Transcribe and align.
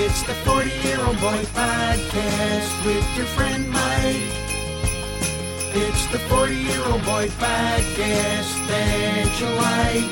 It's 0.00 0.22
the 0.22 0.34
40 0.46 0.70
Year 0.86 1.00
Old 1.04 1.20
Boy 1.20 1.42
Podcast 1.58 2.86
with 2.86 3.16
your 3.16 3.26
friend 3.26 3.68
Mike. 3.68 4.30
It's 5.74 6.06
the 6.12 6.20
40 6.30 6.54
Year 6.54 6.84
Old 6.86 7.04
Boy 7.04 7.26
Podcast 7.42 8.68
that 8.68 9.40
you 9.40 9.48
like. 9.66 10.08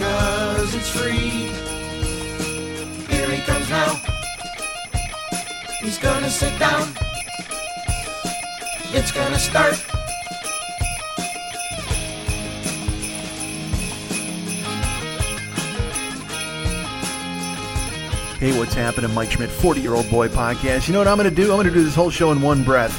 Cause 0.00 0.72
it's 0.72 0.88
free. 0.88 1.50
Here 3.12 3.28
he 3.28 3.42
comes 3.42 3.68
now. 3.68 4.00
He's 5.80 5.98
gonna 5.98 6.30
sit 6.30 6.56
down. 6.60 6.86
It's 8.94 9.10
gonna 9.10 9.40
start. 9.40 9.87
Hey, 18.38 18.56
what's 18.56 18.72
happening, 18.72 19.12
Mike 19.14 19.32
Schmidt, 19.32 19.50
40 19.50 19.80
year 19.80 19.94
old 19.94 20.08
boy 20.08 20.28
podcast. 20.28 20.86
You 20.86 20.92
know 20.92 21.00
what 21.00 21.08
I'm 21.08 21.16
going 21.16 21.28
to 21.28 21.34
do? 21.34 21.50
I'm 21.50 21.56
going 21.56 21.66
to 21.66 21.74
do 21.74 21.82
this 21.82 21.96
whole 21.96 22.08
show 22.08 22.30
in 22.30 22.40
one 22.40 22.62
breath. 22.62 22.96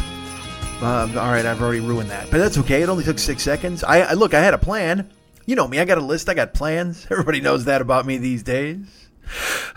Um, 0.83 1.17
all 1.17 1.31
right, 1.31 1.45
I've 1.45 1.61
already 1.61 1.79
ruined 1.79 2.09
that, 2.09 2.29
but 2.29 2.39
that's 2.39 2.57
okay. 2.57 2.81
It 2.81 2.89
only 2.89 3.05
took 3.05 3.17
six 3.17 3.41
seconds. 3.41 3.81
I, 3.81 4.01
I 4.01 4.13
look, 4.15 4.33
I 4.33 4.41
had 4.41 4.53
a 4.53 4.57
plan. 4.57 5.09
You 5.45 5.55
know 5.55 5.65
me, 5.65 5.79
I 5.79 5.85
got 5.85 5.97
a 5.97 6.01
list, 6.01 6.27
I 6.27 6.33
got 6.33 6.53
plans. 6.53 7.07
Everybody 7.11 7.39
knows 7.39 7.63
that 7.65 7.79
about 7.79 8.05
me 8.05 8.17
these 8.17 8.43
days. 8.43 9.07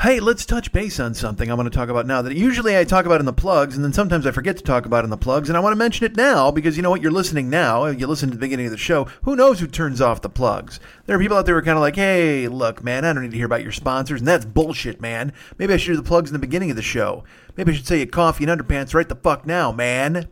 Hey, 0.03 0.19
let's 0.19 0.45
touch 0.45 0.73
base 0.73 0.99
on 0.99 1.15
something 1.15 1.49
I 1.49 1.55
want 1.55 1.73
to 1.73 1.79
talk 1.79 1.89
about 1.89 2.09
now 2.09 2.23
that 2.23 2.35
usually 2.35 2.77
I 2.77 2.83
talk 2.83 3.07
about 3.07 3.21
in 3.21 3.25
the 3.25 3.33
plugs, 3.33 3.77
and 3.77 3.85
then 3.85 3.93
sometimes 3.93 4.27
I 4.27 4.33
forget 4.33 4.57
to 4.57 4.65
talk 4.65 4.85
about 4.85 5.05
in 5.05 5.11
the 5.11 5.17
plugs, 5.17 5.49
and 5.49 5.57
I 5.57 5.61
want 5.61 5.75
to 5.75 5.79
mention 5.79 6.05
it 6.05 6.17
now 6.17 6.51
because 6.51 6.77
you 6.77 6.83
know 6.83 6.91
what? 6.91 7.01
You're 7.01 7.13
listening 7.13 7.49
now. 7.49 7.87
You 7.87 8.09
listen 8.09 8.29
to 8.29 8.35
the 8.35 8.41
beginning 8.41 8.67
of 8.67 8.73
the 8.73 8.79
show. 8.79 9.05
Who 9.23 9.37
knows 9.37 9.61
who 9.61 9.69
turns 9.69 10.01
off 10.01 10.21
the 10.21 10.29
plugs? 10.29 10.81
There 11.07 11.15
are 11.15 11.21
people 11.21 11.37
out 11.37 11.47
there 11.47 11.55
who 11.55 11.61
are 11.61 11.65
kind 11.65 11.79
of 11.79 11.83
like, 11.83 11.95
hey, 11.95 12.49
look, 12.49 12.83
man, 12.83 13.05
I 13.05 13.13
don't 13.13 13.23
need 13.23 13.31
to 13.31 13.37
hear 13.37 13.47
about 13.47 13.63
your 13.63 13.71
sponsors, 13.71 14.21
and 14.21 14.27
that's 14.27 14.45
bullshit, 14.45 15.01
man. 15.01 15.33
Maybe 15.57 15.73
I 15.73 15.77
should 15.77 15.93
do 15.93 15.97
the 15.99 16.03
plugs 16.03 16.31
in 16.31 16.35
the 16.35 16.41
beginning 16.41 16.71
of 16.71 16.77
the 16.77 16.83
show. 16.83 17.23
Maybe 17.57 17.71
I 17.71 17.77
should 17.77 17.87
say 17.87 18.01
you 18.01 18.07
coffee 18.09 18.43
and 18.43 18.61
underpants 18.61 18.95
right 18.95 19.09
the 19.09 19.15
fuck 19.15 19.47
now, 19.47 19.71
man. 19.71 20.29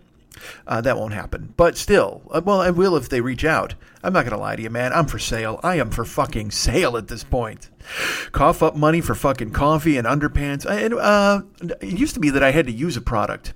Uh, 0.67 0.81
that 0.81 0.97
won't 0.97 1.15
happen. 1.15 1.55
But 1.57 1.77
still, 1.77 2.23
uh, 2.31 2.41
well, 2.45 2.61
I 2.61 2.71
will 2.71 2.97
if 2.97 3.09
they 3.09 3.21
reach 3.21 3.45
out. 3.45 3.75
I'm 4.03 4.13
not 4.13 4.25
going 4.25 4.37
to 4.37 4.41
lie 4.41 4.57
to 4.57 4.63
you, 4.63 4.71
man. 4.71 4.93
I'm 4.93 5.07
for 5.07 5.19
sale. 5.19 5.61
I 5.63 5.77
am 5.77 5.91
for 5.91 6.05
fucking 6.05 6.51
sale 6.51 6.97
at 6.97 7.09
this 7.09 7.25
point. 7.25 7.69
Cough 8.33 8.63
up 8.63 8.77
money 8.77 9.01
for 9.01 9.15
fucking 9.15 9.51
coffee 9.51 9.97
and 9.97 10.07
underpants. 10.07 10.65
And 10.65 10.95
uh, 10.95 11.43
it 11.81 11.99
used 11.99 12.15
to 12.15 12.21
be 12.21 12.31
that 12.31 12.43
I 12.43 12.51
had 12.51 12.67
to 12.67 12.73
use 12.73 12.97
a 12.97 13.03
product 13.03 13.53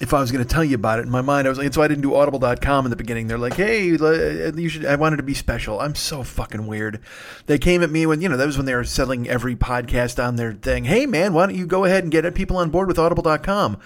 if 0.00 0.14
I 0.14 0.20
was 0.20 0.32
going 0.32 0.44
to 0.44 0.50
tell 0.50 0.64
you 0.64 0.76
about 0.76 0.98
it 0.98 1.02
in 1.02 1.10
my 1.10 1.20
mind, 1.20 1.46
I 1.46 1.50
was 1.50 1.58
like, 1.58 1.72
so 1.74 1.82
I 1.82 1.88
didn't 1.88 2.02
do 2.02 2.14
audible.com 2.14 2.86
in 2.86 2.90
the 2.90 2.96
beginning. 2.96 3.26
They're 3.26 3.38
like, 3.38 3.54
hey, 3.54 3.84
you 3.84 4.68
should, 4.68 4.86
I 4.86 4.96
wanted 4.96 5.18
to 5.18 5.22
be 5.22 5.34
special. 5.34 5.78
I'm 5.78 5.94
so 5.94 6.22
fucking 6.22 6.66
weird. 6.66 7.00
They 7.46 7.58
came 7.58 7.82
at 7.82 7.90
me 7.90 8.06
when, 8.06 8.22
you 8.22 8.28
know, 8.28 8.38
that 8.38 8.46
was 8.46 8.56
when 8.56 8.66
they 8.66 8.74
were 8.74 8.84
selling 8.84 9.28
every 9.28 9.54
podcast 9.54 10.22
on 10.24 10.36
their 10.36 10.54
thing. 10.54 10.84
Hey, 10.84 11.04
man, 11.04 11.34
why 11.34 11.46
don't 11.46 11.54
you 11.54 11.66
go 11.66 11.84
ahead 11.84 12.02
and 12.02 12.10
get 12.10 12.34
people 12.34 12.56
on 12.56 12.70
board 12.70 12.88
with 12.88 12.98
audible.com? 12.98 13.78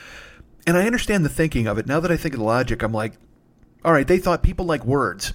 And 0.66 0.76
I 0.76 0.86
understand 0.86 1.24
the 1.24 1.30
thinking 1.30 1.66
of 1.66 1.78
it. 1.78 1.86
Now 1.86 2.00
that 2.00 2.10
I 2.10 2.16
think 2.16 2.34
of 2.34 2.40
the 2.40 2.46
logic, 2.46 2.82
I'm 2.82 2.92
like, 2.92 3.14
all 3.84 3.92
right, 3.92 4.06
they 4.06 4.18
thought 4.18 4.42
people 4.42 4.64
like 4.64 4.84
words. 4.84 5.34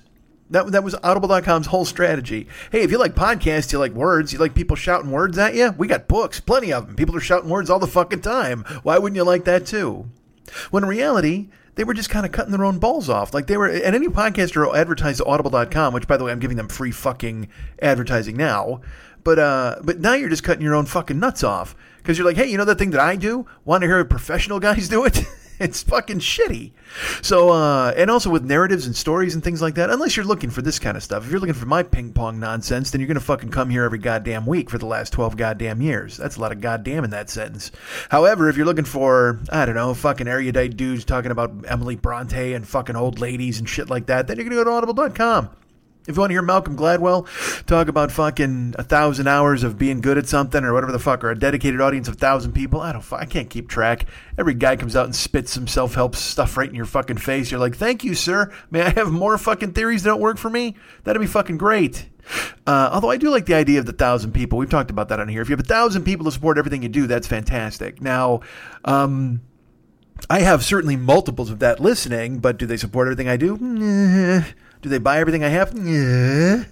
That, 0.49 0.71
that 0.71 0.83
was 0.83 0.95
Audible.com's 1.03 1.67
whole 1.67 1.85
strategy. 1.85 2.47
Hey, 2.71 2.81
if 2.81 2.89
you 2.89 2.97
like 2.97 3.13
podcasts, 3.13 3.71
you 3.71 3.77
like 3.77 3.91
words, 3.91 4.33
you 4.33 4.39
like 4.39 4.55
people 4.55 4.75
shouting 4.75 5.11
words 5.11 5.37
at 5.37 5.53
you, 5.53 5.71
we 5.77 5.87
got 5.87 6.07
books, 6.07 6.39
plenty 6.39 6.73
of 6.73 6.87
them. 6.87 6.95
People 6.95 7.15
are 7.15 7.21
shouting 7.21 7.49
words 7.49 7.69
all 7.69 7.77
the 7.77 7.85
fucking 7.85 8.21
time. 8.21 8.63
Why 8.81 8.97
wouldn't 8.97 9.15
you 9.15 9.23
like 9.23 9.45
that 9.45 9.67
too? 9.67 10.09
When 10.71 10.81
in 10.81 10.89
reality, 10.89 11.49
they 11.75 11.83
were 11.83 11.93
just 11.93 12.09
kind 12.09 12.25
of 12.25 12.31
cutting 12.31 12.51
their 12.51 12.65
own 12.65 12.79
balls 12.79 13.09
off. 13.09 13.31
Like 13.31 13.45
they 13.45 13.57
were, 13.57 13.67
and 13.67 13.95
any 13.95 14.07
podcaster 14.07 14.75
advertised 14.75 15.21
Audible.com, 15.23 15.93
which 15.93 16.07
by 16.07 16.17
the 16.17 16.23
way, 16.23 16.31
I'm 16.31 16.39
giving 16.39 16.57
them 16.57 16.67
free 16.67 16.91
fucking 16.91 17.47
advertising 17.81 18.35
now. 18.35 18.81
But 19.23 19.37
uh, 19.37 19.75
but 19.83 19.99
now 19.99 20.13
you're 20.13 20.29
just 20.29 20.43
cutting 20.43 20.63
your 20.63 20.75
own 20.75 20.85
fucking 20.85 21.19
nuts 21.19 21.43
off 21.43 21.75
because 21.99 22.17
you're 22.17 22.27
like, 22.27 22.37
hey, 22.37 22.47
you 22.47 22.57
know 22.57 22.65
that 22.65 22.77
thing 22.77 22.91
that 22.91 22.99
I 22.99 23.15
do? 23.15 23.45
Want 23.65 23.81
to 23.81 23.87
hear 23.87 24.03
professional 24.03 24.59
guys 24.59 24.89
do 24.89 25.05
it? 25.05 25.23
it's 25.59 25.83
fucking 25.83 26.19
shitty. 26.19 26.71
So, 27.21 27.49
uh, 27.49 27.93
and 27.95 28.09
also 28.09 28.29
with 28.29 28.43
narratives 28.43 28.85
and 28.85 28.95
stories 28.95 29.35
and 29.35 29.43
things 29.43 29.61
like 29.61 29.75
that, 29.75 29.89
unless 29.89 30.15
you're 30.15 30.25
looking 30.25 30.49
for 30.49 30.61
this 30.61 30.79
kind 30.79 30.95
of 30.95 31.03
stuff. 31.03 31.25
If 31.25 31.31
you're 31.31 31.39
looking 31.39 31.53
for 31.53 31.65
my 31.65 31.83
ping 31.83 32.13
pong 32.13 32.39
nonsense, 32.39 32.91
then 32.91 33.01
you're 33.01 33.07
going 33.07 33.15
to 33.15 33.23
fucking 33.23 33.49
come 33.49 33.69
here 33.69 33.83
every 33.83 33.99
goddamn 33.99 34.45
week 34.45 34.69
for 34.69 34.77
the 34.77 34.85
last 34.85 35.11
12 35.13 35.35
goddamn 35.37 35.81
years. 35.81 36.17
That's 36.17 36.37
a 36.37 36.41
lot 36.41 36.51
of 36.51 36.61
goddamn 36.61 37.03
in 37.03 37.09
that 37.11 37.29
sentence. 37.29 37.71
However, 38.09 38.49
if 38.49 38.57
you're 38.57 38.65
looking 38.65 38.85
for, 38.85 39.39
I 39.51 39.65
don't 39.65 39.75
know, 39.75 39.93
fucking 39.93 40.27
erudite 40.27 40.77
dudes 40.77 41.05
talking 41.05 41.31
about 41.31 41.51
Emily 41.67 41.97
Bronte 41.97 42.53
and 42.53 42.67
fucking 42.67 42.95
old 42.95 43.19
ladies 43.19 43.59
and 43.59 43.67
shit 43.67 43.89
like 43.89 44.07
that, 44.07 44.27
then 44.27 44.37
you're 44.37 44.45
going 44.45 44.57
to 44.57 44.63
go 44.63 44.71
to 44.71 44.75
audible.com. 44.75 45.49
If 46.07 46.15
you 46.15 46.21
want 46.21 46.31
to 46.31 46.33
hear 46.33 46.41
Malcolm 46.41 46.75
Gladwell 46.75 47.27
talk 47.65 47.87
about 47.87 48.11
fucking 48.11 48.75
a 48.79 48.83
thousand 48.83 49.27
hours 49.27 49.63
of 49.63 49.77
being 49.77 50.01
good 50.01 50.17
at 50.17 50.27
something 50.27 50.63
or 50.63 50.73
whatever 50.73 50.91
the 50.91 50.97
fuck, 50.97 51.23
or 51.23 51.29
a 51.29 51.37
dedicated 51.37 51.81
audience 51.81 52.07
of 52.07 52.15
thousand 52.15 52.53
people, 52.53 52.81
I 52.81 52.93
don't, 52.93 53.13
I 53.13 53.25
can't 53.25 53.49
keep 53.49 53.67
track. 53.67 54.05
Every 54.37 54.53
guy 54.53 54.75
comes 54.75 54.95
out 54.95 55.05
and 55.05 55.15
spits 55.15 55.51
some 55.51 55.67
self 55.67 55.95
help 55.95 56.15
stuff 56.15 56.57
right 56.57 56.69
in 56.69 56.73
your 56.73 56.85
fucking 56.85 57.17
face. 57.17 57.51
You're 57.51 57.59
like, 57.59 57.75
thank 57.75 58.03
you, 58.03 58.15
sir. 58.15 58.51
May 58.71 58.81
I 58.81 58.89
have 58.91 59.11
more 59.11 59.37
fucking 59.37 59.73
theories 59.73 60.03
that 60.03 60.09
don't 60.09 60.21
work 60.21 60.37
for 60.37 60.49
me? 60.49 60.75
That'd 61.03 61.19
be 61.19 61.27
fucking 61.27 61.57
great. 61.57 62.09
Uh, 62.65 62.89
although 62.91 63.09
I 63.09 63.17
do 63.17 63.29
like 63.29 63.45
the 63.45 63.55
idea 63.55 63.79
of 63.79 63.85
the 63.85 63.93
thousand 63.93 64.31
people. 64.31 64.57
We've 64.57 64.69
talked 64.69 64.91
about 64.91 65.09
that 65.09 65.19
on 65.19 65.27
here. 65.27 65.41
If 65.41 65.49
you 65.49 65.53
have 65.53 65.65
a 65.65 65.67
thousand 65.67 66.03
people 66.03 66.25
to 66.25 66.31
support 66.31 66.57
everything 66.57 66.81
you 66.81 66.89
do, 66.89 67.07
that's 67.07 67.27
fantastic. 67.27 68.01
Now, 68.01 68.41
um, 68.85 69.41
I 70.29 70.41
have 70.41 70.63
certainly 70.63 70.95
multiples 70.95 71.49
of 71.49 71.59
that 71.59 71.79
listening, 71.79 72.39
but 72.39 72.57
do 72.57 72.65
they 72.65 72.77
support 72.77 73.07
everything 73.07 73.27
I 73.27 73.37
do? 73.37 74.43
Do 74.81 74.89
they 74.89 74.97
buy 74.97 75.19
everything 75.19 75.43
I 75.43 75.49
have? 75.49 75.73
Yeah. 75.77 76.65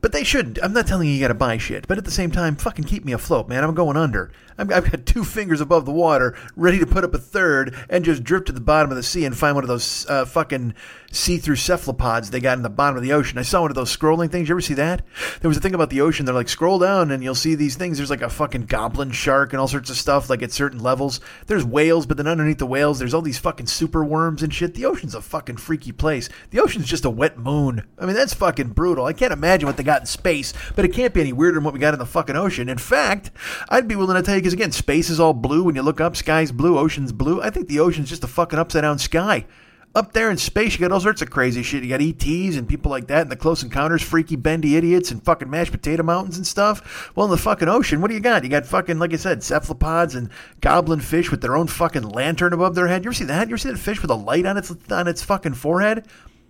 But 0.00 0.12
they 0.12 0.24
shouldn't. 0.24 0.58
I'm 0.62 0.72
not 0.72 0.86
telling 0.86 1.08
you 1.08 1.14
you 1.14 1.20
got 1.20 1.28
to 1.28 1.34
buy 1.34 1.58
shit. 1.58 1.86
But 1.86 1.98
at 1.98 2.04
the 2.04 2.10
same 2.10 2.30
time, 2.30 2.56
fucking 2.56 2.84
keep 2.84 3.04
me 3.04 3.12
afloat, 3.12 3.48
man. 3.48 3.62
I'm 3.62 3.74
going 3.74 3.96
under. 3.96 4.32
I 4.58 4.74
have 4.74 4.90
got 4.90 5.06
two 5.06 5.24
fingers 5.24 5.60
above 5.60 5.86
the 5.86 5.92
water, 5.92 6.36
ready 6.56 6.78
to 6.78 6.86
put 6.86 7.04
up 7.04 7.14
a 7.14 7.18
third 7.18 7.74
and 7.88 8.04
just 8.04 8.24
drift 8.24 8.46
to 8.46 8.52
the 8.52 8.60
bottom 8.60 8.90
of 8.90 8.96
the 8.96 9.02
sea 9.02 9.24
and 9.24 9.36
find 9.36 9.54
one 9.54 9.64
of 9.64 9.68
those 9.68 10.06
uh, 10.08 10.24
fucking 10.24 10.74
see-through 11.12 11.56
cephalopods 11.56 12.30
they 12.30 12.40
got 12.40 12.56
in 12.56 12.62
the 12.62 12.70
bottom 12.70 12.96
of 12.96 13.02
the 13.02 13.12
ocean. 13.12 13.38
I 13.38 13.42
saw 13.42 13.62
one 13.62 13.70
of 13.70 13.74
those 13.74 13.94
scrolling 13.94 14.30
things. 14.30 14.48
You 14.48 14.54
ever 14.54 14.60
see 14.60 14.74
that? 14.74 15.02
There 15.40 15.48
was 15.48 15.56
a 15.56 15.60
thing 15.60 15.74
about 15.74 15.90
the 15.90 16.00
ocean. 16.00 16.24
They're 16.24 16.34
like, 16.34 16.48
scroll 16.48 16.78
down 16.78 17.10
and 17.10 17.22
you'll 17.22 17.34
see 17.34 17.54
these 17.54 17.76
things. 17.76 17.96
There's 17.96 18.10
like 18.10 18.22
a 18.22 18.30
fucking 18.30 18.66
goblin 18.66 19.10
shark 19.10 19.52
and 19.52 19.60
all 19.60 19.66
sorts 19.66 19.90
of 19.90 19.96
stuff, 19.96 20.30
like 20.30 20.42
at 20.42 20.52
certain 20.52 20.78
levels. 20.78 21.20
There's 21.46 21.64
whales, 21.64 22.06
but 22.06 22.16
then 22.16 22.28
underneath 22.28 22.58
the 22.58 22.66
whales, 22.66 22.98
there's 22.98 23.14
all 23.14 23.22
these 23.22 23.38
fucking 23.38 23.66
super 23.66 24.04
worms 24.04 24.42
and 24.42 24.54
shit. 24.54 24.74
The 24.74 24.86
ocean's 24.86 25.14
a 25.14 25.22
fucking 25.22 25.56
freaky 25.56 25.92
place. 25.92 26.28
The 26.50 26.60
ocean's 26.60 26.86
just 26.86 27.04
a 27.04 27.10
wet 27.10 27.38
moon. 27.38 27.86
I 27.98 28.06
mean, 28.06 28.14
that's 28.14 28.34
fucking 28.34 28.68
brutal. 28.68 29.04
I 29.04 29.12
can't 29.12 29.32
imagine 29.32 29.66
what 29.66 29.76
they 29.76 29.82
got 29.82 30.02
in 30.02 30.06
space, 30.06 30.52
but 30.76 30.84
it 30.84 30.92
can't 30.92 31.12
be 31.12 31.20
any 31.20 31.32
weirder 31.32 31.56
than 31.56 31.64
what 31.64 31.74
we 31.74 31.80
got 31.80 31.94
in 31.94 31.98
the 31.98 32.06
fucking 32.06 32.36
ocean. 32.36 32.68
In 32.68 32.78
fact, 32.78 33.30
I'd 33.68 33.88
be 33.88 33.96
willing 33.96 34.22
to 34.22 34.34
you, 34.34 34.49
because 34.50 34.64
again, 34.64 34.72
space 34.72 35.10
is 35.10 35.20
all 35.20 35.32
blue 35.32 35.64
when 35.64 35.74
you 35.74 35.82
look 35.82 36.00
up, 36.00 36.16
sky's 36.16 36.52
blue, 36.52 36.78
ocean's 36.78 37.12
blue. 37.12 37.40
I 37.40 37.50
think 37.50 37.68
the 37.68 37.80
ocean's 37.80 38.08
just 38.08 38.24
a 38.24 38.28
fucking 38.28 38.58
upside 38.58 38.82
down 38.82 38.98
sky 38.98 39.46
up 39.94 40.12
there 40.12 40.30
in 40.30 40.36
space, 40.36 40.74
you 40.74 40.80
got 40.80 40.92
all 40.92 41.00
sorts 41.00 41.20
of 41.20 41.30
crazy 41.30 41.62
shit. 41.62 41.82
You 41.82 41.88
got 41.88 42.00
ETs 42.00 42.56
and 42.56 42.68
people 42.68 42.90
like 42.90 43.08
that, 43.08 43.22
and 43.22 43.30
the 43.30 43.36
Close 43.36 43.62
Encounters, 43.62 44.02
freaky 44.02 44.36
bendy 44.36 44.76
idiots, 44.76 45.10
and 45.10 45.22
fucking 45.22 45.50
mashed 45.50 45.72
potato 45.72 46.02
mountains 46.02 46.36
and 46.36 46.46
stuff. 46.46 47.10
Well, 47.16 47.26
in 47.26 47.30
the 47.30 47.36
fucking 47.36 47.68
ocean, 47.68 48.00
what 48.00 48.08
do 48.08 48.14
you 48.14 48.20
got? 48.20 48.44
You 48.44 48.50
got 48.50 48.66
fucking, 48.66 48.98
like 48.98 49.12
I 49.12 49.16
said, 49.16 49.42
cephalopods 49.42 50.14
and 50.14 50.30
goblin 50.60 51.00
fish 51.00 51.30
with 51.30 51.40
their 51.40 51.56
own 51.56 51.66
fucking 51.66 52.04
lantern 52.04 52.52
above 52.52 52.76
their 52.76 52.86
head. 52.86 53.04
You 53.04 53.08
ever 53.08 53.14
see 53.14 53.24
that? 53.24 53.48
You 53.48 53.54
ever 53.54 53.58
see 53.58 53.70
that 53.70 53.78
fish 53.78 54.00
with 54.00 54.10
a 54.10 54.14
light 54.14 54.46
on 54.46 54.56
its 54.56 54.72
on 54.90 55.08
its 55.08 55.24
fucking 55.24 55.54
forehead? 55.54 56.06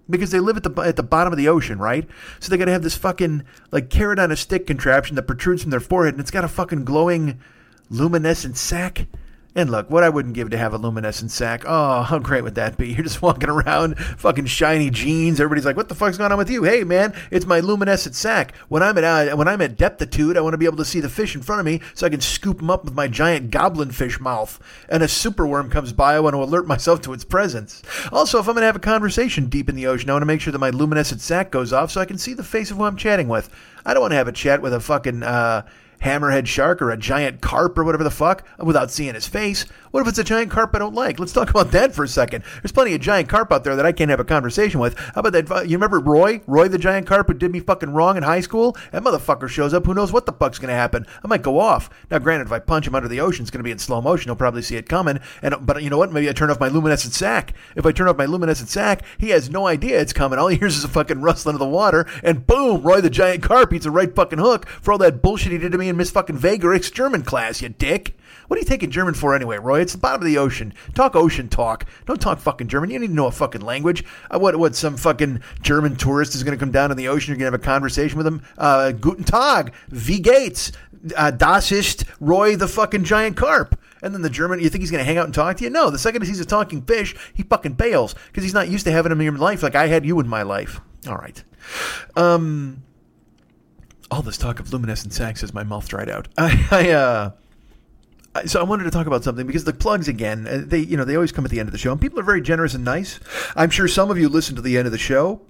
Because 0.08 0.32
they 0.32 0.41
live 0.41 0.58
at 0.58 0.64
the 0.64 0.82
at 0.82 0.96
the 0.96 1.03
bottom 1.03 1.32
of 1.32 1.38
the 1.38 1.49
ocean, 1.49 1.79
right? 1.79 2.06
So 2.41 2.50
they 2.50 2.58
got 2.58 2.67
to 2.67 2.73
have 2.73 2.82
this 2.82 2.96
fucking 2.96 3.44
like 3.70 3.88
carrot 3.88 4.19
on 4.19 4.31
a 4.31 4.37
stick 4.37 4.67
contraption 4.67 5.17
that 5.17 5.23
protrudes 5.23 5.62
from 5.62 5.70
their 5.70 5.81
forehead, 5.81 6.14
and 6.14 6.20
it's 6.20 6.31
got 6.31 6.44
a 6.44 6.49
fucking 6.49 6.85
glowing, 6.85 7.41
luminescent 7.90 8.56
sack. 8.56 9.06
And 9.52 9.69
look, 9.69 9.90
what 9.90 10.04
I 10.04 10.08
wouldn't 10.08 10.37
give 10.37 10.50
to 10.50 10.56
have 10.56 10.75
a 10.75 10.78
luminescent 10.78 11.32
sack. 11.32 11.64
Oh, 11.66 12.02
how 12.02 12.20
great 12.20 12.44
would 12.44 12.54
that 12.54 12.78
be? 12.78 12.92
You're 12.92 13.02
just 13.02 13.20
walking 13.22 13.50
around, 13.50 13.98
fucking 13.98 14.46
shiny 14.46 14.90
jeans. 14.90 15.40
Everybody's 15.40 15.64
like, 15.64 15.76
"What 15.76 15.88
the 15.88 15.94
fuck's 15.96 16.19
going 16.19 16.31
on 16.31 16.38
with 16.38 16.50
you?" 16.50 16.62
Hey, 16.62 16.84
man, 16.84 17.12
it's 17.32 17.46
my 17.46 17.58
luminescent 17.58 18.14
sack. 18.14 18.54
When 18.69 18.81
I'm 18.81 18.96
at 18.96 19.04
uh, 19.04 19.37
when 19.37 19.48
I'm 19.48 19.60
at 19.60 19.76
depthitude, 19.76 20.37
I 20.37 20.40
want 20.40 20.54
to 20.54 20.58
be 20.58 20.66
able 20.66 20.76
to 20.76 20.84
see 20.84 21.00
the 21.00 21.08
fish 21.08 21.34
in 21.34 21.42
front 21.42 21.58
of 21.58 21.66
me, 21.66 21.81
so 21.94 22.06
I 22.06 22.10
can 22.10 22.20
scoop 22.20 22.58
them 22.58 22.70
up 22.70 22.84
with 22.84 22.94
my 22.94 23.08
giant 23.08 23.50
goblin 23.50 23.90
fish 23.90 24.20
mouth. 24.20 24.60
And 24.88 25.02
a 25.02 25.06
superworm 25.06 25.69
comes 25.69 25.93
by, 25.93 26.14
I 26.14 26.20
want 26.20 26.34
to 26.34 26.43
alert 26.43 26.69
myself 26.69 27.00
to 27.02 27.12
its 27.12 27.25
presence. 27.25 27.82
Also, 28.12 28.38
if 28.38 28.46
I'm 28.46 28.54
going 28.54 28.62
to 28.62 28.66
have 28.66 28.76
a 28.76 28.81
conversation 28.81 29.46
deep 29.46 29.69
in 29.69 29.75
the 29.75 29.88
ocean, 29.88 30.10
I 30.10 30.12
want 30.12 30.22
to 30.22 30.26
make 30.26 30.40
sure 30.40 30.52
that 30.52 30.58
my 30.60 30.70
luminescent 30.70 31.20
sack 31.20 31.50
goes 31.50 31.72
off, 31.72 31.90
so 31.90 32.00
I 32.00 32.06
can 32.06 32.19
see 32.19 32.34
the 32.34 32.44
face 32.44 32.70
of 32.70 32.76
who 32.76 32.84
I'm 32.84 32.96
chatting 32.96 33.26
with. 33.26 33.50
I 33.84 33.94
don't 33.94 34.00
want 34.00 34.12
to 34.12 34.16
have 34.16 34.28
a 34.28 34.32
chat 34.32 34.62
with 34.62 34.75
a 34.75 34.81
fucking. 34.81 35.25
Uh, 35.25 35.62
hammerhead 36.02 36.47
shark 36.47 36.81
or 36.81 36.91
a 36.91 36.97
giant 36.97 37.41
carp 37.41 37.79
or 37.79 37.85
whatever 37.85 38.05
the 38.05 38.11
fuck 38.11 38.47
without 38.58 38.91
seeing 38.91 39.14
his 39.14 39.26
face. 39.26 39.67
What 39.90 40.02
if 40.02 40.08
it's 40.08 40.19
a 40.20 40.25
giant 40.25 40.52
carp 40.52 40.70
I 40.76 40.78
don't 40.78 40.94
like? 40.94 41.19
Let's 41.19 41.32
talk 41.32 41.50
about 41.50 41.72
that 41.72 41.92
for 41.92 42.04
a 42.04 42.08
second. 42.08 42.44
There's 42.62 42.70
plenty 42.70 42.94
of 42.94 43.00
giant 43.00 43.28
carp 43.28 43.50
out 43.50 43.64
there 43.64 43.75
that 43.75 43.84
I 43.84 43.90
can't 43.90 44.10
have 44.10 44.20
a 44.20 44.25
conversation 44.25 44.78
with. 44.78 44.96
How 44.96 45.20
about 45.20 45.32
that? 45.32 45.69
You 45.69 45.76
remember 45.76 45.98
Roy? 45.98 46.42
Roy 46.46 46.69
the 46.69 46.78
giant 46.78 47.08
carp 47.08 47.26
who 47.26 47.34
did 47.34 47.50
me 47.50 47.58
fucking 47.58 47.90
wrong 47.90 48.16
in 48.16 48.22
high 48.22 48.40
school? 48.40 48.76
That 48.92 49.02
motherfucker 49.02 49.48
shows 49.48 49.75
up. 49.75 49.87
Who 49.87 49.94
knows 49.94 50.12
what 50.12 50.26
the 50.26 50.32
fuck's 50.32 50.60
going 50.60 50.69
to 50.69 50.75
happen? 50.75 51.06
I 51.25 51.26
might 51.26 51.42
go 51.42 51.58
off. 51.58 51.90
Now, 52.08 52.20
granted, 52.20 52.46
if 52.46 52.52
I 52.52 52.60
punch 52.60 52.87
him 52.87 52.94
under 52.94 53.08
the 53.08 53.19
ocean, 53.19 53.42
it's 53.42 53.50
going 53.50 53.58
to 53.58 53.64
be 53.64 53.72
in 53.72 53.81
slow 53.81 54.00
motion. 54.00 54.28
He'll 54.28 54.37
probably 54.37 54.62
see 54.62 54.76
it 54.76 54.88
coming. 54.88 55.19
And 55.42 55.56
But 55.66 55.82
you 55.82 55.90
know 55.90 55.98
what? 55.98 56.12
Maybe 56.12 56.28
I 56.28 56.34
turn 56.34 56.50
off 56.50 56.60
my 56.60 56.69
luminescent 56.69 57.12
sack. 57.12 57.54
If 57.75 57.84
I 57.84 57.90
turn 57.90 58.06
off 58.06 58.16
my 58.16 58.26
luminescent 58.26 58.69
sack, 58.69 59.02
he 59.19 59.31
has 59.31 59.50
no 59.50 59.66
idea 59.66 60.00
it's 60.00 60.12
coming. 60.12 60.38
All 60.38 60.46
he 60.46 60.56
hears 60.56 60.76
is 60.76 60.84
a 60.84 60.88
fucking 60.88 61.20
rustling 61.20 61.56
of 61.56 61.60
the 61.60 61.66
water, 61.66 62.06
and 62.22 62.46
boom, 62.46 62.82
Roy 62.82 63.00
the 63.00 63.10
giant 63.10 63.43
carp 63.43 63.72
eats 63.72 63.86
a 63.86 63.90
right 63.90 64.14
fucking 64.14 64.38
hook 64.38 64.69
for 64.69 64.93
all 64.93 64.98
that 64.98 65.20
bullshit 65.20 65.50
he 65.50 65.58
did 65.58 65.72
to 65.72 65.78
me 65.78 65.88
in 65.88 65.96
Miss 65.96 66.12
fucking 66.12 66.38
Vegerix 66.38 66.93
German 66.93 67.22
class, 67.22 67.60
you 67.60 67.70
dick. 67.70 68.16
What 68.46 68.56
are 68.56 68.60
you 68.60 68.66
taking 68.66 68.90
German 68.90 69.14
for 69.14 69.34
anyway, 69.34 69.58
Roy? 69.58 69.80
It's 69.82 69.93
the 69.93 69.99
bottom 69.99 70.23
of 70.23 70.27
the 70.27 70.38
ocean. 70.38 70.73
Talk 70.94 71.17
ocean 71.17 71.49
talk. 71.49 71.87
Don't 72.06 72.21
talk 72.21 72.38
fucking 72.38 72.69
German. 72.69 72.91
You 72.91 72.99
need 72.99 73.09
to 73.09 73.12
know 73.15 73.27
a 73.27 73.32
fucking 73.32 73.61
language. 73.62 74.05
Uh, 74.31 74.38
what? 74.38 74.56
What? 74.56 74.75
Some 74.75 74.97
fucking 74.97 75.41
German 75.62 75.97
tourist 75.97 76.35
is 76.35 76.43
going 76.43 76.56
to 76.56 76.62
come 76.62 76.73
down 76.73 76.91
in 76.91 76.97
the 76.97 77.09
ocean. 77.09 77.32
You're 77.32 77.38
going 77.38 77.50
to 77.50 77.56
have 77.56 77.61
a 77.61 77.65
conversation 77.65 78.17
with 78.19 78.27
him. 78.27 78.43
Uh, 78.59 78.93
Guten 78.93 79.25
Tag, 79.25 79.73
wie 79.91 80.21
geht's? 80.21 80.73
Uh, 81.17 81.31
das 81.31 81.73
ist 81.73 82.05
Roy 82.21 82.56
the 82.56 82.69
fucking 82.69 83.05
giant 83.05 83.37
carp. 83.37 83.81
And 84.03 84.15
then 84.15 84.23
the 84.23 84.31
German, 84.31 84.61
you 84.61 84.69
think 84.71 84.82
he's 84.82 84.91
going 84.91 85.00
to 85.00 85.05
hang 85.05 85.19
out 85.19 85.27
and 85.27 85.35
talk 85.35 85.59
to 85.59 85.65
you? 85.65 85.71
No. 85.71 85.91
The 85.91 85.99
second 85.99 86.23
he 86.23 86.29
sees 86.29 86.41
a 86.41 86.44
talking 86.44 86.82
fish, 86.82 87.15
he 87.35 87.43
fucking 87.43 87.75
bails 87.75 88.15
because 88.29 88.44
he's 88.44 88.55
not 88.55 88.69
used 88.69 88.85
to 88.87 88.93
having 88.93 89.12
him 89.12 89.21
in 89.21 89.25
your 89.25 89.37
life 89.37 89.62
like 89.62 89.75
I 89.75 89.88
had 89.88 90.06
you 90.06 90.21
in 90.21 90.29
my 90.29 90.43
life. 90.43 90.81
All 91.06 91.17
right. 91.17 91.43
Um. 92.17 92.82
All 94.11 94.23
this 94.23 94.37
talk 94.37 94.59
of 94.59 94.73
luminescent 94.73 95.12
sacks 95.12 95.41
has 95.43 95.55
my 95.55 95.62
mouth 95.62 95.87
dried 95.88 96.11
out. 96.11 96.27
I, 96.38 96.67
I 96.71 96.91
uh 96.91 97.31
so 98.47 98.61
I 98.61 98.62
wanted 98.62 98.85
to 98.85 98.91
talk 98.91 99.06
about 99.06 99.25
something 99.25 99.47
because 99.47 99.65
the 99.65 99.73
plugs 99.73 100.09
again, 100.09 100.47
uh, 100.47 100.62
they 100.65 100.79
you 100.79 100.97
know 100.97 101.05
they 101.05 101.17
always 101.17 101.32
come 101.32 101.44
at 101.44 101.50
the 101.50 101.59
end 101.59 101.69
of 101.69 101.73
the 101.73 101.79
show, 101.79 101.93
and 101.93 102.00
people 102.00 102.21
are 102.21 102.25
very 102.25 102.41
generous 102.41 102.75
and 102.75 102.85
nice. 102.85 103.19
I'm 103.56 103.71
sure 103.71 103.88
some 103.88 104.11
of 104.11 104.19
you 104.19 104.29
listen 104.29 104.56
to 104.56 104.62
the 104.62 104.79
end 104.79 104.87
of 104.87 104.93
the 104.93 104.99
show. 104.99 105.41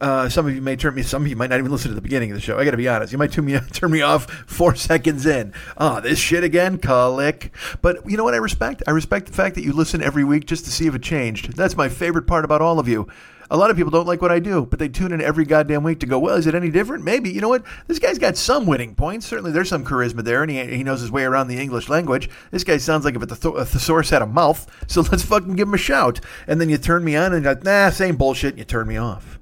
Uh, 0.00 0.30
some 0.30 0.46
of 0.46 0.54
you 0.54 0.62
may 0.62 0.76
turn 0.76 0.94
me. 0.94 1.02
Some 1.02 1.22
of 1.22 1.28
you 1.28 1.36
might 1.36 1.50
not 1.50 1.58
even 1.58 1.70
listen 1.70 1.90
to 1.90 1.94
the 1.94 2.00
beginning 2.00 2.30
of 2.30 2.36
the 2.36 2.40
show. 2.40 2.58
I 2.58 2.64
got 2.64 2.70
to 2.70 2.76
be 2.76 2.88
honest. 2.88 3.12
You 3.12 3.18
might 3.18 3.32
turn 3.32 3.44
me 3.44 3.58
turn 3.72 3.90
me 3.90 4.00
off 4.00 4.30
four 4.46 4.74
seconds 4.76 5.26
in. 5.26 5.52
Oh, 5.76 6.00
this 6.00 6.18
shit 6.18 6.44
again, 6.44 6.78
click. 6.78 7.52
But 7.82 8.08
you 8.08 8.16
know 8.16 8.24
what? 8.24 8.34
I 8.34 8.38
respect. 8.38 8.82
I 8.86 8.92
respect 8.92 9.26
the 9.26 9.32
fact 9.32 9.56
that 9.56 9.64
you 9.64 9.72
listen 9.72 10.02
every 10.02 10.24
week 10.24 10.46
just 10.46 10.64
to 10.64 10.70
see 10.70 10.86
if 10.86 10.94
it 10.94 11.02
changed. 11.02 11.56
That's 11.56 11.76
my 11.76 11.88
favorite 11.88 12.26
part 12.26 12.44
about 12.44 12.62
all 12.62 12.78
of 12.78 12.88
you. 12.88 13.08
A 13.50 13.56
lot 13.56 13.70
of 13.70 13.76
people 13.76 13.90
don't 13.90 14.06
like 14.06 14.22
what 14.22 14.30
I 14.30 14.38
do, 14.38 14.64
but 14.64 14.78
they 14.78 14.88
tune 14.88 15.12
in 15.12 15.20
every 15.20 15.44
goddamn 15.44 15.82
week 15.82 15.98
to 16.00 16.06
go, 16.06 16.20
well, 16.20 16.36
is 16.36 16.46
it 16.46 16.54
any 16.54 16.70
different? 16.70 17.02
Maybe. 17.02 17.30
You 17.30 17.40
know 17.40 17.48
what? 17.48 17.64
This 17.88 17.98
guy's 17.98 18.18
got 18.18 18.36
some 18.36 18.64
winning 18.64 18.94
points. 18.94 19.26
Certainly 19.26 19.50
there's 19.50 19.68
some 19.68 19.84
charisma 19.84 20.22
there, 20.22 20.42
and 20.42 20.50
he, 20.50 20.64
he 20.76 20.84
knows 20.84 21.00
his 21.00 21.10
way 21.10 21.24
around 21.24 21.48
the 21.48 21.58
English 21.58 21.88
language. 21.88 22.30
This 22.52 22.62
guy 22.62 22.76
sounds 22.76 23.04
like 23.04 23.16
if 23.16 23.22
a, 23.22 23.26
th- 23.26 23.54
a 23.56 23.64
thesaurus 23.64 24.10
had 24.10 24.22
a 24.22 24.26
mouth, 24.26 24.70
so 24.86 25.00
let's 25.10 25.24
fucking 25.24 25.56
give 25.56 25.66
him 25.66 25.74
a 25.74 25.78
shout. 25.78 26.20
And 26.46 26.60
then 26.60 26.68
you 26.68 26.78
turn 26.78 27.02
me 27.02 27.16
on 27.16 27.32
and 27.32 27.42
go, 27.42 27.58
nah, 27.64 27.90
same 27.90 28.16
bullshit, 28.16 28.50
and 28.50 28.58
you 28.58 28.64
turn 28.64 28.86
me 28.86 28.96
off. 28.96 29.39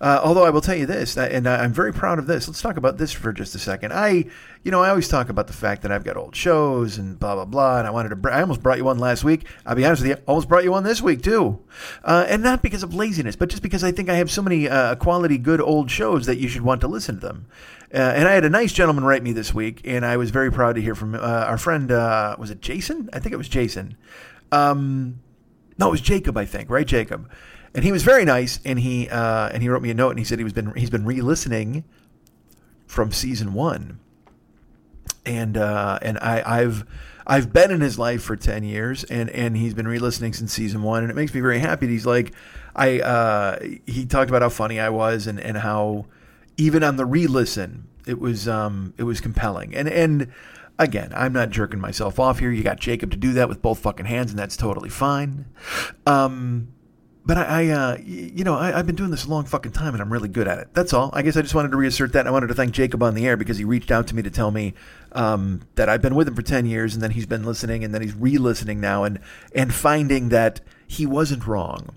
Uh, 0.00 0.18
although 0.24 0.44
I 0.44 0.50
will 0.50 0.62
tell 0.62 0.74
you 0.74 0.86
this, 0.86 1.18
and 1.18 1.46
I'm 1.46 1.74
very 1.74 1.92
proud 1.92 2.18
of 2.18 2.26
this. 2.26 2.48
Let's 2.48 2.62
talk 2.62 2.78
about 2.78 2.96
this 2.96 3.12
for 3.12 3.34
just 3.34 3.54
a 3.54 3.58
second. 3.58 3.92
I, 3.92 4.24
you 4.62 4.70
know, 4.70 4.82
I 4.82 4.88
always 4.88 5.08
talk 5.08 5.28
about 5.28 5.46
the 5.46 5.52
fact 5.52 5.82
that 5.82 5.92
I've 5.92 6.04
got 6.04 6.16
old 6.16 6.34
shows 6.34 6.96
and 6.96 7.20
blah 7.20 7.34
blah 7.34 7.44
blah, 7.44 7.78
and 7.78 7.86
I 7.86 7.90
wanted 7.90 8.08
to. 8.08 8.16
Br- 8.16 8.30
I 8.30 8.40
almost 8.40 8.62
brought 8.62 8.78
you 8.78 8.84
one 8.84 8.98
last 8.98 9.24
week. 9.24 9.46
I'll 9.66 9.74
be 9.74 9.84
honest 9.84 10.00
with 10.00 10.08
you, 10.08 10.16
I 10.16 10.20
almost 10.26 10.48
brought 10.48 10.64
you 10.64 10.70
one 10.70 10.84
this 10.84 11.02
week 11.02 11.22
too, 11.22 11.62
uh, 12.02 12.24
and 12.28 12.42
not 12.42 12.62
because 12.62 12.82
of 12.82 12.94
laziness, 12.94 13.36
but 13.36 13.50
just 13.50 13.62
because 13.62 13.84
I 13.84 13.92
think 13.92 14.08
I 14.08 14.14
have 14.14 14.30
so 14.30 14.40
many 14.40 14.70
uh, 14.70 14.94
quality, 14.94 15.36
good 15.36 15.60
old 15.60 15.90
shows 15.90 16.24
that 16.24 16.38
you 16.38 16.48
should 16.48 16.62
want 16.62 16.80
to 16.80 16.88
listen 16.88 17.16
to 17.16 17.26
them. 17.26 17.46
Uh, 17.92 17.98
and 17.98 18.26
I 18.26 18.32
had 18.32 18.46
a 18.46 18.50
nice 18.50 18.72
gentleman 18.72 19.04
write 19.04 19.22
me 19.22 19.32
this 19.32 19.52
week, 19.52 19.82
and 19.84 20.06
I 20.06 20.16
was 20.16 20.30
very 20.30 20.50
proud 20.50 20.76
to 20.76 20.80
hear 20.80 20.94
from 20.94 21.14
uh, 21.14 21.18
our 21.18 21.58
friend. 21.58 21.92
Uh, 21.92 22.36
was 22.38 22.50
it 22.50 22.62
Jason? 22.62 23.10
I 23.12 23.18
think 23.18 23.34
it 23.34 23.38
was 23.38 23.50
Jason. 23.50 23.98
Um, 24.50 25.20
no, 25.76 25.88
it 25.88 25.90
was 25.90 26.00
Jacob. 26.00 26.38
I 26.38 26.46
think 26.46 26.70
right, 26.70 26.86
Jacob 26.86 27.28
and 27.74 27.84
he 27.84 27.92
was 27.92 28.02
very 28.02 28.24
nice. 28.24 28.60
And 28.64 28.78
he 28.78 29.08
uh, 29.08 29.48
and 29.48 29.62
he 29.62 29.68
wrote 29.68 29.82
me 29.82 29.90
a 29.90 29.94
note, 29.94 30.10
and 30.10 30.18
he 30.18 30.24
said 30.24 30.38
he 30.38 30.44
was 30.44 30.52
been 30.52 30.74
he's 30.74 30.90
been 30.90 31.04
re-listening 31.04 31.84
from 32.86 33.12
season 33.12 33.52
one, 33.52 34.00
and 35.24 35.56
uh, 35.56 35.98
and 36.02 36.18
I, 36.18 36.42
I've 36.44 36.84
I've 37.26 37.52
been 37.52 37.70
in 37.70 37.80
his 37.80 37.98
life 37.98 38.22
for 38.22 38.36
ten 38.36 38.64
years, 38.64 39.04
and 39.04 39.30
and 39.30 39.56
he's 39.56 39.74
been 39.74 39.88
re-listening 39.88 40.32
since 40.32 40.52
season 40.52 40.82
one, 40.82 41.02
and 41.02 41.10
it 41.10 41.14
makes 41.14 41.32
me 41.32 41.40
very 41.40 41.60
happy. 41.60 41.86
He's 41.86 42.06
like, 42.06 42.32
I 42.74 43.00
uh, 43.00 43.58
he 43.86 44.06
talked 44.06 44.30
about 44.30 44.42
how 44.42 44.48
funny 44.48 44.80
I 44.80 44.88
was, 44.88 45.26
and 45.26 45.38
and 45.38 45.58
how 45.58 46.06
even 46.56 46.82
on 46.82 46.96
the 46.96 47.06
re-listen, 47.06 47.86
it 48.06 48.18
was 48.18 48.48
um 48.48 48.94
it 48.98 49.04
was 49.04 49.20
compelling, 49.20 49.74
and 49.74 49.88
and 49.88 50.32
again, 50.78 51.12
I'm 51.14 51.32
not 51.32 51.50
jerking 51.50 51.78
myself 51.78 52.18
off 52.18 52.40
here. 52.40 52.50
You 52.50 52.64
got 52.64 52.80
Jacob 52.80 53.10
to 53.12 53.16
do 53.16 53.34
that 53.34 53.48
with 53.48 53.62
both 53.62 53.78
fucking 53.78 54.06
hands, 54.06 54.30
and 54.30 54.38
that's 54.38 54.56
totally 54.56 54.88
fine. 54.88 55.44
Um, 56.06 56.72
but 57.24 57.36
I, 57.36 57.42
I 57.42 57.68
uh, 57.68 57.98
you 58.02 58.44
know, 58.44 58.54
I, 58.54 58.72
have 58.72 58.86
been 58.86 58.96
doing 58.96 59.10
this 59.10 59.24
a 59.24 59.28
long 59.28 59.44
fucking 59.44 59.72
time, 59.72 59.94
and 59.94 60.02
I'm 60.02 60.12
really 60.12 60.28
good 60.28 60.48
at 60.48 60.58
it. 60.58 60.68
That's 60.72 60.92
all. 60.92 61.10
I 61.12 61.22
guess 61.22 61.36
I 61.36 61.42
just 61.42 61.54
wanted 61.54 61.70
to 61.70 61.76
reassert 61.76 62.12
that. 62.14 62.26
I 62.26 62.30
wanted 62.30 62.46
to 62.48 62.54
thank 62.54 62.72
Jacob 62.72 63.02
on 63.02 63.14
the 63.14 63.26
air 63.26 63.36
because 63.36 63.58
he 63.58 63.64
reached 63.64 63.90
out 63.90 64.06
to 64.08 64.14
me 64.14 64.22
to 64.22 64.30
tell 64.30 64.50
me 64.50 64.74
um, 65.12 65.62
that 65.74 65.88
I've 65.88 66.02
been 66.02 66.14
with 66.14 66.28
him 66.28 66.34
for 66.34 66.42
ten 66.42 66.66
years, 66.66 66.94
and 66.94 67.02
then 67.02 67.10
he's 67.10 67.26
been 67.26 67.44
listening, 67.44 67.84
and 67.84 67.94
then 67.94 68.02
he's 68.02 68.14
re-listening 68.14 68.80
now, 68.80 69.04
and 69.04 69.20
and 69.54 69.74
finding 69.74 70.30
that 70.30 70.60
he 70.86 71.06
wasn't 71.06 71.46
wrong. 71.46 71.94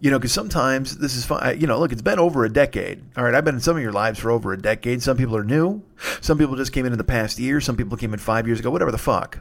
You 0.00 0.10
know, 0.10 0.18
because 0.18 0.32
sometimes 0.32 0.98
this 0.98 1.16
is 1.16 1.24
fun. 1.24 1.60
You 1.60 1.66
know, 1.66 1.78
look, 1.78 1.90
it's 1.90 2.02
been 2.02 2.18
over 2.18 2.44
a 2.44 2.52
decade. 2.52 3.02
All 3.16 3.24
right, 3.24 3.34
I've 3.34 3.44
been 3.44 3.56
in 3.56 3.60
some 3.60 3.76
of 3.76 3.82
your 3.82 3.92
lives 3.92 4.20
for 4.20 4.30
over 4.30 4.52
a 4.52 4.60
decade. 4.60 5.02
Some 5.02 5.16
people 5.16 5.36
are 5.36 5.44
new. 5.44 5.82
Some 6.20 6.38
people 6.38 6.56
just 6.56 6.72
came 6.72 6.86
in 6.86 6.92
in 6.92 6.98
the 6.98 7.04
past 7.04 7.38
year. 7.38 7.60
Some 7.60 7.76
people 7.76 7.96
came 7.96 8.12
in 8.12 8.20
five 8.20 8.46
years 8.46 8.60
ago. 8.60 8.70
Whatever 8.70 8.92
the 8.92 8.98
fuck. 8.98 9.38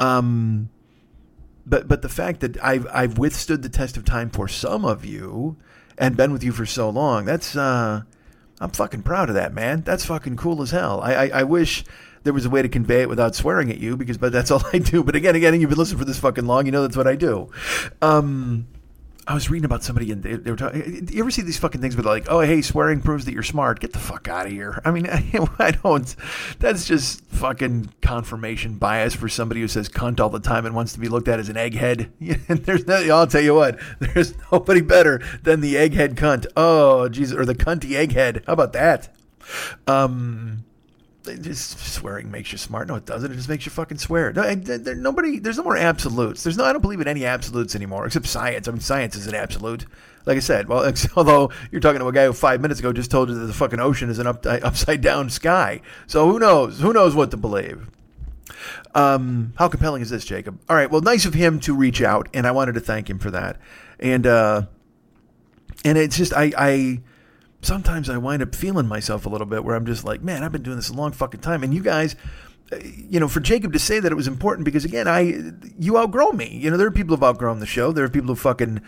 Um, 0.00 0.68
but 1.66 1.88
but 1.88 2.02
the 2.02 2.08
fact 2.08 2.40
that 2.40 2.62
I've 2.62 2.86
I've 2.92 3.18
withstood 3.18 3.62
the 3.62 3.68
test 3.68 3.96
of 3.96 4.04
time 4.04 4.30
for 4.30 4.48
some 4.48 4.84
of 4.84 5.04
you 5.04 5.56
and 5.96 6.16
been 6.16 6.32
with 6.32 6.44
you 6.44 6.52
for 6.52 6.66
so 6.66 6.90
long, 6.90 7.24
that's 7.24 7.56
uh, 7.56 8.02
I'm 8.60 8.70
fucking 8.70 9.02
proud 9.02 9.28
of 9.28 9.34
that, 9.34 9.54
man. 9.54 9.82
That's 9.82 10.04
fucking 10.04 10.36
cool 10.36 10.62
as 10.62 10.70
hell. 10.70 11.00
I, 11.00 11.14
I, 11.14 11.28
I 11.40 11.42
wish 11.44 11.84
there 12.24 12.32
was 12.32 12.46
a 12.46 12.50
way 12.50 12.62
to 12.62 12.68
convey 12.68 13.02
it 13.02 13.08
without 13.08 13.34
swearing 13.34 13.70
at 13.70 13.78
you 13.78 13.96
because 13.96 14.18
but 14.18 14.32
that's 14.32 14.50
all 14.50 14.62
I 14.72 14.78
do. 14.78 15.02
But 15.02 15.16
again, 15.16 15.36
again, 15.36 15.60
you've 15.60 15.70
been 15.70 15.78
listening 15.78 15.98
for 15.98 16.04
this 16.04 16.18
fucking 16.18 16.46
long, 16.46 16.66
you 16.66 16.72
know 16.72 16.82
that's 16.82 16.96
what 16.96 17.06
I 17.06 17.16
do. 17.16 17.50
Um, 18.02 18.66
I 19.26 19.34
was 19.34 19.48
reading 19.48 19.64
about 19.64 19.82
somebody 19.82 20.12
and 20.12 20.22
they, 20.22 20.34
they 20.34 20.50
were 20.50 20.56
talking. 20.56 21.08
You 21.10 21.20
ever 21.20 21.30
see 21.30 21.42
these 21.42 21.58
fucking 21.58 21.80
things 21.80 21.96
where 21.96 22.02
they're 22.02 22.12
like, 22.12 22.26
"Oh, 22.28 22.40
hey, 22.40 22.60
swearing 22.60 23.00
proves 23.00 23.24
that 23.24 23.32
you're 23.32 23.42
smart." 23.42 23.80
Get 23.80 23.92
the 23.92 23.98
fuck 23.98 24.28
out 24.28 24.46
of 24.46 24.52
here. 24.52 24.80
I 24.84 24.90
mean, 24.90 25.06
I, 25.10 25.48
I 25.58 25.70
don't. 25.70 26.14
That's 26.58 26.84
just 26.84 27.24
fucking 27.26 27.90
confirmation 28.02 28.76
bias 28.76 29.14
for 29.14 29.28
somebody 29.28 29.60
who 29.60 29.68
says 29.68 29.88
"cunt" 29.88 30.20
all 30.20 30.30
the 30.30 30.40
time 30.40 30.66
and 30.66 30.74
wants 30.74 30.92
to 30.94 31.00
be 31.00 31.08
looked 31.08 31.28
at 31.28 31.38
as 31.38 31.48
an 31.48 31.56
egghead. 31.56 32.10
And 32.48 32.58
there's 32.64 32.86
no. 32.86 32.96
I'll 32.96 33.26
tell 33.26 33.40
you 33.40 33.54
what. 33.54 33.78
There's 34.00 34.34
nobody 34.52 34.80
better 34.80 35.22
than 35.42 35.60
the 35.60 35.74
egghead 35.76 36.14
cunt. 36.14 36.46
Oh, 36.56 37.08
Jesus, 37.08 37.36
or 37.36 37.46
the 37.46 37.54
cunty 37.54 37.90
egghead. 37.90 38.44
How 38.46 38.52
about 38.52 38.72
that? 38.74 39.08
Um, 39.86 40.64
just 41.24 41.78
swearing 41.78 42.30
makes 42.30 42.52
you 42.52 42.58
smart. 42.58 42.88
No, 42.88 42.96
it 42.96 43.06
doesn't. 43.06 43.30
It 43.30 43.36
just 43.36 43.48
makes 43.48 43.66
you 43.66 43.72
fucking 43.72 43.98
swear. 43.98 44.32
No, 44.32 44.54
there, 44.54 44.94
nobody. 44.94 45.38
There's 45.38 45.56
no 45.56 45.64
more 45.64 45.76
absolutes. 45.76 46.42
There's 46.42 46.56
no. 46.56 46.64
I 46.64 46.72
don't 46.72 46.82
believe 46.82 47.00
in 47.00 47.08
any 47.08 47.24
absolutes 47.24 47.74
anymore, 47.74 48.06
except 48.06 48.26
science. 48.26 48.68
I 48.68 48.72
mean, 48.72 48.80
science 48.80 49.16
is 49.16 49.26
an 49.26 49.34
absolute. 49.34 49.86
Like 50.26 50.36
I 50.36 50.40
said, 50.40 50.68
well, 50.68 50.90
although 51.16 51.50
you're 51.70 51.80
talking 51.80 52.00
to 52.00 52.06
a 52.06 52.12
guy 52.12 52.26
who 52.26 52.32
five 52.32 52.60
minutes 52.60 52.80
ago 52.80 52.92
just 52.92 53.10
told 53.10 53.28
you 53.28 53.34
that 53.36 53.46
the 53.46 53.52
fucking 53.52 53.80
ocean 53.80 54.10
is 54.10 54.18
an 54.18 54.26
up, 54.26 54.44
upside 54.46 55.00
down 55.00 55.30
sky. 55.30 55.80
So 56.06 56.30
who 56.30 56.38
knows? 56.38 56.80
Who 56.80 56.92
knows 56.92 57.14
what 57.14 57.30
to 57.30 57.36
believe? 57.36 57.90
Um, 58.94 59.52
how 59.56 59.68
compelling 59.68 60.02
is 60.02 60.10
this, 60.10 60.24
Jacob? 60.24 60.60
All 60.68 60.76
right. 60.76 60.90
Well, 60.90 61.00
nice 61.00 61.24
of 61.24 61.34
him 61.34 61.58
to 61.60 61.74
reach 61.74 62.02
out, 62.02 62.28
and 62.34 62.46
I 62.46 62.52
wanted 62.52 62.74
to 62.74 62.80
thank 62.80 63.10
him 63.10 63.18
for 63.18 63.30
that. 63.30 63.58
And 63.98 64.26
uh, 64.26 64.62
and 65.84 65.98
it's 65.98 66.16
just 66.16 66.32
I 66.32 66.52
I 66.56 67.00
sometimes 67.64 68.08
I 68.08 68.18
wind 68.18 68.42
up 68.42 68.54
feeling 68.54 68.86
myself 68.86 69.26
a 69.26 69.28
little 69.28 69.46
bit 69.46 69.64
where 69.64 69.74
I'm 69.74 69.86
just 69.86 70.04
like, 70.04 70.22
man, 70.22 70.42
I've 70.42 70.52
been 70.52 70.62
doing 70.62 70.76
this 70.76 70.88
a 70.88 70.94
long 70.94 71.12
fucking 71.12 71.40
time. 71.40 71.62
And 71.62 71.74
you 71.74 71.82
guys, 71.82 72.16
uh, 72.72 72.76
you 72.82 73.20
know, 73.20 73.28
for 73.28 73.40
Jacob 73.40 73.72
to 73.72 73.78
say 73.78 74.00
that 74.00 74.10
it 74.10 74.14
was 74.14 74.28
important 74.28 74.64
because 74.64 74.84
again, 74.84 75.08
I 75.08 75.52
you 75.78 75.98
outgrow 75.98 76.32
me. 76.32 76.48
You 76.48 76.70
know, 76.70 76.76
there 76.76 76.86
are 76.86 76.92
people 76.92 77.16
who've 77.16 77.24
outgrown 77.24 77.60
the 77.60 77.66
show. 77.66 77.92
There 77.92 78.04
are 78.04 78.10
people 78.10 78.28
who 78.28 78.36
fucking 78.36 78.80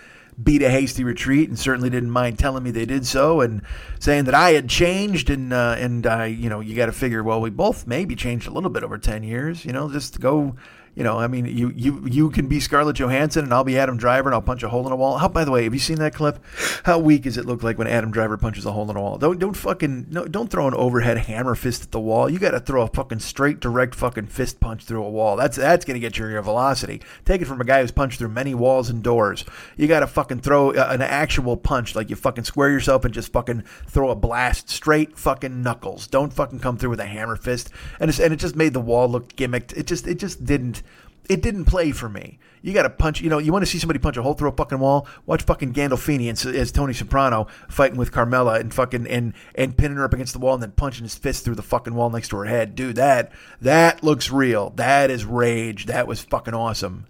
beat 0.42 0.62
a 0.62 0.70
hasty 0.70 1.02
retreat 1.02 1.48
and 1.48 1.58
certainly 1.58 1.88
didn't 1.88 2.10
mind 2.10 2.38
telling 2.38 2.62
me 2.62 2.70
they 2.70 2.84
did 2.84 3.06
so 3.06 3.40
and 3.40 3.62
saying 3.98 4.24
that 4.24 4.34
I 4.34 4.50
had 4.50 4.68
changed 4.68 5.30
and 5.30 5.52
uh, 5.52 5.76
and 5.78 6.06
I, 6.06 6.26
you 6.26 6.48
know, 6.48 6.60
you 6.60 6.74
got 6.74 6.86
to 6.86 6.92
figure, 6.92 7.22
well, 7.22 7.40
we 7.40 7.50
both 7.50 7.86
maybe 7.86 8.14
changed 8.14 8.46
a 8.46 8.52
little 8.52 8.70
bit 8.70 8.84
over 8.84 8.98
ten 8.98 9.22
years. 9.22 9.64
You 9.64 9.72
know, 9.72 9.90
just 9.90 10.20
go 10.20 10.56
you 10.96 11.04
know, 11.04 11.18
I 11.18 11.26
mean, 11.26 11.44
you 11.44 11.70
you 11.76 12.02
you 12.06 12.30
can 12.30 12.48
be 12.48 12.58
Scarlett 12.58 12.96
Johansson 12.96 13.44
and 13.44 13.52
I'll 13.52 13.64
be 13.64 13.78
Adam 13.78 13.98
Driver 13.98 14.30
and 14.30 14.34
I'll 14.34 14.40
punch 14.40 14.62
a 14.62 14.70
hole 14.70 14.86
in 14.86 14.92
a 14.92 14.96
wall. 14.96 15.18
How, 15.18 15.28
by 15.28 15.44
the 15.44 15.50
way, 15.50 15.64
have 15.64 15.74
you 15.74 15.78
seen 15.78 15.98
that 15.98 16.14
clip? 16.14 16.42
How 16.84 16.98
weak 16.98 17.24
does 17.24 17.36
it 17.36 17.44
look 17.44 17.62
like 17.62 17.76
when 17.76 17.86
Adam 17.86 18.10
Driver 18.10 18.38
punches 18.38 18.64
a 18.64 18.72
hole 18.72 18.90
in 18.90 18.96
a 18.96 19.00
wall? 19.00 19.18
Don't 19.18 19.38
don't 19.38 19.54
fucking 19.54 20.06
no, 20.08 20.24
don't 20.24 20.48
throw 20.48 20.66
an 20.66 20.72
overhead 20.72 21.18
hammer 21.18 21.54
fist 21.54 21.82
at 21.82 21.90
the 21.90 22.00
wall. 22.00 22.30
You 22.30 22.38
got 22.38 22.52
to 22.52 22.60
throw 22.60 22.80
a 22.80 22.88
fucking 22.88 23.18
straight, 23.18 23.60
direct 23.60 23.94
fucking 23.94 24.28
fist 24.28 24.58
punch 24.58 24.84
through 24.84 25.04
a 25.04 25.10
wall. 25.10 25.36
That's 25.36 25.58
that's 25.58 25.84
gonna 25.84 25.98
get 25.98 26.16
your, 26.16 26.30
your 26.30 26.40
velocity. 26.40 27.02
Take 27.26 27.42
it 27.42 27.44
from 27.44 27.60
a 27.60 27.64
guy 27.64 27.82
who's 27.82 27.92
punched 27.92 28.18
through 28.18 28.30
many 28.30 28.54
walls 28.54 28.88
and 28.88 29.02
doors. 29.02 29.44
You 29.76 29.88
got 29.88 30.00
to 30.00 30.06
fucking 30.06 30.40
throw 30.40 30.70
uh, 30.70 30.88
an 30.88 31.02
actual 31.02 31.58
punch, 31.58 31.94
like 31.94 32.08
you 32.08 32.16
fucking 32.16 32.44
square 32.44 32.70
yourself 32.70 33.04
and 33.04 33.12
just 33.12 33.32
fucking 33.32 33.64
throw 33.86 34.08
a 34.08 34.14
blast 34.14 34.70
straight 34.70 35.18
fucking 35.18 35.62
knuckles. 35.62 36.06
Don't 36.06 36.32
fucking 36.32 36.60
come 36.60 36.78
through 36.78 36.90
with 36.90 37.00
a 37.00 37.06
hammer 37.06 37.36
fist. 37.36 37.68
And 38.00 38.08
and 38.18 38.32
it 38.32 38.36
just 38.36 38.56
made 38.56 38.72
the 38.72 38.80
wall 38.80 39.10
look 39.10 39.36
gimmicked. 39.36 39.76
It 39.76 39.86
just 39.86 40.06
it 40.06 40.18
just 40.18 40.46
didn't 40.46 40.82
it 41.28 41.42
didn't 41.42 41.64
play 41.66 41.92
for 41.92 42.08
me. 42.08 42.38
You 42.62 42.72
got 42.72 42.82
to 42.82 42.90
punch, 42.90 43.20
you 43.20 43.30
know, 43.30 43.38
you 43.38 43.52
want 43.52 43.64
to 43.64 43.70
see 43.70 43.78
somebody 43.78 43.98
punch 43.98 44.16
a 44.16 44.22
hole 44.22 44.34
through 44.34 44.48
a 44.48 44.52
fucking 44.52 44.78
wall? 44.78 45.06
Watch 45.24 45.42
fucking 45.42 45.72
Gandolfini 45.72 46.28
as, 46.28 46.72
Tony 46.72 46.92
Soprano 46.92 47.46
fighting 47.68 47.96
with 47.96 48.10
Carmela 48.10 48.58
and 48.58 48.74
fucking 48.74 49.06
and 49.06 49.34
and 49.54 49.76
pinning 49.76 49.98
her 49.98 50.04
up 50.04 50.12
against 50.12 50.32
the 50.32 50.38
wall 50.38 50.54
and 50.54 50.62
then 50.62 50.72
punching 50.72 51.04
his 51.04 51.16
fist 51.16 51.44
through 51.44 51.54
the 51.54 51.62
fucking 51.62 51.94
wall 51.94 52.10
next 52.10 52.28
to 52.28 52.36
her 52.36 52.44
head. 52.44 52.74
Dude, 52.74 52.96
that 52.96 53.30
that 53.60 54.02
looks 54.02 54.30
real. 54.30 54.70
That 54.70 55.10
is 55.10 55.24
rage. 55.24 55.86
That 55.86 56.08
was 56.08 56.20
fucking 56.22 56.54
awesome. 56.54 57.06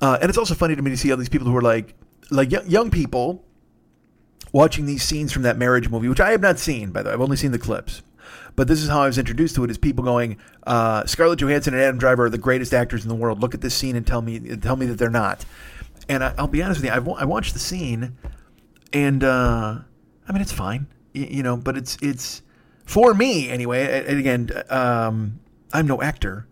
Uh, 0.00 0.18
and 0.20 0.28
it's 0.28 0.38
also 0.38 0.54
funny 0.54 0.74
to 0.74 0.82
me 0.82 0.90
to 0.90 0.96
see 0.96 1.10
all 1.10 1.16
these 1.16 1.28
people 1.28 1.46
who 1.46 1.56
are 1.56 1.62
like 1.62 1.94
like 2.30 2.50
young 2.50 2.90
people 2.90 3.44
watching 4.52 4.86
these 4.86 5.02
scenes 5.02 5.32
from 5.32 5.42
that 5.42 5.58
marriage 5.58 5.88
movie, 5.88 6.08
which 6.08 6.20
I 6.20 6.30
have 6.30 6.40
not 6.40 6.58
seen, 6.58 6.90
by 6.90 7.02
the 7.02 7.08
way. 7.08 7.14
I've 7.14 7.20
only 7.20 7.36
seen 7.36 7.52
the 7.52 7.58
clips. 7.58 8.02
But 8.58 8.66
this 8.66 8.82
is 8.82 8.88
how 8.88 9.02
I 9.02 9.06
was 9.06 9.18
introduced 9.18 9.54
to 9.54 9.62
it: 9.62 9.70
is 9.70 9.78
people 9.78 10.02
going, 10.02 10.36
uh, 10.66 11.06
Scarlett 11.06 11.38
Johansson 11.38 11.74
and 11.74 11.80
Adam 11.80 11.96
Driver 11.96 12.24
are 12.24 12.28
the 12.28 12.38
greatest 12.38 12.74
actors 12.74 13.04
in 13.04 13.08
the 13.08 13.14
world. 13.14 13.40
Look 13.40 13.54
at 13.54 13.60
this 13.60 13.72
scene 13.72 13.94
and 13.94 14.04
tell 14.04 14.20
me 14.20 14.40
tell 14.56 14.74
me 14.74 14.86
that 14.86 14.98
they're 14.98 15.08
not. 15.08 15.44
And 16.08 16.24
I, 16.24 16.34
will 16.40 16.48
be 16.48 16.60
honest 16.60 16.80
with 16.80 16.86
you, 16.86 16.90
I've, 16.90 17.06
I 17.08 17.24
watched 17.24 17.52
the 17.52 17.60
scene, 17.60 18.18
and 18.92 19.22
uh, 19.22 19.78
I 20.28 20.32
mean 20.32 20.42
it's 20.42 20.50
fine, 20.50 20.88
you, 21.12 21.26
you, 21.30 21.42
know, 21.44 21.56
but 21.56 21.76
it's 21.76 21.98
it's 22.02 22.42
for 22.84 23.14
me 23.14 23.48
anyway. 23.48 24.04
And 24.04 24.18
again, 24.18 24.50
um, 24.70 25.38
I'm 25.72 25.86
no 25.86 26.02
actor, 26.02 26.48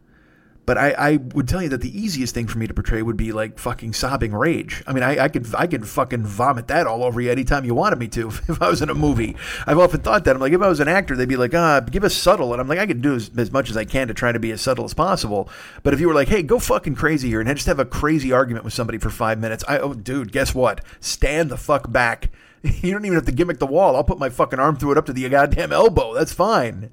but 0.67 0.77
I, 0.77 0.91
I 0.91 1.17
would 1.17 1.49
tell 1.49 1.63
you 1.63 1.69
that 1.71 1.81
the 1.81 1.99
easiest 1.99 2.35
thing 2.35 2.49
for 2.49 2.59
me 2.59 2.67
to 2.67 2.75
portray 2.75 3.01
would 3.01 3.17
be 3.17 3.31
like 3.31 3.59
fucking 3.59 3.93
sobbing 3.93 4.35
rage. 4.35 4.83
I 4.87 4.93
mean, 4.93 5.05
I, 5.05 5.25
I 5.25 5.29
could 5.29 5.47
I 5.55 5.69
could 5.69 5.87
fucking 5.87 6.25
vomit 6.25 6.67
that 6.67 6.89
all 6.89 7.05
over 7.05 7.21
you 7.21 7.31
anytime 7.31 7.65
you 7.65 7.75
wanted 7.75 8.01
me 8.01 8.09
to 8.09 8.29
if 8.49 8.61
I 8.61 8.69
was 8.69 8.83
in 8.83 8.91
a 8.91 8.95
movie. 8.95 9.37
I've 9.67 9.79
often 9.79 10.01
thought 10.01 10.25
that. 10.25 10.35
I'm 10.35 10.41
like, 10.41 10.53
if 10.53 10.61
I 10.61 10.69
was 10.69 10.81
an 10.81 10.89
actor, 10.89 11.15
they'd 11.15 11.29
be 11.29 11.37
like, 11.37 11.55
ah, 11.55 11.81
give 11.81 12.03
us 12.03 12.15
subtle. 12.15 12.53
And 12.53 12.61
I'm 12.61 12.67
like, 12.67 12.81
I 12.81 12.87
could 12.87 13.01
do 13.01 13.15
as, 13.15 13.31
as 13.39 13.53
much 13.53 13.71
as 13.71 13.77
I 13.77 13.85
can 13.85 14.09
to 14.09 14.15
try 14.15 14.33
to 14.33 14.41
be 14.41 14.51
as 14.51 14.61
subtle 14.61 14.85
as 14.85 14.93
possible. 14.93 15.49
But 15.85 15.95
if 15.95 16.01
you 16.01 16.09
were 16.09 16.15
like, 16.15 16.29
hey, 16.29 16.43
go 16.43 16.59
fucking 16.59 16.97
crazy 16.97 17.29
here 17.29 17.41
and 17.41 17.49
just 17.49 17.67
have 17.69 17.79
a 17.79 17.85
crazy 17.85 18.33
argument 18.33 18.65
with 18.65 18.75
somebody 18.75 18.99
for 18.99 19.11
five 19.11 19.39
minutes, 19.39 19.65
I, 19.69 19.79
oh, 19.79 19.95
dude, 19.95 20.33
guess 20.33 20.53
what? 20.53 20.85
Stand 21.01 21.51
the 21.51 21.57
fuck 21.57 21.91
back. 21.93 22.31
You 22.83 22.91
don't 22.91 23.05
even 23.05 23.15
have 23.15 23.27
to 23.27 23.33
gimmick 23.33 23.61
the 23.61 23.67
wall. 23.67 23.95
I'll 23.95 24.03
put 24.03 24.19
my 24.19 24.29
fucking 24.29 24.59
arm 24.59 24.77
through 24.77 24.93
it 24.93 24.99
up 24.99 25.07
to 25.07 25.13
the 25.13 25.29
goddamn 25.29 25.73
elbow. 25.73 26.15
That's 26.15 26.33
fine. 26.33 26.91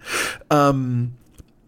Um, 0.51 1.17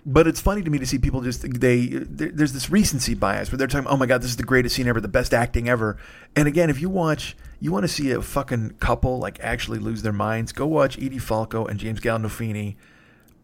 but 0.06 0.28
it's 0.28 0.40
funny 0.40 0.62
to 0.62 0.70
me 0.70 0.78
to 0.78 0.86
see 0.86 1.00
people 1.00 1.22
just 1.22 1.42
they 1.60 1.88
there's 1.88 2.54
this 2.54 2.70
recency 2.70 3.16
bias 3.16 3.52
where 3.52 3.58
they're 3.58 3.68
talking 3.68 3.88
oh 3.88 3.98
my 3.98 4.06
god 4.06 4.22
this 4.22 4.30
is 4.30 4.38
the 4.38 4.44
greatest 4.44 4.76
scene 4.76 4.88
ever 4.88 5.02
the 5.02 5.08
best 5.08 5.34
acting 5.34 5.68
ever. 5.68 5.98
And 6.36 6.48
again 6.48 6.70
if 6.70 6.80
you 6.80 6.90
watch 6.90 7.36
you 7.60 7.72
want 7.72 7.84
to 7.84 7.88
see 7.88 8.12
a 8.12 8.22
fucking 8.22 8.76
couple 8.80 9.18
like 9.18 9.40
actually 9.42 9.80
lose 9.80 10.04
their 10.04 10.14
minds 10.14 10.52
go 10.52 10.68
watch 10.68 10.98
Edie 10.98 11.18
Falco 11.18 11.66
and 11.66 11.80
James 11.80 12.00
Gandolfini 12.00 12.76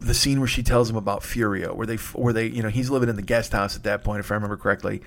the 0.00 0.14
scene 0.14 0.38
where 0.38 0.48
she 0.48 0.62
tells 0.62 0.88
him 0.88 0.96
about 0.96 1.22
Furio 1.22 1.74
where 1.74 1.86
they 1.86 1.96
where 1.96 2.32
they 2.32 2.46
you 2.46 2.62
know 2.62 2.68
he's 2.68 2.90
living 2.90 3.08
in 3.08 3.16
the 3.16 3.22
guest 3.22 3.52
house 3.52 3.74
at 3.74 3.82
that 3.82 4.04
point 4.04 4.20
if 4.20 4.30
I 4.30 4.34
remember 4.34 4.56
correctly 4.56 5.02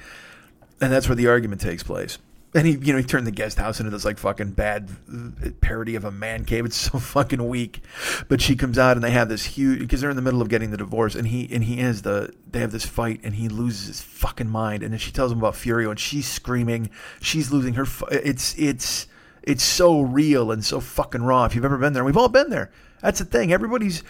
and 0.81 0.91
that's 0.91 1.07
where 1.07 1.15
the 1.15 1.27
argument 1.27 1.61
takes 1.61 1.83
place 1.83 2.17
and 2.55 2.65
he, 2.65 2.73
you 2.73 2.93
know, 2.93 2.99
he 2.99 3.03
turned 3.03 3.27
the 3.27 3.31
guest 3.31 3.57
house 3.57 3.79
into 3.81 3.91
this 3.91 4.05
like 4.05 4.17
fucking 4.17 4.51
bad 4.51 4.89
uh, 5.13 5.49
parody 5.59 5.95
of 5.95 6.05
a 6.05 6.11
man 6.11 6.45
cave. 6.45 6.65
It's 6.65 6.77
so 6.77 6.99
fucking 6.99 7.45
weak. 7.45 7.81
But 8.29 8.41
she 8.41 8.55
comes 8.55 8.77
out 8.77 8.95
and 8.95 9.03
they 9.03 9.11
have 9.11 9.27
this 9.27 9.43
huge 9.43 9.79
because 9.79 9.99
they're 9.99 10.09
in 10.09 10.15
the 10.15 10.21
middle 10.21 10.41
of 10.41 10.47
getting 10.47 10.71
the 10.71 10.77
divorce, 10.77 11.15
and 11.15 11.27
he 11.27 11.49
and 11.51 11.65
he 11.65 11.77
has 11.77 12.01
the 12.03 12.33
they 12.49 12.59
have 12.59 12.71
this 12.71 12.85
fight, 12.85 13.19
and 13.23 13.35
he 13.35 13.49
loses 13.49 13.87
his 13.87 14.01
fucking 14.01 14.49
mind, 14.49 14.83
and 14.83 14.93
then 14.93 14.99
she 14.99 15.11
tells 15.11 15.31
him 15.31 15.39
about 15.39 15.55
Furio, 15.55 15.89
and 15.89 15.99
she's 15.99 16.27
screaming, 16.27 16.89
she's 17.21 17.51
losing 17.51 17.73
her. 17.73 17.85
It's 18.09 18.57
it's 18.57 19.07
it's 19.43 19.63
so 19.63 20.01
real 20.01 20.51
and 20.51 20.63
so 20.63 20.79
fucking 20.79 21.23
raw. 21.23 21.45
If 21.45 21.55
you've 21.55 21.65
ever 21.65 21.77
been 21.77 21.93
there, 21.93 22.05
we've 22.05 22.17
all 22.17 22.29
been 22.29 22.49
there. 22.49 22.71
That's 23.01 23.19
the 23.19 23.25
thing. 23.25 23.51
Everybody's 23.51 24.01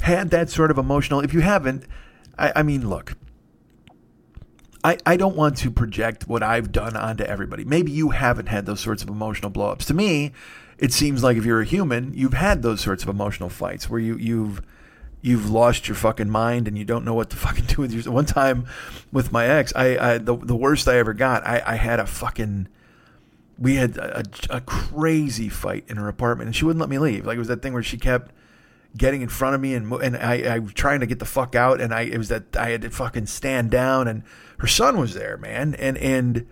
had 0.00 0.30
that 0.30 0.50
sort 0.50 0.72
of 0.72 0.78
emotional. 0.78 1.20
If 1.20 1.32
you 1.32 1.40
haven't, 1.40 1.84
I, 2.36 2.52
I 2.56 2.62
mean, 2.64 2.88
look 2.88 3.14
I, 4.84 4.98
I 5.06 5.16
don't 5.16 5.34
want 5.34 5.56
to 5.58 5.70
project 5.70 6.28
what 6.28 6.42
I've 6.42 6.70
done 6.70 6.94
onto 6.94 7.24
everybody. 7.24 7.64
Maybe 7.64 7.90
you 7.90 8.10
haven't 8.10 8.48
had 8.48 8.66
those 8.66 8.80
sorts 8.80 9.02
of 9.02 9.08
emotional 9.08 9.50
blowups. 9.50 9.86
To 9.86 9.94
me, 9.94 10.32
it 10.76 10.92
seems 10.92 11.22
like 11.22 11.38
if 11.38 11.44
you're 11.46 11.62
a 11.62 11.64
human, 11.64 12.12
you've 12.12 12.34
had 12.34 12.60
those 12.60 12.82
sorts 12.82 13.02
of 13.02 13.08
emotional 13.08 13.48
fights 13.48 13.88
where 13.88 13.98
you 13.98 14.16
you've 14.16 14.60
you've 15.22 15.48
lost 15.48 15.88
your 15.88 15.94
fucking 15.94 16.28
mind 16.28 16.68
and 16.68 16.76
you 16.76 16.84
don't 16.84 17.02
know 17.02 17.14
what 17.14 17.30
to 17.30 17.36
fucking 17.44 17.64
do 17.64 17.80
with 17.80 17.92
your. 17.92 18.12
One 18.12 18.26
time 18.26 18.66
with 19.10 19.32
my 19.32 19.46
ex, 19.46 19.72
I, 19.74 19.96
I 19.96 20.18
the 20.18 20.36
the 20.36 20.56
worst 20.56 20.86
I 20.86 20.98
ever 20.98 21.14
got, 21.14 21.46
I, 21.46 21.62
I 21.64 21.74
had 21.76 21.98
a 21.98 22.06
fucking. 22.06 22.68
We 23.56 23.76
had 23.76 23.96
a, 23.96 24.24
a 24.50 24.60
crazy 24.60 25.48
fight 25.48 25.84
in 25.86 25.96
her 25.96 26.08
apartment, 26.08 26.48
and 26.48 26.56
she 26.56 26.64
wouldn't 26.64 26.80
let 26.80 26.90
me 26.90 26.98
leave. 26.98 27.24
Like 27.24 27.36
it 27.36 27.38
was 27.38 27.48
that 27.48 27.62
thing 27.62 27.72
where 27.72 27.84
she 27.84 27.96
kept 27.96 28.32
getting 28.96 29.22
in 29.22 29.28
front 29.28 29.54
of 29.54 29.60
me 29.60 29.74
and 29.74 29.92
and 29.94 30.16
I, 30.16 30.54
I 30.54 30.58
was 30.58 30.72
trying 30.72 31.00
to 31.00 31.06
get 31.06 31.18
the 31.18 31.24
fuck 31.24 31.54
out 31.54 31.80
and 31.80 31.92
I 31.92 32.02
it 32.02 32.18
was 32.18 32.28
that 32.28 32.56
I 32.56 32.70
had 32.70 32.82
to 32.82 32.90
fucking 32.90 33.26
stand 33.26 33.70
down 33.70 34.06
and 34.06 34.22
her 34.58 34.66
son 34.66 34.98
was 34.98 35.14
there, 35.14 35.36
man, 35.36 35.74
and 35.74 35.96
and 35.98 36.46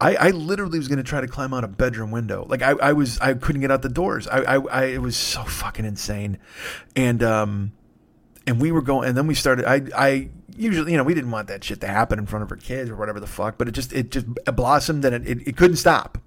I, 0.00 0.16
I 0.16 0.30
literally 0.30 0.78
was 0.78 0.88
going 0.88 0.98
to 0.98 1.04
try 1.04 1.20
to 1.20 1.28
climb 1.28 1.54
out 1.54 1.64
a 1.64 1.68
bedroom 1.68 2.10
window. 2.10 2.46
Like 2.48 2.62
I, 2.62 2.70
I 2.72 2.92
was 2.92 3.18
I 3.20 3.34
couldn't 3.34 3.60
get 3.60 3.70
out 3.70 3.82
the 3.82 3.88
doors. 3.88 4.26
I, 4.28 4.56
I, 4.56 4.60
I 4.60 4.84
it 4.86 5.02
was 5.02 5.16
so 5.16 5.44
fucking 5.44 5.84
insane, 5.84 6.38
and 6.96 7.22
um, 7.22 7.72
and 8.46 8.60
we 8.60 8.72
were 8.72 8.82
going, 8.82 9.08
and 9.08 9.16
then 9.16 9.26
we 9.26 9.34
started. 9.34 9.64
I 9.64 9.82
I 9.96 10.28
usually 10.56 10.92
you 10.92 10.98
know 10.98 11.04
we 11.04 11.14
didn't 11.14 11.30
want 11.30 11.48
that 11.48 11.64
shit 11.64 11.80
to 11.80 11.86
happen 11.86 12.18
in 12.18 12.26
front 12.26 12.42
of 12.42 12.50
her 12.50 12.56
kids 12.56 12.90
or 12.90 12.96
whatever 12.96 13.20
the 13.20 13.26
fuck, 13.26 13.58
but 13.58 13.68
it 13.68 13.72
just 13.72 13.92
it 13.92 14.10
just 14.10 14.26
blossomed 14.44 15.04
and 15.04 15.14
it, 15.14 15.26
it, 15.26 15.48
it 15.48 15.56
couldn't 15.56 15.76
stop 15.76 16.18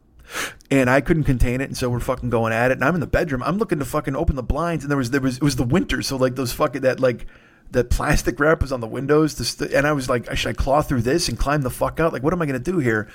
and 0.69 0.89
I 0.89 1.01
couldn't 1.01 1.23
contain 1.23 1.61
it, 1.61 1.65
and 1.65 1.77
so 1.77 1.89
we're 1.89 1.99
fucking 1.99 2.29
going 2.29 2.53
at 2.53 2.71
it. 2.71 2.75
And 2.75 2.83
I'm 2.83 2.93
in 2.93 2.99
the 2.99 3.07
bedroom. 3.07 3.43
I'm 3.43 3.57
looking 3.57 3.79
to 3.79 3.85
fucking 3.85 4.15
open 4.15 4.35
the 4.35 4.43
blinds, 4.43 4.83
and 4.83 4.91
there 4.91 4.97
was 4.97 5.11
there 5.11 5.21
was 5.21 5.37
it 5.37 5.43
was 5.43 5.55
the 5.55 5.63
winter, 5.63 6.01
so 6.01 6.17
like 6.17 6.35
those 6.35 6.53
fucking 6.53 6.81
that 6.81 6.99
like 6.99 7.25
that 7.71 7.89
plastic 7.89 8.39
wrap 8.39 8.61
was 8.61 8.71
on 8.71 8.79
the 8.79 8.87
windows. 8.87 9.35
St- 9.35 9.71
and 9.71 9.85
I 9.85 9.93
was 9.93 10.09
like, 10.09 10.33
should 10.35 10.49
I 10.49 10.53
claw 10.53 10.81
through 10.81 11.01
this 11.01 11.29
and 11.29 11.37
climb 11.37 11.61
the 11.61 11.69
fuck 11.69 11.99
out? 11.99 12.13
Like, 12.13 12.23
what 12.23 12.33
am 12.33 12.41
I 12.41 12.45
gonna 12.45 12.59
do 12.59 12.79
here? 12.79 13.09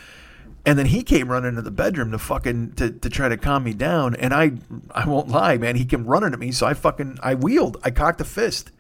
And 0.64 0.78
then 0.78 0.86
he 0.86 1.02
came 1.02 1.28
running 1.28 1.50
into 1.50 1.62
the 1.62 1.70
bedroom 1.70 2.12
to 2.12 2.18
fucking 2.18 2.72
to, 2.74 2.90
to 2.90 3.10
try 3.10 3.28
to 3.28 3.36
calm 3.36 3.64
me 3.64 3.74
down. 3.74 4.14
And 4.16 4.32
I 4.32 4.52
I 4.90 5.06
won't 5.06 5.28
lie, 5.28 5.56
man. 5.58 5.76
He 5.76 5.84
came 5.84 6.04
running 6.04 6.32
at 6.32 6.38
me, 6.38 6.52
so 6.52 6.66
I 6.66 6.74
fucking 6.74 7.18
I 7.22 7.34
wheeled. 7.34 7.78
I 7.82 7.90
cocked 7.90 8.20
a 8.20 8.24
fist. 8.24 8.70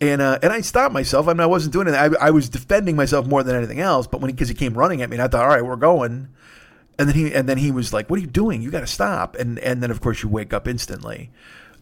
And 0.00 0.22
uh, 0.22 0.38
and 0.42 0.52
I 0.52 0.60
stopped 0.60 0.94
myself. 0.94 1.26
I 1.26 1.32
mean, 1.32 1.40
I 1.40 1.46
wasn't 1.46 1.72
doing 1.72 1.88
it. 1.88 1.94
I, 1.94 2.10
I 2.20 2.30
was 2.30 2.48
defending 2.48 2.94
myself 2.94 3.26
more 3.26 3.42
than 3.42 3.56
anything 3.56 3.80
else. 3.80 4.06
But 4.06 4.20
when 4.20 4.30
because 4.30 4.48
he, 4.48 4.54
he 4.54 4.58
came 4.58 4.74
running 4.74 5.02
at 5.02 5.10
me, 5.10 5.16
and 5.16 5.22
I 5.22 5.28
thought, 5.28 5.42
all 5.42 5.48
right, 5.48 5.64
we're 5.64 5.76
going 5.76 6.28
and 6.98 7.08
then 7.08 7.14
he 7.14 7.32
and 7.32 7.48
then 7.48 7.58
he 7.58 7.70
was 7.70 7.92
like, 7.92 8.10
"What 8.10 8.18
are 8.18 8.22
you 8.22 8.26
doing? 8.26 8.60
You 8.60 8.70
got 8.70 8.80
to 8.80 8.86
stop!" 8.86 9.36
And 9.36 9.58
and 9.60 9.82
then 9.82 9.90
of 9.90 10.00
course 10.00 10.22
you 10.22 10.28
wake 10.28 10.52
up 10.52 10.66
instantly. 10.66 11.30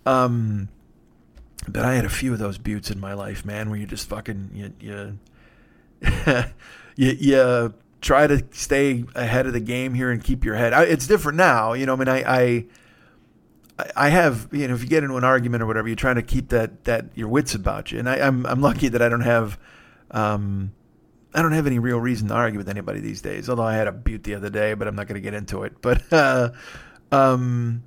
Um, 0.05 0.69
but 1.69 1.85
I 1.85 1.95
had 1.95 2.05
a 2.05 2.11
few 2.11 2.33
of 2.33 2.39
those 2.39 2.59
buttes 2.59 2.91
in 2.91 3.01
my 3.01 3.15
life, 3.15 3.45
man, 3.45 3.71
where 3.71 3.79
you 3.79 3.87
just 3.87 4.09
fucking 4.09 4.51
you 4.55 4.73
you 4.81 5.19
you, 6.97 7.11
you 7.11 7.75
try 8.01 8.27
to 8.27 8.45
stay 8.53 9.05
ahead 9.15 9.47
of 9.47 9.53
the 9.53 9.61
game 9.61 9.95
here 9.95 10.11
and 10.11 10.23
keep 10.23 10.45
your 10.45 10.55
head. 10.55 10.73
I, 10.73 10.85
it's 10.85 11.07
different 11.07 11.39
now, 11.39 11.73
you 11.73 11.87
know. 11.87 11.95
I 11.95 11.97
mean, 11.97 12.09
I, 12.09 12.19
I 12.25 12.65
I 13.95 14.09
have 14.09 14.49
you 14.53 14.69
know 14.69 14.75
if 14.75 14.83
you 14.83 14.89
get 14.89 15.03
into 15.03 15.17
an 15.17 15.25
argument 15.25 15.63
or 15.63 15.67
whatever, 15.67 15.89
you're 15.89 15.97
trying 15.97 16.17
to 16.17 16.23
keep 16.23 16.51
that 16.51 16.85
that 16.85 17.07
your 17.15 17.29
wits 17.29 17.55
about 17.55 17.93
you, 17.93 17.99
and 17.99 18.09
I, 18.09 18.17
am 18.19 18.47
I'm, 18.47 18.53
I'm 18.53 18.61
lucky 18.61 18.89
that 18.89 19.03
I 19.03 19.09
don't 19.09 19.21
have. 19.23 19.59
Um, 20.11 20.73
I 21.35 21.43
don't 21.43 21.53
have 21.53 21.67
any 21.67 21.79
real 21.79 21.99
reason 21.99 22.29
to 22.29 22.35
argue 22.35 22.59
with 22.59 22.69
anybody 22.69 23.01
these 23.01 23.21
days. 23.21 23.51
Although 23.51 23.65
I 23.65 23.75
had 23.75 23.89
a 23.89 23.93
butte 23.93 24.25
the 24.25 24.35
other 24.35 24.49
day, 24.49 24.73
but 24.73 24.89
I'm 24.89 24.97
not 24.97 25.07
going 25.07 25.17
to 25.17 25.21
get 25.21 25.35
into 25.35 25.65
it. 25.65 25.83
But 25.83 26.03
uh, 26.13 26.53
um, 27.13 27.83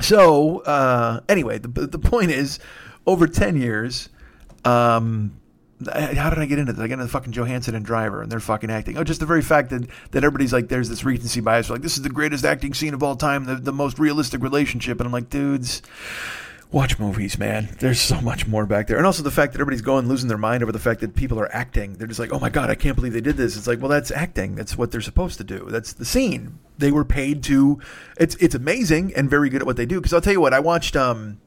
so 0.00 0.60
uh, 0.60 1.20
anyway, 1.28 1.58
the 1.58 1.68
the 1.68 1.98
point 1.98 2.30
is, 2.30 2.58
over 3.06 3.26
ten 3.26 3.56
years, 3.56 4.08
um, 4.64 5.40
how 5.84 6.30
did 6.30 6.38
I 6.38 6.46
get 6.46 6.58
into 6.58 6.72
this? 6.72 6.82
I 6.82 6.86
get 6.86 6.94
into 6.94 7.04
the 7.04 7.10
fucking 7.10 7.32
Johansson 7.32 7.74
and 7.74 7.84
Driver, 7.84 8.22
and 8.22 8.32
they're 8.32 8.40
fucking 8.40 8.70
acting. 8.70 8.96
Oh, 8.96 9.04
just 9.04 9.20
the 9.20 9.26
very 9.26 9.42
fact 9.42 9.70
that, 9.70 9.86
that 10.12 10.24
everybody's 10.24 10.52
like, 10.52 10.68
there's 10.68 10.88
this 10.88 11.04
recency 11.04 11.40
bias. 11.40 11.68
Like, 11.68 11.82
this 11.82 11.96
is 11.96 12.02
the 12.02 12.08
greatest 12.08 12.44
acting 12.44 12.72
scene 12.72 12.94
of 12.94 13.02
all 13.02 13.14
time, 13.14 13.44
the, 13.44 13.56
the 13.56 13.72
most 13.72 13.98
realistic 13.98 14.42
relationship. 14.42 15.00
And 15.00 15.06
I'm 15.06 15.12
like, 15.12 15.28
dudes, 15.28 15.82
watch 16.72 16.98
movies, 16.98 17.38
man. 17.38 17.68
There's 17.78 18.00
so 18.00 18.20
much 18.20 18.46
more 18.46 18.66
back 18.66 18.86
there. 18.86 18.96
And 18.96 19.06
also 19.06 19.22
the 19.22 19.30
fact 19.30 19.52
that 19.52 19.60
everybody's 19.60 19.82
going 19.82 20.08
losing 20.08 20.28
their 20.28 20.38
mind 20.38 20.62
over 20.62 20.72
the 20.72 20.78
fact 20.78 21.00
that 21.00 21.14
people 21.14 21.38
are 21.38 21.54
acting. 21.54 21.94
They're 21.94 22.06
just 22.06 22.20
like, 22.20 22.32
oh 22.32 22.38
my 22.38 22.50
God, 22.50 22.70
I 22.70 22.74
can't 22.74 22.96
believe 22.96 23.12
they 23.12 23.20
did 23.20 23.36
this. 23.36 23.56
It's 23.56 23.66
like, 23.66 23.80
well, 23.80 23.88
that's 23.88 24.10
acting. 24.10 24.54
That's 24.54 24.76
what 24.76 24.90
they're 24.90 25.00
supposed 25.00 25.38
to 25.38 25.44
do. 25.44 25.66
That's 25.70 25.92
the 25.92 26.04
scene. 26.04 26.58
They 26.78 26.90
were 26.90 27.04
paid 27.04 27.42
to. 27.44 27.80
It's 28.18 28.34
it's 28.36 28.54
amazing 28.54 29.14
and 29.14 29.30
very 29.30 29.48
good 29.48 29.62
at 29.62 29.66
what 29.66 29.76
they 29.76 29.86
do. 29.86 30.00
Because 30.00 30.12
I'll 30.12 30.20
tell 30.20 30.32
you 30.32 30.40
what, 30.40 30.52
I 30.52 30.60
watched 30.60 30.96
um, 30.96 31.40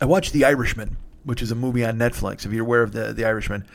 I 0.00 0.04
watched 0.06 0.32
The 0.32 0.44
Irishman, 0.44 0.96
which 1.24 1.40
is 1.40 1.50
a 1.50 1.54
movie 1.54 1.84
on 1.84 1.96
Netflix. 1.96 2.44
If 2.44 2.52
you're 2.52 2.64
aware 2.64 2.82
of 2.82 2.92
the 2.92 3.12
The 3.12 3.24
Irishman, 3.24 3.66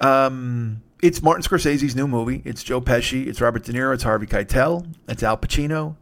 um, 0.00 0.82
it's 1.02 1.22
Martin 1.22 1.44
Scorsese's 1.44 1.94
new 1.94 2.08
movie. 2.08 2.42
It's 2.44 2.64
Joe 2.64 2.80
Pesci. 2.80 3.26
It's 3.26 3.40
Robert 3.40 3.64
De 3.64 3.72
Niro. 3.72 3.94
It's 3.94 4.02
Harvey 4.02 4.26
Keitel. 4.26 4.92
It's 5.08 5.22
Al 5.22 5.36
Pacino 5.36 5.96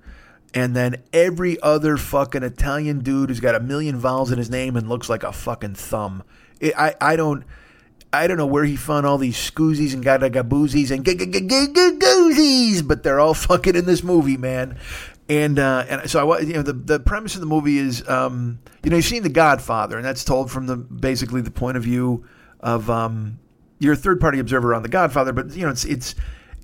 and 0.55 0.75
then 0.75 1.03
every 1.13 1.61
other 1.61 1.97
fucking 1.97 2.43
Italian 2.43 3.01
dude 3.01 3.29
who's 3.29 3.41
got 3.41 3.55
a 3.55 3.61
million 3.61 3.99
vowels 3.99 4.31
in 4.33 4.39
his 4.39 4.51
name 4.51 4.77
and 4.77 4.89
looks 4.89 5.09
like 5.09 5.23
a 5.23 5.33
fucking 5.33 5.75
thumb. 5.75 6.23
It, 6.61 6.75
I 6.77 6.95
I 7.01 7.17
don't 7.17 7.45
I 8.13 8.27
don't 8.27 8.39
know 8.39 8.47
where 8.47 8.65
he 8.65 8.77
found 8.77 9.07
all 9.07 9.19
these 9.19 9.37
scoozies 9.37 9.93
and 9.93 10.03
gadagaboozis 10.05 10.91
and 10.91 11.05
goozies, 11.05 12.87
but 12.87 13.03
they're 13.03 13.21
all 13.21 13.35
fucking 13.49 13.77
in 13.77 13.85
this 13.85 14.03
movie, 14.03 14.37
man. 14.37 14.79
And 15.29 15.59
uh, 15.59 15.85
and 15.89 16.11
so 16.11 16.31
I 16.31 16.41
you 16.41 16.55
know 16.55 16.63
the 16.63 16.73
the 16.73 17.01
premise 17.01 17.35
of 17.35 17.41
the 17.41 17.47
movie 17.47 17.79
is 17.79 18.09
um, 18.09 18.61
you 18.85 18.91
know 18.91 18.97
you've 18.97 19.05
seen 19.05 19.25
The 19.25 19.29
Godfather 19.29 19.97
and 19.97 20.05
that's 20.05 20.25
told 20.25 20.51
from 20.51 20.67
the 20.67 20.77
basically 20.77 21.41
the 21.41 21.51
point 21.51 21.77
of 21.77 21.83
view 21.83 22.25
of 22.61 22.89
um, 22.89 23.39
you're 23.79 23.95
a 23.95 23.97
third 23.97 24.21
party 24.21 24.39
observer 24.39 24.75
on 24.75 24.83
The 24.83 24.89
Godfather, 24.89 25.33
but 25.33 25.55
you 25.57 25.65
know 25.65 25.71
it's 25.71 25.85
it's 25.85 26.15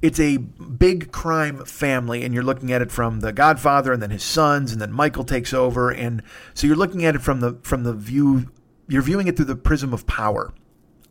it's 0.03 0.19
a 0.19 0.37
big 0.37 1.13
crime 1.13 1.65
family, 1.65 2.25
and 2.25 2.35
you're 2.35 2.43
looking 2.43 2.73
at 2.73 2.83
it 2.83 2.91
from 2.91 3.21
The 3.21 3.33
Godfather, 3.33 3.93
and 3.93 4.03
then 4.03 4.11
his 4.11 4.25
sons, 4.25 4.73
and 4.73 4.81
then 4.81 4.93
Michael 4.93 5.25
takes 5.25 5.55
over, 5.55 5.91
and 5.91 6.23
so 6.55 6.67
you're 6.67 6.77
looking 6.77 7.05
at 7.05 7.15
it 7.15 7.23
from 7.23 7.41
the 7.41 7.59
from 7.63 7.85
the 7.85 7.95
view 7.95 8.51
you're 8.89 9.03
viewing 9.03 9.29
it 9.29 9.37
through 9.37 9.47
the 9.47 9.57
prism 9.57 9.95
of 9.95 10.07
power. 10.07 10.53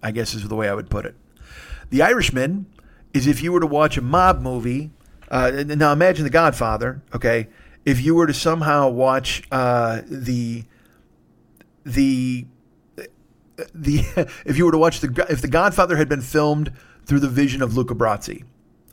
I 0.03 0.11
guess 0.11 0.33
is 0.33 0.47
the 0.47 0.55
way 0.55 0.67
I 0.67 0.73
would 0.73 0.89
put 0.89 1.05
it. 1.05 1.15
The 1.89 2.01
Irishman 2.01 2.65
is 3.13 3.27
if 3.27 3.41
you 3.41 3.51
were 3.51 3.59
to 3.59 3.67
watch 3.67 3.97
a 3.97 4.01
mob 4.01 4.41
movie. 4.41 4.91
Uh, 5.29 5.63
now 5.65 5.93
imagine 5.93 6.25
The 6.25 6.29
Godfather. 6.29 7.01
Okay, 7.15 7.47
if 7.85 8.01
you 8.01 8.15
were 8.15 8.27
to 8.27 8.33
somehow 8.33 8.89
watch 8.89 9.43
uh, 9.51 10.01
the 10.05 10.65
the 11.85 12.45
the 13.73 14.03
if 14.45 14.57
you 14.57 14.65
were 14.65 14.71
to 14.71 14.77
watch 14.77 14.99
the 14.99 15.25
if 15.29 15.41
the 15.41 15.47
Godfather 15.47 15.95
had 15.95 16.09
been 16.09 16.21
filmed 16.21 16.73
through 17.05 17.19
the 17.19 17.29
vision 17.29 17.61
of 17.61 17.77
Luca 17.77 17.95
Brasi, 17.95 18.43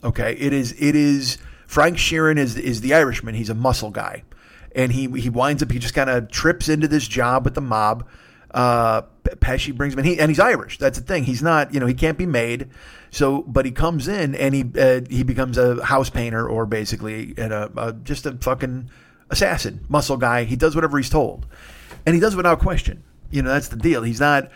okay, 0.03 0.33
it 0.33 0.53
is 0.53 0.73
it 0.79 0.95
is 0.95 1.37
Frank 1.67 1.97
Sheeran 1.97 2.37
is 2.37 2.55
is 2.57 2.81
the 2.81 2.93
Irishman. 2.93 3.35
He's 3.35 3.49
a 3.49 3.55
muscle 3.55 3.91
guy, 3.91 4.23
and 4.75 4.91
he 4.91 5.07
he 5.19 5.29
winds 5.29 5.63
up 5.63 5.71
he 5.71 5.79
just 5.79 5.93
kind 5.93 6.09
of 6.09 6.29
trips 6.29 6.69
into 6.69 6.87
this 6.87 7.07
job 7.07 7.45
with 7.45 7.55
the 7.55 7.61
mob. 7.61 8.07
Uh, 8.51 9.03
Pesci 9.23 9.75
brings 9.75 9.93
him 9.93 9.99
in, 9.99 10.05
he, 10.05 10.19
and 10.19 10.31
he's 10.31 10.39
Irish. 10.39 10.79
That's 10.79 10.97
the 10.97 11.05
thing. 11.05 11.23
He's 11.23 11.43
not, 11.43 11.71
you 11.71 11.79
know, 11.79 11.85
he 11.85 11.93
can't 11.93 12.17
be 12.17 12.25
made. 12.25 12.69
So, 13.11 13.43
but 13.43 13.65
he 13.65 13.71
comes 13.71 14.07
in 14.07 14.35
and 14.35 14.55
he 14.55 14.65
uh, 14.79 15.01
he 15.09 15.23
becomes 15.23 15.57
a 15.57 15.83
house 15.83 16.09
painter 16.09 16.47
or 16.47 16.65
basically 16.65 17.33
a, 17.37 17.69
a 17.77 17.93
just 17.93 18.25
a 18.25 18.33
fucking 18.33 18.89
assassin, 19.29 19.85
muscle 19.89 20.17
guy. 20.17 20.43
He 20.43 20.55
does 20.55 20.75
whatever 20.75 20.97
he's 20.97 21.09
told, 21.09 21.47
and 22.05 22.15
he 22.15 22.21
does 22.21 22.35
without 22.35 22.59
question. 22.59 23.03
You 23.31 23.41
know, 23.41 23.49
that's 23.49 23.67
the 23.67 23.77
deal. 23.77 24.03
He's 24.03 24.19
not. 24.19 24.49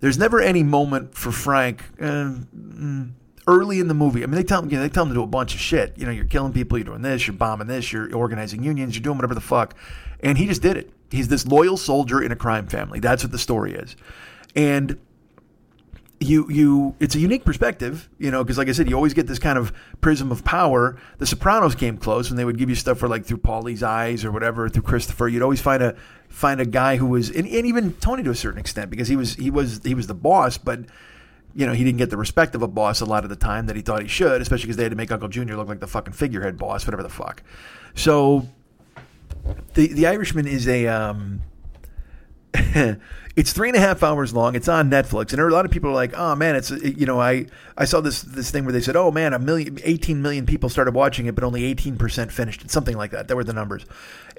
There's 0.00 0.18
never 0.18 0.40
any 0.40 0.62
moment 0.62 1.14
for 1.14 1.32
Frank. 1.32 1.82
Uh, 2.00 2.36
mm, 2.56 3.12
early 3.48 3.80
in 3.80 3.88
the 3.88 3.94
movie, 3.94 4.22
I 4.22 4.26
mean, 4.26 4.36
they 4.36 4.44
tell 4.44 4.62
him, 4.62 4.70
you 4.70 4.76
know, 4.76 4.82
they 4.82 4.88
tell 4.88 5.02
him 5.02 5.08
to 5.08 5.14
do 5.14 5.22
a 5.22 5.26
bunch 5.26 5.54
of 5.54 5.60
shit. 5.60 5.94
You 5.96 6.06
know, 6.06 6.12
you're 6.12 6.26
killing 6.26 6.52
people, 6.52 6.78
you're 6.78 6.84
doing 6.84 7.02
this, 7.02 7.26
you're 7.26 7.34
bombing 7.34 7.66
this, 7.66 7.92
you're 7.92 8.14
organizing 8.14 8.62
unions, 8.62 8.94
you're 8.94 9.02
doing 9.02 9.16
whatever 9.16 9.34
the 9.34 9.40
fuck, 9.40 9.74
and 10.20 10.38
he 10.38 10.46
just 10.46 10.62
did 10.62 10.76
it. 10.76 10.92
He's 11.10 11.28
this 11.28 11.46
loyal 11.46 11.76
soldier 11.76 12.22
in 12.22 12.30
a 12.30 12.36
crime 12.36 12.66
family. 12.66 13.00
That's 13.00 13.24
what 13.24 13.32
the 13.32 13.38
story 13.38 13.72
is, 13.72 13.96
and 14.54 15.00
you 16.20 16.50
you 16.50 16.94
it's 16.98 17.14
a 17.14 17.20
unique 17.20 17.44
perspective, 17.44 18.08
you 18.18 18.30
know, 18.30 18.42
because 18.42 18.58
like 18.58 18.68
I 18.68 18.72
said, 18.72 18.88
you 18.90 18.96
always 18.96 19.14
get 19.14 19.26
this 19.26 19.38
kind 19.38 19.56
of 19.56 19.72
prism 20.00 20.32
of 20.32 20.44
power. 20.44 20.98
The 21.18 21.26
Sopranos 21.26 21.74
came 21.74 21.96
close, 21.96 22.30
and 22.30 22.38
they 22.38 22.44
would 22.44 22.58
give 22.58 22.68
you 22.68 22.74
stuff 22.74 22.98
for 22.98 23.08
like 23.08 23.24
through 23.24 23.38
Paulie's 23.38 23.82
eyes 23.82 24.24
or 24.24 24.32
whatever, 24.32 24.68
through 24.68 24.82
Christopher. 24.82 25.28
You'd 25.28 25.42
always 25.42 25.60
find 25.60 25.82
a 25.82 25.96
find 26.28 26.60
a 26.60 26.66
guy 26.66 26.96
who 26.96 27.06
was, 27.06 27.30
and, 27.30 27.46
and 27.46 27.66
even 27.66 27.94
Tony 27.94 28.22
to 28.22 28.30
a 28.30 28.34
certain 28.34 28.60
extent, 28.60 28.90
because 28.90 29.08
he 29.08 29.16
was 29.16 29.34
he 29.36 29.50
was 29.50 29.80
he 29.84 29.94
was 29.94 30.08
the 30.08 30.14
boss, 30.14 30.58
but 30.58 30.80
you 31.54 31.66
know 31.66 31.72
he 31.72 31.84
didn't 31.84 31.98
get 31.98 32.10
the 32.10 32.16
respect 32.16 32.54
of 32.54 32.62
a 32.62 32.68
boss 32.68 33.00
a 33.00 33.04
lot 33.04 33.24
of 33.24 33.30
the 33.30 33.36
time 33.36 33.66
that 33.66 33.76
he 33.76 33.82
thought 33.82 34.02
he 34.02 34.08
should, 34.08 34.40
especially 34.40 34.66
because 34.66 34.76
they 34.76 34.84
had 34.84 34.92
to 34.92 34.96
make 34.96 35.10
Uncle 35.10 35.28
Junior 35.28 35.56
look 35.56 35.68
like 35.68 35.80
the 35.80 35.86
fucking 35.86 36.12
figurehead 36.12 36.56
boss, 36.56 36.86
whatever 36.86 37.02
the 37.02 37.08
fuck. 37.08 37.42
So 37.94 38.48
the 39.74 39.92
the 39.92 40.06
Irishman 40.06 40.46
is 40.46 40.68
a 40.68 40.86
um, 40.86 41.42
it's 43.36 43.52
three 43.52 43.68
and 43.68 43.76
a 43.76 43.80
half 43.80 44.02
hours 44.02 44.32
long. 44.32 44.54
It's 44.54 44.68
on 44.68 44.90
Netflix, 44.90 45.32
and 45.32 45.40
a 45.40 45.46
lot 45.48 45.64
of 45.64 45.70
people 45.70 45.90
are 45.90 45.94
like, 45.94 46.12
"Oh 46.16 46.34
man, 46.34 46.56
it's 46.56 46.70
you 46.70 47.04
know." 47.04 47.20
I 47.20 47.46
I 47.76 47.84
saw 47.84 48.00
this 48.00 48.22
this 48.22 48.50
thing 48.50 48.64
where 48.64 48.72
they 48.72 48.80
said, 48.80 48.96
"Oh 48.96 49.10
man, 49.10 49.34
a 49.34 49.38
million, 49.38 49.78
18 49.84 50.22
million 50.22 50.46
people 50.46 50.68
started 50.68 50.94
watching 50.94 51.26
it, 51.26 51.34
but 51.34 51.44
only 51.44 51.64
eighteen 51.64 51.96
percent 51.96 52.32
finished 52.32 52.62
it." 52.62 52.70
Something 52.70 52.96
like 52.96 53.10
that. 53.10 53.28
That 53.28 53.36
were 53.36 53.44
the 53.44 53.52
numbers, 53.52 53.84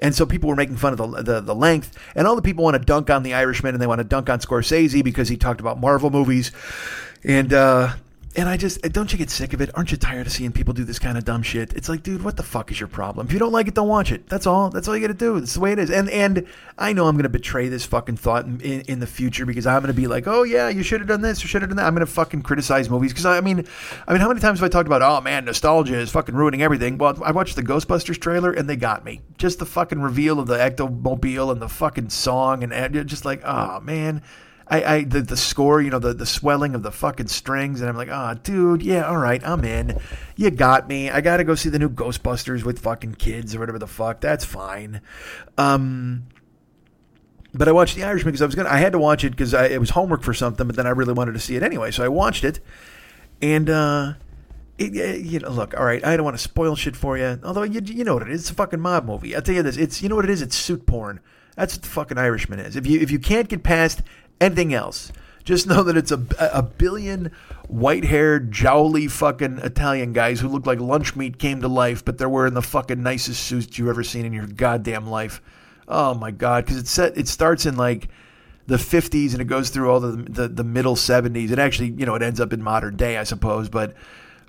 and 0.00 0.14
so 0.14 0.26
people 0.26 0.48
were 0.48 0.56
making 0.56 0.76
fun 0.76 0.92
of 0.92 0.98
the, 0.98 1.22
the 1.22 1.40
the 1.40 1.54
length, 1.54 1.96
and 2.16 2.26
all 2.26 2.36
the 2.36 2.42
people 2.42 2.64
want 2.64 2.74
to 2.74 2.84
dunk 2.84 3.10
on 3.10 3.22
the 3.22 3.34
Irishman, 3.34 3.74
and 3.74 3.82
they 3.82 3.86
want 3.86 4.00
to 4.00 4.04
dunk 4.04 4.28
on 4.28 4.40
Scorsese 4.40 5.04
because 5.04 5.28
he 5.28 5.36
talked 5.36 5.60
about 5.60 5.80
Marvel 5.80 6.10
movies, 6.10 6.50
and 7.22 7.52
uh, 7.52 7.94
and 8.36 8.48
I 8.48 8.56
just 8.56 8.80
don't 8.82 9.10
you 9.10 9.18
get 9.18 9.28
sick 9.28 9.52
of 9.52 9.60
it? 9.60 9.70
Aren't 9.74 9.90
you 9.90 9.96
tired 9.96 10.26
of 10.26 10.32
seeing 10.32 10.52
people 10.52 10.72
do 10.72 10.84
this 10.84 11.00
kind 11.00 11.18
of 11.18 11.24
dumb 11.24 11.42
shit? 11.42 11.72
It's 11.72 11.88
like, 11.88 12.04
dude, 12.04 12.22
what 12.22 12.36
the 12.36 12.44
fuck 12.44 12.70
is 12.70 12.78
your 12.78 12.86
problem? 12.86 13.26
If 13.26 13.32
you 13.32 13.40
don't 13.40 13.50
like 13.50 13.66
it, 13.66 13.74
don't 13.74 13.88
watch 13.88 14.12
it. 14.12 14.28
That's 14.28 14.46
all. 14.46 14.70
That's 14.70 14.86
all 14.86 14.96
you 14.96 15.00
got 15.00 15.08
to 15.08 15.14
do. 15.14 15.36
It's 15.36 15.54
the 15.54 15.60
way 15.60 15.72
it 15.72 15.80
is. 15.80 15.90
And 15.90 16.08
and 16.10 16.46
I 16.78 16.92
know 16.92 17.08
I'm 17.08 17.18
to 17.18 17.28
betray 17.28 17.68
this 17.68 17.84
fucking 17.84 18.18
thought 18.18 18.46
in, 18.46 18.60
in, 18.60 18.80
in 18.82 19.00
the 19.00 19.06
future 19.06 19.44
because 19.44 19.66
I'm 19.66 19.82
to 19.82 19.92
be 19.92 20.06
like, 20.06 20.28
oh 20.28 20.44
yeah, 20.44 20.68
you 20.68 20.84
should 20.84 21.00
have 21.00 21.08
done 21.08 21.22
this, 21.22 21.42
you 21.42 21.48
should 21.48 21.62
have 21.62 21.70
done 21.70 21.76
that. 21.78 21.86
I'm 21.86 21.96
to 21.96 22.06
fucking 22.06 22.42
criticize 22.42 22.88
movies 22.88 23.12
because 23.12 23.26
I, 23.26 23.38
I 23.38 23.40
mean, 23.40 23.66
I 24.06 24.12
mean, 24.12 24.20
how 24.20 24.28
many 24.28 24.40
times 24.40 24.60
have 24.60 24.66
I 24.66 24.70
talked 24.70 24.86
about, 24.86 25.02
oh 25.02 25.20
man, 25.20 25.44
nostalgia 25.44 25.98
is 25.98 26.10
fucking 26.10 26.34
ruining 26.34 26.62
everything? 26.62 26.98
Well, 26.98 27.20
I 27.24 27.32
watched 27.32 27.56
the 27.56 27.62
Ghostbusters 27.62 28.20
trailer 28.20 28.52
and 28.52 28.68
they 28.68 28.76
got 28.76 29.04
me. 29.04 29.22
Just 29.38 29.58
the 29.58 29.66
fucking 29.66 30.00
reveal 30.00 30.38
of 30.38 30.46
the 30.46 30.56
ectomobile 30.56 31.50
and 31.50 31.60
the 31.60 31.68
fucking 31.68 32.10
song 32.10 32.62
and, 32.62 32.72
and 32.72 33.06
just 33.08 33.24
like, 33.24 33.42
oh 33.44 33.80
man. 33.80 34.22
I, 34.70 34.94
I 34.94 35.04
the, 35.04 35.20
the 35.20 35.36
score, 35.36 35.82
you 35.82 35.90
know, 35.90 35.98
the, 35.98 36.14
the 36.14 36.26
swelling 36.26 36.76
of 36.76 36.82
the 36.82 36.92
fucking 36.92 37.26
strings, 37.26 37.80
and 37.80 37.90
I'm 37.90 37.96
like, 37.96 38.08
oh, 38.10 38.34
dude, 38.42 38.82
yeah, 38.82 39.02
all 39.02 39.16
right, 39.16 39.44
I'm 39.44 39.64
in. 39.64 39.98
You 40.36 40.50
got 40.50 40.88
me. 40.88 41.10
I 41.10 41.20
got 41.20 41.38
to 41.38 41.44
go 41.44 41.56
see 41.56 41.68
the 41.68 41.78
new 41.78 41.90
Ghostbusters 41.90 42.64
with 42.64 42.78
fucking 42.78 43.16
kids 43.16 43.54
or 43.54 43.58
whatever 43.58 43.80
the 43.80 43.88
fuck. 43.88 44.20
That's 44.20 44.44
fine. 44.44 45.00
Um, 45.58 46.28
but 47.52 47.66
I 47.66 47.72
watched 47.72 47.96
The 47.96 48.04
Irishman 48.04 48.32
because 48.32 48.42
I 48.42 48.46
was 48.46 48.54
gonna. 48.54 48.68
I 48.68 48.78
had 48.78 48.92
to 48.92 48.98
watch 48.98 49.24
it 49.24 49.30
because 49.30 49.52
it 49.54 49.80
was 49.80 49.90
homework 49.90 50.22
for 50.22 50.32
something, 50.32 50.66
but 50.66 50.76
then 50.76 50.86
I 50.86 50.90
really 50.90 51.14
wanted 51.14 51.32
to 51.32 51.40
see 51.40 51.56
it 51.56 51.64
anyway, 51.64 51.90
so 51.90 52.04
I 52.04 52.08
watched 52.08 52.44
it. 52.44 52.60
And 53.42 53.68
uh, 53.68 54.12
it, 54.78 55.24
you 55.24 55.40
know, 55.40 55.50
look, 55.50 55.76
all 55.76 55.84
right, 55.84 56.04
I 56.04 56.16
don't 56.16 56.24
want 56.24 56.36
to 56.36 56.42
spoil 56.42 56.76
shit 56.76 56.94
for 56.94 57.18
you. 57.18 57.40
Although 57.42 57.64
you, 57.64 57.80
you 57.84 58.04
know 58.04 58.14
what 58.14 58.22
it 58.22 58.30
is, 58.30 58.42
it's 58.42 58.50
a 58.50 58.54
fucking 58.54 58.78
mob 58.78 59.04
movie. 59.04 59.34
I'll 59.34 59.42
tell 59.42 59.54
you 59.54 59.64
this, 59.64 59.76
it's 59.76 60.00
you 60.00 60.08
know 60.08 60.14
what 60.14 60.24
it 60.24 60.30
is, 60.30 60.42
it's 60.42 60.54
suit 60.54 60.86
porn. 60.86 61.18
That's 61.56 61.74
what 61.74 61.82
the 61.82 61.88
fucking 61.88 62.18
Irishman 62.18 62.60
is. 62.60 62.76
If 62.76 62.86
you 62.86 63.00
if 63.00 63.10
you 63.10 63.18
can't 63.18 63.48
get 63.48 63.64
past 63.64 64.02
anything 64.40 64.74
else. 64.74 65.12
Just 65.44 65.66
know 65.66 65.82
that 65.82 65.96
it's 65.96 66.12
a, 66.12 66.22
a 66.38 66.62
billion 66.62 67.32
white 67.66 68.04
haired, 68.04 68.52
jowly 68.52 69.08
fucking 69.08 69.58
Italian 69.58 70.12
guys 70.12 70.40
who 70.40 70.48
look 70.48 70.66
like 70.66 70.80
lunch 70.80 71.16
meat 71.16 71.38
came 71.38 71.60
to 71.62 71.68
life, 71.68 72.04
but 72.04 72.18
they're 72.18 72.28
wearing 72.28 72.54
the 72.54 72.62
fucking 72.62 73.02
nicest 73.02 73.42
suits 73.44 73.78
you've 73.78 73.88
ever 73.88 74.04
seen 74.04 74.26
in 74.26 74.32
your 74.32 74.46
goddamn 74.46 75.08
life. 75.08 75.40
Oh 75.88 76.14
my 76.14 76.30
God. 76.30 76.64
Because 76.64 76.78
it, 76.78 76.86
set, 76.86 77.16
it 77.16 77.26
starts 77.26 77.66
in 77.66 77.76
like 77.76 78.08
the 78.66 78.76
50s 78.76 79.32
and 79.32 79.40
it 79.40 79.46
goes 79.46 79.70
through 79.70 79.90
all 79.90 80.00
the, 80.00 80.12
the, 80.12 80.48
the 80.48 80.64
middle 80.64 80.94
70s. 80.94 81.50
It 81.50 81.58
actually, 81.58 81.90
you 81.90 82.06
know, 82.06 82.14
it 82.14 82.22
ends 82.22 82.40
up 82.40 82.52
in 82.52 82.62
modern 82.62 82.96
day, 82.96 83.16
I 83.16 83.24
suppose. 83.24 83.68
But, 83.68 83.94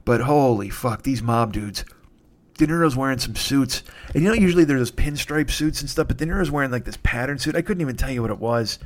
but 0.04 0.22
holy 0.22 0.70
fuck, 0.70 1.04
these 1.04 1.22
mob 1.22 1.54
dudes. 1.54 1.86
De 2.58 2.68
Niro's 2.68 2.96
wearing 2.96 3.18
some 3.18 3.36
suits. 3.36 3.82
And 4.14 4.24
you 4.24 4.30
know, 4.30 4.36
usually 4.36 4.66
there's 4.66 4.82
those 4.82 4.92
pinstripe 4.92 5.50
suits 5.50 5.82
and 5.82 5.90
stuff, 5.90 6.10
but 6.10 6.18
De 6.18 6.26
Niro's 6.26 6.52
wearing 6.52 6.70
like 6.70 6.86
this 6.86 6.98
pattern 7.02 7.40
suit. 7.40 7.56
I 7.56 7.62
couldn't 7.62 7.82
even 7.82 7.96
tell 7.96 8.12
you 8.12 8.22
what 8.22 8.30
it 8.30 8.40
was 8.40 8.78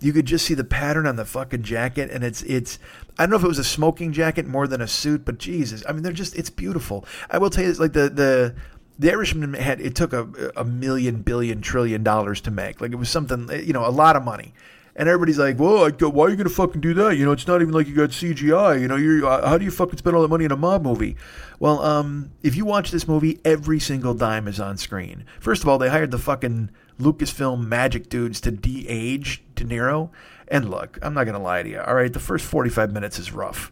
you 0.00 0.12
could 0.12 0.26
just 0.26 0.46
see 0.46 0.54
the 0.54 0.64
pattern 0.64 1.06
on 1.06 1.16
the 1.16 1.24
fucking 1.24 1.62
jacket 1.62 2.10
and 2.10 2.22
it's 2.22 2.42
it's 2.42 2.78
I 3.18 3.24
don't 3.24 3.30
know 3.30 3.36
if 3.36 3.44
it 3.44 3.48
was 3.48 3.58
a 3.58 3.64
smoking 3.64 4.12
jacket 4.12 4.46
more 4.46 4.66
than 4.66 4.80
a 4.80 4.88
suit, 4.88 5.24
but 5.24 5.38
Jesus, 5.38 5.82
I 5.88 5.92
mean 5.92 6.02
they're 6.02 6.12
just 6.12 6.36
it's 6.36 6.50
beautiful. 6.50 7.04
I 7.30 7.38
will 7.38 7.50
tell 7.50 7.64
you 7.64 7.72
like 7.74 7.92
the 7.92 8.08
the 8.08 8.54
the 8.98 9.10
Irishman 9.10 9.54
had 9.54 9.80
it 9.80 9.94
took 9.94 10.12
a 10.12 10.52
a 10.56 10.64
million 10.64 11.22
billion 11.22 11.60
trillion 11.60 12.02
dollars 12.02 12.40
to 12.42 12.50
make. 12.50 12.80
Like 12.80 12.92
it 12.92 12.96
was 12.96 13.10
something 13.10 13.48
you 13.64 13.72
know, 13.72 13.86
a 13.86 13.90
lot 13.90 14.16
of 14.16 14.24
money. 14.24 14.54
And 14.98 15.08
everybody's 15.08 15.38
like, 15.38 15.58
"Well, 15.58 15.88
why 15.90 16.24
are 16.24 16.28
you 16.28 16.36
gonna 16.36 16.50
fucking 16.50 16.80
do 16.80 16.92
that? 16.94 17.16
You 17.16 17.24
know, 17.24 17.32
it's 17.32 17.46
not 17.46 17.62
even 17.62 17.72
like 17.72 17.86
you 17.86 17.94
got 17.94 18.10
CGI. 18.10 18.80
You 18.80 18.88
know, 18.88 18.96
you're 18.96 19.24
how 19.26 19.56
do 19.56 19.64
you 19.64 19.70
fucking 19.70 19.96
spend 19.96 20.16
all 20.16 20.22
that 20.22 20.28
money 20.28 20.44
in 20.44 20.52
a 20.52 20.56
mob 20.56 20.82
movie?" 20.82 21.16
Well, 21.60 21.80
um, 21.82 22.32
if 22.42 22.56
you 22.56 22.64
watch 22.64 22.90
this 22.90 23.06
movie, 23.08 23.40
every 23.44 23.78
single 23.78 24.12
dime 24.12 24.48
is 24.48 24.58
on 24.60 24.76
screen. 24.76 25.24
First 25.40 25.62
of 25.62 25.68
all, 25.68 25.78
they 25.78 25.88
hired 25.88 26.10
the 26.10 26.18
fucking 26.18 26.70
Lucasfilm 27.00 27.66
magic 27.66 28.08
dudes 28.08 28.40
to 28.40 28.50
de-age 28.50 29.42
De 29.54 29.64
Niro. 29.64 30.10
And 30.48 30.70
look, 30.70 30.98
I'm 31.02 31.14
not 31.14 31.24
going 31.24 31.36
to 31.36 31.42
lie 31.42 31.62
to 31.62 31.68
you. 31.68 31.80
All 31.80 31.94
right, 31.94 32.12
the 32.12 32.20
first 32.20 32.44
45 32.46 32.92
minutes 32.92 33.18
is 33.18 33.32
rough 33.32 33.70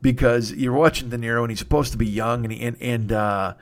because 0.00 0.52
you're 0.52 0.72
watching 0.72 1.08
De 1.08 1.18
Niro 1.18 1.42
and 1.42 1.50
he's 1.50 1.58
supposed 1.58 1.92
to 1.92 1.98
be 1.98 2.06
young 2.06 2.44
and 2.44 2.54
and, 2.54 2.76
and 2.80 3.12
uh, 3.12 3.54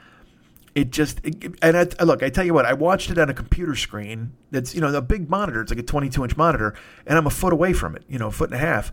it 0.76 0.90
just 0.90 1.20
and 1.62 1.76
I, 1.76 2.04
look, 2.04 2.22
I 2.22 2.28
tell 2.28 2.44
you 2.44 2.52
what, 2.52 2.66
I 2.66 2.74
watched 2.74 3.10
it 3.10 3.16
on 3.16 3.30
a 3.30 3.34
computer 3.34 3.74
screen 3.74 4.34
that's 4.50 4.74
you 4.74 4.82
know 4.82 4.94
a 4.94 5.00
big 5.00 5.30
monitor. 5.30 5.62
It's 5.62 5.72
like 5.72 5.80
a 5.80 5.82
22 5.82 6.22
inch 6.22 6.36
monitor, 6.36 6.74
and 7.06 7.16
I'm 7.16 7.26
a 7.26 7.30
foot 7.30 7.54
away 7.54 7.72
from 7.72 7.96
it, 7.96 8.04
you 8.08 8.18
know, 8.18 8.28
a 8.28 8.30
foot 8.30 8.50
and 8.50 8.60
a 8.60 8.64
half. 8.64 8.92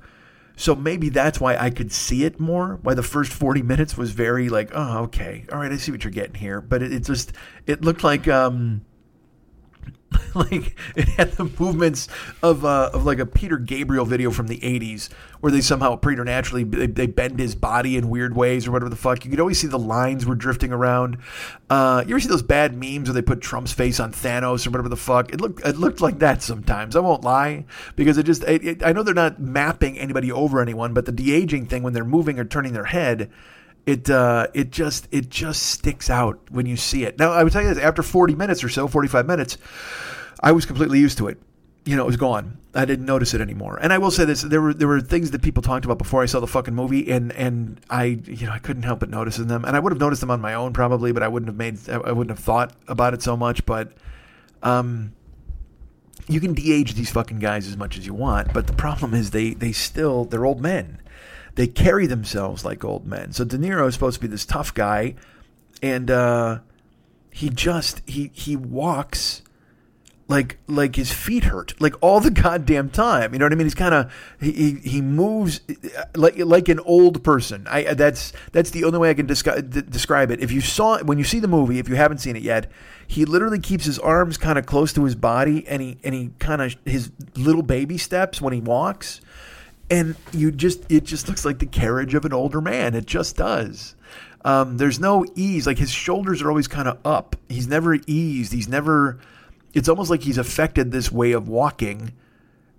So 0.55 0.75
maybe 0.75 1.09
that's 1.09 1.41
why 1.41 1.57
I 1.57 1.71
could 1.71 1.91
see 1.91 2.23
it 2.23 2.39
more. 2.39 2.79
Why 2.83 2.93
the 2.93 3.03
first 3.03 3.33
40 3.33 3.63
minutes 3.63 3.97
was 3.97 4.11
very 4.11 4.47
like, 4.47 4.69
oh, 4.73 4.99
okay, 5.03 5.45
all 5.51 5.59
right, 5.59 5.71
I 5.71 5.75
see 5.75 5.91
what 5.91 6.05
you're 6.05 6.11
getting 6.11 6.35
here. 6.35 6.61
But 6.61 6.81
it, 6.81 6.93
it 6.93 7.03
just 7.03 7.33
it 7.67 7.83
looked 7.83 8.03
like 8.03 8.29
um, 8.29 8.85
like 10.35 10.75
it 10.95 11.07
had 11.09 11.31
the 11.33 11.45
movements 11.59 12.07
of 12.41 12.65
uh, 12.65 12.91
of 12.93 13.05
like 13.05 13.19
a 13.19 13.25
Peter 13.25 13.57
Gabriel 13.57 14.05
video 14.05 14.31
from 14.31 14.47
the 14.47 14.59
'80s, 14.59 15.09
where 15.39 15.51
they 15.51 15.61
somehow 15.61 15.95
preternaturally 15.95 16.63
they, 16.63 16.87
they, 16.87 17.07
bend 17.07 17.39
his 17.39 17.55
body 17.55 17.97
in 17.97 18.09
weird 18.09 18.35
ways 18.35 18.67
or 18.67 18.71
whatever 18.71 18.89
the 18.89 18.95
fuck. 18.95 19.25
You 19.25 19.31
could 19.31 19.39
always 19.39 19.59
see 19.59 19.67
the 19.67 19.79
lines 19.79 20.25
were 20.25 20.35
drifting 20.35 20.71
around. 20.71 21.17
Uh, 21.69 22.03
you 22.05 22.13
ever 22.13 22.19
see 22.19 22.29
those 22.29 22.43
bad 22.43 22.73
memes 22.73 23.09
where 23.09 23.13
they 23.13 23.21
put 23.21 23.41
Trump's 23.41 23.73
face 23.73 23.99
on 23.99 24.11
Thanos 24.11 24.65
or 24.65 24.71
whatever 24.71 24.89
the 24.89 24.97
fuck? 24.97 25.31
It 25.33 25.41
looked 25.41 25.65
it 25.65 25.77
looked 25.77 26.01
like 26.01 26.19
that 26.19 26.41
sometimes. 26.41 26.95
I 26.95 26.99
won't 26.99 27.23
lie 27.23 27.65
because 27.95 28.17
it 28.17 28.23
just 28.23 28.43
it, 28.43 28.63
it, 28.65 28.83
I 28.83 28.91
know 28.91 29.03
they're 29.03 29.13
not 29.13 29.39
mapping 29.39 29.97
anybody 29.99 30.31
over 30.31 30.61
anyone, 30.61 30.93
but 30.93 31.05
the 31.05 31.11
de 31.11 31.33
aging 31.33 31.67
thing 31.67 31.83
when 31.83 31.93
they're 31.93 32.05
moving 32.05 32.39
or 32.39 32.45
turning 32.45 32.73
their 32.73 32.85
head 32.85 33.29
it 33.85 34.09
uh, 34.09 34.47
it 34.53 34.71
just 34.71 35.07
it 35.11 35.29
just 35.29 35.63
sticks 35.63 36.09
out 36.09 36.39
when 36.49 36.65
you 36.65 36.77
see 36.77 37.03
it. 37.03 37.19
Now 37.19 37.31
I 37.31 37.43
would 37.43 37.51
tell 37.53 37.61
you 37.61 37.73
this: 37.73 37.83
after 37.83 38.03
forty 38.03 38.35
minutes 38.35 38.63
or 38.63 38.69
so, 38.69 38.87
forty 38.87 39.07
five 39.07 39.25
minutes, 39.27 39.57
I 40.39 40.51
was 40.51 40.65
completely 40.65 40.99
used 40.99 41.17
to 41.17 41.27
it. 41.27 41.37
you 41.85 41.95
know, 41.95 42.03
it 42.03 42.07
was 42.07 42.17
gone. 42.17 42.57
I 42.75 42.85
didn't 42.85 43.05
notice 43.05 43.33
it 43.33 43.41
anymore. 43.41 43.77
And 43.81 43.93
I 43.93 43.97
will 43.97 44.11
say 44.11 44.25
this: 44.25 44.41
there 44.41 44.61
were 44.61 44.73
there 44.73 44.87
were 44.87 45.01
things 45.01 45.31
that 45.31 45.41
people 45.41 45.61
talked 45.61 45.85
about 45.85 45.97
before 45.97 46.23
I 46.23 46.25
saw 46.25 46.39
the 46.39 46.47
fucking 46.47 46.73
movie, 46.73 47.11
and 47.11 47.31
and 47.33 47.79
I 47.89 48.19
you 48.25 48.47
know 48.47 48.53
I 48.53 48.59
couldn't 48.59 48.83
help 48.83 48.99
but 49.01 49.09
noticing 49.09 49.47
them, 49.47 49.65
and 49.65 49.75
I 49.75 49.79
would 49.79 49.91
have 49.91 49.99
noticed 49.99 50.21
them 50.21 50.31
on 50.31 50.41
my 50.41 50.53
own 50.53 50.73
probably, 50.73 51.11
but 51.11 51.23
I 51.23 51.27
wouldn't 51.27 51.49
have 51.49 51.57
made 51.57 51.77
I 51.89 52.11
wouldn't 52.11 52.35
have 52.35 52.43
thought 52.43 52.73
about 52.87 53.13
it 53.13 53.21
so 53.21 53.35
much. 53.35 53.65
But 53.65 53.93
um, 54.63 55.13
you 56.27 56.39
can 56.39 56.53
de-age 56.53 56.93
these 56.93 57.11
fucking 57.11 57.39
guys 57.39 57.67
as 57.67 57.75
much 57.75 57.97
as 57.97 58.05
you 58.05 58.13
want, 58.13 58.53
but 58.53 58.67
the 58.67 58.73
problem 58.73 59.13
is 59.13 59.31
they 59.31 59.53
they 59.53 59.71
still 59.71 60.25
they're 60.25 60.45
old 60.45 60.61
men. 60.61 60.99
They 61.55 61.67
carry 61.67 62.07
themselves 62.07 62.65
like 62.65 62.83
old 62.83 63.05
men. 63.05 63.31
So 63.33 63.43
De 63.43 63.57
Niro 63.57 63.87
is 63.87 63.93
supposed 63.93 64.15
to 64.15 64.21
be 64.21 64.27
this 64.27 64.45
tough 64.45 64.73
guy, 64.73 65.15
and 65.81 66.09
uh, 66.09 66.59
he 67.31 67.49
just 67.49 68.01
he 68.07 68.31
he 68.33 68.55
walks 68.55 69.43
like 70.27 70.57
like 70.67 70.95
his 70.95 71.11
feet 71.11 71.45
hurt 71.45 71.79
like 71.81 71.93
all 72.01 72.19
the 72.19 72.31
goddamn 72.43 72.89
time 72.89 73.33
you 73.33 73.39
know 73.39 73.45
what 73.45 73.51
i 73.51 73.55
mean? 73.55 73.65
He's 73.65 73.75
kind 73.75 73.93
of 73.93 74.13
he, 74.39 74.75
he 74.83 75.01
moves 75.01 75.61
like 76.15 76.37
like 76.37 76.69
an 76.69 76.79
old 76.81 77.23
person. 77.23 77.67
I 77.67 77.93
that's 77.93 78.33
that's 78.51 78.71
the 78.71 78.85
only 78.85 78.99
way 78.99 79.09
i 79.09 79.13
can 79.13 79.27
descri- 79.27 79.89
describe 79.89 80.31
it. 80.31 80.41
If 80.41 80.51
you 80.51 80.61
saw 80.61 80.99
when 81.03 81.17
you 81.17 81.23
see 81.23 81.39
the 81.39 81.47
movie 81.47 81.79
if 81.79 81.89
you 81.89 81.95
haven't 81.95 82.19
seen 82.19 82.35
it 82.35 82.43
yet 82.43 82.71
he 83.05 83.25
literally 83.25 83.59
keeps 83.59 83.85
his 83.85 83.99
arms 83.99 84.37
kind 84.37 84.57
of 84.57 84.65
close 84.65 84.93
to 84.93 85.03
his 85.03 85.15
body 85.15 85.67
and 85.67 85.81
he 85.81 85.97
and 86.03 86.15
he 86.15 86.31
kind 86.39 86.61
of 86.61 86.75
his 86.85 87.11
little 87.35 87.63
baby 87.63 87.97
steps 87.97 88.41
when 88.41 88.53
he 88.53 88.61
walks 88.61 89.19
and 89.93 90.15
you 90.31 90.51
just 90.51 90.91
it 90.91 91.03
just 91.03 91.27
looks 91.27 91.45
like 91.45 91.59
the 91.59 91.65
carriage 91.65 92.13
of 92.13 92.25
an 92.25 92.33
older 92.33 92.59
man 92.59 92.95
it 92.95 93.05
just 93.05 93.37
does 93.37 93.95
um, 94.45 94.75
there's 94.77 94.99
no 94.99 95.25
ease 95.35 95.65
like 95.67 95.77
his 95.77 95.91
shoulders 95.91 96.41
are 96.41 96.49
always 96.49 96.67
kind 96.67 96.87
of 96.87 96.97
up 97.05 97.35
he's 97.47 97.67
never 97.67 97.97
eased 98.07 98.51
he's 98.51 98.67
never 98.67 99.19
it's 99.73 99.87
almost 99.87 100.09
like 100.09 100.23
he's 100.23 100.37
affected 100.37 100.91
this 100.91 101.11
way 101.11 101.31
of 101.31 101.47
walking 101.47 102.13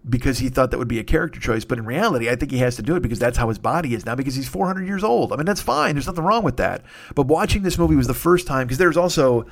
because 0.09 0.39
he 0.39 0.49
thought 0.49 0.71
that 0.71 0.79
would 0.79 0.89
be 0.89 0.99
a 0.99 1.05
character 1.05 1.41
choice. 1.41 1.65
But 1.65 1.79
in 1.79 1.87
reality, 1.87 2.29
I 2.29 2.37
think 2.37 2.53
he 2.53 2.59
has 2.59 2.77
to 2.77 2.83
do 2.83 2.95
it 2.97 3.01
because 3.01 3.19
that's 3.19 3.39
how 3.39 3.49
his 3.49 3.59
body 3.59 3.95
is 3.95 4.05
now 4.05 4.15
because 4.15 4.35
he's 4.35 4.49
400 4.49 4.87
years 4.87 5.03
old. 5.03 5.33
I 5.33 5.37
mean, 5.37 5.47
that's 5.47 5.63
fine. 5.63 5.95
There's 5.95 6.07
nothing 6.07 6.25
wrong 6.25 6.45
with 6.45 6.59
that. 6.59 6.83
But 7.15 7.27
watching 7.27 7.63
this 7.63 7.79
movie 7.79 7.97
was 7.97 8.07
the 8.07 8.15
first 8.15 8.47
time 8.47 8.67
because 8.67 8.79
there's 8.79 8.97
also, 8.97 9.47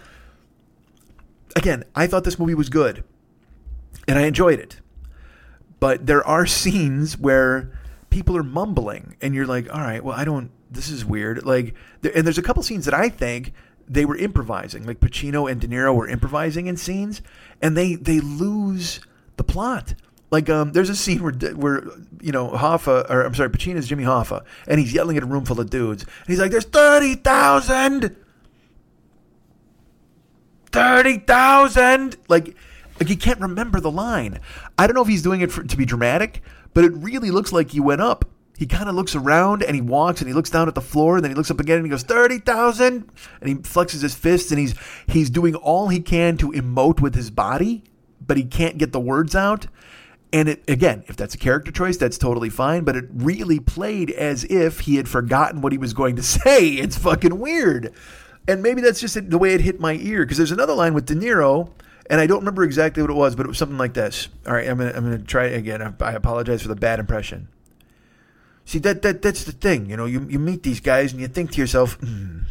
again, 1.56 1.84
I 1.94 2.06
thought 2.06 2.24
this 2.24 2.38
movie 2.38 2.54
was 2.54 2.68
good 2.68 3.02
and 4.06 4.18
I 4.18 4.22
enjoyed 4.22 4.58
it. 4.58 4.80
But 5.82 6.06
there 6.06 6.24
are 6.24 6.46
scenes 6.46 7.18
where 7.18 7.72
people 8.08 8.36
are 8.36 8.44
mumbling 8.44 9.16
and 9.20 9.34
you're 9.34 9.48
like, 9.48 9.68
all 9.74 9.80
right, 9.80 10.04
well, 10.04 10.16
I 10.16 10.24
don't, 10.24 10.52
this 10.70 10.88
is 10.88 11.04
weird. 11.04 11.44
Like, 11.44 11.74
and 12.04 12.24
there's 12.24 12.38
a 12.38 12.42
couple 12.42 12.62
scenes 12.62 12.84
that 12.84 12.94
I 12.94 13.08
think 13.08 13.52
they 13.88 14.04
were 14.04 14.16
improvising. 14.16 14.86
Like 14.86 15.00
Pacino 15.00 15.50
and 15.50 15.60
De 15.60 15.66
Niro 15.66 15.92
were 15.92 16.06
improvising 16.06 16.68
in 16.68 16.76
scenes, 16.76 17.20
and 17.60 17.76
they 17.76 17.96
they 17.96 18.20
lose 18.20 19.00
the 19.38 19.42
plot. 19.42 19.94
Like 20.30 20.48
um, 20.48 20.70
there's 20.70 20.88
a 20.88 20.94
scene 20.94 21.20
where 21.20 21.32
where 21.56 21.82
you 22.20 22.30
know 22.30 22.50
Hoffa 22.50 23.10
or 23.10 23.22
I'm 23.22 23.34
sorry, 23.34 23.50
Pacino's 23.50 23.88
Jimmy 23.88 24.04
Hoffa, 24.04 24.44
and 24.68 24.78
he's 24.78 24.92
yelling 24.92 25.16
at 25.16 25.24
a 25.24 25.26
room 25.26 25.44
full 25.44 25.58
of 25.58 25.68
dudes, 25.68 26.04
and 26.04 26.28
he's 26.28 26.38
like, 26.38 26.52
"There's 26.52 26.64
thirty 26.64 27.16
thousand, 27.16 28.14
thirty 30.70 31.18
thousand, 31.18 32.18
like 32.28 32.54
like 33.02 33.08
he 33.08 33.16
can't 33.16 33.40
remember 33.40 33.80
the 33.80 33.90
line. 33.90 34.38
I 34.78 34.86
don't 34.86 34.94
know 34.94 35.02
if 35.02 35.08
he's 35.08 35.22
doing 35.22 35.40
it 35.40 35.50
for, 35.50 35.64
to 35.64 35.76
be 35.76 35.84
dramatic, 35.84 36.40
but 36.72 36.84
it 36.84 36.92
really 36.92 37.32
looks 37.32 37.50
like 37.50 37.72
he 37.72 37.80
went 37.80 38.00
up. 38.00 38.24
He 38.56 38.64
kind 38.64 38.88
of 38.88 38.94
looks 38.94 39.16
around 39.16 39.64
and 39.64 39.74
he 39.74 39.80
walks 39.80 40.20
and 40.20 40.28
he 40.28 40.34
looks 40.34 40.50
down 40.50 40.68
at 40.68 40.76
the 40.76 40.80
floor 40.80 41.16
and 41.16 41.24
then 41.24 41.32
he 41.32 41.34
looks 41.34 41.50
up 41.50 41.58
again 41.58 41.78
and 41.78 41.86
he 41.86 41.90
goes 41.90 42.04
30,000 42.04 43.10
and 43.40 43.48
he 43.48 43.56
flexes 43.56 44.02
his 44.02 44.14
fists 44.14 44.52
and 44.52 44.60
he's 44.60 44.76
he's 45.08 45.30
doing 45.30 45.56
all 45.56 45.88
he 45.88 45.98
can 45.98 46.36
to 46.36 46.52
emote 46.52 47.00
with 47.00 47.16
his 47.16 47.28
body 47.28 47.82
but 48.24 48.36
he 48.36 48.44
can't 48.44 48.78
get 48.78 48.92
the 48.92 49.00
words 49.00 49.34
out. 49.34 49.66
And 50.32 50.48
it 50.48 50.62
again 50.70 51.02
if 51.08 51.16
that's 51.16 51.34
a 51.34 51.38
character 51.38 51.72
choice 51.72 51.96
that's 51.96 52.18
totally 52.18 52.50
fine 52.50 52.84
but 52.84 52.94
it 52.94 53.06
really 53.12 53.58
played 53.58 54.12
as 54.12 54.44
if 54.44 54.80
he 54.80 54.94
had 54.94 55.08
forgotten 55.08 55.60
what 55.60 55.72
he 55.72 55.78
was 55.78 55.92
going 55.92 56.14
to 56.14 56.22
say. 56.44 56.68
It's 56.68 56.96
fucking 56.96 57.40
weird. 57.40 57.92
And 58.46 58.62
maybe 58.62 58.80
that's 58.80 59.00
just 59.00 59.28
the 59.28 59.38
way 59.38 59.54
it 59.54 59.60
hit 59.60 59.80
my 59.80 59.94
ear 59.94 60.24
because 60.24 60.36
there's 60.36 60.52
another 60.52 60.74
line 60.74 60.94
with 60.94 61.06
De 61.06 61.16
Niro 61.16 61.72
and 62.10 62.20
I 62.20 62.26
don't 62.26 62.40
remember 62.40 62.64
exactly 62.64 63.02
what 63.02 63.10
it 63.10 63.16
was 63.16 63.34
but 63.34 63.46
it 63.46 63.48
was 63.48 63.58
something 63.58 63.78
like 63.78 63.94
this 63.94 64.28
all 64.46 64.54
right 64.54 64.68
I'm 64.68 64.78
to 64.78 64.96
I'm 64.96 65.10
to 65.10 65.24
try 65.24 65.46
it 65.46 65.56
again 65.56 65.82
I 66.00 66.12
apologize 66.12 66.62
for 66.62 66.68
the 66.68 66.76
bad 66.76 66.98
impression 66.98 67.48
See 68.64 68.78
that 68.80 69.02
that 69.02 69.22
that's 69.22 69.44
the 69.44 69.52
thing, 69.52 69.90
you 69.90 69.96
know. 69.96 70.06
You 70.06 70.26
you 70.28 70.38
meet 70.38 70.62
these 70.62 70.80
guys 70.80 71.12
and 71.12 71.20
you 71.20 71.26
think 71.26 71.50
to 71.52 71.58
yourself, 71.58 71.98
mm. 72.00 72.44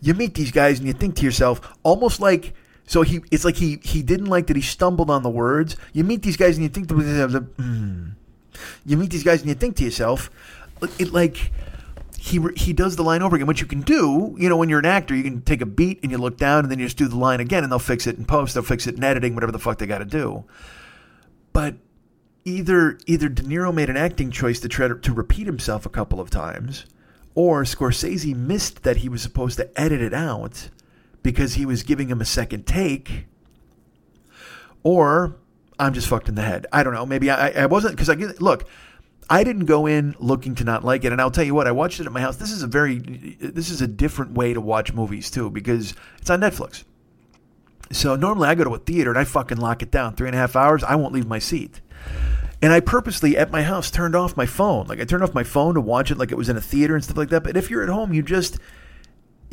you 0.00 0.14
meet 0.14 0.34
these 0.34 0.50
guys 0.50 0.78
and 0.78 0.88
you 0.88 0.92
think 0.92 1.16
to 1.16 1.24
yourself, 1.24 1.60
almost 1.82 2.20
like 2.20 2.52
so 2.86 3.02
he 3.02 3.20
it's 3.30 3.44
like 3.44 3.56
he 3.56 3.78
he 3.82 4.02
didn't 4.02 4.26
like 4.26 4.48
that 4.48 4.56
he 4.56 4.62
stumbled 4.62 5.08
on 5.08 5.22
the 5.22 5.30
words. 5.30 5.76
You 5.92 6.02
meet 6.02 6.22
these 6.22 6.36
guys 6.36 6.56
and 6.56 6.64
you 6.64 6.68
think 6.68 6.88
to 6.88 6.96
yourself, 7.00 7.42
mm. 7.56 8.14
you 8.84 8.96
meet 8.96 9.10
these 9.10 9.24
guys 9.24 9.40
and 9.40 9.48
you 9.48 9.54
think 9.54 9.76
to 9.76 9.84
yourself, 9.84 10.30
it 10.98 11.12
like 11.12 11.52
he 12.24 12.40
he 12.56 12.72
does 12.72 12.96
the 12.96 13.02
line 13.02 13.20
over 13.20 13.36
again. 13.36 13.46
What 13.46 13.60
you 13.60 13.66
can 13.66 13.82
do, 13.82 14.34
you 14.38 14.48
know, 14.48 14.56
when 14.56 14.70
you're 14.70 14.78
an 14.78 14.86
actor, 14.86 15.14
you 15.14 15.22
can 15.22 15.42
take 15.42 15.60
a 15.60 15.66
beat 15.66 16.00
and 16.02 16.10
you 16.10 16.16
look 16.16 16.38
down 16.38 16.60
and 16.60 16.70
then 16.70 16.78
you 16.78 16.86
just 16.86 16.96
do 16.96 17.06
the 17.06 17.18
line 17.18 17.38
again, 17.38 17.62
and 17.62 17.70
they'll 17.70 17.78
fix 17.78 18.06
it 18.06 18.16
in 18.16 18.24
post, 18.24 18.54
they'll 18.54 18.62
fix 18.62 18.86
it 18.86 18.96
in 18.96 19.04
editing, 19.04 19.34
whatever 19.34 19.52
the 19.52 19.58
fuck 19.58 19.76
they 19.76 19.84
got 19.84 19.98
to 19.98 20.06
do. 20.06 20.44
But 21.52 21.74
either 22.46 22.98
either 23.04 23.28
De 23.28 23.42
Niro 23.42 23.74
made 23.74 23.90
an 23.90 23.98
acting 23.98 24.30
choice 24.30 24.58
to 24.60 24.68
try 24.68 24.88
to, 24.88 24.94
to 24.94 25.12
repeat 25.12 25.46
himself 25.46 25.84
a 25.84 25.90
couple 25.90 26.18
of 26.18 26.30
times, 26.30 26.86
or 27.34 27.64
Scorsese 27.64 28.34
missed 28.34 28.84
that 28.84 28.98
he 28.98 29.10
was 29.10 29.20
supposed 29.20 29.58
to 29.58 29.78
edit 29.78 30.00
it 30.00 30.14
out 30.14 30.70
because 31.22 31.54
he 31.54 31.66
was 31.66 31.82
giving 31.82 32.08
him 32.08 32.22
a 32.22 32.24
second 32.24 32.66
take, 32.66 33.26
or 34.82 35.36
I'm 35.78 35.92
just 35.92 36.08
fucked 36.08 36.30
in 36.30 36.36
the 36.36 36.42
head. 36.42 36.66
I 36.72 36.84
don't 36.84 36.94
know. 36.94 37.04
Maybe 37.04 37.30
I, 37.30 37.50
I 37.50 37.66
wasn't 37.66 37.96
because 37.96 38.08
I 38.08 38.14
look. 38.14 38.66
I 39.28 39.44
didn't 39.44 39.66
go 39.66 39.86
in 39.86 40.14
looking 40.18 40.54
to 40.56 40.64
not 40.64 40.84
like 40.84 41.04
it, 41.04 41.12
and 41.12 41.20
I'll 41.20 41.30
tell 41.30 41.44
you 41.44 41.54
what. 41.54 41.66
I 41.66 41.72
watched 41.72 42.00
it 42.00 42.06
at 42.06 42.12
my 42.12 42.20
house. 42.20 42.36
This 42.36 42.50
is 42.50 42.62
a 42.62 42.66
very, 42.66 42.98
this 42.98 43.70
is 43.70 43.80
a 43.80 43.86
different 43.86 44.32
way 44.32 44.52
to 44.52 44.60
watch 44.60 44.92
movies 44.92 45.30
too 45.30 45.50
because 45.50 45.94
it's 46.18 46.30
on 46.30 46.40
Netflix. 46.40 46.84
So 47.92 48.16
normally 48.16 48.48
I 48.48 48.54
go 48.54 48.64
to 48.64 48.74
a 48.74 48.78
theater 48.78 49.10
and 49.10 49.18
I 49.18 49.24
fucking 49.24 49.58
lock 49.58 49.82
it 49.82 49.90
down. 49.90 50.14
Three 50.14 50.28
and 50.28 50.34
a 50.34 50.38
half 50.38 50.56
hours, 50.56 50.82
I 50.82 50.96
won't 50.96 51.14
leave 51.14 51.26
my 51.26 51.38
seat. 51.38 51.80
And 52.62 52.72
I 52.72 52.80
purposely 52.80 53.36
at 53.36 53.50
my 53.50 53.62
house 53.62 53.90
turned 53.90 54.16
off 54.16 54.36
my 54.36 54.46
phone. 54.46 54.86
Like 54.86 55.00
I 55.00 55.04
turned 55.04 55.22
off 55.22 55.34
my 55.34 55.44
phone 55.44 55.74
to 55.74 55.80
watch 55.80 56.10
it 56.10 56.18
like 56.18 56.32
it 56.32 56.38
was 56.38 56.48
in 56.48 56.56
a 56.56 56.62
theater 56.62 56.94
and 56.94 57.04
stuff 57.04 57.16
like 57.16 57.28
that. 57.28 57.44
But 57.44 57.56
if 57.56 57.70
you're 57.70 57.82
at 57.82 57.88
home, 57.88 58.12
you 58.12 58.22
just 58.22 58.58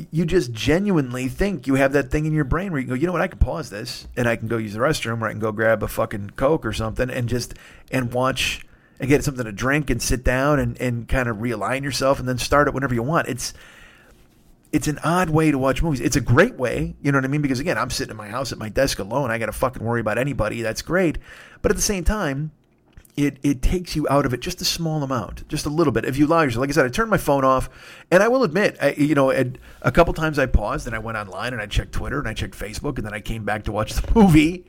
you 0.09 0.25
just 0.25 0.51
genuinely 0.51 1.27
think 1.27 1.67
you 1.67 1.75
have 1.75 1.91
that 1.93 2.09
thing 2.09 2.25
in 2.25 2.33
your 2.33 2.45
brain 2.45 2.71
where 2.71 2.81
you 2.81 2.87
go, 2.87 2.93
you 2.93 3.05
know 3.05 3.11
what, 3.11 3.21
I 3.21 3.27
can 3.27 3.37
pause 3.37 3.69
this 3.69 4.07
and 4.15 4.27
I 4.27 4.35
can 4.35 4.47
go 4.47 4.57
use 4.57 4.73
the 4.73 4.79
restroom 4.79 5.21
or 5.21 5.27
I 5.27 5.31
can 5.31 5.39
go 5.39 5.51
grab 5.51 5.83
a 5.83 5.87
fucking 5.87 6.31
Coke 6.31 6.65
or 6.65 6.73
something 6.73 7.09
and 7.09 7.27
just 7.27 7.53
and 7.91 8.13
watch 8.13 8.65
and 9.01 9.09
get 9.09 9.23
something 9.23 9.45
to 9.45 9.51
drink 9.51 9.89
and 9.89 9.99
sit 9.99 10.23
down 10.23 10.59
and, 10.59 10.79
and 10.79 11.07
kind 11.07 11.27
of 11.27 11.37
realign 11.37 11.81
yourself 11.81 12.19
and 12.19 12.29
then 12.29 12.37
start 12.37 12.67
it 12.67 12.73
whenever 12.73 12.93
you 12.93 13.03
want. 13.03 13.27
It's 13.27 13.53
it's 14.71 14.87
an 14.87 14.99
odd 15.03 15.29
way 15.29 15.51
to 15.51 15.57
watch 15.57 15.83
movies. 15.83 15.99
It's 15.99 16.15
a 16.15 16.21
great 16.21 16.55
way, 16.55 16.95
you 17.01 17.11
know 17.11 17.17
what 17.17 17.25
I 17.25 17.27
mean? 17.27 17.41
Because 17.41 17.59
again, 17.59 17.77
I'm 17.77 17.89
sitting 17.89 18.11
in 18.11 18.15
my 18.15 18.29
house 18.29 18.53
at 18.53 18.57
my 18.57 18.69
desk 18.69 18.99
alone. 18.99 19.29
I 19.29 19.37
got 19.37 19.47
to 19.47 19.51
fucking 19.51 19.83
worry 19.83 19.99
about 19.99 20.17
anybody. 20.17 20.61
That's 20.61 20.81
great. 20.81 21.17
But 21.61 21.71
at 21.71 21.75
the 21.75 21.83
same 21.83 22.05
time, 22.05 22.51
it 23.21 23.37
it 23.43 23.61
takes 23.61 23.95
you 23.95 24.07
out 24.09 24.25
of 24.25 24.33
it 24.33 24.39
just 24.39 24.61
a 24.61 24.65
small 24.65 25.03
amount, 25.03 25.47
just 25.47 25.65
a 25.65 25.69
little 25.69 25.93
bit. 25.93 26.05
If 26.05 26.17
you 26.17 26.25
allow 26.25 26.41
yourself, 26.41 26.61
like 26.61 26.69
I 26.69 26.73
said, 26.73 26.85
I 26.85 26.89
turned 26.89 27.09
my 27.09 27.17
phone 27.17 27.45
off, 27.45 27.69
and 28.09 28.23
I 28.23 28.27
will 28.27 28.43
admit, 28.43 28.77
I, 28.81 28.93
you 28.93 29.15
know, 29.15 29.29
a 29.29 29.91
couple 29.91 30.13
times 30.13 30.39
I 30.39 30.47
paused 30.47 30.87
and 30.87 30.95
I 30.95 30.99
went 30.99 31.17
online 31.17 31.53
and 31.53 31.61
I 31.61 31.67
checked 31.67 31.91
Twitter 31.91 32.19
and 32.19 32.27
I 32.27 32.33
checked 32.33 32.57
Facebook, 32.57 32.97
and 32.97 33.05
then 33.05 33.13
I 33.13 33.19
came 33.19 33.45
back 33.45 33.63
to 33.65 33.71
watch 33.71 33.93
the 34.01 34.11
movie, 34.13 34.65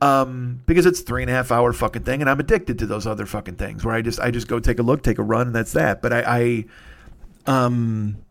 um, 0.00 0.60
because 0.66 0.86
it's 0.86 1.00
three 1.00 1.22
and 1.22 1.30
a 1.30 1.34
half 1.34 1.50
hour 1.50 1.72
fucking 1.72 2.02
thing, 2.02 2.20
and 2.20 2.28
I'm 2.28 2.40
addicted 2.40 2.78
to 2.80 2.86
those 2.86 3.06
other 3.06 3.26
fucking 3.26 3.56
things 3.56 3.84
where 3.84 3.94
I 3.94 4.02
just 4.02 4.20
I 4.20 4.30
just 4.30 4.48
go 4.48 4.60
take 4.60 4.78
a 4.78 4.82
look, 4.82 5.02
take 5.02 5.18
a 5.18 5.22
run, 5.22 5.48
and 5.48 5.56
that's 5.56 5.72
that. 5.72 6.02
But 6.02 6.12
I, 6.12 6.64
I 7.46 7.64
um, 7.66 8.23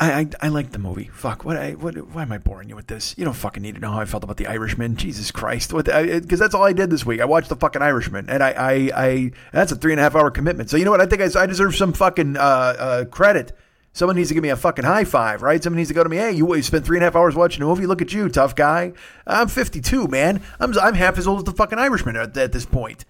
I, 0.00 0.12
I, 0.12 0.28
I 0.42 0.48
like 0.48 0.72
the 0.72 0.78
movie. 0.78 1.10
Fuck. 1.12 1.44
What? 1.44 1.56
I, 1.56 1.72
what? 1.72 1.94
Why 2.14 2.22
am 2.22 2.32
I 2.32 2.38
boring 2.38 2.68
you 2.68 2.76
with 2.76 2.86
this? 2.86 3.14
You 3.16 3.24
don't 3.24 3.34
fucking 3.34 3.62
need 3.62 3.74
to 3.76 3.80
know 3.80 3.90
how 3.90 4.00
I 4.00 4.04
felt 4.04 4.24
about 4.24 4.36
the 4.36 4.46
Irishman. 4.46 4.96
Jesus 4.96 5.30
Christ. 5.30 5.72
What? 5.72 5.86
Because 5.86 6.38
that's 6.38 6.54
all 6.54 6.64
I 6.64 6.72
did 6.72 6.90
this 6.90 7.06
week. 7.06 7.20
I 7.20 7.24
watched 7.24 7.48
the 7.48 7.56
fucking 7.56 7.82
Irishman, 7.82 8.28
and 8.28 8.42
I, 8.42 8.50
I, 8.50 8.72
I 8.94 9.30
that's 9.52 9.72
a 9.72 9.76
three 9.76 9.92
and 9.92 10.00
a 10.00 10.02
half 10.02 10.14
hour 10.14 10.30
commitment. 10.30 10.70
So 10.70 10.76
you 10.76 10.84
know 10.84 10.90
what? 10.90 11.00
I 11.00 11.06
think 11.06 11.22
I, 11.22 11.40
I 11.40 11.46
deserve 11.46 11.74
some 11.74 11.92
fucking 11.92 12.36
uh, 12.36 12.40
uh, 12.40 13.04
credit. 13.06 13.56
Someone 13.92 14.16
needs 14.16 14.28
to 14.28 14.34
give 14.34 14.42
me 14.42 14.48
a 14.48 14.56
fucking 14.56 14.84
high 14.84 15.04
five, 15.04 15.40
right? 15.40 15.62
Someone 15.62 15.78
needs 15.78 15.88
to 15.88 15.94
go 15.94 16.02
to 16.02 16.08
me. 16.08 16.16
Hey, 16.16 16.32
you, 16.32 16.52
you 16.54 16.62
spent 16.62 16.84
three 16.84 16.96
and 16.96 17.04
a 17.04 17.06
half 17.06 17.14
hours 17.14 17.36
watching 17.36 17.62
a 17.62 17.66
movie. 17.66 17.86
Look 17.86 18.02
at 18.02 18.12
you, 18.12 18.28
tough 18.28 18.56
guy. 18.56 18.92
I'm 19.24 19.46
52, 19.46 20.08
man. 20.08 20.42
I'm 20.58 20.76
I'm 20.78 20.94
half 20.94 21.16
as 21.16 21.28
old 21.28 21.38
as 21.38 21.44
the 21.44 21.52
fucking 21.52 21.78
Irishman 21.78 22.16
at, 22.16 22.36
at 22.36 22.50
this 22.50 22.66
point. 22.66 23.04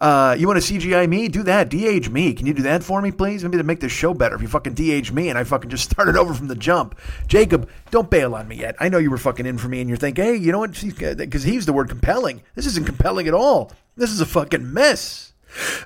Uh, 0.00 0.34
you 0.38 0.46
want 0.46 0.62
to 0.62 0.72
CGI 0.72 1.06
me? 1.06 1.28
Do 1.28 1.42
that. 1.42 1.68
de-age 1.68 2.08
me. 2.08 2.32
Can 2.32 2.46
you 2.46 2.54
do 2.54 2.62
that 2.62 2.82
for 2.82 3.02
me, 3.02 3.10
please? 3.12 3.44
Maybe 3.44 3.58
to 3.58 3.64
make 3.64 3.80
this 3.80 3.92
show 3.92 4.14
better. 4.14 4.34
If 4.34 4.40
you 4.40 4.48
fucking 4.48 4.72
de-age 4.72 5.12
me 5.12 5.28
and 5.28 5.38
I 5.38 5.44
fucking 5.44 5.68
just 5.68 5.90
started 5.90 6.16
over 6.16 6.32
from 6.32 6.48
the 6.48 6.54
jump. 6.54 6.98
Jacob, 7.26 7.68
don't 7.90 8.08
bail 8.08 8.34
on 8.34 8.48
me 8.48 8.56
yet. 8.56 8.76
I 8.80 8.88
know 8.88 8.98
you 8.98 9.10
were 9.10 9.18
fucking 9.18 9.44
in 9.44 9.58
for 9.58 9.68
me 9.68 9.80
and 9.80 9.88
you're 9.90 9.98
thinking, 9.98 10.24
hey, 10.24 10.36
you 10.36 10.52
know 10.52 10.58
what? 10.60 10.72
Because 10.72 11.42
he 11.42 11.52
used 11.52 11.68
the 11.68 11.74
word 11.74 11.90
compelling. 11.90 12.42
This 12.54 12.66
isn't 12.66 12.86
compelling 12.86 13.28
at 13.28 13.34
all. 13.34 13.72
This 13.96 14.10
is 14.10 14.20
a 14.20 14.26
fucking 14.26 14.72
mess. 14.72 15.34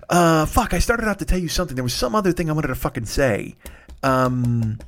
Uh, 0.08 0.46
fuck, 0.46 0.74
I 0.74 0.78
started 0.78 1.08
out 1.08 1.18
to 1.18 1.24
tell 1.24 1.38
you 1.38 1.48
something. 1.48 1.74
There 1.74 1.82
was 1.82 1.94
some 1.94 2.14
other 2.14 2.32
thing 2.32 2.48
I 2.48 2.52
wanted 2.52 2.68
to 2.68 2.74
fucking 2.74 3.06
say. 3.06 3.56
Um, 4.02 4.78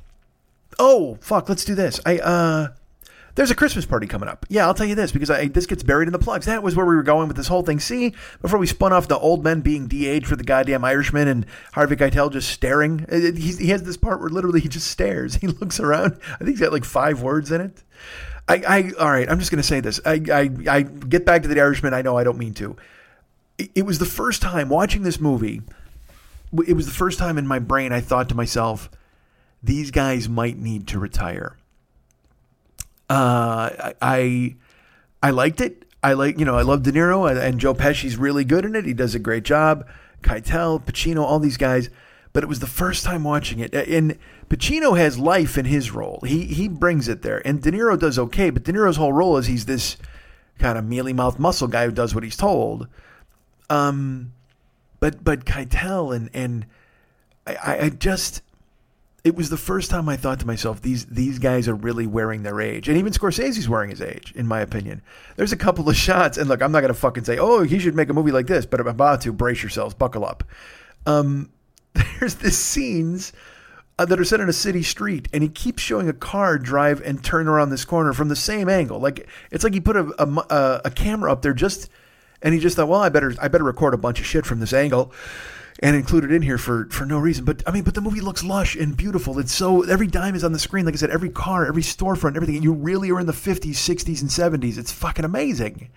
oh, 0.79 1.17
fuck, 1.19 1.49
let's 1.49 1.65
do 1.65 1.75
this. 1.75 1.99
I, 2.05 2.19
uh, 2.19 2.67
There's 3.37 3.51
a 3.51 3.55
Christmas 3.55 3.85
party 3.85 4.07
coming 4.07 4.27
up. 4.27 4.47
Yeah, 4.49 4.65
I'll 4.65 4.73
tell 4.73 4.87
you 4.87 4.95
this 4.95 5.11
because 5.11 5.29
I, 5.29 5.45
this 5.45 5.67
gets 5.67 5.83
buried 5.83 6.07
in 6.07 6.11
the 6.11 6.17
plugs. 6.17 6.47
That 6.47 6.63
was 6.63 6.75
where 6.75 6.87
we 6.87 6.95
were 6.95 7.03
going 7.03 7.27
with 7.27 7.37
this 7.37 7.47
whole 7.47 7.61
thing. 7.61 7.79
See, 7.79 8.15
before 8.41 8.57
we 8.57 8.65
spun 8.65 8.93
off 8.93 9.07
the 9.07 9.19
old 9.19 9.43
men 9.43 9.61
being 9.61 9.87
de-aged 9.87 10.25
for 10.25 10.35
the 10.35 10.43
goddamn 10.43 10.83
Irishman 10.83 11.27
and 11.27 11.45
Harvey 11.73 11.95
Keitel 11.95 12.31
just 12.31 12.49
staring. 12.49 13.05
Uh, 13.11 13.15
uh, 13.15 13.31
he, 13.33 13.51
he 13.51 13.67
has 13.67 13.83
this 13.83 13.95
part 13.95 14.21
where 14.21 14.29
literally 14.29 14.59
he 14.59 14.67
just 14.67 14.87
stares. 14.87 15.35
He 15.41 15.45
looks 15.45 15.79
around. 15.79 16.19
I 16.33 16.37
think 16.39 16.49
he's 16.49 16.59
got 16.59 16.73
like 16.73 16.83
five 16.83 17.21
words 17.21 17.51
in 17.51 17.61
it. 17.61 17.83
I, 18.47 18.55
I 18.67 18.91
all 18.99 19.11
right. 19.11 19.29
I'm 19.29 19.37
just 19.37 19.51
to 19.51 19.61
say 19.61 19.81
this. 19.81 19.99
I, 20.03 20.19
I, 20.33 20.49
I 20.67 20.81
get 20.81 21.23
back 21.23 21.43
to 21.43 21.47
the 21.47 21.61
Irishman. 21.61 21.93
I 21.93 22.01
know 22.01 22.17
I 22.17 22.23
don't 22.23 22.39
mean 22.39 22.55
to. 22.55 22.75
It, 23.59 23.69
it 23.75 23.85
was 23.85 23.99
the 23.99 24.05
first 24.05 24.41
time 24.41 24.67
watching 24.67 25.03
this 25.03 25.19
movie. 25.19 25.61
It 26.65 26.73
was 26.73 26.87
the 26.87 26.91
first 26.91 27.19
time 27.19 27.37
in 27.37 27.45
my 27.45 27.59
brain 27.59 27.91
I 27.91 28.01
thought 28.01 28.29
to 28.29 28.35
myself, 28.35 28.89
these 29.61 29.91
guys 29.91 30.27
might 30.27 30.57
need 30.57 30.87
to 30.87 30.97
retire. 30.97 31.55
Uh, 33.09 33.93
I 34.01 34.55
I 35.21 35.29
liked 35.31 35.61
it. 35.61 35.85
I 36.03 36.13
like 36.13 36.39
you 36.39 36.45
know 36.45 36.57
I 36.57 36.61
love 36.61 36.83
De 36.83 36.91
Niro 36.91 37.29
and, 37.29 37.59
Joe 37.59 37.73
Pesci's 37.73 38.17
really 38.17 38.43
good 38.43 38.65
in 38.65 38.75
it. 38.75 38.85
He 38.85 38.93
does 38.93 39.15
a 39.15 39.19
great 39.19 39.43
job. 39.43 39.87
Keitel, 40.21 40.83
Pacino, 40.83 41.21
all 41.21 41.39
these 41.39 41.57
guys. 41.57 41.89
But 42.33 42.43
it 42.43 42.47
was 42.47 42.59
the 42.59 42.67
first 42.67 43.03
time 43.03 43.23
watching 43.23 43.59
it, 43.59 43.73
and 43.73 44.17
Pacino 44.49 44.95
has 44.97 45.17
life 45.17 45.57
in 45.57 45.65
his 45.65 45.91
role. 45.91 46.19
He 46.23 46.45
he 46.45 46.67
brings 46.67 47.07
it 47.07 47.23
there, 47.23 47.41
and 47.45 47.61
De 47.61 47.71
Niro 47.71 47.97
does 47.97 48.19
okay. 48.19 48.49
But 48.51 48.63
De 48.63 48.73
Niro's 48.73 48.97
whole 48.97 49.13
role 49.13 49.37
is 49.37 49.47
he's 49.47 49.65
this 49.65 49.97
kind 50.59 50.77
of 50.77 50.85
mealy 50.85 51.13
mouth 51.13 51.39
muscle 51.39 51.67
guy 51.67 51.85
who 51.85 51.91
does 51.91 52.13
what 52.13 52.23
he's 52.23 52.37
told. 52.37 52.87
Um, 53.69 54.33
but 54.99 55.23
but 55.23 55.45
Keitel 55.45 56.15
and 56.15 56.29
and 56.33 56.65
I, 57.47 57.85
I 57.85 57.89
just 57.89 58.41
it 59.23 59.35
was 59.35 59.49
the 59.49 59.57
first 59.57 59.89
time 59.89 60.07
I 60.07 60.15
thought 60.15 60.39
to 60.39 60.47
myself, 60.47 60.81
these 60.81 61.05
these 61.05 61.39
guys 61.39 61.67
are 61.67 61.75
really 61.75 62.07
wearing 62.07 62.43
their 62.43 62.61
age, 62.61 62.87
and 62.87 62.97
even 62.97 63.11
Scorsese's 63.11 63.67
wearing 63.67 63.89
his 63.89 64.01
age, 64.01 64.31
in 64.35 64.47
my 64.47 64.61
opinion. 64.61 65.01
There's 65.35 65.51
a 65.51 65.57
couple 65.57 65.89
of 65.89 65.95
shots, 66.07 66.37
and 66.37 66.47
look, 66.47 66.61
I'm 66.61 66.71
not 66.71 66.81
gonna 66.81 66.93
fucking 66.93 67.25
say, 67.25 67.37
oh, 67.37 67.63
he 67.63 67.79
should 67.79 67.95
make 67.95 68.09
a 68.09 68.13
movie 68.13 68.31
like 68.31 68.47
this, 68.47 68.65
but 68.65 68.79
I'm 68.79 68.87
about 68.87 69.21
to. 69.21 69.33
Brace 69.33 69.61
yourselves, 69.61 69.93
buckle 69.93 70.25
up. 70.25 70.43
Um, 71.05 71.49
there's 72.19 72.35
the 72.35 72.51
scenes 72.51 73.33
uh, 73.99 74.05
that 74.05 74.19
are 74.19 74.23
set 74.23 74.39
in 74.39 74.49
a 74.49 74.53
city 74.53 74.83
street, 74.83 75.27
and 75.33 75.41
he 75.41 75.49
keeps 75.49 75.81
showing 75.81 76.07
a 76.07 76.13
car 76.13 76.57
drive 76.57 77.01
and 77.01 77.23
turn 77.23 77.47
around 77.47 77.71
this 77.71 77.85
corner 77.85 78.13
from 78.13 78.29
the 78.29 78.35
same 78.35 78.69
angle. 78.69 78.99
Like 78.99 79.27
it's 79.51 79.63
like 79.63 79.73
he 79.73 79.81
put 79.81 79.97
a 79.97 80.13
a, 80.21 80.81
a 80.85 80.91
camera 80.91 81.31
up 81.31 81.41
there 81.41 81.53
just, 81.53 81.89
and 82.41 82.53
he 82.53 82.59
just 82.59 82.75
thought, 82.75 82.87
well, 82.87 83.01
I 83.01 83.09
better 83.09 83.33
I 83.41 83.47
better 83.47 83.63
record 83.63 83.93
a 83.93 83.97
bunch 83.97 84.19
of 84.19 84.25
shit 84.25 84.45
from 84.45 84.59
this 84.59 84.73
angle 84.73 85.11
and 85.79 85.95
include 85.95 86.23
it 86.23 86.31
in 86.31 86.41
here 86.41 86.57
for 86.57 86.87
for 86.89 87.05
no 87.05 87.19
reason. 87.19 87.45
But 87.45 87.63
I 87.67 87.71
mean, 87.71 87.83
but 87.83 87.93
the 87.93 88.01
movie 88.01 88.21
looks 88.21 88.43
lush 88.43 88.75
and 88.75 88.95
beautiful. 88.95 89.37
It's 89.39 89.53
so 89.53 89.83
every 89.83 90.07
dime 90.07 90.35
is 90.35 90.43
on 90.43 90.51
the 90.51 90.59
screen. 90.59 90.85
Like 90.85 90.93
I 90.93 90.97
said, 90.97 91.09
every 91.09 91.29
car, 91.29 91.65
every 91.65 91.83
storefront, 91.83 92.35
everything. 92.35 92.61
You 92.61 92.73
really 92.73 93.11
are 93.11 93.19
in 93.19 93.25
the 93.25 93.33
50s, 93.33 93.71
60s, 93.71 94.21
and 94.21 94.29
70s. 94.29 94.77
It's 94.77 94.91
fucking 94.91 95.25
amazing. 95.25 95.89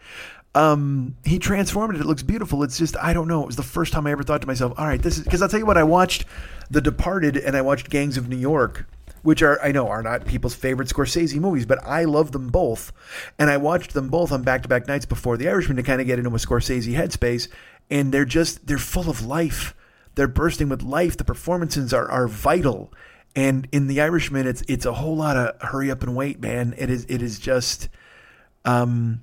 Um, 0.55 1.17
he 1.25 1.39
transformed 1.39 1.95
it. 1.95 2.01
It 2.01 2.07
looks 2.07 2.23
beautiful. 2.23 2.63
It's 2.63 2.79
just 2.79 2.97
I 2.97 3.13
don't 3.13 3.29
know. 3.29 3.43
It 3.43 3.47
was 3.47 3.57
the 3.57 3.63
first 3.63 3.93
time 3.93 4.07
I 4.07 4.13
ever 4.13 4.23
thought 4.23 4.41
to 4.41 4.47
myself, 4.47 4.73
all 4.77 4.87
right, 4.87 5.01
this 5.01 5.17
is 5.17 5.25
because 5.25 5.43
I'll 5.43 5.49
tell 5.49 5.61
you 5.61 5.67
what. 5.67 5.79
I 5.79 5.85
watched 5.85 6.25
The 6.71 6.81
Departed 6.81 7.37
and 7.37 7.57
I 7.57 7.63
watched 7.63 7.91
Gangs 7.91 8.17
of 8.17 8.29
New 8.29 8.37
York 8.37 8.87
which 9.23 9.43
are 9.43 9.61
I 9.63 9.73
know 9.73 9.89
are 9.89 10.03
not 10.03 10.27
people's 10.27 10.55
favorite 10.55 10.89
Scorsese 10.89 11.39
movies, 11.39 11.67
but 11.67 11.79
I 11.85 12.05
love 12.05 12.33
them 12.33 12.49
both, 12.49 12.93
and 13.39 13.51
I 13.51 13.57
watched 13.57 13.93
them 13.93 14.09
both 14.09 14.33
on 14.33 14.43
back 14.43 14.63
to 14.63 14.69
back 14.69 14.89
nights 14.89 15.07
before 15.07 15.37
The 15.37 15.49
Irishman 15.49 15.77
to 15.77 15.83
kind 15.83 16.01
of 16.01 16.07
get 16.07 16.19
into 16.19 16.31
a 16.31 16.35
Scorsese 16.35 16.95
headspace, 16.95 17.49
and 17.91 18.13
they're 18.13 18.25
just 18.25 18.67
they're 18.67 18.79
full 18.79 19.11
of 19.11 19.25
life. 19.25 19.75
They're 20.15 20.29
bursting 20.29 20.69
with 20.69 20.83
life. 20.83 21.17
The 21.17 21.25
performances 21.25 21.93
are 21.93 22.11
are 22.11 22.29
vital. 22.29 22.93
And 23.37 23.69
in 23.71 23.87
The 23.87 24.01
Irishman, 24.01 24.47
it's 24.47 24.63
it's 24.69 24.87
a 24.87 24.95
whole 24.95 25.17
lot 25.17 25.37
of 25.37 25.61
hurry 25.69 25.91
up 25.91 26.03
and 26.03 26.17
wait, 26.17 26.41
man. 26.41 26.75
It 26.77 26.91
is 26.91 27.05
it 27.09 27.23
is 27.23 27.39
just 27.39 27.89
um, 28.65 29.23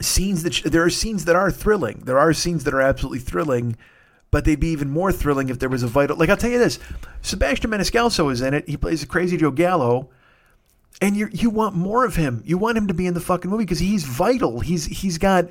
scenes 0.00 0.42
that 0.42 0.54
sh- 0.54 0.62
there 0.64 0.82
are 0.82 0.90
scenes 0.90 1.26
that 1.26 1.36
are 1.36 1.50
thrilling. 1.50 2.02
There 2.04 2.18
are 2.18 2.32
scenes 2.32 2.64
that 2.64 2.74
are 2.74 2.80
absolutely 2.80 3.18
thrilling, 3.18 3.76
but 4.30 4.44
they'd 4.44 4.60
be 4.60 4.68
even 4.68 4.90
more 4.90 5.12
thrilling 5.12 5.50
if 5.50 5.58
there 5.58 5.68
was 5.68 5.82
a 5.82 5.86
vital. 5.86 6.16
Like 6.16 6.30
I'll 6.30 6.36
tell 6.36 6.50
you 6.50 6.58
this, 6.58 6.78
Sebastian 7.22 7.70
Maniscalco 7.70 8.32
is 8.32 8.40
in 8.40 8.54
it. 8.54 8.68
He 8.68 8.76
plays 8.76 9.02
a 9.02 9.06
crazy 9.06 9.36
Joe 9.36 9.50
Gallo, 9.50 10.08
and 11.02 11.16
you 11.16 11.28
you 11.32 11.50
want 11.50 11.74
more 11.74 12.06
of 12.06 12.16
him. 12.16 12.42
You 12.46 12.56
want 12.56 12.78
him 12.78 12.88
to 12.88 12.94
be 12.94 13.06
in 13.06 13.14
the 13.14 13.20
fucking 13.20 13.50
movie 13.50 13.64
because 13.64 13.78
he's 13.78 14.04
vital. 14.04 14.60
He's 14.60 14.86
he's 14.86 15.18
got 15.18 15.50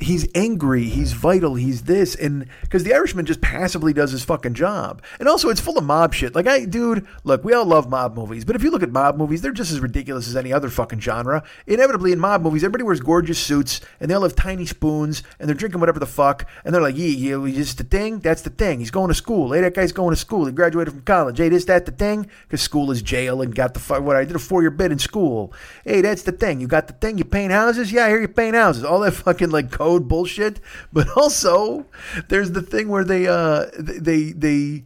he's 0.00 0.26
angry, 0.34 0.84
he's 0.84 1.12
vital, 1.12 1.54
he's 1.54 1.82
this, 1.82 2.14
and 2.14 2.46
because 2.62 2.84
the 2.84 2.94
Irishman 2.94 3.26
just 3.26 3.40
passively 3.40 3.92
does 3.92 4.10
his 4.10 4.24
fucking 4.24 4.54
job, 4.54 5.02
and 5.18 5.28
also 5.28 5.48
it's 5.48 5.60
full 5.60 5.78
of 5.78 5.84
mob 5.84 6.14
shit. 6.14 6.34
Like 6.34 6.46
I, 6.46 6.64
dude, 6.64 7.06
look, 7.24 7.44
we 7.44 7.52
all 7.52 7.64
love 7.64 7.88
mob 7.88 8.16
movies, 8.16 8.44
but 8.44 8.56
if 8.56 8.62
you 8.62 8.70
look 8.70 8.82
at 8.82 8.90
mob 8.90 9.16
movies, 9.16 9.42
they're 9.42 9.52
just 9.52 9.72
as 9.72 9.80
ridiculous 9.80 10.28
as 10.28 10.36
any 10.36 10.52
other 10.52 10.68
fucking 10.68 11.00
genre. 11.00 11.42
Inevitably, 11.66 12.12
in 12.12 12.18
mob 12.18 12.42
movies, 12.42 12.64
everybody 12.64 12.84
wears 12.84 13.00
gorgeous 13.00 13.38
suits, 13.38 13.80
and 14.00 14.10
they 14.10 14.14
all 14.14 14.22
have 14.22 14.36
tiny 14.36 14.66
spoons, 14.66 15.22
and 15.38 15.48
they're 15.48 15.54
drinking 15.54 15.80
whatever 15.80 16.00
the 16.00 16.06
fuck, 16.06 16.48
and 16.64 16.74
they're 16.74 16.82
like, 16.82 16.96
yeah, 16.96 17.36
yeah, 17.36 17.52
just 17.52 17.78
the 17.78 17.84
thing, 17.84 18.18
that's 18.20 18.42
the 18.42 18.50
thing. 18.50 18.80
He's 18.80 18.90
going 18.90 19.08
to 19.08 19.14
school. 19.14 19.52
Hey, 19.52 19.60
that 19.60 19.74
guy's 19.74 19.92
going 19.92 20.12
to 20.14 20.20
school. 20.20 20.46
He 20.46 20.52
graduated 20.52 20.94
from 20.94 21.02
college. 21.02 21.38
Hey, 21.38 21.48
this, 21.48 21.64
that, 21.66 21.86
the 21.86 21.92
thing, 21.92 22.28
because 22.42 22.60
school 22.60 22.90
is 22.90 23.02
jail, 23.02 23.42
and 23.42 23.54
got 23.54 23.74
the 23.74 23.80
fuck. 23.80 24.02
What 24.02 24.16
I 24.16 24.24
did 24.24 24.36
a 24.36 24.38
four 24.38 24.62
year 24.62 24.70
bid 24.70 24.92
in 24.92 24.98
school. 24.98 25.52
Hey, 25.84 26.00
that's 26.00 26.22
the 26.22 26.32
thing. 26.32 26.60
You 26.60 26.66
got 26.66 26.86
the 26.86 26.92
thing. 26.94 27.18
You 27.18 27.24
paint 27.24 27.52
houses. 27.52 27.92
Yeah, 27.92 28.06
I 28.06 28.08
hear 28.08 28.20
you 28.20 28.28
paint 28.28 28.56
houses. 28.56 28.84
All 28.84 29.00
that 29.00 29.12
fucking 29.12 29.50
like 29.50 29.70
code 29.84 30.08
bullshit. 30.08 30.60
But 30.92 31.08
also, 31.16 31.86
there's 32.28 32.52
the 32.52 32.62
thing 32.62 32.88
where 32.88 33.04
they 33.04 33.26
uh 33.26 33.66
they 33.78 34.32
they 34.32 34.84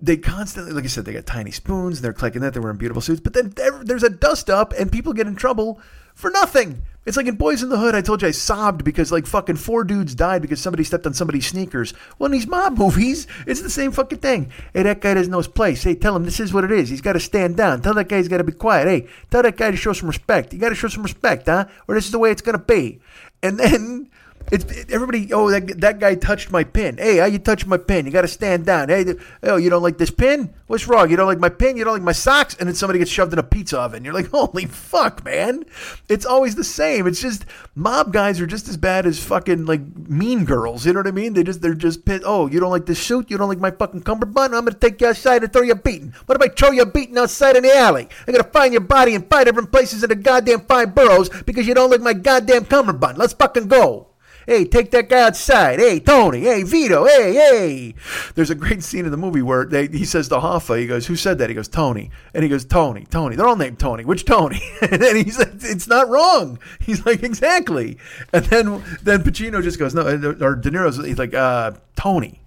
they 0.00 0.16
constantly, 0.16 0.72
like 0.72 0.84
I 0.84 0.88
said, 0.88 1.04
they 1.04 1.14
got 1.14 1.26
tiny 1.26 1.50
spoons. 1.50 2.00
They're 2.00 2.12
clicking 2.12 2.42
that. 2.42 2.52
They're 2.52 2.62
wearing 2.62 2.78
beautiful 2.78 3.02
suits. 3.02 3.20
But 3.20 3.32
then 3.32 3.54
there's 3.84 4.02
a 4.02 4.10
dust 4.10 4.50
up, 4.50 4.72
and 4.74 4.92
people 4.92 5.12
get 5.12 5.26
in 5.26 5.34
trouble 5.34 5.80
for 6.14 6.30
nothing. 6.30 6.82
It's 7.06 7.18
like 7.18 7.26
in 7.26 7.36
Boys 7.36 7.62
in 7.62 7.68
the 7.68 7.78
Hood. 7.78 7.94
I 7.94 8.00
told 8.00 8.22
you 8.22 8.28
I 8.28 8.30
sobbed 8.30 8.82
because 8.82 9.12
like 9.12 9.26
fucking 9.26 9.56
four 9.56 9.84
dudes 9.84 10.14
died 10.14 10.40
because 10.40 10.60
somebody 10.60 10.84
stepped 10.84 11.06
on 11.06 11.12
somebody's 11.12 11.46
sneakers. 11.46 11.92
Well, 12.18 12.26
in 12.26 12.32
these 12.32 12.46
mob 12.46 12.78
movies, 12.78 13.26
it's 13.46 13.60
the 13.60 13.68
same 13.68 13.92
fucking 13.92 14.18
thing. 14.18 14.50
Hey, 14.72 14.84
that 14.84 15.00
guy 15.00 15.14
doesn't 15.14 15.30
know 15.30 15.38
his 15.38 15.48
place. 15.48 15.82
Hey, 15.82 15.94
tell 15.94 16.16
him 16.16 16.24
this 16.24 16.40
is 16.40 16.54
what 16.54 16.64
it 16.64 16.72
is. 16.72 16.88
He's 16.88 17.02
got 17.02 17.12
to 17.12 17.20
stand 17.20 17.56
down. 17.56 17.82
Tell 17.82 17.94
that 17.94 18.08
guy 18.08 18.18
he's 18.18 18.28
got 18.28 18.38
to 18.38 18.44
be 18.44 18.52
quiet. 18.52 18.88
Hey, 18.88 19.08
tell 19.30 19.42
that 19.42 19.56
guy 19.58 19.70
to 19.70 19.76
show 19.76 19.92
some 19.92 20.08
respect. 20.08 20.54
You 20.54 20.58
got 20.58 20.70
to 20.70 20.74
show 20.74 20.88
some 20.88 21.02
respect, 21.02 21.46
huh? 21.46 21.66
Or 21.88 21.94
this 21.94 22.06
is 22.06 22.12
the 22.12 22.18
way 22.18 22.30
it's 22.30 22.42
gonna 22.42 22.58
be. 22.58 23.00
And 23.44 23.60
then 23.60 24.10
it's 24.54 24.92
everybody. 24.92 25.32
Oh, 25.32 25.50
that 25.50 25.80
that 25.80 25.98
guy 25.98 26.14
touched 26.14 26.52
my 26.52 26.62
pin. 26.62 26.96
Hey, 26.96 27.16
how 27.16 27.26
you 27.26 27.40
touch 27.40 27.66
my 27.66 27.76
pin? 27.76 28.06
You 28.06 28.12
got 28.12 28.22
to 28.22 28.28
stand 28.28 28.64
down. 28.64 28.88
Hey, 28.88 29.14
oh, 29.42 29.56
you 29.56 29.68
don't 29.68 29.82
like 29.82 29.98
this 29.98 30.10
pin? 30.10 30.54
What's 30.68 30.86
wrong? 30.86 31.10
You 31.10 31.16
don't 31.16 31.26
like 31.26 31.40
my 31.40 31.48
pin? 31.48 31.76
You 31.76 31.84
don't 31.84 31.94
like 31.94 32.02
my 32.02 32.12
socks? 32.12 32.56
And 32.58 32.68
then 32.68 32.76
somebody 32.76 33.00
gets 33.00 33.10
shoved 33.10 33.32
in 33.32 33.38
a 33.38 33.42
pizza 33.42 33.80
oven. 33.80 34.04
You're 34.04 34.14
like, 34.14 34.30
holy 34.30 34.66
fuck, 34.66 35.24
man! 35.24 35.64
It's 36.08 36.24
always 36.24 36.54
the 36.54 36.64
same. 36.64 37.06
It's 37.08 37.20
just 37.20 37.46
mob 37.74 38.12
guys 38.12 38.40
are 38.40 38.46
just 38.46 38.68
as 38.68 38.76
bad 38.76 39.06
as 39.06 39.22
fucking 39.22 39.66
like 39.66 39.82
mean 40.08 40.44
girls. 40.44 40.86
You 40.86 40.92
know 40.92 41.00
what 41.00 41.08
I 41.08 41.12
mean? 41.12 41.32
They 41.32 41.42
just 41.42 41.60
they're 41.60 41.74
just 41.74 42.04
pissed. 42.04 42.22
Oh, 42.24 42.46
you 42.46 42.60
don't 42.60 42.70
like 42.70 42.86
this 42.86 43.02
suit? 43.02 43.30
You 43.30 43.38
don't 43.38 43.48
like 43.48 43.58
my 43.58 43.72
fucking 43.72 44.02
cummerbund? 44.02 44.54
I'm 44.54 44.64
gonna 44.64 44.72
take 44.72 45.00
you 45.00 45.08
outside 45.08 45.42
and 45.42 45.52
throw 45.52 45.62
you 45.62 45.72
a 45.72 45.76
beating. 45.76 46.14
What 46.26 46.40
if 46.40 46.48
I 46.48 46.54
throw 46.54 46.70
you 46.70 46.82
a 46.82 46.86
beating 46.86 47.18
outside 47.18 47.56
in 47.56 47.64
the 47.64 47.76
alley? 47.76 48.08
I'm 48.26 48.32
gonna 48.32 48.44
find 48.44 48.72
your 48.72 48.82
body 48.82 49.14
in 49.14 49.22
five 49.22 49.46
different 49.46 49.72
places 49.72 50.04
in 50.04 50.10
the 50.10 50.14
goddamn 50.14 50.60
five 50.66 50.94
boroughs 50.94 51.28
because 51.42 51.66
you 51.66 51.74
don't 51.74 51.90
like 51.90 52.00
my 52.00 52.12
goddamn 52.12 52.66
cummerbund. 52.66 53.18
Let's 53.18 53.32
fucking 53.32 53.66
go. 53.68 54.08
Hey, 54.46 54.64
take 54.64 54.90
that 54.90 55.08
guy 55.08 55.22
outside. 55.22 55.78
Hey, 55.78 56.00
Tony. 56.00 56.40
Hey, 56.40 56.62
Vito. 56.62 57.06
Hey, 57.06 57.34
hey. 57.34 57.94
There's 58.34 58.50
a 58.50 58.54
great 58.54 58.82
scene 58.82 59.04
in 59.04 59.10
the 59.10 59.16
movie 59.16 59.42
where 59.42 59.64
they, 59.64 59.86
he 59.86 60.04
says 60.04 60.28
to 60.28 60.36
Hoffa, 60.36 60.78
he 60.78 60.86
goes, 60.86 61.06
Who 61.06 61.16
said 61.16 61.38
that? 61.38 61.48
He 61.48 61.54
goes, 61.54 61.68
Tony. 61.68 62.10
And 62.34 62.42
he 62.42 62.48
goes, 62.48 62.64
Tony, 62.64 63.06
Tony. 63.10 63.36
They're 63.36 63.46
all 63.46 63.56
named 63.56 63.78
Tony. 63.78 64.04
Which 64.04 64.24
Tony? 64.24 64.60
and 64.82 65.02
he's 65.16 65.38
like, 65.38 65.52
It's 65.60 65.88
not 65.88 66.08
wrong. 66.08 66.58
He's 66.80 67.04
like, 67.06 67.22
Exactly. 67.22 67.98
And 68.32 68.44
then 68.46 68.82
then 69.02 69.22
Pacino 69.22 69.62
just 69.62 69.78
goes, 69.78 69.94
No, 69.94 70.02
or 70.02 70.56
De 70.56 70.70
Niro's 70.70 70.96
he's 71.04 71.18
like, 71.18 71.34
uh, 71.34 71.72
Tony. 71.96 72.40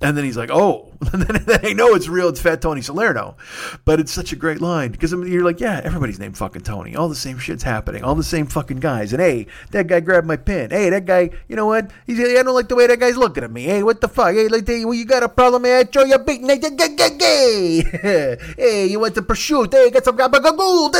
And 0.00 0.16
then 0.16 0.24
he's 0.24 0.36
like, 0.36 0.50
oh, 0.52 0.92
and 1.12 1.22
then, 1.22 1.60
they 1.62 1.74
know 1.74 1.94
it's 1.94 2.08
real. 2.08 2.28
It's 2.28 2.40
Fat 2.40 2.60
Tony 2.60 2.82
Salerno. 2.82 3.36
But 3.84 3.98
it's 3.98 4.12
such 4.12 4.32
a 4.32 4.36
great 4.36 4.60
line 4.60 4.92
because 4.92 5.12
I 5.12 5.16
mean, 5.16 5.32
you're 5.32 5.44
like, 5.44 5.60
yeah, 5.60 5.80
everybody's 5.82 6.18
named 6.18 6.36
fucking 6.36 6.62
Tony. 6.62 6.94
All 6.94 7.08
the 7.08 7.16
same 7.16 7.38
shit's 7.38 7.62
happening. 7.62 8.04
All 8.04 8.14
the 8.14 8.22
same 8.22 8.46
fucking 8.46 8.78
guys. 8.78 9.12
And 9.12 9.20
hey, 9.20 9.46
that 9.70 9.86
guy 9.86 10.00
grabbed 10.00 10.26
my 10.26 10.36
pen. 10.36 10.70
Hey, 10.70 10.90
that 10.90 11.04
guy, 11.04 11.30
you 11.48 11.56
know 11.56 11.66
what? 11.66 11.90
He's, 12.06 12.20
I 12.20 12.42
don't 12.42 12.54
like 12.54 12.68
the 12.68 12.76
way 12.76 12.86
that 12.86 12.98
guy's 13.00 13.16
looking 13.16 13.44
at 13.44 13.50
me. 13.50 13.64
Hey, 13.64 13.82
what 13.82 14.00
the 14.00 14.08
fuck? 14.08 14.34
Hey, 14.34 14.48
like, 14.48 14.66
well, 14.68 14.94
you 14.94 15.04
got 15.04 15.22
a 15.22 15.28
problem? 15.28 15.64
Hey, 15.64 15.80
I 15.80 15.84
show 15.90 16.04
you 16.04 16.14
a 16.14 16.18
beating. 16.18 16.48
Hey, 16.48 17.82
hey, 18.56 18.86
you 18.86 19.00
want 19.00 19.14
to 19.16 19.22
prosciutto? 19.22 19.72
Hey, 19.72 19.90
get 19.90 20.04
some 20.04 20.16
gabagool. 20.16 20.92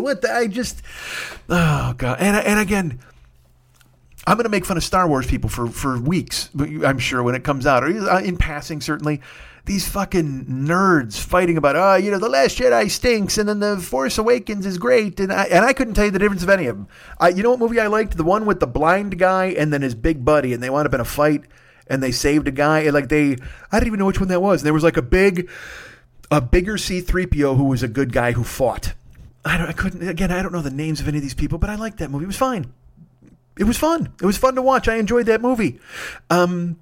What 0.00 0.22
the? 0.22 0.32
I 0.32 0.46
just, 0.46 0.82
oh, 1.48 1.94
God. 1.96 2.18
And, 2.20 2.36
and 2.36 2.60
again, 2.60 3.00
I'm 4.26 4.36
going 4.36 4.44
to 4.44 4.50
make 4.50 4.64
fun 4.64 4.76
of 4.76 4.84
Star 4.84 5.06
Wars 5.08 5.26
people 5.26 5.48
for, 5.48 5.68
for 5.68 6.00
weeks, 6.00 6.50
I'm 6.58 6.98
sure, 6.98 7.22
when 7.22 7.34
it 7.34 7.44
comes 7.44 7.66
out, 7.66 7.84
or 7.84 7.88
uh, 7.88 8.20
in 8.20 8.36
passing, 8.36 8.80
certainly. 8.80 9.20
These 9.66 9.88
fucking 9.88 10.46
nerds 10.46 11.18
fighting 11.18 11.56
about, 11.56 11.76
oh, 11.76 11.96
you 11.96 12.10
know, 12.10 12.18
The 12.18 12.28
Last 12.28 12.58
Jedi 12.58 12.90
stinks, 12.90 13.38
and 13.38 13.48
then 13.48 13.60
The 13.60 13.78
Force 13.78 14.18
Awakens 14.18 14.64
is 14.64 14.78
great, 14.78 15.18
and 15.20 15.32
I, 15.32 15.44
and 15.44 15.64
I 15.64 15.72
couldn't 15.72 15.94
tell 15.94 16.04
you 16.04 16.10
the 16.10 16.18
difference 16.18 16.42
of 16.42 16.48
any 16.48 16.66
of 16.66 16.76
them. 16.76 16.88
I, 17.18 17.28
you 17.30 17.42
know 17.42 17.50
what 17.50 17.58
movie 17.58 17.80
I 17.80 17.88
liked? 17.88 18.16
The 18.16 18.24
one 18.24 18.46
with 18.46 18.60
the 18.60 18.66
blind 18.66 19.18
guy 19.18 19.46
and 19.46 19.72
then 19.72 19.82
his 19.82 19.94
big 19.94 20.24
buddy, 20.24 20.52
and 20.52 20.62
they 20.62 20.70
wound 20.70 20.86
up 20.86 20.94
in 20.94 21.00
a 21.00 21.04
fight, 21.04 21.44
and 21.88 22.02
they 22.02 22.12
saved 22.12 22.46
a 22.48 22.52
guy, 22.52 22.80
and 22.80 22.94
like 22.94 23.08
they, 23.08 23.36
I 23.72 23.78
didn't 23.78 23.88
even 23.88 23.98
know 23.98 24.06
which 24.06 24.20
one 24.20 24.28
that 24.28 24.42
was. 24.42 24.60
And 24.60 24.66
there 24.66 24.74
was 24.74 24.84
like 24.84 24.96
a 24.96 25.02
big, 25.02 25.48
a 26.30 26.40
bigger 26.40 26.74
C3PO 26.74 27.56
who 27.56 27.64
was 27.64 27.82
a 27.82 27.88
good 27.88 28.12
guy 28.12 28.32
who 28.32 28.44
fought 28.44 28.94
I, 29.46 29.56
don't, 29.56 29.68
I 29.68 29.72
couldn't 29.72 30.06
again. 30.06 30.32
I 30.32 30.42
don't 30.42 30.52
know 30.52 30.60
the 30.60 30.70
names 30.70 31.00
of 31.00 31.06
any 31.06 31.18
of 31.18 31.22
these 31.22 31.34
people, 31.34 31.58
but 31.58 31.70
I 31.70 31.76
liked 31.76 31.98
that 31.98 32.10
movie. 32.10 32.24
It 32.24 32.26
was 32.26 32.36
fine. 32.36 32.72
It 33.58 33.64
was 33.64 33.78
fun. 33.78 34.12
It 34.20 34.26
was 34.26 34.36
fun 34.36 34.54
to 34.54 34.62
watch. 34.62 34.88
I 34.88 34.96
enjoyed 34.96 35.26
that 35.26 35.40
movie. 35.40 35.80
Um, 36.30 36.78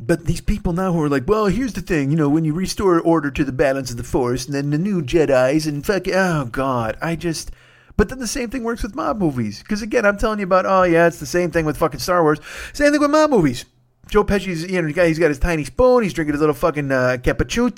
but 0.00 0.26
these 0.26 0.40
people 0.40 0.72
now 0.72 0.92
who 0.92 1.02
are 1.02 1.08
like, 1.08 1.26
well, 1.26 1.46
here's 1.46 1.72
the 1.72 1.80
thing, 1.80 2.10
you 2.10 2.16
know, 2.16 2.28
when 2.28 2.44
you 2.44 2.54
restore 2.54 3.00
order 3.00 3.30
to 3.30 3.44
the 3.44 3.52
balance 3.52 3.90
of 3.90 3.96
the 3.96 4.04
force, 4.04 4.46
and 4.46 4.54
then 4.54 4.70
the 4.70 4.78
new 4.78 5.02
Jedi's 5.02 5.66
and 5.66 5.84
fuck, 5.84 6.06
oh 6.08 6.44
god, 6.46 6.96
I 7.02 7.16
just. 7.16 7.50
But 7.96 8.08
then 8.08 8.20
the 8.20 8.28
same 8.28 8.48
thing 8.48 8.62
works 8.62 8.84
with 8.84 8.94
mob 8.94 9.18
movies, 9.18 9.60
because 9.60 9.82
again, 9.82 10.06
I'm 10.06 10.16
telling 10.16 10.38
you 10.38 10.44
about, 10.44 10.66
oh 10.66 10.84
yeah, 10.84 11.08
it's 11.08 11.18
the 11.18 11.26
same 11.26 11.50
thing 11.50 11.64
with 11.64 11.76
fucking 11.76 11.98
Star 11.98 12.22
Wars. 12.22 12.38
Same 12.72 12.92
thing 12.92 13.00
with 13.00 13.10
mob 13.10 13.30
movies. 13.30 13.64
Joe 14.08 14.24
Pesci's, 14.24 14.64
you 14.64 14.80
know, 14.80 14.88
he's 14.88 15.18
got 15.18 15.28
his 15.28 15.38
tiny 15.38 15.64
spoon. 15.64 16.02
He's 16.02 16.14
drinking 16.14 16.32
his 16.32 16.40
little 16.40 16.54
fucking 16.54 16.90
uh, 16.90 17.18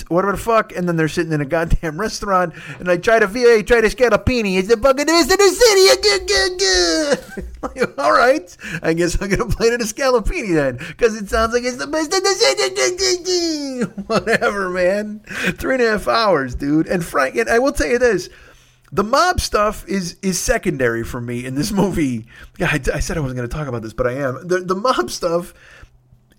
whatever 0.08 0.30
the 0.32 0.38
fuck. 0.38 0.72
And 0.74 0.88
then 0.88 0.96
they're 0.96 1.08
sitting 1.08 1.32
in 1.32 1.40
a 1.40 1.44
goddamn 1.44 2.00
restaurant, 2.00 2.54
and 2.78 2.88
I 2.88 2.98
try 2.98 3.18
to 3.18 3.26
VA, 3.26 3.64
try 3.64 3.80
to 3.80 3.88
scallopini. 3.88 4.56
It's 4.58 4.68
the 4.68 4.76
fucking 4.76 5.06
rest 5.06 5.32
of 5.32 5.38
the 5.38 5.50
city. 5.50 5.88
like, 7.62 7.98
all 7.98 8.12
right, 8.12 8.56
I 8.82 8.92
guess 8.92 9.20
I'm 9.20 9.28
gonna 9.28 9.46
play 9.46 9.66
it 9.68 9.74
in 9.74 9.80
a 9.80 9.84
scallopini 9.84 10.54
then, 10.54 10.76
because 10.76 11.16
it 11.16 11.28
sounds 11.28 11.52
like 11.52 11.64
it's 11.64 11.78
the 11.78 11.88
best 11.88 12.14
of 12.14 12.22
the 12.22 12.30
city. 12.30 13.82
Whatever, 14.06 14.70
man. 14.70 15.20
Three 15.26 15.74
and 15.74 15.82
a 15.82 15.90
half 15.90 16.06
hours, 16.06 16.54
dude. 16.54 16.86
And 16.86 17.04
Frank, 17.04 17.34
and 17.34 17.48
I 17.48 17.58
will 17.58 17.72
tell 17.72 17.88
you 17.88 17.98
this. 17.98 18.28
The 18.92 19.04
mob 19.04 19.40
stuff 19.40 19.86
is 19.86 20.16
is 20.20 20.40
secondary 20.40 21.04
for 21.04 21.20
me 21.20 21.46
in 21.46 21.54
this 21.54 21.70
movie. 21.70 22.26
Yeah, 22.58 22.70
I, 22.72 22.80
I 22.94 22.98
said 22.98 23.16
I 23.16 23.20
wasn't 23.20 23.36
going 23.36 23.48
to 23.48 23.56
talk 23.56 23.68
about 23.68 23.82
this, 23.82 23.92
but 23.92 24.08
I 24.08 24.14
am. 24.14 24.48
The 24.48 24.58
the 24.60 24.74
mob 24.74 25.10
stuff 25.10 25.54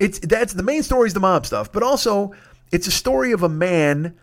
it's 0.02 0.18
that's 0.18 0.54
the 0.54 0.64
main 0.64 0.82
story 0.82 1.06
is 1.06 1.14
the 1.14 1.20
mob 1.20 1.46
stuff, 1.46 1.72
but 1.72 1.84
also 1.84 2.34
it's 2.72 2.88
a 2.88 2.92
story 2.92 3.32
of 3.32 3.44
a 3.44 3.50
man 3.50 4.16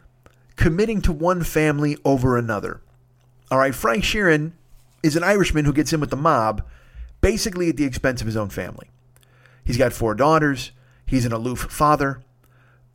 committing 0.57 1.01
to 1.03 1.12
one 1.12 1.45
family 1.45 1.97
over 2.05 2.37
another. 2.37 2.81
All 3.49 3.59
right, 3.59 3.75
Frank 3.75 4.03
Sheeran 4.03 4.53
is 5.05 5.14
an 5.14 5.23
Irishman 5.23 5.64
who 5.64 5.73
gets 5.73 5.93
in 5.93 6.01
with 6.01 6.11
the 6.11 6.17
mob, 6.17 6.67
basically 7.21 7.69
at 7.69 7.77
the 7.77 7.85
expense 7.85 8.21
of 8.21 8.27
his 8.27 8.37
own 8.37 8.49
family. 8.49 8.91
He's 9.64 9.79
got 9.79 9.93
four 9.93 10.17
daughters. 10.17 10.73
He's 11.07 11.25
an 11.25 11.33
aloof 11.33 11.61
father. 11.61 12.23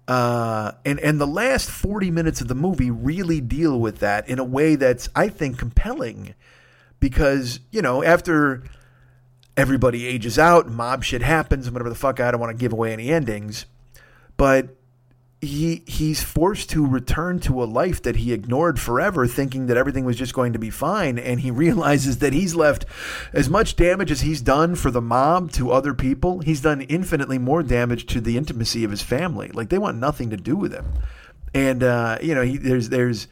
Uh, 0.05 0.73
and 0.83 0.99
and 0.99 1.21
the 1.21 1.25
last 1.25 1.71
40 1.71 2.11
minutes 2.11 2.41
of 2.41 2.49
the 2.49 2.55
movie 2.55 2.91
really 2.91 3.39
deal 3.39 3.79
with 3.79 3.99
that 3.99 4.27
in 4.27 4.39
a 4.39 4.43
way 4.43 4.75
that's 4.75 5.07
I 5.15 5.29
think 5.29 5.57
compelling 5.57 6.35
because 6.99 7.61
you 7.71 7.81
know 7.81 8.03
after 8.03 8.63
everybody 9.55 10.07
ages 10.07 10.39
out, 10.39 10.67
mob 10.67 11.03
shit 11.03 11.21
happens, 11.21 11.65
and 11.65 11.73
whatever 11.73 11.89
the 11.89 11.95
fuck. 11.95 12.19
I 12.19 12.31
don't 12.31 12.39
want 12.39 12.55
to 12.55 12.61
give 12.61 12.73
away 12.73 12.93
any 12.93 13.11
endings, 13.11 13.65
but 14.37 14.75
he 15.43 15.83
he's 15.85 16.23
forced 16.23 16.69
to 16.69 16.85
return 16.85 17.39
to 17.41 17.61
a 17.61 17.65
life 17.65 18.01
that 18.03 18.15
he 18.17 18.33
ignored 18.33 18.79
forever, 18.79 19.27
thinking 19.27 19.67
that 19.67 19.77
everything 19.77 20.05
was 20.05 20.15
just 20.15 20.33
going 20.33 20.53
to 20.53 20.59
be 20.59 20.69
fine, 20.69 21.19
and 21.19 21.41
he 21.41 21.51
realizes 21.63 22.19
that 22.19 22.33
he's 22.33 22.55
left 22.55 22.85
as 23.33 23.49
much 23.49 23.75
damage 23.75 24.11
as 24.11 24.21
he's 24.21 24.41
done 24.41 24.75
for 24.75 24.89
the 24.89 25.01
mob 25.01 25.51
to 25.51 25.71
other 25.71 25.93
people. 25.93 26.39
He's 26.39 26.61
done 26.61 26.81
infinitely 26.81 27.37
more 27.37 27.63
damage 27.63 28.05
to 28.07 28.21
the 28.21 28.37
intimacy 28.37 28.83
of 28.83 28.91
his 28.91 29.01
family. 29.01 29.49
Like 29.49 29.69
they 29.69 29.77
want 29.77 29.97
nothing 29.97 30.29
to 30.29 30.37
do 30.37 30.55
with 30.55 30.73
him, 30.73 30.85
and 31.53 31.83
uh, 31.83 32.17
you 32.21 32.33
know 32.33 32.43
he, 32.43 32.57
there's 32.57 32.89
there's 32.89 33.27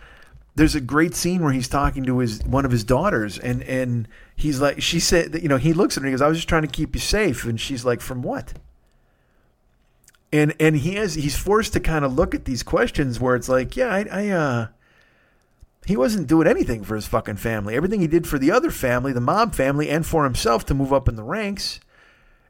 there's 0.56 0.76
a 0.76 0.82
great 0.82 1.16
scene 1.16 1.42
where 1.42 1.54
he's 1.54 1.68
talking 1.70 2.04
to 2.04 2.20
his 2.20 2.44
one 2.44 2.66
of 2.66 2.72
his 2.72 2.84
daughters 2.84 3.40
and 3.40 3.64
and 3.64 4.08
he's 4.42 4.60
like 4.60 4.82
she 4.82 5.00
said 5.00 5.40
you 5.42 5.48
know 5.48 5.58
he 5.58 5.72
looks 5.72 5.96
at 5.96 6.02
her 6.02 6.08
and 6.08 6.12
he 6.12 6.14
goes 6.14 6.22
I 6.22 6.28
was 6.28 6.38
just 6.38 6.50
trying 6.50 6.64
to 6.64 6.68
keep 6.68 6.96
you 6.96 7.00
safe. 7.00 7.46
And 7.46 7.60
she's 7.62 7.86
like 7.86 8.02
from 8.02 8.22
what? 8.22 8.54
And 10.34 10.54
and 10.60 10.78
he 10.78 10.96
has 10.96 11.14
he's 11.14 11.38
forced 11.38 11.74
to 11.74 11.80
kind 11.80 12.04
of 12.04 12.14
look 12.14 12.34
at 12.34 12.46
these 12.46 12.64
questions 12.64 13.20
where 13.20 13.36
it's 13.36 13.50
like 13.50 13.78
yeah 13.78 13.88
I, 13.88 14.06
I 14.12 14.30
uh 14.30 14.68
he 15.86 15.96
wasn't 15.96 16.28
doing 16.28 16.48
anything 16.48 16.84
for 16.84 16.96
his 16.96 17.08
fucking 17.08 17.38
family. 17.38 17.76
Everything 17.76 18.02
he 18.02 18.08
did 18.08 18.28
for 18.28 18.40
the 18.40 18.52
other 18.52 18.72
family 18.72 19.14
the 19.14 19.22
mob 19.22 19.54
family 19.54 19.90
and 19.90 20.06
for 20.06 20.24
himself 20.24 20.66
to 20.66 20.74
move 20.74 20.92
up 20.92 21.08
in 21.08 21.16
the 21.16 21.24
ranks. 21.24 21.80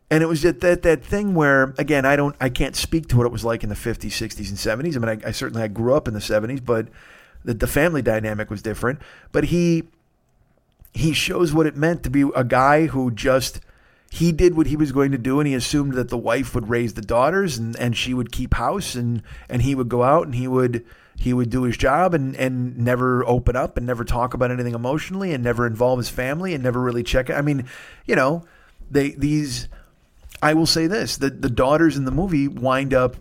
And 0.09 0.21
it 0.21 0.27
was 0.27 0.41
that, 0.41 0.59
that 0.61 0.83
that 0.83 1.03
thing 1.03 1.35
where 1.35 1.73
again 1.77 2.05
I 2.05 2.15
don't 2.15 2.35
I 2.39 2.49
can't 2.49 2.75
speak 2.75 3.09
to 3.09 3.17
what 3.17 3.25
it 3.25 3.31
was 3.33 3.43
like 3.43 3.63
in 3.63 3.69
the 3.69 3.75
50s 3.75 4.11
60s 4.11 4.49
and 4.49 4.85
70s 4.85 4.95
I 4.95 4.99
mean 4.99 5.21
I, 5.23 5.29
I 5.29 5.31
certainly 5.31 5.63
I 5.63 5.67
grew 5.67 5.93
up 5.93 6.07
in 6.07 6.13
the 6.13 6.21
70s 6.21 6.63
but 6.63 6.87
the, 7.43 7.53
the 7.53 7.67
family 7.67 8.01
dynamic 8.01 8.49
was 8.49 8.61
different. 8.61 9.01
But 9.31 9.45
he 9.45 9.89
he 10.93 11.13
shows 11.13 11.53
what 11.53 11.67
it 11.67 11.75
meant 11.75 12.03
to 12.03 12.09
be 12.09 12.29
a 12.35 12.43
guy 12.43 12.87
who 12.87 13.11
just 13.11 13.61
he 14.09 14.33
did 14.33 14.57
what 14.57 14.67
he 14.67 14.75
was 14.75 14.91
going 14.91 15.11
to 15.11 15.17
do 15.17 15.39
and 15.39 15.47
he 15.47 15.53
assumed 15.53 15.93
that 15.93 16.09
the 16.09 16.17
wife 16.17 16.53
would 16.53 16.69
raise 16.69 16.93
the 16.95 17.01
daughters 17.01 17.57
and, 17.57 17.77
and 17.77 17.95
she 17.95 18.13
would 18.13 18.31
keep 18.31 18.53
house 18.53 18.93
and, 18.93 19.23
and 19.47 19.61
he 19.61 19.73
would 19.73 19.87
go 19.87 20.03
out 20.03 20.25
and 20.25 20.35
he 20.35 20.47
would 20.47 20.85
he 21.17 21.33
would 21.33 21.49
do 21.49 21.63
his 21.63 21.77
job 21.77 22.13
and, 22.13 22.35
and 22.35 22.77
never 22.77 23.25
open 23.25 23.55
up 23.55 23.77
and 23.77 23.85
never 23.85 24.03
talk 24.03 24.33
about 24.33 24.51
anything 24.51 24.73
emotionally 24.73 25.33
and 25.33 25.43
never 25.43 25.65
involve 25.65 25.97
his 25.97 26.09
family 26.09 26.53
and 26.53 26.63
never 26.63 26.81
really 26.81 27.03
check 27.03 27.29
it. 27.29 27.33
I 27.33 27.41
mean, 27.41 27.65
you 28.05 28.15
know, 28.15 28.43
they 28.89 29.11
these 29.11 29.69
I 30.41 30.55
will 30.55 30.65
say 30.65 30.87
this, 30.87 31.17
the 31.17 31.29
the 31.29 31.49
daughters 31.49 31.95
in 31.95 32.03
the 32.03 32.11
movie 32.11 32.47
wind 32.47 32.93
up 32.93 33.15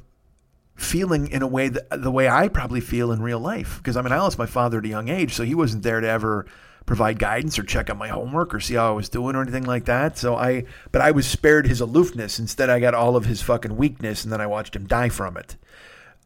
feeling 0.75 1.29
in 1.29 1.43
a 1.43 1.47
way 1.47 1.69
that 1.69 2.03
the 2.03 2.11
way 2.11 2.29
I 2.29 2.49
probably 2.49 2.81
feel 2.81 3.13
in 3.13 3.23
real 3.23 3.39
life. 3.39 3.77
Because 3.77 3.97
I 3.97 4.03
mean, 4.03 4.13
I 4.13 4.19
lost 4.19 4.39
my 4.39 4.47
father 4.47 4.79
at 4.79 4.85
a 4.85 4.89
young 4.89 5.09
age, 5.09 5.35
so 5.35 5.45
he 5.45 5.55
wasn't 5.55 5.83
there 5.83 6.01
to 6.01 6.09
ever 6.09 6.47
provide 6.87 7.19
guidance 7.19 7.59
or 7.59 7.63
check 7.63 7.91
on 7.91 7.99
my 7.99 8.09
homework 8.09 8.55
or 8.55 8.61
see 8.61 8.75
how 8.75 8.89
I 8.89 8.95
was 8.95 9.09
doing 9.09 9.37
or 9.37 9.43
anything 9.43 9.65
like 9.65 9.85
that. 9.85 10.19
So 10.19 10.37
I, 10.37 10.65
but 10.93 11.03
I 11.03 11.11
was 11.11 11.27
spared 11.27 11.67
his 11.67 11.81
aloofness. 11.81 12.39
Instead, 12.39 12.71
I 12.71 12.81
got 12.81 12.95
all 12.95 13.17
of 13.17 13.27
his 13.27 13.43
fucking 13.43 13.77
weakness, 13.77 14.25
and 14.25 14.33
then 14.33 14.41
I 14.41 14.47
watched 14.47 14.75
him 14.77 14.87
die 14.87 15.09
from 15.09 15.37
it. 15.37 15.57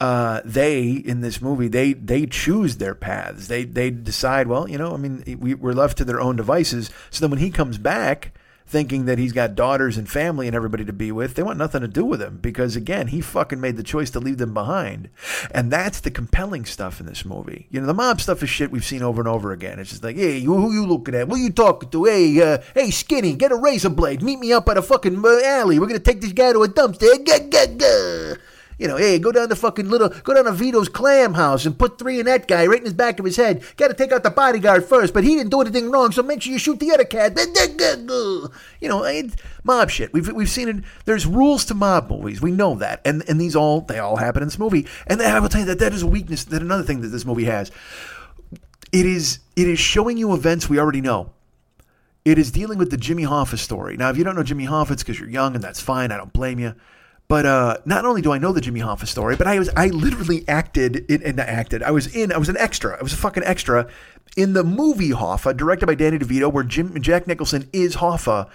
Uh, 0.01 0.41
they 0.45 0.91
in 0.91 1.21
this 1.21 1.41
movie 1.41 1.69
they 1.69 1.93
they 1.93 2.27
choose 2.27 2.77
their 2.77 2.95
paths. 2.95 3.47
They 3.47 3.65
they 3.65 3.91
decide. 3.91 4.49
Well, 4.49 4.69
you 4.69 4.77
know, 4.77 4.93
I 4.93 4.97
mean, 4.97 5.39
we, 5.41 5.55
we're 5.55 5.73
left 5.73 5.99
to 5.99 6.05
their 6.05 6.21
own 6.21 6.37
devices. 6.37 6.91
So 7.11 7.21
then 7.21 7.31
when 7.31 7.39
he 7.39 7.51
comes 7.51 7.79
back 7.79 8.33
thinking 8.75 9.05
that 9.05 9.21
he's 9.21 9.33
got 9.33 9.55
daughters 9.55 9.97
and 9.97 10.11
family 10.11 10.49
and 10.49 10.57
everybody 10.57 10.85
to 10.85 10.93
be 10.93 11.13
with. 11.13 11.37
They 11.37 11.45
want 11.45 11.59
nothing 11.59 11.83
to 11.83 11.87
do 11.87 12.05
with 12.05 12.21
him 12.21 12.41
because, 12.43 12.75
again, 12.75 13.07
he 13.07 13.21
fucking 13.21 13.61
made 13.61 13.77
the 13.77 13.85
choice 13.85 14.11
to 14.11 14.19
leave 14.19 14.39
them 14.39 14.53
behind. 14.53 15.11
And 15.53 15.71
that's 15.71 16.01
the 16.01 16.11
compelling 16.11 16.65
stuff 16.65 16.99
in 16.99 17.07
this 17.07 17.25
movie. 17.25 17.69
You 17.71 17.81
know, 17.81 17.87
the 17.87 17.95
mob 17.95 18.21
stuff 18.21 18.43
is 18.43 18.51
shit 18.51 18.73
we've 18.73 18.85
seen 18.85 19.05
over 19.05 19.21
and 19.21 19.29
over 19.29 19.53
again. 19.53 19.79
It's 19.79 19.91
just 19.91 20.03
like, 20.03 20.17
hey, 20.17 20.41
who 20.41 20.73
you 20.73 20.87
looking 20.87 21.15
at? 21.15 21.29
Who 21.29 21.37
you 21.37 21.53
talking 21.53 21.89
to? 21.91 22.05
Hey, 22.07 22.43
uh, 22.43 22.59
hey, 22.75 22.91
Skinny, 22.91 23.37
get 23.37 23.53
a 23.53 23.57
razor 23.57 23.91
blade. 23.91 24.25
Meet 24.25 24.41
me 24.41 24.53
up 24.53 24.69
at 24.69 24.77
a 24.77 24.83
fucking 24.83 25.25
alley. 25.25 25.79
We're 25.79 25.87
going 25.87 26.01
to 26.01 26.05
take 26.05 26.21
this 26.21 26.33
guy 26.33 26.53
to 26.53 26.65
a 26.65 26.69
dumpster. 26.69 27.25
Gah, 27.25 27.47
gah, 27.49 27.67
gah. 27.77 28.41
You 28.79 28.89
know, 28.89 28.97
hey, 28.97 29.19
go 29.19 29.33
down 29.33 29.49
to 29.49 29.57
fucking 29.57 29.89
little, 29.89 30.09
go 30.09 30.35
down 30.35 30.45
to 30.45 30.53
Vito's 30.53 30.89
clam 30.89 31.35
house 31.35 31.65
and 31.65 31.79
put 31.79 31.99
three 31.99 32.19
in 32.19 32.27
that 32.27 32.49
guy 32.49 32.67
right 32.67 32.79
in 32.79 32.85
his 32.85 32.93
back 32.93 33.19
of 33.19 33.25
his 33.25 33.37
head. 33.37 33.65
Got 33.77 33.89
to 33.89 33.95
take 33.95 34.13
out 34.13 34.23
the 34.23 34.31
bodyguard 34.31 34.85
first, 34.85 35.15
but 35.15 35.25
he 35.25 35.37
didn't 35.37 35.51
do 35.51 35.61
anything 35.61 35.91
wrong, 35.91 36.13
so 36.13 36.23
make 36.23 36.43
sure 36.43 36.53
you 36.53 36.59
shoot 36.59 36.81
the 36.81 36.93
other 36.93 37.05
cat. 37.05 37.39
You 38.81 38.89
know, 38.89 39.29
mob 39.63 39.91
shit. 39.91 40.13
We've 40.13 40.31
we've 40.33 40.51
seen 40.51 40.69
it. 40.69 40.85
There's 41.05 41.27
rules 41.27 41.65
to 41.67 41.75
mob 41.75 42.11
movies. 42.11 42.43
We 42.43 42.51
know 42.51 42.75
that, 42.77 43.01
and 43.05 43.23
and 43.29 43.41
these 43.41 43.57
all 43.57 43.81
they 43.81 43.99
all 43.99 44.17
happen 44.17 44.43
in 44.43 44.49
this 44.49 44.59
movie. 44.59 44.87
And 45.07 45.21
I 45.23 45.39
will 45.41 45.49
tell 45.49 45.61
you 45.61 45.67
that 45.67 45.79
that 45.79 45.93
is 45.93 46.03
a 46.03 46.07
weakness. 46.07 46.45
That 46.45 46.63
another 46.63 46.83
thing 46.83 47.01
that 47.03 47.09
this 47.09 47.25
movie 47.25 47.45
has. 47.45 47.71
It 48.93 49.07
is 49.07 49.41
it 49.57 49.69
is 49.69 49.79
showing 49.79 50.17
you 50.19 50.35
events 50.35 50.69
we 50.69 50.79
already 50.79 51.01
know. 51.01 51.31
It 52.25 52.39
is 52.39 52.51
dealing 52.51 52.79
with 52.79 52.91
the 52.91 52.97
Jimmy 52.97 53.25
Hoffa 53.25 53.59
story. 53.59 53.97
Now, 53.99 54.09
if 54.09 54.17
you 54.17 54.25
don't 54.25 54.35
know 54.35 54.43
Jimmy 54.43 54.67
Hoffa, 54.67 54.93
it's 54.93 55.03
because 55.03 55.21
you're 55.21 55.29
young, 55.29 55.55
and 55.55 55.63
that's 55.63 55.81
fine. 55.81 56.11
I 56.11 56.17
don't 56.17 56.33
blame 56.33 56.59
you. 56.59 56.75
But 57.35 57.47
uh, 57.47 57.79
not 57.85 58.05
only 58.05 58.23
do 58.23 58.31
I 58.31 58.39
know 58.39 58.53
the 58.53 58.61
Jimmy 58.61 58.79
Hoffa 58.79 59.09
story, 59.09 59.35
but 59.35 59.49
I 59.49 59.59
was 59.59 59.69
I 59.71 59.89
literally 59.89 60.45
acted 60.47 61.11
in 61.11 61.21
and 61.25 61.41
acted. 61.41 61.83
I 61.83 61.91
was 61.91 62.15
in. 62.15 62.31
I 62.31 62.39
was 62.39 62.49
an 62.49 62.57
extra. 62.57 62.97
I 62.97 63.03
was 63.03 63.13
a 63.13 63.17
fucking 63.17 63.43
extra 63.43 63.89
in 64.37 64.53
the 64.53 64.63
movie 64.63 65.11
Hoffa, 65.11 65.57
directed 65.57 65.87
by 65.87 65.97
Danny 65.97 66.17
DeVito, 66.17 66.53
where 66.53 66.63
Jim 66.63 67.03
Jack 67.03 67.27
Nicholson 67.27 67.69
is 67.73 67.97
Hoffa. 67.97 68.49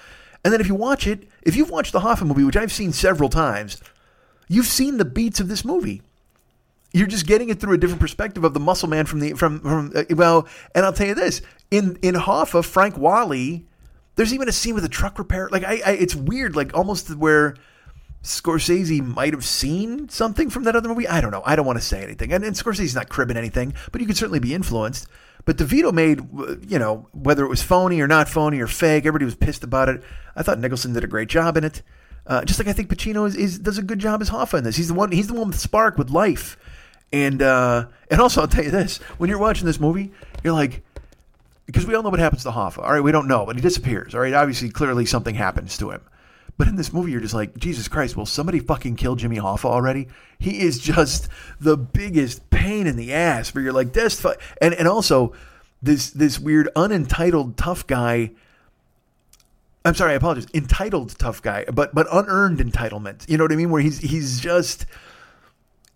And 0.46 0.54
then 0.54 0.62
if 0.62 0.68
you 0.68 0.76
watch 0.76 1.08
it, 1.08 1.28
if 1.42 1.58
you've 1.58 1.70
watched 1.70 1.92
the 1.92 2.00
Hoffa 2.00 2.26
movie, 2.26 2.46
which 2.46 2.56
I've 2.56 2.72
seen 2.72 2.94
several 2.94 3.28
times, 3.28 3.82
you've 4.48 4.66
seen 4.66 4.96
the 4.96 5.04
beats 5.04 5.42
of 5.42 5.50
this 5.50 5.66
movie. 5.66 6.02
You're 6.94 7.06
just 7.06 7.28
getting 7.28 7.50
it 7.50 7.60
through 7.60 7.74
a 7.74 7.78
different 7.78 8.00
perspective 8.00 8.46
of 8.46 8.54
the 8.54 8.62
muscle 8.62 8.88
man 8.88 9.06
from 9.08 9.20
the 9.20 9.34
from 9.34 9.60
from 9.60 9.92
uh, 9.94 10.04
well. 10.12 10.48
And 10.74 10.86
I'll 10.86 10.94
tell 10.94 11.08
you 11.08 11.16
this: 11.16 11.42
in 11.70 11.98
in 12.02 12.16
Hoffa, 12.16 12.64
Frank 12.64 12.96
Whaley, 12.96 13.66
there's 14.16 14.34
even 14.34 14.48
a 14.48 14.54
scene 14.54 14.74
with 14.74 14.86
a 14.86 14.90
truck 14.90 15.20
repair. 15.20 15.50
Like 15.52 15.66
I, 15.66 15.82
I 15.86 15.92
it's 16.00 16.16
weird, 16.16 16.56
like 16.56 16.74
almost 16.74 17.14
where 17.14 17.56
Scorsese 18.24 19.02
might 19.02 19.34
have 19.34 19.46
seen 19.46 20.10
something 20.10 20.50
from 20.50 20.64
that 20.64 20.76
other 20.76 20.90
movie. 20.90 21.08
I 21.08 21.22
don't 21.22 21.32
know. 21.32 21.44
I 21.46 21.56
don't 21.56 21.66
want 21.66 21.80
to 21.80 21.86
say 21.86 22.04
anything. 22.04 22.34
And, 22.34 22.44
and 22.44 22.56
Scorsese's 22.56 22.96
not 22.96 23.10
cribbing 23.10 23.38
anything, 23.38 23.74
but 23.92 24.02
you 24.02 24.08
could 24.08 24.18
certainly 24.18 24.40
be 24.40 24.54
influenced. 24.54 25.08
But 25.46 25.58
DeVito 25.58 25.94
made, 25.94 26.20
you 26.70 26.78
know, 26.78 27.08
whether 27.14 27.46
it 27.46 27.50
was 27.50 27.64
phony 27.64 28.02
or 28.02 28.08
not 28.08 28.28
phony 28.28 28.60
or 28.60 28.68
fake, 28.68 29.06
everybody 29.06 29.26
was 29.26 29.36
pissed 29.36 29.64
about 29.64 29.88
it. 29.88 30.04
I 30.36 30.44
thought 30.44 30.60
Nicholson 30.60 30.94
did 30.94 31.04
a 31.04 31.08
great 31.08 31.30
job 31.30 31.56
in 31.56 31.64
it. 31.64 31.82
Uh, 32.28 32.44
just 32.44 32.60
like 32.60 32.68
I 32.68 32.74
think 32.74 32.90
Pacino 32.90 33.26
is, 33.26 33.36
is, 33.36 33.58
does 33.58 33.78
a 33.78 33.82
good 33.82 34.00
job 34.00 34.22
as 34.22 34.30
Hoffa 34.30 34.58
in 34.58 34.64
this. 34.64 34.76
He's 34.76 34.90
the 34.90 34.94
one. 34.94 35.12
He's 35.12 35.28
the 35.28 35.34
one 35.34 35.48
with 35.48 35.60
spark 35.60 35.98
with 35.98 36.10
life. 36.10 36.58
And 37.12 37.42
uh, 37.42 37.88
and 38.12 38.22
also 38.22 38.42
I'll 38.42 38.48
tell 38.48 38.64
you 38.64 38.70
this: 38.70 38.98
when 39.18 39.30
you're 39.30 39.40
watching 39.40 39.66
this 39.66 39.80
movie, 39.80 40.12
you're 40.44 40.54
like, 40.54 40.84
because 41.66 41.88
we 41.88 41.96
all 41.96 42.04
know 42.04 42.10
what 42.10 42.20
happens 42.20 42.44
to 42.44 42.52
Hoffa. 42.52 42.80
All 42.80 42.92
right, 42.92 43.04
we 43.04 43.12
don't 43.12 43.28
know, 43.28 43.46
but 43.46 43.56
he 43.56 43.62
disappears. 43.62 44.14
All 44.14 44.22
right, 44.22 44.34
obviously, 44.34 44.70
clearly 44.70 45.06
something 45.06 45.34
happens 45.34 45.78
to 45.80 45.90
him. 45.90 46.02
But 46.60 46.68
in 46.68 46.76
this 46.76 46.92
movie, 46.92 47.14
you're 47.14 47.22
just 47.22 47.34
like, 47.34 47.58
Jesus 47.58 47.88
Christ, 47.88 48.18
will 48.18 48.26
somebody 48.26 48.60
fucking 48.60 48.98
kill 48.98 49.16
Jimmy 49.16 49.38
Hoffa 49.38 49.64
already? 49.64 50.10
He 50.40 50.60
is 50.60 50.78
just 50.78 51.30
the 51.58 51.78
biggest 51.78 52.50
pain 52.50 52.86
in 52.86 52.98
the 52.98 53.14
ass. 53.14 53.56
Where 53.56 53.64
you're 53.64 53.72
like, 53.72 53.94
this, 53.94 54.26
and 54.62 54.74
and 54.74 54.86
also, 54.86 55.34
this 55.82 56.10
this 56.12 56.38
weird 56.38 56.68
unentitled 56.76 57.56
tough 57.56 57.88
guy. 57.88 58.32
I'm 59.86 59.96
sorry, 59.96 60.12
I 60.12 60.16
apologize. 60.16 60.48
Entitled 60.54 61.18
tough 61.18 61.42
guy, 61.42 61.64
but 61.74 61.96
but 61.96 62.08
unearned 62.12 62.60
entitlement. 62.60 63.28
You 63.30 63.38
know 63.38 63.46
what 63.46 63.54
I 63.54 63.56
mean? 63.56 63.70
Where 63.70 63.82
he's 63.82 64.00
he's 64.00 64.42
just 64.42 64.86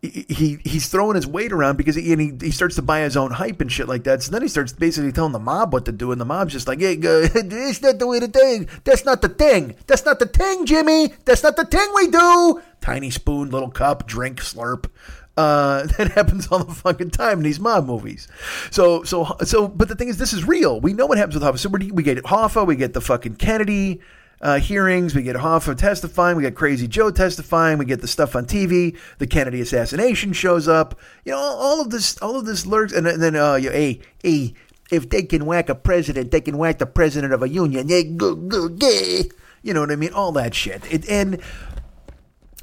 he 0.04 0.60
he's 0.66 0.90
throwing 0.90 1.16
his 1.16 1.26
weight 1.26 1.54
around 1.54 1.78
because 1.78 1.96
he, 1.96 2.12
and 2.12 2.22
he, 2.22 2.34
he 2.48 2.52
starts 2.52 2.76
to 2.76 2.82
buy 2.82 3.00
his 3.00 3.16
own 3.16 3.32
hype 3.32 3.62
and 3.62 3.72
shit 3.72 3.88
like 3.88 4.04
that. 4.04 4.22
So 4.22 4.32
then 4.32 4.42
he 4.42 4.50
starts 4.50 4.74
basically 4.74 5.14
telling 5.14 5.32
the 5.32 5.40
mob 5.40 5.72
what 5.72 5.86
to 5.86 5.94
do, 5.94 6.12
and 6.12 6.20
the 6.20 6.26
mob's 6.26 6.52
just 6.52 6.68
like, 6.68 6.80
"Hey, 6.80 6.98
uh, 6.98 7.22
not 7.82 8.00
the 8.00 8.08
way 8.08 8.20
to 8.20 8.28
thing. 8.28 8.68
That's 8.84 9.06
not 9.06 9.22
the 9.22 9.30
thing. 9.30 9.76
That's 9.88 10.06
not 10.06 10.20
the 10.20 10.26
thing, 10.26 10.66
Jimmy. 10.66 11.14
That's 11.24 11.42
not 11.42 11.56
the 11.56 11.66
thing 11.66 11.88
we 11.96 12.08
do." 12.08 12.62
Tiny 12.82 13.12
spoon, 13.12 13.50
little 13.50 13.70
cup, 13.70 14.06
drink, 14.06 14.42
slurp. 14.42 14.90
Uh, 15.38 15.86
that 15.98 16.12
happens 16.12 16.48
all 16.48 16.64
the 16.66 16.74
fucking 16.74 17.12
time 17.12 17.38
in 17.38 17.44
these 17.44 17.60
mob 17.60 17.86
movies. 17.86 18.28
So, 18.72 19.04
so, 19.04 19.38
so, 19.44 19.70
but 19.70 19.88
the 19.88 19.96
thing 19.96 20.10
is, 20.10 20.18
this 20.18 20.34
is 20.34 20.46
real. 20.46 20.82
We 20.82 20.92
know 20.92 21.06
what 21.06 21.18
happens 21.18 21.36
with 21.36 21.44
Hoffa. 21.44 21.60
So 21.60 21.70
we 21.70 22.04
get 22.04 22.18
Hoffa, 22.24 22.68
we 22.68 22.76
get 22.76 22.94
the 22.94 23.02
fucking 23.02 23.36
Kennedy 23.36 24.02
uh, 24.44 24.60
hearings. 24.60 25.16
We 25.16 25.24
get 25.24 25.38
Hoffa 25.38 25.76
testifying. 25.76 26.36
We 26.36 26.44
get 26.44 26.54
Crazy 26.54 26.88
Joe 26.88 27.10
testifying. 27.10 27.78
We 27.78 27.86
get 27.86 28.02
the 28.02 28.08
stuff 28.08 28.36
on 28.36 28.46
TV. 28.46 28.98
The 29.18 29.26
Kennedy 29.26 29.62
assassination 29.62 30.34
shows 30.34 30.68
up. 30.68 31.00
You 31.24 31.32
know, 31.32 31.40
all, 31.40 31.58
all 31.58 31.82
of 31.82 31.90
this, 31.90 32.18
all 32.22 32.36
of 32.36 32.46
this 32.46 32.66
lurks. 32.66 32.92
And, 32.92 33.08
then, 33.08 33.36
uh, 33.38 33.56
you, 33.56 33.72
hey, 33.72 34.02
hey, 34.22 34.54
if 34.92 35.10
they 35.10 35.24
can 35.24 35.46
whack 35.46 35.70
a 35.70 35.76
president, 35.76 36.32
they 36.32 36.42
can 36.42 36.58
whack 36.58 36.78
the 36.78 36.86
president 36.86 37.34
of 37.34 37.42
a 37.42 37.48
union. 37.48 37.88
They 37.88 38.04
go, 38.04 38.36
go, 38.36 38.68
gay. 38.68 39.30
You 39.62 39.74
know 39.74 39.80
what 39.80 39.92
I 39.92 39.96
mean? 39.96 40.12
All 40.12 40.34
that 40.34 40.54
shit. 40.54 40.84
It, 40.94 41.10
and 41.10 41.42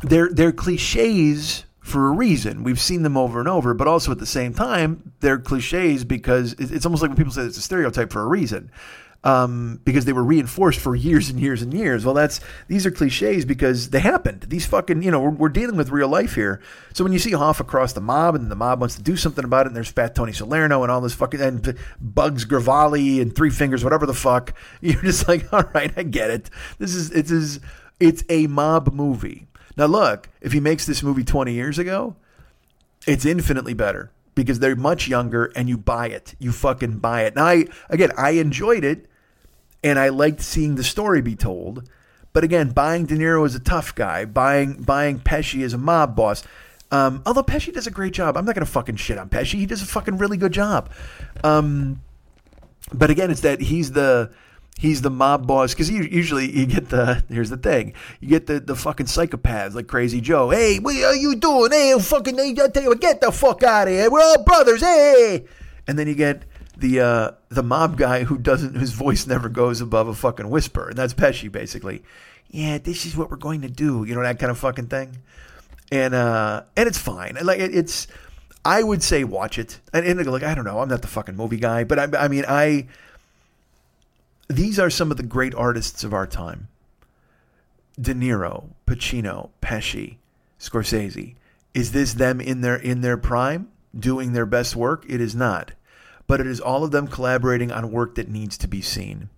they're 0.02 0.28
they're 0.28 0.52
cliches 0.52 1.64
for 1.80 2.08
a 2.08 2.10
reason. 2.10 2.62
We've 2.62 2.78
seen 2.78 3.02
them 3.02 3.16
over 3.16 3.40
and 3.40 3.48
over, 3.48 3.72
but 3.72 3.88
also 3.88 4.12
at 4.12 4.18
the 4.18 4.26
same 4.26 4.52
time, 4.52 5.14
they're 5.20 5.38
cliches 5.38 6.04
because 6.04 6.52
it's 6.58 6.84
almost 6.84 7.00
like 7.00 7.08
when 7.08 7.16
people 7.16 7.32
say 7.32 7.42
it's 7.42 7.56
a 7.56 7.62
stereotype 7.62 8.12
for 8.12 8.20
a 8.20 8.26
reason 8.26 8.70
um, 9.22 9.80
because 9.84 10.06
they 10.06 10.12
were 10.12 10.24
reinforced 10.24 10.80
for 10.80 10.96
years 10.96 11.28
and 11.28 11.38
years 11.38 11.60
and 11.60 11.74
years. 11.74 12.04
Well, 12.04 12.14
that's 12.14 12.40
these 12.68 12.86
are 12.86 12.90
cliches 12.90 13.44
because 13.44 13.90
they 13.90 14.00
happened. 14.00 14.46
These 14.48 14.66
fucking, 14.66 15.02
you 15.02 15.10
know, 15.10 15.20
we're, 15.20 15.30
we're 15.30 15.48
dealing 15.50 15.76
with 15.76 15.90
real 15.90 16.08
life 16.08 16.34
here. 16.34 16.60
So 16.94 17.04
when 17.04 17.12
you 17.12 17.18
see 17.18 17.32
Hoff 17.32 17.60
across 17.60 17.92
the 17.92 18.00
mob 18.00 18.34
and 18.34 18.50
the 18.50 18.56
mob 18.56 18.80
wants 18.80 18.96
to 18.96 19.02
do 19.02 19.16
something 19.16 19.44
about 19.44 19.66
it, 19.66 19.68
and 19.68 19.76
there's 19.76 19.90
Fat 19.90 20.14
Tony 20.14 20.32
Salerno 20.32 20.82
and 20.82 20.90
all 20.90 21.00
this 21.00 21.14
fucking 21.14 21.40
and 21.40 21.76
Bugs 22.00 22.46
Gravali 22.46 23.20
and 23.20 23.34
Three 23.34 23.50
Fingers, 23.50 23.84
whatever 23.84 24.06
the 24.06 24.14
fuck, 24.14 24.54
you're 24.80 25.02
just 25.02 25.28
like, 25.28 25.52
all 25.52 25.64
right, 25.74 25.92
I 25.96 26.02
get 26.02 26.30
it. 26.30 26.50
This 26.78 26.94
is 26.94 27.10
it 27.10 27.30
is 27.30 27.60
it's 27.98 28.24
a 28.28 28.46
mob 28.46 28.92
movie. 28.94 29.46
Now 29.76 29.86
look, 29.86 30.30
if 30.40 30.52
he 30.52 30.60
makes 30.60 30.86
this 30.86 31.02
movie 31.02 31.24
20 31.24 31.52
years 31.52 31.78
ago, 31.78 32.16
it's 33.06 33.26
infinitely 33.26 33.74
better 33.74 34.10
because 34.34 34.60
they're 34.60 34.76
much 34.76 35.08
younger 35.08 35.52
and 35.54 35.68
you 35.68 35.76
buy 35.76 36.08
it. 36.08 36.34
You 36.38 36.52
fucking 36.52 36.98
buy 36.98 37.24
it. 37.24 37.36
Now 37.36 37.46
I 37.46 37.66
again, 37.90 38.12
I 38.16 38.30
enjoyed 38.30 38.84
it 38.84 39.06
and 39.82 39.98
I 39.98 40.08
liked 40.08 40.40
seeing 40.40 40.74
the 40.74 40.84
story 40.84 41.22
be 41.22 41.36
told. 41.36 41.88
But 42.32 42.44
again, 42.44 42.70
buying 42.70 43.06
De 43.06 43.16
Niro 43.16 43.44
as 43.44 43.54
a 43.54 43.60
tough 43.60 43.94
guy, 43.94 44.24
buying 44.24 44.74
buying 44.74 45.18
Pesci 45.18 45.64
as 45.64 45.72
a 45.72 45.78
mob 45.78 46.14
boss. 46.14 46.44
Um, 46.92 47.22
although 47.26 47.42
Pesci 47.42 47.72
does 47.72 47.86
a 47.86 47.90
great 47.90 48.12
job, 48.12 48.36
I'm 48.36 48.44
not 48.44 48.54
gonna 48.54 48.66
fucking 48.66 48.96
shit 48.96 49.18
on 49.18 49.28
Pesci. 49.28 49.54
He 49.58 49.66
does 49.66 49.82
a 49.82 49.86
fucking 49.86 50.18
really 50.18 50.36
good 50.36 50.52
job. 50.52 50.90
Um, 51.42 52.02
but 52.92 53.10
again, 53.10 53.30
it's 53.30 53.40
that 53.40 53.60
he's 53.60 53.92
the 53.92 54.30
he's 54.78 55.02
the 55.02 55.10
mob 55.10 55.46
boss 55.46 55.74
because 55.74 55.90
usually 55.90 56.50
you 56.50 56.66
get 56.66 56.88
the 56.88 57.22
here's 57.28 57.50
the 57.50 57.56
thing 57.56 57.92
you 58.20 58.28
get 58.28 58.46
the 58.46 58.60
the 58.60 58.76
fucking 58.76 59.06
psychopaths 59.06 59.74
like 59.74 59.88
Crazy 59.88 60.20
Joe. 60.20 60.50
Hey, 60.50 60.78
what 60.78 60.96
are 60.96 61.16
you 61.16 61.36
doing? 61.36 61.72
Hey, 61.72 61.94
fucking, 61.98 62.38
I 62.38 62.54
tell 62.68 62.82
you, 62.82 62.88
what, 62.90 63.00
get 63.00 63.20
the 63.20 63.32
fuck 63.32 63.62
out 63.62 63.88
of 63.88 63.94
here. 63.94 64.10
We're 64.10 64.22
all 64.22 64.42
brothers. 64.44 64.80
Hey, 64.80 65.44
and 65.86 65.98
then 65.98 66.06
you 66.06 66.14
get 66.14 66.44
the 66.80 67.00
uh, 67.00 67.30
the 67.48 67.62
mob 67.62 67.96
guy 67.96 68.24
who 68.24 68.38
doesn't 68.38 68.74
whose 68.74 68.92
voice 68.92 69.26
never 69.26 69.48
goes 69.48 69.80
above 69.80 70.08
a 70.08 70.14
fucking 70.14 70.48
whisper, 70.50 70.88
and 70.88 70.96
that's 70.96 71.14
Pesci 71.14 71.50
basically. 71.50 72.02
Yeah, 72.50 72.78
this 72.78 73.06
is 73.06 73.16
what 73.16 73.30
we're 73.30 73.36
going 73.36 73.60
to 73.62 73.68
do. 73.68 74.04
You 74.04 74.14
know 74.14 74.22
that 74.22 74.38
kind 74.38 74.50
of 74.50 74.58
fucking 74.58 74.88
thing, 74.88 75.18
and 75.92 76.14
uh, 76.14 76.62
and 76.76 76.88
it's 76.88 76.98
fine. 76.98 77.36
Like 77.42 77.60
it, 77.60 77.74
it's, 77.74 78.06
I 78.64 78.82
would 78.82 79.02
say 79.02 79.24
watch 79.24 79.58
it. 79.58 79.78
And, 79.92 80.06
and 80.06 80.26
like 80.26 80.42
I 80.42 80.54
don't 80.54 80.64
know, 80.64 80.80
I'm 80.80 80.88
not 80.88 81.02
the 81.02 81.08
fucking 81.08 81.36
movie 81.36 81.58
guy, 81.58 81.84
but 81.84 81.98
I, 81.98 82.24
I 82.24 82.28
mean 82.28 82.44
I. 82.48 82.88
These 84.48 84.80
are 84.80 84.90
some 84.90 85.12
of 85.12 85.16
the 85.16 85.22
great 85.22 85.54
artists 85.54 86.02
of 86.02 86.12
our 86.12 86.26
time. 86.26 86.68
De 88.00 88.14
Niro, 88.14 88.70
Pacino, 88.84 89.50
Pesci, 89.62 90.16
Scorsese. 90.58 91.36
Is 91.72 91.92
this 91.92 92.14
them 92.14 92.40
in 92.40 92.62
their 92.62 92.76
in 92.76 93.02
their 93.02 93.16
prime, 93.16 93.68
doing 93.96 94.32
their 94.32 94.46
best 94.46 94.74
work? 94.74 95.04
It 95.08 95.20
is 95.20 95.36
not 95.36 95.72
but 96.30 96.40
it 96.40 96.46
is 96.46 96.60
all 96.60 96.84
of 96.84 96.92
them 96.92 97.08
collaborating 97.08 97.72
on 97.72 97.90
work 97.90 98.14
that 98.14 98.28
needs 98.28 98.56
to 98.56 98.68
be 98.68 98.80
seen. 98.80 99.28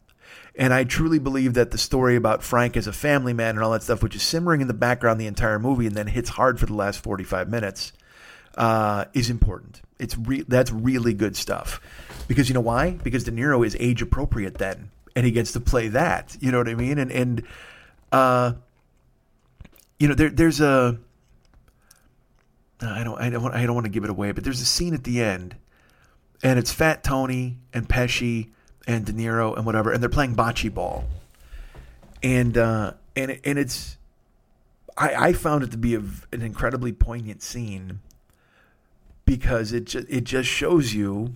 And 0.55 0.75
I 0.75 0.85
truly 0.85 1.19
believe 1.19 1.55
that 1.55 1.71
the 1.71 1.79
story 1.79 2.17
about 2.17 2.43
Frank 2.43 2.77
as 2.77 2.87
a 2.87 2.93
family 2.93 3.33
man 3.33 3.55
and 3.55 3.65
all 3.65 3.71
that 3.71 3.83
stuff, 3.83 4.03
which 4.03 4.15
is 4.15 4.23
simmering 4.23 4.61
in 4.61 4.69
the 4.69 4.75
background 4.75 5.19
the 5.19 5.27
entire 5.27 5.59
movie 5.59 5.87
and 5.87 5.97
then 5.97 6.07
hits 6.07 6.29
hard 6.29 6.61
for 6.61 6.67
the 6.67 6.75
last 6.75 7.03
45 7.03 7.49
minutes, 7.49 7.95
uh, 8.59 9.07
is 9.15 9.31
important. 9.31 9.81
It's 9.99 10.19
re- 10.19 10.45
That's 10.47 10.71
really 10.71 11.15
good 11.15 11.35
stuff. 11.35 11.81
Because 12.29 12.51
you 12.51 12.55
know 12.55 12.61
why? 12.61 12.91
Because 12.91 13.25
De 13.25 13.33
Niro 13.33 13.67
is 13.67 13.75
age 13.81 14.03
appropriate 14.03 14.59
then, 14.59 14.91
and 15.17 15.25
he 15.25 15.33
gets 15.33 15.53
to 15.53 15.61
play 15.61 15.89
that. 15.89 16.37
You 16.41 16.53
know 16.53 16.59
what 16.59 16.69
I 16.69 16.75
mean? 16.75 16.99
And, 16.99 17.11
and 17.11 17.43
uh, 18.13 18.53
you 19.99 20.09
know, 20.09 20.15
there, 20.15 20.29
there's 20.29 20.61
a. 20.61 20.99
I 22.83 23.03
don't, 23.03 23.19
I 23.19 23.31
don't, 23.31 23.55
I 23.55 23.65
don't 23.65 23.75
want 23.75 23.87
to 23.87 23.91
give 23.91 24.05
it 24.05 24.11
away, 24.11 24.33
but 24.33 24.45
there's 24.45 24.61
a 24.61 24.67
scene 24.67 24.93
at 24.93 25.05
the 25.05 25.23
end 25.23 25.57
and 26.43 26.59
it's 26.59 26.73
Fat 26.73 27.05
Tony 27.05 27.59
and 27.73 27.89
Pesci 27.89 28.51
and 28.87 29.05
De 29.07 29.13
Niro 29.13 29.57
and 29.57 29.65
whatever, 29.65 29.93
and 29.93 30.03
they're 30.03 30.11
playing 30.11 30.35
bocce 30.35 30.73
ball, 30.73 31.05
and 32.23 32.57
uh, 32.59 32.95
and 33.17 33.39
and 33.45 33.59
it's 33.59 33.97
I, 34.97 35.29
I 35.29 35.33
found 35.33 35.65
it 35.65 35.71
to 35.71 35.79
be 35.79 35.95
a, 35.95 36.03
an 36.33 36.43
incredibly 36.43 36.93
poignant 36.93 37.43
scene 37.43 38.01
because 39.25 39.73
it 39.73 39.85
just, 39.85 40.09
it 40.09 40.25
just 40.25 40.49
shows 40.49 40.95
you 40.95 41.35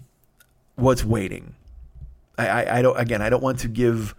what's 0.74 1.04
waiting. 1.04 1.54
I, 2.36 2.48
I, 2.48 2.78
I 2.78 2.82
don't 2.82 2.98
again 2.98 3.22
I 3.22 3.30
don't 3.30 3.42
want 3.42 3.60
to 3.60 3.68
give 3.68 4.14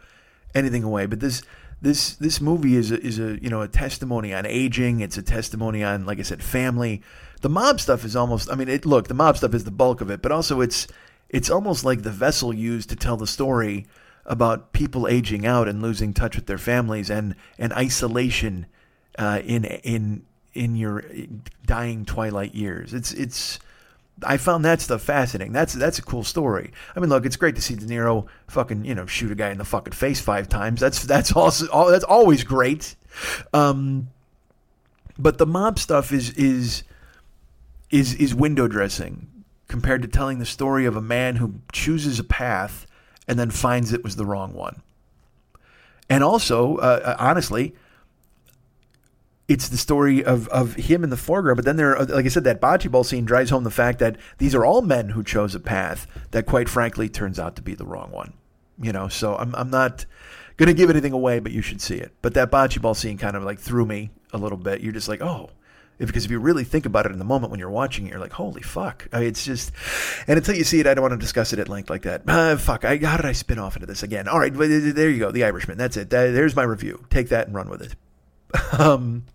anything 0.56 0.84
away, 0.84 1.06
but 1.06 1.20
this 1.20 1.44
this 1.82 2.16
this 2.16 2.42
movie 2.42 2.76
is 2.76 2.92
a, 2.92 3.00
is 3.02 3.20
a 3.20 3.42
you 3.42 3.50
know 3.50 3.62
a 3.62 3.68
testimony 3.68 4.34
on 4.34 4.46
aging. 4.46 5.02
It's 5.02 5.18
a 5.18 5.22
testimony 5.22 5.84
on 5.84 6.06
like 6.06 6.20
I 6.20 6.24
said 6.24 6.42
family 6.42 7.02
the 7.42 7.50
mob 7.50 7.80
stuff 7.80 8.04
is 8.04 8.16
almost. 8.16 8.52
I 8.52 8.56
mean, 8.56 8.70
it, 8.70 8.86
look, 8.86 9.08
the 9.08 9.14
mob 9.14 9.38
stuff 9.38 9.54
is 9.54 9.64
the 9.64 9.72
bulk 9.72 10.02
of 10.02 10.10
it, 10.10 10.22
but 10.22 10.32
also 10.32 10.62
it's 10.62 10.88
it's 11.30 11.50
almost 11.50 11.84
like 11.84 12.04
the 12.04 12.12
vessel 12.12 12.54
used 12.54 12.90
to 12.90 12.96
tell 12.96 13.18
the 13.18 13.28
story 13.28 13.86
about 14.26 14.74
people 14.74 15.08
aging 15.08 15.46
out 15.46 15.68
and 15.68 15.82
losing 15.82 16.14
touch 16.14 16.36
with 16.36 16.46
their 16.48 16.58
families 16.58 17.10
and 17.10 17.36
and 17.58 17.74
isolation 17.74 18.66
uh, 19.18 19.42
in 19.44 19.66
in 19.66 20.26
in 20.54 20.76
your 20.76 21.04
dying 21.66 22.06
twilight 22.06 22.56
years. 22.56 22.94
It's 22.94 23.14
it's. 23.14 23.60
I 24.24 24.38
found 24.38 24.66
that 24.66 24.82
stuff 24.82 25.04
fascinating. 25.04 25.54
That's 25.54 25.74
that's 25.74 26.00
a 26.00 26.02
cool 26.02 26.24
story. 26.24 26.72
I 26.96 27.00
mean, 27.00 27.10
look, 27.10 27.24
it's 27.24 27.36
great 27.36 27.56
to 27.56 27.62
see 27.62 27.76
De 27.76 27.86
Niro 27.86 28.26
fucking 28.48 28.84
you 28.84 28.96
know 28.96 29.06
shoot 29.06 29.32
a 29.32 29.36
guy 29.36 29.52
in 29.52 29.60
the 29.60 29.66
fucking 29.66 29.94
face 29.94 30.20
five 30.20 30.50
times. 30.50 30.80
That's 30.80 31.04
that's 31.04 31.32
also 31.34 31.92
that's 31.92 32.04
always 32.04 32.44
great. 32.44 32.96
Um, 33.54 34.10
but 35.20 35.38
the 35.38 35.46
mob 35.46 35.78
stuff 35.78 36.12
is 36.12 36.32
is 36.32 36.84
is 37.90 38.14
is 38.16 38.36
window 38.36 38.68
dressing 38.68 39.28
compared 39.68 40.02
to 40.02 40.08
telling 40.08 40.40
the 40.40 40.46
story 40.46 40.86
of 40.86 40.96
a 40.96 41.02
man 41.02 41.38
who 41.38 41.56
chooses 41.72 42.20
a 42.20 42.24
path 42.24 42.88
and 43.28 43.38
then 43.38 43.52
finds 43.52 43.92
it 43.92 44.04
was 44.04 44.16
the 44.16 44.26
wrong 44.26 44.54
one. 44.54 44.82
And 46.10 46.24
also, 46.24 46.78
uh, 46.78 47.02
uh, 47.04 47.16
honestly, 47.20 47.76
it's 49.48 49.70
the 49.70 49.78
story 49.78 50.24
of, 50.24 50.48
of 50.50 50.76
him 50.76 51.04
in 51.04 51.10
the 51.10 51.18
foreground. 51.18 51.58
But 51.58 51.66
then 51.66 51.76
there, 51.76 51.98
like 52.00 52.26
I 52.26 52.30
said, 52.30 52.46
that 52.46 52.62
bocce 52.62 52.90
ball 52.90 53.04
scene 53.04 53.26
drives 53.26 53.50
home 53.50 53.64
the 53.64 53.72
fact 53.72 54.00
that 54.00 54.18
these 54.38 54.56
are 54.56 54.66
all 54.66 54.82
men 54.82 55.10
who 55.10 55.24
chose 55.24 55.56
a 55.56 55.60
path 55.60 56.08
that, 56.32 56.46
quite 56.46 56.70
frankly, 56.70 57.10
turns 57.10 57.40
out 57.40 57.56
to 57.58 57.62
be 57.62 57.76
the 57.76 57.86
wrong 57.86 58.12
one. 58.12 58.34
You 58.82 58.94
know, 58.94 59.08
so 59.08 59.36
I'm 59.36 59.56
I'm 59.56 59.72
not 59.72 60.06
going 60.58 60.68
to 60.68 60.74
give 60.74 60.90
anything 60.90 61.14
away, 61.14 61.40
but 61.40 61.52
you 61.52 61.62
should 61.62 61.82
see 61.82 61.96
it. 61.96 62.12
But 62.22 62.36
that 62.36 62.52
bocce 62.52 62.80
ball 62.80 62.94
scene 62.94 63.18
kind 63.18 63.36
of 63.36 63.44
like 63.44 63.60
threw 63.60 63.86
me 63.86 64.12
a 64.34 64.38
little 64.38 64.58
bit. 64.58 64.82
You're 64.82 64.94
just 64.94 65.08
like, 65.08 65.22
oh, 65.22 65.50
because 66.06 66.26
if 66.26 66.32
you 66.32 66.40
really 66.40 66.64
think 66.64 66.86
about 66.86 67.06
it 67.08 67.12
in 67.12 67.18
the 67.18 67.26
moment 67.26 67.50
when 67.50 67.60
you're 67.60 67.72
watching 67.72 68.06
it, 68.06 68.12
you're 68.12 68.20
like, 68.20 68.34
holy 68.34 68.62
fuck. 68.62 69.08
I 69.12 69.20
mean, 69.20 69.30
it's 69.30 69.44
just, 69.44 69.72
and 70.28 70.38
until 70.38 70.56
you 70.56 70.64
see 70.64 70.80
it, 70.80 70.86
I 70.86 70.94
don't 70.94 71.02
want 71.02 71.14
to 71.14 71.18
discuss 71.18 71.54
it 71.54 71.60
at 71.60 71.70
length 71.70 71.90
like 71.90 72.04
that. 72.04 72.22
Uh, 72.28 72.58
fuck, 72.58 72.86
I, 72.86 72.98
how 72.98 73.18
did 73.18 73.26
I 73.26 73.32
spin 73.32 73.58
off 73.58 73.76
into 73.76 73.88
this 73.88 74.04
again? 74.04 74.28
All 74.28 74.40
right, 74.40 74.54
there 74.54 75.10
you 75.10 75.20
go, 75.20 75.32
The 75.32 75.44
Irishman. 75.44 75.78
That's 75.78 75.98
it. 75.98 76.10
There's 76.10 76.56
my 76.56 76.64
review. 76.64 77.04
Take 77.10 77.30
that 77.30 77.48
and 77.48 77.56
run 77.56 77.70
with 77.70 77.82
it. 77.82 77.96
Um, 78.80 79.26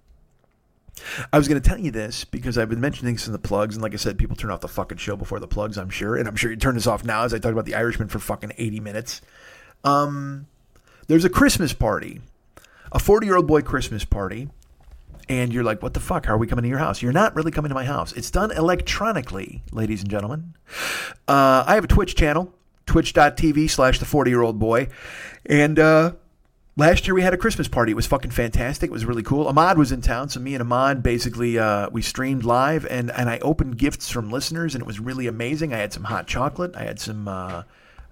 I 1.32 1.38
was 1.38 1.48
going 1.48 1.60
to 1.60 1.68
tell 1.68 1.78
you 1.78 1.90
this 1.90 2.24
because 2.24 2.56
I've 2.56 2.68
been 2.68 2.80
mentioning 2.80 3.14
this 3.14 3.26
in 3.26 3.32
the 3.32 3.38
plugs, 3.38 3.74
and 3.74 3.82
like 3.82 3.92
I 3.92 3.96
said, 3.96 4.18
people 4.18 4.36
turn 4.36 4.50
off 4.50 4.60
the 4.60 4.68
fucking 4.68 4.98
show 4.98 5.16
before 5.16 5.40
the 5.40 5.48
plugs, 5.48 5.76
I'm 5.76 5.90
sure, 5.90 6.16
and 6.16 6.28
I'm 6.28 6.36
sure 6.36 6.50
you 6.50 6.56
turn 6.56 6.74
this 6.74 6.86
off 6.86 7.04
now 7.04 7.24
as 7.24 7.34
I 7.34 7.38
talk 7.38 7.52
about 7.52 7.64
The 7.64 7.74
Irishman 7.74 8.08
for 8.08 8.18
fucking 8.18 8.52
80 8.56 8.80
minutes. 8.80 9.20
Um, 9.84 10.46
there's 11.08 11.24
a 11.24 11.30
Christmas 11.30 11.72
party, 11.72 12.20
a 12.92 12.98
40 12.98 13.26
year 13.26 13.36
old 13.36 13.46
boy 13.46 13.62
Christmas 13.62 14.04
party 14.04 14.48
and 15.32 15.52
you're 15.52 15.64
like, 15.64 15.82
what 15.82 15.94
the 15.94 16.00
fuck? 16.00 16.26
How 16.26 16.34
are 16.34 16.38
we 16.38 16.46
coming 16.46 16.62
to 16.62 16.68
your 16.68 16.78
house? 16.78 17.02
You're 17.02 17.12
not 17.12 17.34
really 17.34 17.50
coming 17.50 17.70
to 17.70 17.74
my 17.74 17.84
house. 17.84 18.12
It's 18.12 18.30
done 18.30 18.50
electronically, 18.50 19.62
ladies 19.72 20.02
and 20.02 20.10
gentlemen. 20.10 20.54
Uh, 21.26 21.64
I 21.66 21.74
have 21.74 21.84
a 21.84 21.88
Twitch 21.88 22.14
channel 22.14 22.52
twitch.tv 22.86 23.70
slash 23.70 23.98
the 23.98 24.04
40 24.04 24.30
year 24.30 24.42
old 24.42 24.58
boy. 24.58 24.88
And 25.46 25.78
uh, 25.78 26.12
last 26.76 27.06
year 27.06 27.14
we 27.14 27.22
had 27.22 27.34
a 27.34 27.36
Christmas 27.36 27.68
party. 27.68 27.92
It 27.92 27.96
was 27.96 28.06
fucking 28.06 28.30
fantastic. 28.30 28.88
It 28.88 28.92
was 28.92 29.04
really 29.04 29.22
cool. 29.22 29.48
Ahmad 29.48 29.78
was 29.78 29.92
in 29.92 30.00
town, 30.00 30.28
so 30.28 30.40
me 30.40 30.54
and 30.54 30.62
Ahmad 30.62 31.02
basically 31.02 31.58
uh, 31.58 31.88
we 31.90 32.02
streamed 32.02 32.44
live, 32.44 32.86
and 32.86 33.10
and 33.10 33.28
I 33.28 33.38
opened 33.38 33.78
gifts 33.78 34.10
from 34.10 34.30
listeners, 34.30 34.74
and 34.74 34.82
it 34.82 34.86
was 34.86 35.00
really 35.00 35.26
amazing. 35.26 35.72
I 35.72 35.78
had 35.78 35.92
some 35.92 36.04
hot 36.04 36.26
chocolate. 36.26 36.76
I 36.76 36.84
had 36.84 37.00
some. 37.00 37.28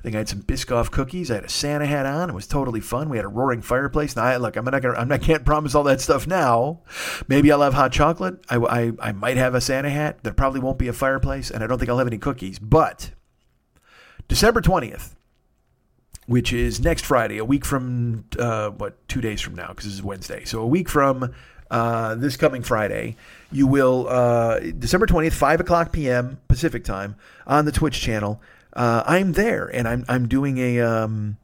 I 0.01 0.03
think 0.03 0.15
I 0.15 0.19
had 0.19 0.31
some 0.31 0.41
Biscoff 0.41 0.91
cookies. 0.91 1.31
I 1.31 1.35
had 1.35 1.45
a 1.45 1.51
Santa 1.51 1.85
hat 1.85 2.07
on. 2.07 2.31
It 2.31 2.33
was 2.33 2.47
totally 2.47 2.81
fun. 2.81 3.11
We 3.11 3.19
had 3.19 3.27
a 3.27 3.29
roaring 3.29 3.61
fireplace. 3.61 4.17
Now, 4.17 4.25
I, 4.25 4.39
look, 4.39 4.57
I'm 4.57 4.65
not 4.65 4.81
gonna, 4.81 4.97
I'm 4.97 5.09
not 5.09 5.21
can't 5.21 5.45
promise 5.45 5.75
all 5.75 5.83
that 5.85 6.01
stuff 6.01 6.27
now. 6.27 6.81
Maybe 7.29 7.53
I'll 7.53 7.61
have 7.61 7.75
hot 7.75 7.93
chocolate. 7.93 8.43
I, 8.49 8.57
I, 8.57 8.93
I 8.99 9.13
might 9.13 9.37
have 9.37 9.55
a 9.55 9.61
Santa 9.61 9.91
hat. 9.91 10.23
There 10.23 10.33
probably 10.33 10.61
won't 10.61 10.79
be 10.79 10.89
a 10.89 10.95
fireplace, 10.95 11.51
and 11.51 11.63
I 11.63 11.67
don't 11.67 11.79
think 11.79 11.91
I'll 11.91 11.99
have 11.99 12.07
any 12.07 12.17
cookies. 12.17 12.59
But 12.59 13.11
December 14.27 14.63
twentieth, 14.63 15.17
which 16.25 16.51
is 16.51 16.81
next 16.81 17.05
Friday, 17.05 17.37
a 17.37 17.45
week 17.45 17.67
from 17.67 18.25
uh, 18.39 18.71
what 18.71 19.07
two 19.07 19.21
days 19.21 19.43
from 19.43 19.55
now, 19.55 19.69
because 19.69 19.85
this 19.85 19.93
is 19.93 20.03
Wednesday. 20.03 20.47
So 20.47 20.63
a 20.63 20.67
week 20.67 20.89
from 20.89 21.35
uh, 21.71 22.15
this 22.15 22.39
coming 22.39 22.63
Friday, 22.63 23.17
you 23.53 23.67
will 23.67 24.09
uh, 24.09 24.61
December 24.61 25.05
twentieth, 25.05 25.35
five 25.35 25.61
o'clock 25.61 25.93
p.m. 25.93 26.41
Pacific 26.49 26.85
time 26.85 27.17
on 27.47 27.67
the 27.67 27.73
Twitch 27.73 28.01
channel. 28.01 28.41
Uh, 28.73 29.03
I'm 29.07 29.33
there, 29.33 29.67
and 29.67 29.89
I'm 29.89 30.05
I'm 30.09 30.29
doing 30.29 30.59
a 30.59 30.81
um, 30.81 31.37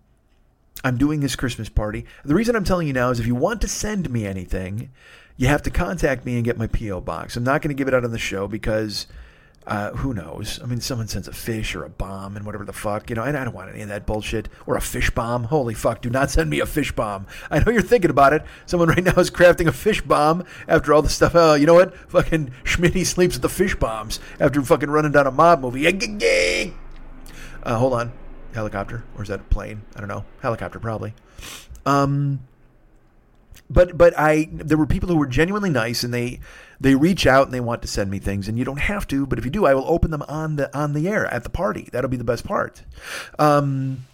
I'm 0.84 0.96
doing 0.96 1.20
this 1.20 1.36
Christmas 1.36 1.68
party. 1.68 2.04
The 2.24 2.34
reason 2.34 2.54
I'm 2.54 2.64
telling 2.64 2.86
you 2.86 2.92
now 2.92 3.10
is 3.10 3.18
if 3.18 3.26
you 3.26 3.34
want 3.34 3.60
to 3.62 3.68
send 3.68 4.10
me 4.10 4.26
anything, 4.26 4.90
you 5.36 5.48
have 5.48 5.62
to 5.62 5.70
contact 5.70 6.24
me 6.24 6.36
and 6.36 6.44
get 6.44 6.56
my 6.56 6.66
PO 6.66 7.00
box. 7.00 7.36
I'm 7.36 7.44
not 7.44 7.62
going 7.62 7.74
to 7.74 7.78
give 7.78 7.88
it 7.88 7.94
out 7.94 8.04
on 8.04 8.12
the 8.12 8.18
show 8.18 8.46
because 8.46 9.06
uh, 9.66 9.90
who 9.92 10.14
knows? 10.14 10.60
I 10.62 10.66
mean, 10.66 10.80
someone 10.80 11.08
sends 11.08 11.26
a 11.26 11.32
fish 11.32 11.74
or 11.74 11.82
a 11.82 11.88
bomb 11.88 12.36
and 12.36 12.46
whatever 12.46 12.64
the 12.64 12.72
fuck, 12.72 13.10
you 13.10 13.16
know, 13.16 13.24
and 13.24 13.36
I 13.36 13.42
don't 13.42 13.54
want 13.54 13.70
any 13.70 13.82
of 13.82 13.88
that 13.88 14.06
bullshit. 14.06 14.48
Or 14.64 14.76
a 14.76 14.80
fish 14.80 15.10
bomb. 15.10 15.44
Holy 15.44 15.74
fuck, 15.74 16.00
do 16.02 16.08
not 16.08 16.30
send 16.30 16.50
me 16.50 16.60
a 16.60 16.66
fish 16.66 16.92
bomb. 16.92 17.26
I 17.50 17.58
know 17.58 17.72
you're 17.72 17.82
thinking 17.82 18.10
about 18.10 18.32
it. 18.32 18.44
Someone 18.66 18.88
right 18.88 19.02
now 19.02 19.14
is 19.16 19.30
crafting 19.30 19.66
a 19.66 19.72
fish 19.72 20.02
bomb 20.02 20.44
after 20.68 20.94
all 20.94 21.02
the 21.02 21.08
stuff. 21.08 21.32
Oh, 21.34 21.54
you 21.54 21.66
know 21.66 21.74
what? 21.74 21.96
Fucking 22.10 22.52
Schmitty 22.62 23.04
sleeps 23.04 23.34
with 23.34 23.42
the 23.42 23.48
fish 23.48 23.74
bombs 23.74 24.20
after 24.38 24.62
fucking 24.62 24.90
running 24.90 25.12
down 25.12 25.26
a 25.26 25.32
mob 25.32 25.60
movie. 25.60 25.86
Uh, 27.66 27.76
hold 27.76 27.92
on. 27.94 28.12
Helicopter. 28.54 29.02
Or 29.16 29.22
is 29.22 29.28
that 29.28 29.40
a 29.40 29.44
plane? 29.44 29.82
I 29.96 29.98
don't 29.98 30.08
know. 30.08 30.24
Helicopter, 30.40 30.78
probably. 30.78 31.14
Um, 31.84 32.40
but 33.68 33.98
but 33.98 34.16
I 34.16 34.48
there 34.52 34.78
were 34.78 34.86
people 34.86 35.08
who 35.08 35.16
were 35.16 35.26
genuinely 35.26 35.70
nice 35.70 36.04
and 36.04 36.14
they 36.14 36.38
they 36.80 36.94
reach 36.94 37.26
out 37.26 37.46
and 37.46 37.54
they 37.54 37.60
want 37.60 37.82
to 37.82 37.88
send 37.88 38.10
me 38.10 38.20
things 38.20 38.46
and 38.46 38.56
you 38.56 38.64
don't 38.64 38.78
have 38.78 39.08
to 39.08 39.26
but 39.26 39.40
if 39.40 39.44
you 39.44 39.50
do 39.50 39.66
I 39.66 39.74
will 39.74 39.88
open 39.88 40.12
them 40.12 40.22
on 40.28 40.54
the 40.54 40.76
on 40.76 40.92
the 40.92 41.08
air 41.08 41.26
at 41.26 41.42
the 41.42 41.50
party 41.50 41.88
that'll 41.90 42.10
be 42.10 42.16
the 42.16 42.22
best 42.22 42.44
part 42.44 42.82
um, 43.40 44.04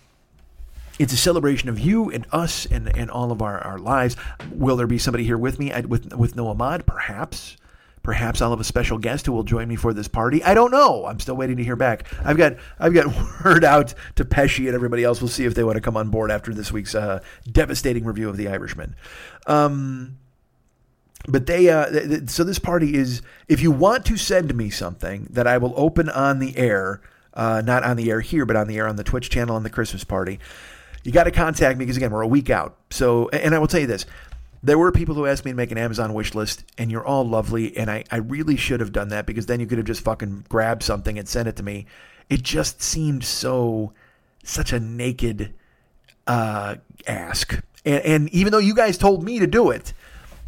it's 0.98 1.12
a 1.12 1.18
celebration 1.18 1.68
of 1.68 1.78
you 1.78 2.10
and 2.10 2.26
us 2.32 2.64
and, 2.66 2.94
and 2.96 3.10
all 3.10 3.30
of 3.30 3.42
our, 3.42 3.58
our 3.58 3.78
lives 3.78 4.16
will 4.50 4.76
there 4.76 4.86
be 4.86 4.98
somebody 4.98 5.24
here 5.24 5.38
with 5.38 5.58
me 5.58 5.70
I, 5.70 5.80
with 5.80 6.14
with 6.14 6.34
no 6.34 6.48
Ahmad 6.48 6.86
perhaps 6.86 7.58
Perhaps 8.02 8.42
I'll 8.42 8.50
have 8.50 8.60
a 8.60 8.64
special 8.64 8.98
guest 8.98 9.26
who 9.26 9.32
will 9.32 9.44
join 9.44 9.68
me 9.68 9.76
for 9.76 9.94
this 9.94 10.08
party. 10.08 10.42
I 10.42 10.54
don't 10.54 10.72
know. 10.72 11.06
I'm 11.06 11.20
still 11.20 11.36
waiting 11.36 11.56
to 11.58 11.64
hear 11.64 11.76
back. 11.76 12.12
I've 12.24 12.36
got 12.36 12.56
I've 12.80 12.94
got 12.94 13.06
word 13.44 13.64
out 13.64 13.94
to 14.16 14.24
Pesci 14.24 14.66
and 14.66 14.74
everybody 14.74 15.04
else. 15.04 15.20
We'll 15.20 15.28
see 15.28 15.44
if 15.44 15.54
they 15.54 15.62
want 15.62 15.76
to 15.76 15.80
come 15.80 15.96
on 15.96 16.10
board 16.10 16.30
after 16.30 16.52
this 16.52 16.72
week's 16.72 16.94
uh, 16.94 17.20
devastating 17.50 18.04
review 18.04 18.28
of 18.28 18.36
The 18.36 18.48
Irishman. 18.48 18.96
Um, 19.46 20.18
but 21.28 21.46
they 21.46 21.68
uh, 21.68 21.90
th- 21.90 22.08
th- 22.08 22.30
so 22.30 22.42
this 22.42 22.58
party 22.58 22.96
is 22.96 23.22
if 23.46 23.62
you 23.62 23.70
want 23.70 24.04
to 24.06 24.16
send 24.16 24.54
me 24.54 24.70
something 24.70 25.28
that 25.30 25.46
I 25.46 25.58
will 25.58 25.74
open 25.76 26.08
on 26.08 26.40
the 26.40 26.56
air, 26.56 27.00
uh, 27.34 27.62
not 27.64 27.84
on 27.84 27.96
the 27.96 28.10
air 28.10 28.20
here, 28.20 28.44
but 28.44 28.56
on 28.56 28.66
the 28.66 28.78
air 28.78 28.88
on 28.88 28.96
the 28.96 29.04
Twitch 29.04 29.30
channel 29.30 29.54
on 29.54 29.62
the 29.62 29.70
Christmas 29.70 30.02
party. 30.02 30.40
You 31.04 31.12
got 31.12 31.24
to 31.24 31.30
contact 31.30 31.78
me 31.78 31.84
because 31.84 31.96
again 31.96 32.10
we're 32.10 32.22
a 32.22 32.28
week 32.28 32.50
out. 32.50 32.76
So 32.90 33.28
and 33.28 33.54
I 33.54 33.58
will 33.58 33.68
tell 33.68 33.80
you 33.80 33.86
this 33.86 34.06
there 34.62 34.78
were 34.78 34.92
people 34.92 35.14
who 35.14 35.26
asked 35.26 35.44
me 35.44 35.50
to 35.50 35.56
make 35.56 35.72
an 35.72 35.78
Amazon 35.78 36.14
wish 36.14 36.34
list, 36.34 36.64
and 36.78 36.90
you're 36.90 37.04
all 37.04 37.24
lovely. 37.24 37.76
And 37.76 37.90
I, 37.90 38.04
I 38.10 38.18
really 38.18 38.56
should 38.56 38.80
have 38.80 38.92
done 38.92 39.08
that 39.08 39.26
because 39.26 39.46
then 39.46 39.58
you 39.58 39.66
could 39.66 39.78
have 39.78 39.86
just 39.86 40.02
fucking 40.02 40.46
grabbed 40.48 40.82
something 40.82 41.18
and 41.18 41.28
sent 41.28 41.48
it 41.48 41.56
to 41.56 41.62
me. 41.62 41.86
It 42.30 42.42
just 42.42 42.80
seemed 42.80 43.24
so, 43.24 43.92
such 44.44 44.72
a 44.72 44.78
naked 44.78 45.52
uh, 46.26 46.76
ask. 47.06 47.60
And, 47.84 48.04
and 48.04 48.28
even 48.30 48.52
though 48.52 48.58
you 48.58 48.74
guys 48.74 48.96
told 48.96 49.24
me 49.24 49.40
to 49.40 49.46
do 49.48 49.70
it, 49.70 49.92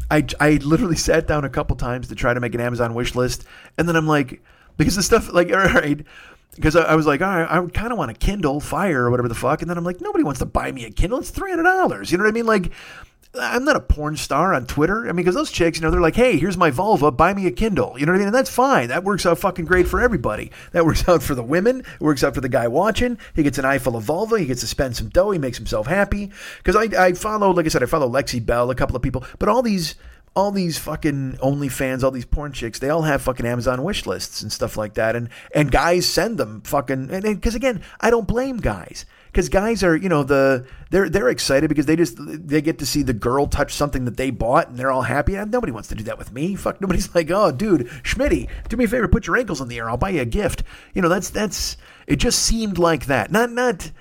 I, 0.09 0.25
I 0.39 0.51
literally 0.63 0.95
sat 0.95 1.27
down 1.27 1.43
a 1.43 1.49
couple 1.49 1.75
times 1.75 2.07
to 2.07 2.15
try 2.15 2.33
to 2.33 2.39
make 2.39 2.55
an 2.55 2.61
Amazon 2.61 2.93
wish 2.93 3.15
list. 3.15 3.43
And 3.77 3.87
then 3.87 3.97
I'm 3.97 4.07
like, 4.07 4.41
because 4.77 4.95
the 4.95 5.03
stuff, 5.03 5.33
like, 5.33 5.49
all 5.51 5.57
right, 5.57 6.05
because 6.55 6.77
I, 6.77 6.83
I, 6.83 6.95
was 6.95 7.05
like, 7.05 7.21
all 7.21 7.27
right, 7.27 7.49
I 7.49 7.65
kind 7.67 7.91
of 7.91 7.97
want 7.97 8.11
a 8.11 8.13
Kindle 8.13 8.61
Fire 8.61 9.03
or 9.03 9.11
whatever 9.11 9.27
the 9.27 9.35
fuck. 9.35 9.61
And 9.61 9.69
then 9.69 9.77
I'm 9.77 9.83
like, 9.83 9.99
nobody 9.99 10.23
wants 10.23 10.39
to 10.39 10.45
buy 10.45 10.71
me 10.71 10.85
a 10.85 10.91
Kindle. 10.91 11.19
It's 11.19 11.31
$300. 11.31 12.11
You 12.11 12.17
know 12.17 12.23
what 12.23 12.29
I 12.29 12.33
mean? 12.33 12.45
Like, 12.45 12.71
I'm 13.39 13.65
not 13.65 13.75
a 13.75 13.81
porn 13.81 14.17
star 14.17 14.53
on 14.53 14.65
Twitter. 14.65 15.03
I 15.03 15.07
mean, 15.07 15.17
because 15.17 15.35
those 15.35 15.51
chicks, 15.51 15.77
you 15.77 15.83
know, 15.83 15.91
they're 15.91 16.01
like, 16.01 16.15
hey, 16.15 16.37
here's 16.37 16.57
my 16.57 16.69
vulva, 16.69 17.11
buy 17.11 17.33
me 17.33 17.47
a 17.47 17.51
Kindle. 17.51 17.97
You 17.99 18.05
know 18.05 18.11
what 18.11 18.17
I 18.17 18.19
mean? 18.19 18.27
And 18.27 18.35
that's 18.35 18.49
fine. 18.49 18.89
That 18.89 19.03
works 19.03 19.25
out 19.25 19.39
fucking 19.39 19.65
great 19.65 19.87
for 19.87 20.01
everybody. 20.01 20.51
That 20.71 20.85
works 20.85 21.07
out 21.09 21.23
for 21.23 21.35
the 21.35 21.43
women. 21.43 21.79
It 21.79 22.01
works 22.01 22.23
out 22.23 22.35
for 22.35 22.41
the 22.41 22.49
guy 22.49 22.67
watching. 22.67 23.17
He 23.33 23.43
gets 23.43 23.57
an 23.57 23.65
eye 23.65 23.77
full 23.77 23.95
of 23.95 24.03
vulva. 24.03 24.39
He 24.39 24.45
gets 24.45 24.61
to 24.61 24.67
spend 24.67 24.95
some 24.95 25.09
dough. 25.09 25.31
He 25.31 25.39
makes 25.39 25.57
himself 25.57 25.87
happy. 25.87 26.31
Because 26.57 26.75
I, 26.75 27.05
I 27.05 27.13
follow, 27.13 27.51
like 27.51 27.65
I 27.65 27.69
said, 27.69 27.83
I 27.83 27.87
follow 27.87 28.09
Lexi 28.09 28.45
Belle, 28.45 28.71
a 28.71 28.75
couple 28.75 28.95
of 28.95 29.01
people, 29.01 29.25
but 29.39 29.49
all 29.49 29.61
these 29.61 29.95
all 30.35 30.51
these 30.51 30.77
fucking 30.77 31.37
OnlyFans, 31.41 32.03
all 32.03 32.11
these 32.11 32.25
porn 32.25 32.51
chicks, 32.51 32.79
they 32.79 32.89
all 32.89 33.03
have 33.03 33.21
fucking 33.21 33.45
Amazon 33.45 33.83
wish 33.83 34.05
lists 34.05 34.41
and 34.41 34.51
stuff 34.51 34.75
like 34.75 34.95
that. 34.95 35.15
And 35.15 35.29
and 35.53 35.71
guys 35.71 36.05
send 36.05 36.37
them 36.37 36.61
fucking 36.61 37.09
and 37.09 37.23
because 37.23 37.55
again, 37.55 37.81
I 38.01 38.09
don't 38.09 38.27
blame 38.27 38.57
guys 38.57 39.05
because 39.35 39.49
guys 39.49 39.83
are 39.83 39.97
you 39.97 40.07
know 40.07 40.23
the 40.23 40.65
they're 40.91 41.09
they're 41.09 41.27
excited 41.27 41.67
because 41.67 41.85
they 41.85 41.97
just 41.97 42.15
they 42.17 42.61
get 42.61 42.79
to 42.79 42.85
see 42.85 43.03
the 43.03 43.11
girl 43.11 43.47
touch 43.47 43.73
something 43.73 44.05
that 44.05 44.15
they 44.15 44.29
bought 44.29 44.69
and 44.69 44.77
they're 44.77 44.91
all 44.91 45.01
happy. 45.01 45.35
And 45.35 45.51
nobody 45.51 45.73
wants 45.73 45.89
to 45.89 45.95
do 45.95 46.05
that 46.05 46.17
with 46.17 46.31
me. 46.31 46.55
Fuck, 46.55 46.79
nobody's 46.79 47.13
like, 47.13 47.29
oh, 47.31 47.51
dude, 47.51 47.87
Schmitty, 48.03 48.47
do 48.69 48.77
me 48.77 48.85
a 48.85 48.87
favor, 48.87 49.09
put 49.09 49.27
your 49.27 49.35
ankles 49.35 49.59
in 49.59 49.67
the 49.67 49.77
air. 49.77 49.89
I'll 49.89 49.97
buy 49.97 50.11
you 50.11 50.21
a 50.21 50.25
gift. 50.25 50.63
You 50.93 51.01
know, 51.01 51.09
that's 51.09 51.29
that's. 51.29 51.75
It 52.07 52.15
just 52.15 52.39
seemed 52.39 52.77
like 52.77 53.07
that. 53.07 53.29
Not 53.29 53.51
not. 53.51 53.91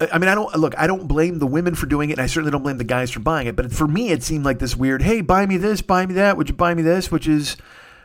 I 0.00 0.18
mean, 0.18 0.28
I 0.28 0.34
don't 0.34 0.54
look. 0.56 0.76
I 0.78 0.86
don't 0.86 1.06
blame 1.06 1.38
the 1.38 1.46
women 1.46 1.74
for 1.74 1.84
doing 1.84 2.08
it, 2.08 2.14
and 2.14 2.22
I 2.22 2.26
certainly 2.26 2.50
don't 2.50 2.62
blame 2.62 2.78
the 2.78 2.84
guys 2.84 3.10
for 3.10 3.20
buying 3.20 3.46
it. 3.46 3.56
But 3.56 3.72
for 3.72 3.86
me, 3.86 4.08
it 4.08 4.22
seemed 4.22 4.44
like 4.46 4.58
this 4.58 4.74
weird. 4.74 5.02
Hey, 5.02 5.20
buy 5.20 5.44
me 5.44 5.58
this, 5.58 5.82
buy 5.82 6.06
me 6.06 6.14
that. 6.14 6.38
Would 6.38 6.48
you 6.48 6.54
buy 6.54 6.72
me 6.72 6.82
this? 6.82 7.10
Which 7.10 7.28
is 7.28 7.58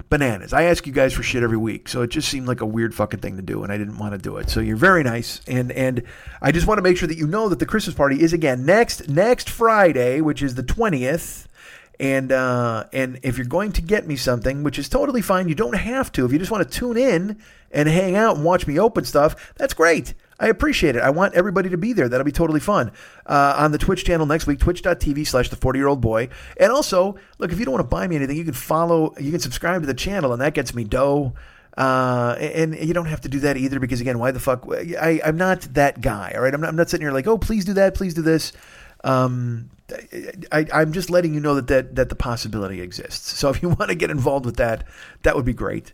bananas. 0.09 0.53
I 0.53 0.63
ask 0.63 0.85
you 0.85 0.93
guys 0.93 1.13
for 1.13 1.23
shit 1.23 1.43
every 1.43 1.57
week, 1.57 1.87
so 1.87 2.01
it 2.01 2.09
just 2.09 2.29
seemed 2.29 2.47
like 2.47 2.61
a 2.61 2.65
weird 2.65 2.93
fucking 2.93 3.19
thing 3.19 3.35
to 3.37 3.41
do, 3.41 3.63
and 3.63 3.71
I 3.71 3.77
didn't 3.77 3.97
want 3.97 4.13
to 4.13 4.17
do 4.17 4.37
it. 4.37 4.49
So 4.49 4.59
you're 4.59 4.75
very 4.75 5.03
nice, 5.03 5.41
and 5.47 5.71
and 5.71 6.03
I 6.41 6.51
just 6.51 6.67
want 6.67 6.77
to 6.77 6.81
make 6.81 6.97
sure 6.97 7.07
that 7.07 7.17
you 7.17 7.27
know 7.27 7.49
that 7.49 7.59
the 7.59 7.65
Christmas 7.65 7.95
party 7.95 8.21
is 8.21 8.33
again 8.33 8.65
next 8.65 9.09
next 9.09 9.49
Friday, 9.49 10.21
which 10.21 10.41
is 10.41 10.55
the 10.55 10.63
twentieth. 10.63 11.47
And 11.99 12.31
uh, 12.31 12.85
and 12.91 13.19
if 13.21 13.37
you're 13.37 13.45
going 13.45 13.71
to 13.73 13.81
get 13.81 14.07
me 14.07 14.15
something, 14.15 14.63
which 14.63 14.79
is 14.79 14.89
totally 14.89 15.21
fine, 15.21 15.47
you 15.47 15.55
don't 15.55 15.75
have 15.75 16.11
to. 16.13 16.25
If 16.25 16.33
you 16.33 16.39
just 16.39 16.51
want 16.51 16.69
to 16.69 16.77
tune 16.77 16.97
in 16.97 17.39
and 17.71 17.87
hang 17.87 18.15
out 18.15 18.35
and 18.35 18.43
watch 18.43 18.65
me 18.65 18.79
open 18.79 19.05
stuff, 19.05 19.53
that's 19.55 19.73
great. 19.73 20.13
I 20.43 20.47
appreciate 20.47 20.97
it. 20.97 21.01
I 21.01 21.09
want 21.09 21.35
everybody 21.35 21.69
to 21.69 21.77
be 21.77 21.93
there. 21.93 22.09
That'll 22.09 22.25
be 22.25 22.31
totally 22.33 22.59
fun. 22.59 22.91
Uh, 23.25 23.55
on 23.57 23.71
the 23.71 23.77
Twitch 23.77 24.03
channel 24.03 24.25
next 24.25 24.45
week, 24.45 24.59
twitch.tv 24.59 25.25
slash 25.25 25.47
the 25.47 25.55
40 25.55 25.79
year 25.79 25.87
old 25.87 26.01
boy. 26.01 26.27
And 26.57 26.69
also, 26.69 27.15
look, 27.37 27.53
if 27.53 27.59
you 27.59 27.63
don't 27.63 27.71
want 27.71 27.85
to 27.85 27.87
buy 27.89 28.05
me 28.09 28.17
anything, 28.17 28.35
you 28.35 28.43
can 28.43 28.53
follow, 28.53 29.13
you 29.17 29.31
can 29.31 29.39
subscribe 29.39 29.79
to 29.83 29.87
the 29.87 29.93
channel, 29.93 30.33
and 30.33 30.41
that 30.41 30.53
gets 30.53 30.73
me 30.73 30.83
dough. 30.83 31.33
Uh, 31.77 32.35
and 32.39 32.75
you 32.75 32.93
don't 32.93 33.05
have 33.05 33.21
to 33.21 33.29
do 33.29 33.39
that 33.39 33.55
either 33.55 33.79
because, 33.79 34.01
again, 34.01 34.19
why 34.19 34.31
the 34.31 34.39
fuck? 34.41 34.67
I, 34.69 35.21
I'm 35.23 35.37
not 35.37 35.61
that 35.75 36.01
guy, 36.01 36.33
all 36.35 36.41
right? 36.41 36.53
I'm 36.53 36.59
not, 36.59 36.67
I'm 36.67 36.75
not 36.75 36.89
sitting 36.89 37.05
here 37.05 37.13
like, 37.13 37.25
oh, 37.25 37.37
please 37.37 37.63
do 37.63 37.73
that, 37.75 37.95
please 37.95 38.13
do 38.13 38.21
this. 38.21 38.51
Um, 39.05 39.69
I, 40.51 40.65
am 40.73 40.91
just 40.91 41.09
letting 41.09 41.33
you 41.33 41.39
know 41.39 41.55
that, 41.55 41.67
that 41.67 41.95
that 41.95 42.09
the 42.09 42.15
possibility 42.15 42.81
exists. 42.81 43.39
So 43.39 43.49
if 43.49 43.63
you 43.63 43.69
want 43.79 43.89
to 43.89 43.95
get 43.95 44.11
involved 44.11 44.45
with 44.45 44.57
that, 44.57 44.83
that 45.21 45.37
would 45.37 45.45
be 45.45 45.53
great 45.53 45.93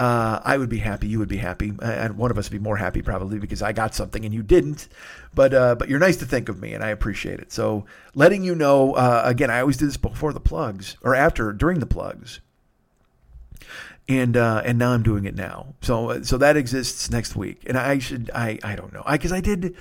uh, 0.00 0.40
I 0.42 0.56
would 0.56 0.70
be 0.70 0.78
happy. 0.78 1.08
You 1.08 1.18
would 1.18 1.28
be 1.28 1.36
happy, 1.36 1.74
and 1.82 2.16
one 2.16 2.30
of 2.30 2.38
us 2.38 2.48
would 2.48 2.58
be 2.58 2.62
more 2.62 2.78
happy 2.78 3.02
probably 3.02 3.38
because 3.38 3.60
I 3.60 3.72
got 3.72 3.94
something 3.94 4.24
and 4.24 4.32
you 4.32 4.42
didn't. 4.42 4.88
But 5.34 5.52
uh, 5.52 5.74
but 5.74 5.90
you're 5.90 5.98
nice 5.98 6.16
to 6.16 6.24
think 6.24 6.48
of 6.48 6.58
me, 6.58 6.72
and 6.72 6.82
I 6.82 6.88
appreciate 6.88 7.38
it. 7.38 7.52
So 7.52 7.84
letting 8.14 8.42
you 8.42 8.54
know 8.54 8.94
uh, 8.94 9.20
again, 9.26 9.50
I 9.50 9.60
always 9.60 9.76
do 9.76 9.84
this 9.84 9.98
before 9.98 10.32
the 10.32 10.40
plugs 10.40 10.96
or 11.02 11.14
after 11.14 11.52
during 11.52 11.80
the 11.80 11.86
plugs, 11.86 12.40
and 14.08 14.38
uh, 14.38 14.62
and 14.64 14.78
now 14.78 14.92
I'm 14.92 15.02
doing 15.02 15.26
it 15.26 15.34
now. 15.34 15.74
So 15.82 16.22
so 16.22 16.38
that 16.38 16.56
exists 16.56 17.10
next 17.10 17.36
week, 17.36 17.64
and 17.66 17.76
I 17.76 17.98
should 17.98 18.30
I 18.34 18.58
I 18.64 18.76
don't 18.76 18.94
know 18.94 19.02
I 19.04 19.18
because 19.18 19.32
I 19.32 19.42
did. 19.42 19.76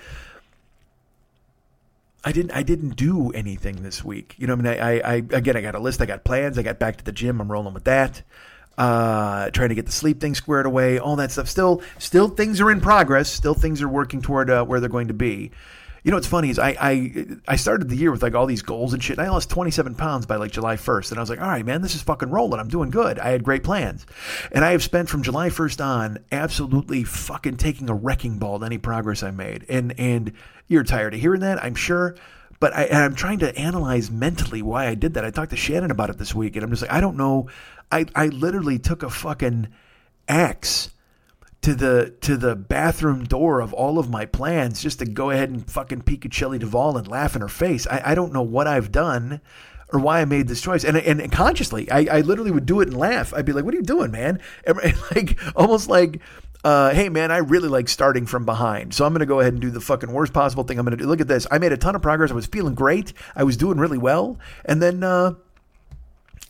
I 2.26 2.34
didn't. 2.34 2.52
I 2.52 2.64
didn't 2.64 2.98
do 2.98 3.32
anything 3.32 3.84
this 3.84 4.04
week. 4.04 4.36
You 4.38 4.48
know, 4.48 4.52
I 4.52 4.56
mean, 4.58 4.68
I, 4.68 4.76
I, 4.78 5.02
I 5.02 5.14
again, 5.32 5.56
I 5.56 5.62
got 5.62 5.76
a 5.76 5.80
list. 5.80 6.02
I 6.02 6.06
got 6.06 6.26
plans. 6.26 6.58
I 6.58 6.64
got 6.64 6.78
back 6.78 6.98
to 6.98 7.06
the 7.06 7.14
gym. 7.14 7.40
I'm 7.40 7.50
rolling 7.50 7.74
with 7.74 7.86
that 7.86 8.24
uh, 8.78 9.50
trying 9.52 9.70
to 9.70 9.76
get 9.76 9.86
the 9.86 9.92
sleep 9.92 10.22
thing 10.22 10.36
squared 10.36 10.66
away, 10.66 11.00
all 11.00 11.16
that 11.18 11.32
stuff. 11.32 11.50
Still, 11.50 11.82
still 11.98 12.30
things 12.30 12.62
are 12.62 12.72
in 12.72 12.82
progress. 12.82 13.30
Still 13.30 13.54
things 13.54 13.82
are 13.82 13.90
working 13.90 14.22
toward 14.22 14.50
uh, 14.50 14.64
where 14.66 14.80
they're 14.80 14.90
going 14.90 15.10
to 15.10 15.14
be. 15.14 15.52
You 16.04 16.12
know 16.12 16.18
what's 16.18 16.28
funny 16.28 16.50
is 16.50 16.60
I, 16.60 16.78
I 16.80 17.26
I 17.48 17.56
started 17.58 17.90
the 17.90 17.96
year 17.96 18.12
with 18.12 18.24
like 18.24 18.34
all 18.34 18.46
these 18.46 18.62
goals 18.62 18.94
and 18.94 19.04
shit. 19.04 19.18
And 19.18 19.28
I 19.28 19.30
lost 19.30 19.50
27 19.50 19.96
pounds 19.96 20.26
by 20.26 20.38
like 20.38 20.52
July 20.52 20.76
1st, 20.76 21.12
and 21.12 21.20
I 21.20 21.22
was 21.22 21.30
like, 21.30 21.42
all 21.42 21.48
right, 21.48 21.66
man, 21.66 21.82
this 21.82 21.96
is 21.96 22.02
fucking 22.02 22.30
rolling. 22.30 22.60
I'm 22.60 22.70
doing 22.70 22.90
good. 22.90 23.20
I 23.20 23.32
had 23.32 23.44
great 23.44 23.64
plans, 23.64 24.06
and 24.52 24.64
I 24.64 24.72
have 24.72 24.84
spent 24.84 25.10
from 25.10 25.24
July 25.24 25.50
1st 25.50 25.86
on 25.86 26.20
absolutely 26.32 27.04
fucking 27.04 27.58
taking 27.58 27.90
a 27.90 27.94
wrecking 27.94 28.40
ball 28.40 28.60
to 28.60 28.66
any 28.66 28.78
progress 28.78 29.24
I 29.24 29.32
made. 29.32 29.66
And 29.68 30.00
and 30.00 30.32
you're 30.68 30.84
tired 30.84 31.14
of 31.14 31.20
hearing 31.20 31.42
that, 31.42 31.64
I'm 31.64 31.76
sure. 31.76 32.16
But 32.60 32.76
I, 32.76 32.88
I'm 32.90 33.16
trying 33.16 33.40
to 33.40 33.58
analyze 33.58 34.12
mentally 34.12 34.62
why 34.62 34.88
I 34.88 34.96
did 34.96 35.14
that. 35.14 35.24
I 35.24 35.32
talked 35.32 35.52
to 35.52 35.58
Shannon 35.58 35.92
about 35.92 36.10
it 36.10 36.18
this 36.18 36.36
week, 36.36 36.56
and 36.56 36.64
I'm 36.64 36.70
just 36.70 36.82
like, 36.82 36.92
I 36.92 37.02
don't 37.02 37.18
know. 37.18 37.50
I 37.92 38.06
I 38.16 38.28
literally 38.28 38.80
took 38.80 39.04
a 39.04 39.10
fucking 39.10 39.68
axe 40.28 40.90
to 41.62 41.76
the 41.76 42.16
to 42.22 42.38
the 42.38 42.56
bathroom 42.56 43.26
door 43.26 43.60
of 43.60 43.74
all 43.74 44.00
of 44.00 44.10
my 44.10 44.26
plans 44.26 44.82
just 44.82 45.00
to 45.00 45.06
go 45.06 45.30
ahead 45.30 45.50
and 45.50 45.70
fucking 45.70 46.04
Shelley 46.32 46.60
Duvall 46.60 46.98
and 46.98 47.08
laugh 47.08 47.36
in 47.36 47.42
her 47.42 47.50
face. 47.50 47.86
I, 47.88 48.02
I 48.06 48.16
don't 48.16 48.34
know 48.34 48.42
what 48.42 48.68
I've 48.68 48.92
done 48.92 49.42
or 49.92 50.00
why 50.00 50.22
I 50.22 50.26
made 50.26 50.48
this 50.48 50.62
choice. 50.62 50.84
And 50.84 50.98
and 50.98 51.32
consciously, 51.32 51.90
I, 51.92 52.18
I 52.18 52.22
literally 52.22 52.52
would 52.52 52.66
do 52.66 52.80
it 52.82 52.88
and 52.88 52.98
laugh. 52.98 53.34
I'd 53.34 53.46
be 53.46 53.54
like, 53.54 53.66
"What 53.66 53.74
are 53.74 53.78
you 53.78 53.84
doing, 53.84 54.12
man?" 54.12 54.40
And, 54.66 54.78
like 55.16 55.38
almost 55.56 55.90
like. 55.90 56.22
Uh, 56.62 56.94
hey 56.94 57.08
man, 57.08 57.32
I 57.32 57.38
really 57.38 57.70
like 57.70 57.88
starting 57.88 58.26
from 58.26 58.44
behind. 58.44 58.94
So 58.94 59.06
I'm 59.06 59.14
going 59.14 59.22
to 59.22 59.26
go 59.26 59.40
ahead 59.40 59.54
and 59.54 59.62
do 59.62 59.70
the 59.70 59.80
fucking 59.80 60.12
worst 60.12 60.34
possible 60.34 60.66
thing 60.66 60.78
I'm 60.78 60.86
going 60.86 60.98
to 60.98 61.02
do. 61.02 61.08
Look 61.08 61.22
at 61.22 61.28
this. 61.30 61.48
I 61.50 61.58
made 61.58 61.72
a 61.72 61.78
ton 61.78 61.96
of 61.96 62.02
progress. 62.02 62.32
I 62.32 62.34
was 62.34 62.48
feeling 62.48 62.76
great. 62.76 63.14
I 63.34 63.46
was 63.46 63.56
doing 63.56 63.78
really 63.78 63.98
well. 63.98 64.38
And 64.66 64.82
then, 64.82 65.02
uh, 65.02 65.36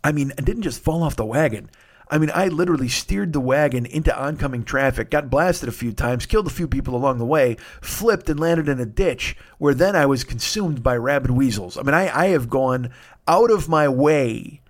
I 0.03 0.11
mean, 0.11 0.33
I 0.37 0.41
didn't 0.41 0.63
just 0.63 0.81
fall 0.81 1.03
off 1.03 1.15
the 1.15 1.25
wagon. 1.25 1.69
I 2.11 2.17
mean, 2.17 2.31
I 2.33 2.47
literally 2.47 2.89
steered 2.89 3.33
the 3.33 3.39
wagon 3.39 3.85
into 3.85 4.17
oncoming 4.17 4.63
traffic, 4.63 5.11
got 5.11 5.29
blasted 5.29 5.69
a 5.69 5.73
few 5.73 5.91
times, 5.91 6.25
killed 6.25 6.47
a 6.47 6.51
few 6.51 6.67
people 6.67 6.95
along 6.95 7.19
the 7.19 7.25
way, 7.25 7.57
flipped 7.81 8.29
and 8.29 8.39
landed 8.39 8.67
in 8.67 8.79
a 8.79 8.85
ditch 8.85 9.37
where 9.59 9.75
then 9.75 9.95
I 9.95 10.07
was 10.07 10.23
consumed 10.23 10.81
by 10.81 10.97
rabid 10.97 11.29
weasels. 11.29 11.77
I 11.77 11.83
mean, 11.83 11.93
I, 11.93 12.09
I 12.15 12.27
have 12.29 12.49
gone 12.49 12.89
out 13.27 13.51
of 13.51 13.69
my 13.69 13.87
way 13.87 14.61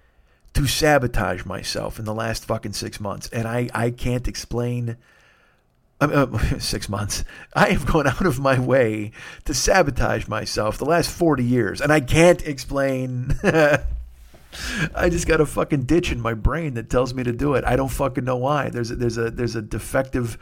to 0.54 0.68
sabotage 0.68 1.46
myself 1.46 1.98
in 1.98 2.04
the 2.04 2.14
last 2.14 2.44
fucking 2.44 2.74
six 2.74 3.00
months. 3.00 3.30
And 3.30 3.48
I, 3.48 3.70
I 3.74 3.92
can't 3.92 4.28
explain. 4.28 4.98
I 6.02 6.06
Uh, 6.06 6.38
six 6.60 6.90
months. 6.90 7.24
I 7.54 7.70
have 7.70 7.86
gone 7.86 8.08
out 8.08 8.26
of 8.26 8.40
my 8.40 8.60
way 8.60 9.12
to 9.46 9.54
sabotage 9.54 10.28
myself 10.28 10.78
the 10.78 10.86
last 10.86 11.10
40 11.10 11.44
years, 11.44 11.82
and 11.82 11.92
I 11.92 12.00
can't 12.00 12.46
explain 12.46 13.38
I 14.96 15.10
just 15.10 15.28
got 15.28 15.42
a 15.42 15.46
fucking 15.46 15.84
ditch 15.84 16.12
in 16.12 16.20
my 16.20 16.34
brain 16.34 16.74
that 16.76 16.90
tells 16.90 17.14
me 17.14 17.24
to 17.24 17.32
do 17.32 17.54
it. 17.54 17.64
I 17.66 17.76
don't 17.76 17.90
fucking 17.90 18.24
know 18.24 18.38
why. 18.38 18.70
There's 18.70 18.92
a, 18.92 18.96
there's 18.96 19.18
a 19.18 19.30
there's 19.30 19.56
a 19.56 19.62
defective 19.62 20.38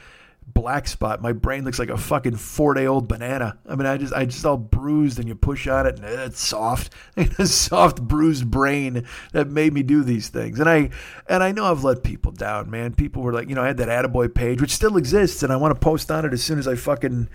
black 0.47 0.87
spot. 0.87 1.21
My 1.21 1.33
brain 1.33 1.65
looks 1.65 1.77
like 1.77 1.89
a 1.89 1.97
fucking 1.97 2.37
four 2.37 2.73
day 2.73 2.87
old 2.87 3.07
banana. 3.07 3.57
I 3.67 3.75
mean, 3.75 3.85
I 3.85 3.97
just 3.97 4.13
I 4.13 4.25
just 4.25 4.45
all 4.45 4.57
bruised, 4.57 5.19
and 5.19 5.27
you 5.27 5.35
push 5.35 5.67
on 5.67 5.85
it, 5.85 5.99
and 5.99 6.05
it's 6.05 6.39
soft. 6.39 6.93
a 7.17 7.45
soft 7.45 8.01
bruised 8.01 8.49
brain 8.49 9.05
that 9.33 9.47
made 9.47 9.73
me 9.73 9.83
do 9.83 10.03
these 10.03 10.29
things. 10.29 10.59
And 10.59 10.69
I 10.69 10.89
and 11.27 11.43
I 11.43 11.51
know 11.51 11.65
I've 11.65 11.83
let 11.83 12.03
people 12.03 12.31
down, 12.31 12.69
man. 12.69 12.93
People 12.93 13.21
were 13.21 13.33
like, 13.33 13.49
you 13.49 13.55
know, 13.55 13.63
I 13.63 13.67
had 13.67 13.77
that 13.77 13.89
Attaboy 13.89 14.33
page, 14.33 14.61
which 14.61 14.73
still 14.73 14.97
exists, 14.97 15.43
and 15.43 15.51
I 15.51 15.57
want 15.57 15.75
to 15.75 15.79
post 15.79 16.09
on 16.11 16.25
it 16.25 16.33
as 16.33 16.43
soon 16.43 16.59
as 16.59 16.67
I 16.67 16.75
fucking 16.75 17.29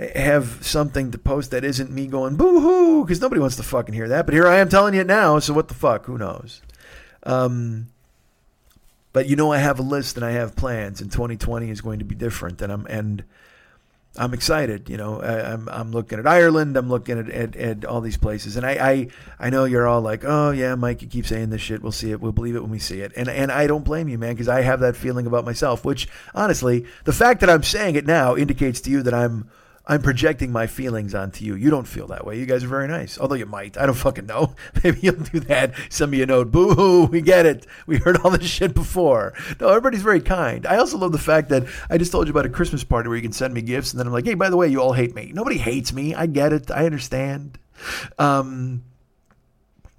have 0.00 0.64
something 0.64 1.10
to 1.10 1.18
post 1.18 1.50
that 1.50 1.64
isn't 1.64 1.90
me 1.90 2.06
going 2.06 2.36
boo 2.36 2.60
hoo 2.60 3.04
because 3.04 3.20
nobody 3.20 3.40
wants 3.40 3.56
to 3.56 3.62
fucking 3.62 3.94
hear 3.94 4.08
that. 4.08 4.26
But 4.26 4.34
here 4.34 4.46
I 4.46 4.58
am 4.58 4.68
telling 4.68 4.94
you 4.94 5.04
now. 5.04 5.38
So 5.38 5.52
what 5.52 5.68
the 5.68 5.74
fuck? 5.74 6.06
Who 6.06 6.16
knows? 6.16 6.62
Um, 7.22 7.88
but 9.12 9.28
you 9.28 9.36
know 9.36 9.52
I 9.52 9.58
have 9.58 9.78
a 9.78 9.82
list 9.82 10.16
and 10.16 10.24
I 10.24 10.30
have 10.32 10.56
plans, 10.56 11.00
and 11.00 11.12
2020 11.12 11.68
is 11.70 11.80
going 11.80 11.98
to 11.98 12.04
be 12.04 12.14
different, 12.14 12.62
and 12.62 12.72
I'm 12.72 12.86
and 12.86 13.24
I'm 14.16 14.32
excited. 14.32 14.88
You 14.88 14.96
know, 14.96 15.20
I, 15.20 15.52
am 15.52 15.68
I'm, 15.68 15.80
I'm 15.80 15.92
looking 15.92 16.18
at 16.18 16.26
Ireland. 16.26 16.76
I'm 16.76 16.88
looking 16.88 17.18
at, 17.18 17.28
at, 17.28 17.56
at 17.56 17.84
all 17.84 18.00
these 18.00 18.16
places, 18.16 18.56
and 18.56 18.64
I, 18.64 18.70
I 18.72 19.08
I 19.38 19.50
know 19.50 19.64
you're 19.64 19.86
all 19.86 20.00
like, 20.00 20.24
oh 20.24 20.50
yeah, 20.50 20.74
Mike, 20.76 21.02
you 21.02 21.08
keep 21.08 21.26
saying 21.26 21.50
this 21.50 21.60
shit. 21.60 21.82
We'll 21.82 21.92
see 21.92 22.10
it. 22.10 22.20
We'll 22.20 22.32
believe 22.32 22.56
it 22.56 22.62
when 22.62 22.70
we 22.70 22.78
see 22.78 23.00
it. 23.00 23.12
And 23.16 23.28
and 23.28 23.52
I 23.52 23.66
don't 23.66 23.84
blame 23.84 24.08
you, 24.08 24.16
man, 24.16 24.32
because 24.32 24.48
I 24.48 24.62
have 24.62 24.80
that 24.80 24.96
feeling 24.96 25.26
about 25.26 25.44
myself. 25.44 25.84
Which 25.84 26.08
honestly, 26.34 26.86
the 27.04 27.12
fact 27.12 27.40
that 27.40 27.50
I'm 27.50 27.62
saying 27.62 27.96
it 27.96 28.06
now 28.06 28.34
indicates 28.36 28.80
to 28.82 28.90
you 28.90 29.02
that 29.02 29.14
I'm 29.14 29.50
I'm 29.90 30.02
projecting 30.02 30.52
my 30.52 30.68
feelings 30.68 31.16
onto 31.16 31.44
you. 31.44 31.56
You 31.56 31.68
don't 31.68 31.86
feel 31.86 32.06
that 32.06 32.24
way. 32.24 32.38
You 32.38 32.46
guys 32.46 32.62
are 32.62 32.68
very 32.68 32.86
nice. 32.86 33.18
Although 33.18 33.34
you 33.34 33.44
might. 33.44 33.76
I 33.76 33.86
don't 33.86 33.96
fucking 33.96 34.26
know. 34.26 34.54
Maybe 34.84 35.00
you'll 35.02 35.16
do 35.16 35.40
that. 35.40 35.74
Send 35.88 36.12
me 36.12 36.22
a 36.22 36.26
note. 36.26 36.52
Boo 36.52 36.74
hoo. 36.74 37.06
We 37.06 37.20
get 37.20 37.44
it. 37.44 37.66
We 37.88 37.96
heard 37.98 38.18
all 38.18 38.30
this 38.30 38.48
shit 38.48 38.72
before. 38.72 39.34
No, 39.58 39.68
everybody's 39.68 40.02
very 40.02 40.20
kind. 40.20 40.64
I 40.64 40.76
also 40.76 40.96
love 40.96 41.10
the 41.10 41.18
fact 41.18 41.48
that 41.48 41.66
I 41.90 41.98
just 41.98 42.12
told 42.12 42.28
you 42.28 42.30
about 42.30 42.46
a 42.46 42.50
Christmas 42.50 42.84
party 42.84 43.08
where 43.08 43.16
you 43.16 43.22
can 43.22 43.32
send 43.32 43.52
me 43.52 43.62
gifts 43.62 43.90
and 43.90 43.98
then 43.98 44.06
I'm 44.06 44.12
like, 44.12 44.26
hey, 44.26 44.34
by 44.34 44.48
the 44.48 44.56
way, 44.56 44.68
you 44.68 44.80
all 44.80 44.92
hate 44.92 45.16
me. 45.16 45.32
Nobody 45.34 45.58
hates 45.58 45.92
me. 45.92 46.14
I 46.14 46.26
get 46.26 46.52
it. 46.52 46.70
I 46.70 46.86
understand. 46.86 47.58
Um, 48.16 48.84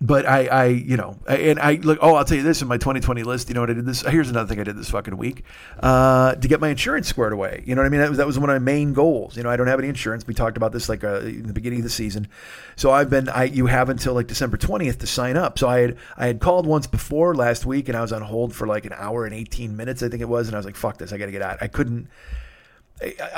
but 0.02 0.26
I, 0.26 0.48
I, 0.48 0.66
you 0.66 0.98
know, 0.98 1.16
and 1.28 1.60
I 1.60 1.76
look. 1.76 2.00
Oh, 2.02 2.16
I'll 2.16 2.26
tell 2.26 2.36
you 2.36 2.44
this 2.44 2.64
in 2.64 2.68
my 2.68 2.78
2020 2.78 3.22
list. 3.22 3.50
You 3.50 3.54
know 3.54 3.62
what 3.62 3.70
I 3.70 3.74
did 3.74 3.86
this? 3.86 4.02
Here's 4.02 4.32
another 4.32 4.50
thing 4.50 4.60
I 4.60 4.64
did 4.64 4.76
this 4.76 4.90
fucking 4.90 5.16
week 5.16 5.44
uh, 5.80 6.34
to 6.34 6.48
get 6.48 6.60
my 6.60 6.70
insurance 6.70 7.08
squared 7.08 7.34
away. 7.34 7.64
You 7.68 7.76
know 7.76 7.82
what 7.82 7.86
I 7.86 7.90
mean? 7.90 8.02
That 8.02 8.10
was 8.10 8.18
that 8.18 8.26
was 8.26 8.40
one 8.40 8.50
of 8.50 8.56
my 8.56 8.60
main 8.60 8.94
goals. 8.94 9.38
You 9.38 9.44
know, 9.44 9.52
I 9.52 9.58
don't 9.58 9.68
have 9.68 9.78
any 9.78 9.90
insurance. 9.90 10.26
We 10.26 10.34
talked 10.34 10.58
about 10.58 10.72
this 10.72 10.90
like 10.90 11.04
uh, 11.04 11.20
in 11.20 11.46
the 11.46 11.54
beginning 11.54 11.80
of 11.80 11.84
the 11.84 11.92
season. 11.92 12.28
So 12.76 12.92
I've 12.92 13.12
been. 13.12 13.30
I 13.30 13.44
you 13.44 13.68
have 13.68 13.90
until 13.90 14.16
like 14.16 14.26
December 14.26 14.58
20th 14.58 14.98
to 15.00 15.08
sign 15.08 15.38
up. 15.38 15.60
So 15.60 15.70
I 15.70 15.80
had 15.82 15.98
I 16.18 16.26
had 16.26 16.40
called 16.40 16.66
once 16.66 16.88
before 16.88 17.36
last 17.36 17.68
week, 17.68 17.88
and 17.88 17.96
I 17.96 18.02
was 18.02 18.12
on 18.12 18.24
hold 18.24 18.56
for 18.56 18.66
like 18.66 18.86
an 18.86 18.94
hour 18.96 19.26
and 19.26 19.36
18 19.36 19.78
minutes, 19.78 20.02
I 20.02 20.10
think 20.10 20.22
it 20.22 20.30
was, 20.30 20.48
and 20.48 20.56
I 20.56 20.60
was 20.60 20.66
like, 20.66 20.76
fuck 20.76 20.98
this, 20.98 21.14
I 21.14 21.18
got 21.18 21.28
to 21.28 21.32
get 21.32 21.44
out. 21.44 21.60
I 21.62 21.68
couldn't. 21.68 22.08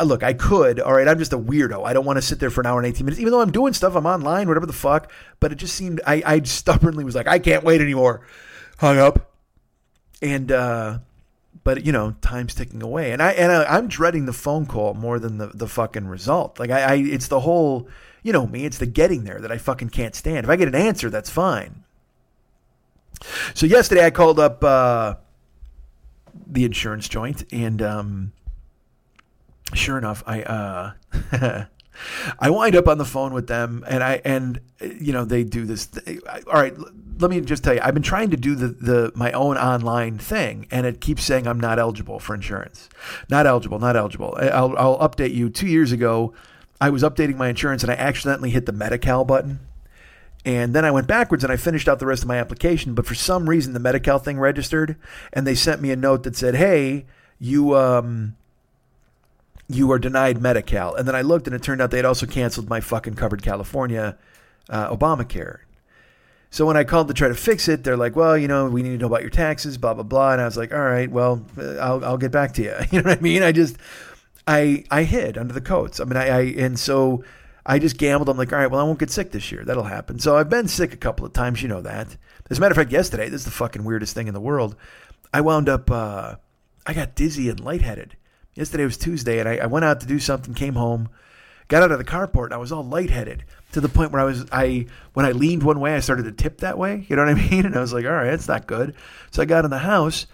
Look, 0.04 0.24
I 0.24 0.34
could. 0.34 0.80
All 0.80 0.94
right, 0.94 1.08
I'm 1.08 1.18
just 1.18 1.34
a 1.34 1.38
weirdo. 1.38 1.86
I 1.86 1.94
don't 1.94 2.06
want 2.06 2.18
to 2.18 2.22
sit 2.22 2.40
there 2.40 2.50
for 2.50 2.62
an 2.62 2.68
hour 2.68 2.80
and 2.80 2.88
18 2.88 3.06
minutes, 3.06 3.22
even 3.22 3.32
though 3.32 3.42
I'm 3.42 3.52
doing 3.52 3.74
stuff. 3.74 3.96
I'm 3.96 4.06
online, 4.06 4.48
whatever 4.48 4.66
the 4.66 4.74
fuck. 4.74 5.12
But 5.40 5.52
it 5.52 5.56
just 5.56 5.76
seemed, 5.76 6.02
I, 6.06 6.22
I 6.26 6.42
stubbornly 6.44 7.04
was 7.04 7.16
like, 7.16 7.28
I 7.28 7.40
can't 7.40 7.64
wait 7.64 7.82
anymore. 7.82 8.26
Hung 8.78 8.98
up. 8.98 9.32
And, 10.22 10.52
uh, 10.52 11.00
but 11.64 11.86
you 11.86 11.92
know, 11.92 12.16
time's 12.22 12.56
ticking 12.56 12.82
away, 12.82 13.12
and 13.12 13.22
I 13.22 13.32
and 13.32 13.52
I, 13.52 13.78
am 13.78 13.88
dreading 13.88 14.26
the 14.26 14.34
phone 14.34 14.66
call 14.66 14.94
more 14.94 15.20
than 15.20 15.38
the 15.38 15.48
the 15.48 15.68
fucking 15.68 16.08
result. 16.08 16.60
Like 16.60 16.70
I, 16.70 16.82
I, 16.82 16.94
it's 16.96 17.28
the 17.28 17.42
whole, 17.42 17.88
you 18.22 18.34
know 18.34 18.46
me, 18.46 18.66
it's 18.66 18.80
the 18.80 18.86
getting 18.86 19.24
there 19.24 19.40
that 19.40 19.52
I 19.52 19.58
fucking 19.58 19.90
can't 19.90 20.16
stand. 20.16 20.46
If 20.46 20.50
I 20.50 20.56
get 20.56 20.68
an 20.68 20.76
answer, 20.76 21.10
that's 21.10 21.30
fine. 21.30 21.84
So 23.54 23.66
yesterday 23.66 24.06
I 24.06 24.10
called 24.10 24.40
up 24.40 24.64
uh, 24.64 25.16
the 26.48 26.66
insurance 26.66 27.08
joint, 27.08 27.46
and 27.54 27.82
um, 27.82 28.34
sure 29.74 29.98
enough, 29.98 30.24
I 30.26 30.44
uh, 30.44 30.92
I 32.40 32.50
wind 32.50 32.76
up 32.76 32.88
on 32.88 32.98
the 32.98 33.06
phone 33.06 33.34
with 33.34 33.48
them, 33.48 33.84
and 33.88 34.04
I 34.04 34.22
and 34.26 34.60
you 34.80 35.14
know 35.14 35.26
they 35.26 35.44
do 35.44 35.66
this. 35.66 35.86
Thing. 35.86 36.20
All 36.48 36.54
right, 36.54 36.74
let 37.20 37.30
me 37.30 37.40
just 37.42 37.64
tell 37.64 37.74
you, 37.74 37.80
I've 37.84 37.94
been 37.94 38.04
trying 38.04 38.32
to 38.32 38.38
do 38.38 38.56
the 38.56 38.68
the 38.68 39.12
my 39.16 39.32
own 39.32 39.58
online 39.58 40.18
thing, 40.18 40.68
and 40.72 40.86
it 40.86 41.02
keeps 41.02 41.24
saying 41.24 41.48
I'm 41.48 41.60
not 41.60 41.80
eligible 41.80 42.20
for 42.20 42.34
insurance. 42.34 42.90
Not 43.30 43.46
eligible. 43.46 43.80
Not 43.80 43.96
eligible. 43.96 44.38
I'll 44.40 44.76
I'll 44.78 45.00
update 45.00 45.34
you. 45.34 45.50
Two 45.50 45.68
years 45.68 45.92
ago, 45.92 46.34
I 46.82 46.90
was 46.90 47.04
updating 47.04 47.38
my 47.38 47.50
insurance, 47.50 47.84
and 47.84 47.92
I 47.92 47.96
accidentally 47.96 48.50
hit 48.50 48.66
the 48.66 48.74
Medi-Cal 48.74 49.26
button. 49.26 49.60
And 50.46 50.74
then 50.74 50.84
I 50.84 50.92
went 50.92 51.08
backwards 51.08 51.46
and 51.46 51.54
I 51.54 51.56
finished 51.56 51.88
out 51.88 52.00
the 52.00 52.06
rest 52.06 52.24
of 52.24 52.28
my 52.28 52.38
application. 52.38 52.96
But 52.96 53.06
for 53.06 53.16
some 53.16 53.50
reason, 53.50 53.72
the 53.72 53.80
Medi-Cal 53.80 54.20
thing 54.20 54.38
registered, 54.38 54.98
and 55.32 55.48
they 55.48 55.56
sent 55.56 55.82
me 55.82 55.92
a 55.92 55.96
note 55.96 56.24
that 56.24 56.36
said, 56.36 56.56
"Hey, 56.56 57.06
you 57.40 57.78
um, 57.78 58.36
you 59.74 59.92
are 59.92 60.00
denied 60.00 60.42
Medi-Cal. 60.42 60.96
And 60.96 61.08
then 61.08 61.16
I 61.16 61.22
looked 61.22 61.48
and 61.48 61.56
it 61.56 61.64
turned 61.64 61.82
out 61.82 61.92
they 61.92 61.98
had 61.98 62.06
also 62.06 62.26
canceled 62.26 62.70
my 62.70 62.80
fucking 62.80 63.16
covered 63.16 63.42
California 63.42 64.18
uh, 64.70 64.96
Obamacare. 64.96 65.60
So 66.50 66.68
when 66.68 66.78
I 66.78 66.84
called 66.84 67.08
to 67.08 67.16
try 67.16 67.30
to 67.30 67.36
fix 67.36 67.68
it, 67.68 67.84
they're 67.84 67.98
like, 67.98 68.16
well, 68.16 68.38
you 68.38 68.48
know, 68.48 68.70
we 68.70 68.84
need 68.84 68.92
to 68.92 68.98
know 68.98 69.08
about 69.08 69.22
your 69.22 69.32
taxes, 69.32 69.78
blah, 69.78 69.96
blah, 69.96 70.04
blah. 70.04 70.34
And 70.34 70.42
I 70.42 70.46
was 70.46 70.56
like, 70.56 70.72
all 70.72 70.84
right, 70.84 71.10
well, 71.10 71.44
uh, 71.58 71.78
I'll, 71.78 72.06
I'll 72.06 72.18
get 72.18 72.32
back 72.32 72.54
to 72.54 72.62
you. 72.62 72.76
You 72.92 73.02
know 73.02 73.10
what 73.10 73.18
I 73.18 73.22
mean? 73.22 73.42
I 73.42 73.52
just, 73.52 73.78
I, 74.48 74.84
I 74.92 75.04
hid 75.04 75.38
under 75.38 75.54
the 75.54 75.62
coats. 75.62 76.00
I 76.00 76.04
mean, 76.04 76.18
I, 76.18 76.28
I, 76.28 76.42
and 76.42 76.78
so 76.78 77.24
I 77.66 77.80
just 77.80 77.98
gambled. 77.98 78.30
I'm 78.30 78.38
like, 78.38 78.54
all 78.54 78.60
right, 78.60 78.70
well, 78.70 78.80
I 78.80 78.84
won't 78.84 79.00
get 79.00 79.10
sick 79.10 79.32
this 79.32 79.52
year. 79.52 79.64
That'll 79.66 79.84
happen. 79.84 80.20
So 80.20 80.38
I've 80.38 80.50
been 80.50 80.68
sick 80.68 80.94
a 80.94 80.98
couple 80.98 81.26
of 81.26 81.34
times. 81.34 81.64
You 81.64 81.70
know 81.70 81.82
that. 81.82 82.16
As 82.52 82.60
a 82.60 82.62
matter 82.62 82.74
of 82.74 82.78
fact, 82.78 82.92
yesterday, 82.92 83.30
this 83.30 83.42
is 83.42 83.46
the 83.46 83.52
fucking 83.52 83.84
weirdest 83.84 84.14
thing 84.14 84.28
in 84.28 84.36
the 84.36 84.40
world. 84.40 84.76
I 85.34 85.42
wound 85.42 85.70
up, 85.70 85.90
uh, 85.90 86.36
I 86.86 86.94
got 86.94 87.16
dizzy 87.16 87.50
and 87.50 87.60
lightheaded 87.60 88.16
Yesterday 88.56 88.86
was 88.86 88.98
Tuesday, 88.98 89.40
and 89.40 89.50
I, 89.50 89.58
I 89.58 89.66
went 89.66 89.86
out 89.86 90.00
to 90.02 90.08
do 90.08 90.20
something, 90.20 90.54
came 90.54 90.76
home, 90.76 91.10
got 91.68 91.84
out 91.84 91.92
of 91.92 91.98
the 91.98 92.04
carport, 92.04 92.46
and 92.46 92.54
I 92.54 92.58
was 92.58 92.72
all 92.72 92.84
lightheaded 92.84 93.44
to 93.72 93.82
the 93.82 93.90
point 93.90 94.12
where 94.12 94.22
I 94.22 94.26
was 94.26 94.46
I 94.52 94.86
when 95.14 95.26
I 95.26 95.32
leaned 95.32 95.64
one 95.64 95.80
way, 95.80 95.96
I 95.96 96.00
started 96.00 96.24
to 96.24 96.32
tip 96.32 96.60
that 96.60 96.78
way. 96.78 97.06
You 97.10 97.16
know 97.16 97.26
what 97.26 97.36
I 97.36 97.50
mean? 97.50 97.66
And 97.66 97.76
I 97.76 97.82
was 97.82 97.94
like, 97.94 98.06
all 98.06 98.12
right, 98.12 98.30
that's 98.30 98.48
not 98.48 98.68
good. 98.68 98.96
So 99.32 99.42
I 99.42 99.46
got 99.46 99.66
in 99.66 99.72
the 99.72 99.80
house, 99.80 100.28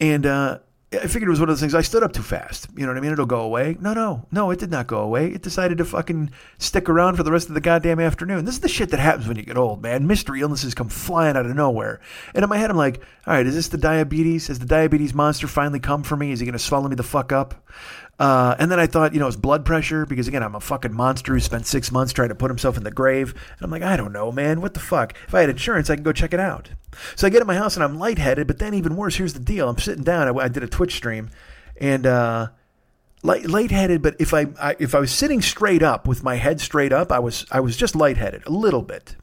and 0.00 0.24
uh, 0.26 0.58
I 0.92 1.06
figured 1.06 1.28
it 1.28 1.30
was 1.30 1.38
one 1.38 1.48
of 1.48 1.54
those 1.54 1.60
things. 1.60 1.74
I 1.74 1.82
stood 1.82 2.02
up 2.02 2.12
too 2.12 2.22
fast. 2.22 2.66
You 2.76 2.82
know 2.84 2.88
what 2.88 2.98
I 2.98 3.00
mean? 3.00 3.12
It'll 3.12 3.24
go 3.24 3.42
away. 3.42 3.76
No, 3.78 3.94
no, 3.94 4.26
no. 4.32 4.50
It 4.50 4.58
did 4.58 4.72
not 4.72 4.88
go 4.88 4.98
away. 4.98 5.28
It 5.28 5.40
decided 5.40 5.78
to 5.78 5.84
fucking 5.84 6.32
stick 6.58 6.88
around 6.88 7.14
for 7.14 7.22
the 7.22 7.30
rest 7.30 7.46
of 7.46 7.54
the 7.54 7.60
goddamn 7.60 8.00
afternoon. 8.00 8.44
This 8.44 8.56
is 8.56 8.60
the 8.60 8.68
shit 8.68 8.90
that 8.90 8.98
happens 8.98 9.28
when 9.28 9.36
you 9.36 9.44
get 9.44 9.56
old, 9.56 9.82
man. 9.82 10.08
Mystery 10.08 10.40
illnesses 10.40 10.74
come 10.74 10.88
flying 10.88 11.36
out 11.36 11.46
of 11.46 11.54
nowhere. 11.54 12.00
And 12.34 12.42
in 12.42 12.50
my 12.50 12.56
head, 12.56 12.70
I'm 12.70 12.76
like, 12.76 13.00
all 13.24 13.34
right, 13.34 13.46
is 13.46 13.54
this 13.54 13.68
the 13.68 13.78
diabetes? 13.78 14.48
Has 14.48 14.58
the 14.58 14.66
diabetes 14.66 15.14
monster 15.14 15.46
finally 15.46 15.78
come 15.78 16.02
for 16.02 16.16
me? 16.16 16.32
Is 16.32 16.40
he 16.40 16.46
going 16.46 16.54
to 16.54 16.58
swallow 16.58 16.88
me 16.88 16.96
the 16.96 17.04
fuck 17.04 17.30
up? 17.30 17.54
Uh, 18.20 18.54
and 18.58 18.70
then 18.70 18.78
I 18.78 18.86
thought, 18.86 19.14
you 19.14 19.18
know, 19.18 19.26
it's 19.26 19.36
blood 19.36 19.64
pressure 19.64 20.04
because 20.04 20.28
again, 20.28 20.42
I'm 20.42 20.54
a 20.54 20.60
fucking 20.60 20.92
monster 20.92 21.32
who 21.32 21.40
spent 21.40 21.66
six 21.66 21.90
months 21.90 22.12
trying 22.12 22.28
to 22.28 22.34
put 22.34 22.50
himself 22.50 22.76
in 22.76 22.84
the 22.84 22.90
grave. 22.90 23.30
And 23.32 23.62
I'm 23.62 23.70
like, 23.70 23.82
I 23.82 23.96
don't 23.96 24.12
know, 24.12 24.30
man. 24.30 24.60
What 24.60 24.74
the 24.74 24.80
fuck? 24.80 25.14
If 25.26 25.34
I 25.34 25.40
had 25.40 25.48
insurance, 25.48 25.88
I 25.88 25.94
can 25.94 26.04
go 26.04 26.12
check 26.12 26.34
it 26.34 26.40
out. 26.40 26.68
So 27.16 27.26
I 27.26 27.30
get 27.30 27.40
in 27.40 27.46
my 27.46 27.54
house 27.54 27.76
and 27.76 27.82
I'm 27.82 27.98
lightheaded. 27.98 28.46
But 28.46 28.58
then 28.58 28.74
even 28.74 28.94
worse, 28.94 29.16
here's 29.16 29.32
the 29.32 29.40
deal: 29.40 29.70
I'm 29.70 29.78
sitting 29.78 30.04
down. 30.04 30.28
I, 30.28 30.44
I 30.44 30.48
did 30.48 30.62
a 30.62 30.68
Twitch 30.68 30.96
stream, 30.96 31.30
and 31.80 32.04
uh, 32.04 32.48
light, 33.22 33.46
lightheaded. 33.46 34.02
But 34.02 34.16
if 34.18 34.34
I, 34.34 34.48
I 34.60 34.76
if 34.78 34.94
I 34.94 35.00
was 35.00 35.12
sitting 35.12 35.40
straight 35.40 35.82
up 35.82 36.06
with 36.06 36.22
my 36.22 36.34
head 36.34 36.60
straight 36.60 36.92
up, 36.92 37.10
I 37.10 37.20
was 37.20 37.46
I 37.50 37.60
was 37.60 37.74
just 37.74 37.96
lightheaded 37.96 38.46
a 38.46 38.50
little 38.50 38.82
bit. 38.82 39.16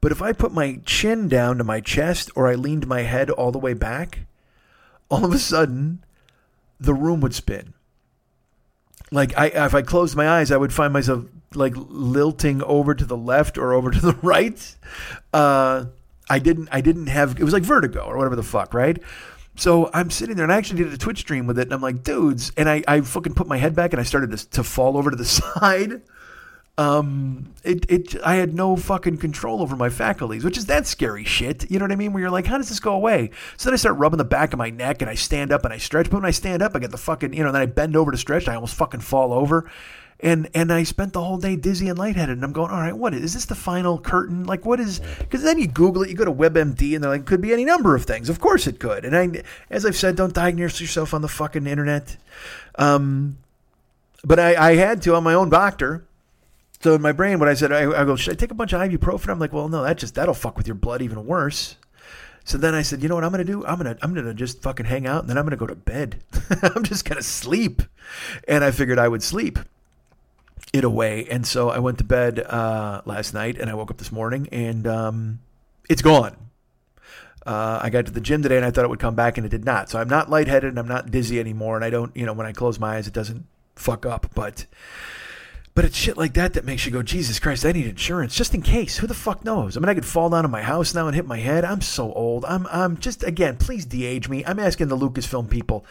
But 0.00 0.12
if 0.12 0.22
I 0.22 0.32
put 0.32 0.52
my 0.52 0.80
chin 0.86 1.26
down 1.26 1.58
to 1.58 1.64
my 1.64 1.80
chest 1.80 2.30
or 2.36 2.46
I 2.46 2.54
leaned 2.54 2.86
my 2.86 3.02
head 3.02 3.28
all 3.28 3.50
the 3.50 3.58
way 3.58 3.74
back, 3.74 4.20
all 5.10 5.24
of 5.24 5.32
a 5.32 5.38
sudden 5.38 6.04
the 6.78 6.94
room 6.94 7.20
would 7.20 7.34
spin. 7.34 7.74
Like 9.10 9.36
I, 9.36 9.46
if 9.46 9.74
I 9.74 9.82
closed 9.82 10.16
my 10.16 10.28
eyes, 10.28 10.50
I 10.50 10.56
would 10.56 10.72
find 10.72 10.92
myself 10.92 11.24
like 11.54 11.74
lilting 11.76 12.62
over 12.62 12.94
to 12.94 13.04
the 13.04 13.16
left 13.16 13.58
or 13.58 13.72
over 13.72 13.90
to 13.90 14.00
the 14.00 14.12
right. 14.22 14.76
Uh, 15.32 15.86
I 16.28 16.38
didn't, 16.38 16.68
I 16.72 16.80
didn't 16.80 17.08
have. 17.08 17.38
It 17.38 17.44
was 17.44 17.52
like 17.52 17.62
vertigo 17.62 18.04
or 18.04 18.16
whatever 18.16 18.36
the 18.36 18.42
fuck, 18.42 18.74
right? 18.74 18.98
So 19.56 19.88
I'm 19.94 20.10
sitting 20.10 20.34
there, 20.36 20.44
and 20.44 20.52
I 20.52 20.56
actually 20.56 20.82
did 20.82 20.92
a 20.92 20.98
Twitch 20.98 21.20
stream 21.20 21.46
with 21.46 21.58
it, 21.58 21.62
and 21.62 21.72
I'm 21.72 21.80
like, 21.80 22.02
dudes, 22.02 22.50
and 22.56 22.68
I, 22.68 22.82
I 22.88 23.02
fucking 23.02 23.34
put 23.34 23.46
my 23.46 23.56
head 23.56 23.76
back, 23.76 23.92
and 23.92 24.00
I 24.00 24.02
started 24.02 24.32
to, 24.32 24.50
to 24.50 24.64
fall 24.64 24.96
over 24.96 25.10
to 25.10 25.16
the 25.16 25.24
side 25.24 26.02
um, 26.76 27.54
it, 27.62 27.88
it, 27.88 28.16
I 28.24 28.34
had 28.34 28.52
no 28.52 28.74
fucking 28.74 29.18
control 29.18 29.62
over 29.62 29.76
my 29.76 29.88
faculties, 29.88 30.44
which 30.44 30.58
is 30.58 30.66
that 30.66 30.86
scary 30.86 31.24
shit. 31.24 31.70
You 31.70 31.78
know 31.78 31.84
what 31.84 31.92
I 31.92 31.96
mean? 31.96 32.12
Where 32.12 32.20
you're 32.20 32.30
like, 32.30 32.46
how 32.46 32.58
does 32.58 32.68
this 32.68 32.80
go 32.80 32.94
away? 32.94 33.30
So 33.56 33.68
then 33.68 33.74
I 33.74 33.76
start 33.76 33.96
rubbing 33.96 34.18
the 34.18 34.24
back 34.24 34.52
of 34.52 34.58
my 34.58 34.70
neck 34.70 35.00
and 35.00 35.08
I 35.08 35.14
stand 35.14 35.52
up 35.52 35.64
and 35.64 35.72
I 35.72 35.78
stretch. 35.78 36.10
But 36.10 36.18
when 36.18 36.24
I 36.24 36.32
stand 36.32 36.62
up, 36.62 36.74
I 36.74 36.80
get 36.80 36.90
the 36.90 36.98
fucking, 36.98 37.32
you 37.32 37.44
know, 37.44 37.52
then 37.52 37.62
I 37.62 37.66
bend 37.66 37.94
over 37.94 38.10
to 38.10 38.18
stretch. 38.18 38.48
I 38.48 38.56
almost 38.56 38.74
fucking 38.74 39.00
fall 39.00 39.32
over. 39.32 39.70
And, 40.18 40.48
and 40.52 40.72
I 40.72 40.82
spent 40.82 41.12
the 41.12 41.22
whole 41.22 41.36
day 41.38 41.54
dizzy 41.54 41.88
and 41.88 41.98
lightheaded. 41.98 42.36
And 42.36 42.44
I'm 42.44 42.52
going, 42.52 42.72
all 42.72 42.80
right, 42.80 42.96
what 42.96 43.14
is, 43.14 43.22
is 43.22 43.34
this 43.34 43.44
the 43.44 43.54
final 43.54 43.98
curtain? 43.98 44.42
Like, 44.44 44.64
what 44.64 44.80
is, 44.80 45.00
because 45.20 45.42
then 45.42 45.60
you 45.60 45.68
Google 45.68 46.02
it, 46.02 46.08
you 46.08 46.16
go 46.16 46.24
to 46.24 46.32
WebMD 46.32 46.94
and 46.94 47.04
they're 47.04 47.10
like, 47.10 47.24
could 47.24 47.40
be 47.40 47.52
any 47.52 47.64
number 47.64 47.94
of 47.94 48.04
things. 48.04 48.28
Of 48.28 48.40
course 48.40 48.66
it 48.66 48.80
could. 48.80 49.04
And 49.04 49.16
I, 49.16 49.42
as 49.70 49.86
I've 49.86 49.96
said, 49.96 50.16
don't 50.16 50.34
diagnose 50.34 50.80
yourself 50.80 51.14
on 51.14 51.22
the 51.22 51.28
fucking 51.28 51.68
internet. 51.68 52.16
Um, 52.76 53.38
but 54.24 54.40
I, 54.40 54.70
I 54.70 54.74
had 54.74 55.02
to 55.02 55.14
on 55.14 55.22
my 55.22 55.34
own 55.34 55.50
doctor 55.50 56.04
so 56.84 56.94
in 56.94 57.00
my 57.00 57.12
brain, 57.12 57.38
when 57.38 57.48
I 57.48 57.54
said, 57.54 57.72
I, 57.72 58.02
I, 58.02 58.04
go, 58.04 58.14
should 58.14 58.34
I 58.34 58.36
take 58.36 58.50
a 58.50 58.54
bunch 58.54 58.74
of 58.74 58.80
ibuprofen? 58.82 59.30
I'm 59.30 59.38
like, 59.38 59.54
well, 59.54 59.70
no, 59.70 59.82
that 59.84 59.96
just 59.96 60.16
that'll 60.16 60.34
fuck 60.34 60.58
with 60.58 60.66
your 60.66 60.74
blood 60.74 61.00
even 61.00 61.24
worse. 61.24 61.76
So 62.44 62.58
then 62.58 62.74
I 62.74 62.82
said, 62.82 63.02
you 63.02 63.08
know 63.08 63.14
what 63.14 63.24
I'm 63.24 63.30
gonna 63.30 63.42
do? 63.42 63.64
I'm 63.64 63.78
gonna 63.78 63.96
I'm 64.02 64.12
gonna 64.12 64.34
just 64.34 64.60
fucking 64.60 64.84
hang 64.84 65.06
out, 65.06 65.22
and 65.22 65.30
then 65.30 65.38
I'm 65.38 65.46
gonna 65.46 65.56
go 65.56 65.66
to 65.66 65.74
bed. 65.74 66.22
I'm 66.62 66.82
just 66.84 67.06
gonna 67.06 67.22
sleep, 67.22 67.80
and 68.46 68.62
I 68.62 68.70
figured 68.70 68.98
I 68.98 69.08
would 69.08 69.22
sleep 69.22 69.58
it 70.74 70.84
away. 70.84 71.26
And 71.30 71.46
so 71.46 71.70
I 71.70 71.78
went 71.78 71.96
to 71.98 72.04
bed 72.04 72.38
uh, 72.38 73.00
last 73.06 73.32
night, 73.32 73.56
and 73.56 73.70
I 73.70 73.74
woke 73.74 73.90
up 73.90 73.96
this 73.96 74.12
morning, 74.12 74.46
and 74.52 74.86
um, 74.86 75.38
it's 75.88 76.02
gone. 76.02 76.36
Uh, 77.46 77.80
I 77.82 77.88
got 77.88 78.04
to 78.04 78.12
the 78.12 78.20
gym 78.20 78.42
today, 78.42 78.58
and 78.58 78.66
I 78.66 78.70
thought 78.70 78.84
it 78.84 78.90
would 78.90 79.00
come 79.00 79.14
back, 79.14 79.38
and 79.38 79.46
it 79.46 79.50
did 79.50 79.64
not. 79.64 79.88
So 79.88 79.98
I'm 79.98 80.10
not 80.10 80.28
lightheaded, 80.28 80.68
and 80.68 80.78
I'm 80.78 80.88
not 80.88 81.10
dizzy 81.10 81.40
anymore, 81.40 81.76
and 81.76 81.84
I 81.84 81.88
don't, 81.88 82.14
you 82.14 82.26
know, 82.26 82.34
when 82.34 82.46
I 82.46 82.52
close 82.52 82.78
my 82.78 82.96
eyes, 82.96 83.08
it 83.08 83.14
doesn't 83.14 83.46
fuck 83.74 84.04
up, 84.04 84.26
but. 84.34 84.66
But 85.74 85.84
it's 85.84 85.96
shit 85.96 86.16
like 86.16 86.34
that 86.34 86.54
that 86.54 86.64
makes 86.64 86.86
you 86.86 86.92
go, 86.92 87.02
Jesus 87.02 87.40
Christ, 87.40 87.66
I 87.66 87.72
need 87.72 87.88
insurance 87.88 88.36
just 88.36 88.54
in 88.54 88.62
case. 88.62 88.98
Who 88.98 89.08
the 89.08 89.14
fuck 89.14 89.44
knows? 89.44 89.76
I 89.76 89.80
mean, 89.80 89.88
I 89.88 89.94
could 89.94 90.06
fall 90.06 90.30
down 90.30 90.44
on 90.44 90.50
my 90.52 90.62
house 90.62 90.94
now 90.94 91.08
and 91.08 91.16
hit 91.16 91.26
my 91.26 91.38
head. 91.38 91.64
I'm 91.64 91.80
so 91.80 92.12
old. 92.12 92.44
I'm, 92.44 92.68
I'm 92.68 92.96
just 92.98 93.24
again, 93.24 93.56
please 93.56 93.84
de-age 93.84 94.28
me. 94.28 94.44
I'm 94.44 94.60
asking 94.60 94.86
the 94.86 94.96
Lucasfilm 94.96 95.50
people 95.50 95.84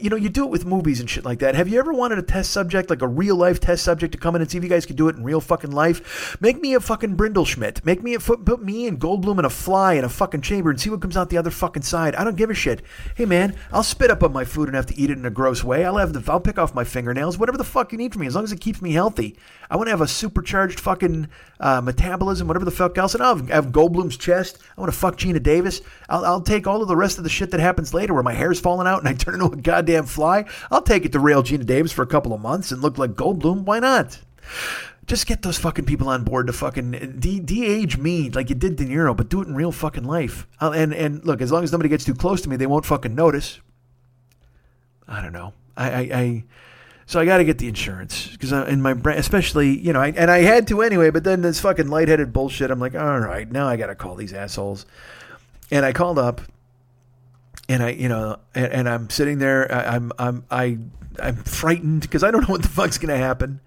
you 0.00 0.10
know, 0.10 0.16
you 0.16 0.28
do 0.28 0.44
it 0.44 0.50
with 0.50 0.64
movies 0.64 1.00
and 1.00 1.08
shit 1.08 1.24
like 1.24 1.40
that. 1.40 1.54
Have 1.54 1.68
you 1.68 1.78
ever 1.78 1.92
wanted 1.92 2.18
a 2.18 2.22
test 2.22 2.50
subject, 2.50 2.90
like 2.90 3.02
a 3.02 3.08
real 3.08 3.34
life 3.34 3.58
test 3.58 3.82
subject, 3.82 4.12
to 4.12 4.18
come 4.18 4.36
in 4.36 4.42
and 4.42 4.50
see 4.50 4.58
if 4.58 4.62
you 4.62 4.70
guys 4.70 4.86
could 4.86 4.96
do 4.96 5.08
it 5.08 5.16
in 5.16 5.24
real 5.24 5.40
fucking 5.40 5.72
life? 5.72 6.36
Make 6.40 6.60
me 6.60 6.74
a 6.74 6.80
fucking 6.80 7.16
Brundleschmidt. 7.16 7.84
Make 7.84 8.02
me 8.02 8.14
a 8.14 8.20
foot. 8.20 8.44
put 8.44 8.62
me 8.62 8.86
and 8.86 9.00
Goldblum 9.00 9.38
in 9.38 9.44
a 9.44 9.50
fly 9.50 9.94
in 9.94 10.04
a 10.04 10.08
fucking 10.08 10.42
chamber 10.42 10.70
and 10.70 10.80
see 10.80 10.90
what 10.90 11.00
comes 11.00 11.16
out 11.16 11.30
the 11.30 11.38
other 11.38 11.50
fucking 11.50 11.82
side. 11.82 12.14
I 12.14 12.24
don't 12.24 12.36
give 12.36 12.50
a 12.50 12.54
shit. 12.54 12.82
Hey 13.16 13.24
man, 13.24 13.56
I'll 13.72 13.82
spit 13.82 14.10
up 14.10 14.22
on 14.22 14.32
my 14.32 14.44
food 14.44 14.68
and 14.68 14.76
have 14.76 14.86
to 14.86 14.98
eat 14.98 15.10
it 15.10 15.18
in 15.18 15.26
a 15.26 15.30
gross 15.30 15.64
way. 15.64 15.84
I'll 15.84 15.96
have 15.96 16.12
the, 16.12 16.30
I'll 16.30 16.40
pick 16.40 16.58
off 16.58 16.74
my 16.74 16.84
fingernails, 16.84 17.38
whatever 17.38 17.58
the 17.58 17.64
fuck 17.64 17.90
you 17.90 17.98
need 17.98 18.12
from 18.12 18.20
me, 18.20 18.26
as 18.26 18.34
long 18.34 18.44
as 18.44 18.52
it 18.52 18.60
keeps 18.60 18.80
me 18.80 18.92
healthy. 18.92 19.36
I 19.70 19.76
want 19.76 19.86
to 19.86 19.92
have 19.92 20.00
a 20.00 20.08
supercharged 20.08 20.80
fucking 20.80 21.28
uh, 21.58 21.80
metabolism, 21.80 22.48
whatever 22.48 22.64
the 22.64 22.70
fuck 22.70 22.98
else. 22.98 23.14
And 23.14 23.22
I'll 23.22 23.36
have, 23.36 23.66
Goldblum's 23.66 24.16
chest. 24.16 24.58
I 24.76 24.80
want 24.80 24.92
to 24.92 24.98
fuck 24.98 25.16
Geena 25.16 25.42
Davis. 25.42 25.80
I'll, 26.08 26.24
I'll 26.24 26.40
take 26.40 26.66
all 26.66 26.82
of 26.82 26.88
the 26.88 26.96
rest 26.96 27.18
of 27.18 27.24
the 27.24 27.30
shit 27.30 27.50
that 27.52 27.60
happens 27.60 27.94
later 27.94 28.14
where 28.14 28.22
my 28.22 28.34
hair's 28.34 28.60
falling 28.60 28.86
out 28.86 28.98
and 28.98 29.08
I 29.08 29.12
turn 29.14 29.34
into 29.34 29.46
a 29.46 29.56
goddamn 29.80 30.06
fly. 30.06 30.44
I'll 30.70 30.82
take 30.82 31.04
it 31.04 31.12
to 31.12 31.20
rail 31.20 31.42
Geena 31.42 31.64
Davis 31.64 31.92
for 31.92 32.02
a 32.02 32.06
couple 32.06 32.32
of 32.32 32.40
months 32.40 32.70
and 32.70 32.82
look 32.82 32.98
like 32.98 33.12
Goldblum. 33.12 33.64
Why 33.64 33.78
not? 33.78 34.18
Just 35.06 35.26
get 35.26 35.42
those 35.42 35.58
fucking 35.58 35.86
people 35.86 36.08
on 36.08 36.22
board 36.22 36.46
to 36.46 36.52
fucking 36.52 37.18
de- 37.18 37.40
de-age 37.40 37.96
me 37.96 38.30
like 38.30 38.48
you 38.48 38.54
did 38.54 38.76
De 38.76 38.84
Niro, 38.84 39.16
but 39.16 39.28
do 39.28 39.42
it 39.42 39.48
in 39.48 39.54
real 39.54 39.72
fucking 39.72 40.04
life. 40.04 40.46
I'll, 40.60 40.72
and 40.72 40.94
and 40.94 41.24
look, 41.24 41.40
as 41.40 41.50
long 41.50 41.64
as 41.64 41.72
nobody 41.72 41.88
gets 41.88 42.04
too 42.04 42.14
close 42.14 42.42
to 42.42 42.48
me, 42.48 42.56
they 42.56 42.66
won't 42.66 42.86
fucking 42.86 43.14
notice. 43.14 43.58
I 45.08 45.20
don't 45.20 45.32
know. 45.32 45.52
I, 45.76 45.90
I, 45.90 46.00
I 46.12 46.44
so 47.06 47.18
I 47.18 47.24
got 47.24 47.38
to 47.38 47.44
get 47.44 47.58
the 47.58 47.66
insurance 47.66 48.28
because 48.28 48.52
in 48.52 48.82
my 48.82 48.94
brain, 48.94 49.18
especially 49.18 49.76
you 49.76 49.92
know, 49.92 50.00
I, 50.00 50.12
and 50.16 50.30
I 50.30 50.42
had 50.42 50.68
to 50.68 50.82
anyway. 50.82 51.10
But 51.10 51.24
then 51.24 51.40
this 51.40 51.58
fucking 51.58 51.88
lightheaded 51.88 52.32
bullshit. 52.32 52.70
I'm 52.70 52.78
like, 52.78 52.94
all 52.94 53.18
right, 53.18 53.50
now 53.50 53.66
I 53.66 53.76
got 53.76 53.88
to 53.88 53.96
call 53.96 54.14
these 54.14 54.32
assholes. 54.32 54.86
And 55.72 55.84
I 55.84 55.92
called 55.92 56.18
up, 56.18 56.40
and 57.70 57.84
I, 57.84 57.90
you 57.90 58.08
know, 58.08 58.36
and, 58.52 58.72
and 58.72 58.88
I'm 58.88 59.08
sitting 59.10 59.38
there. 59.38 59.72
I, 59.72 59.94
I'm, 59.94 60.12
I'm, 60.18 60.44
I, 60.50 60.78
I'm 61.20 61.36
frightened 61.36 62.02
because 62.02 62.24
I 62.24 62.32
don't 62.32 62.42
know 62.42 62.52
what 62.52 62.62
the 62.62 62.68
fuck's 62.68 62.98
gonna 62.98 63.16
happen. 63.16 63.60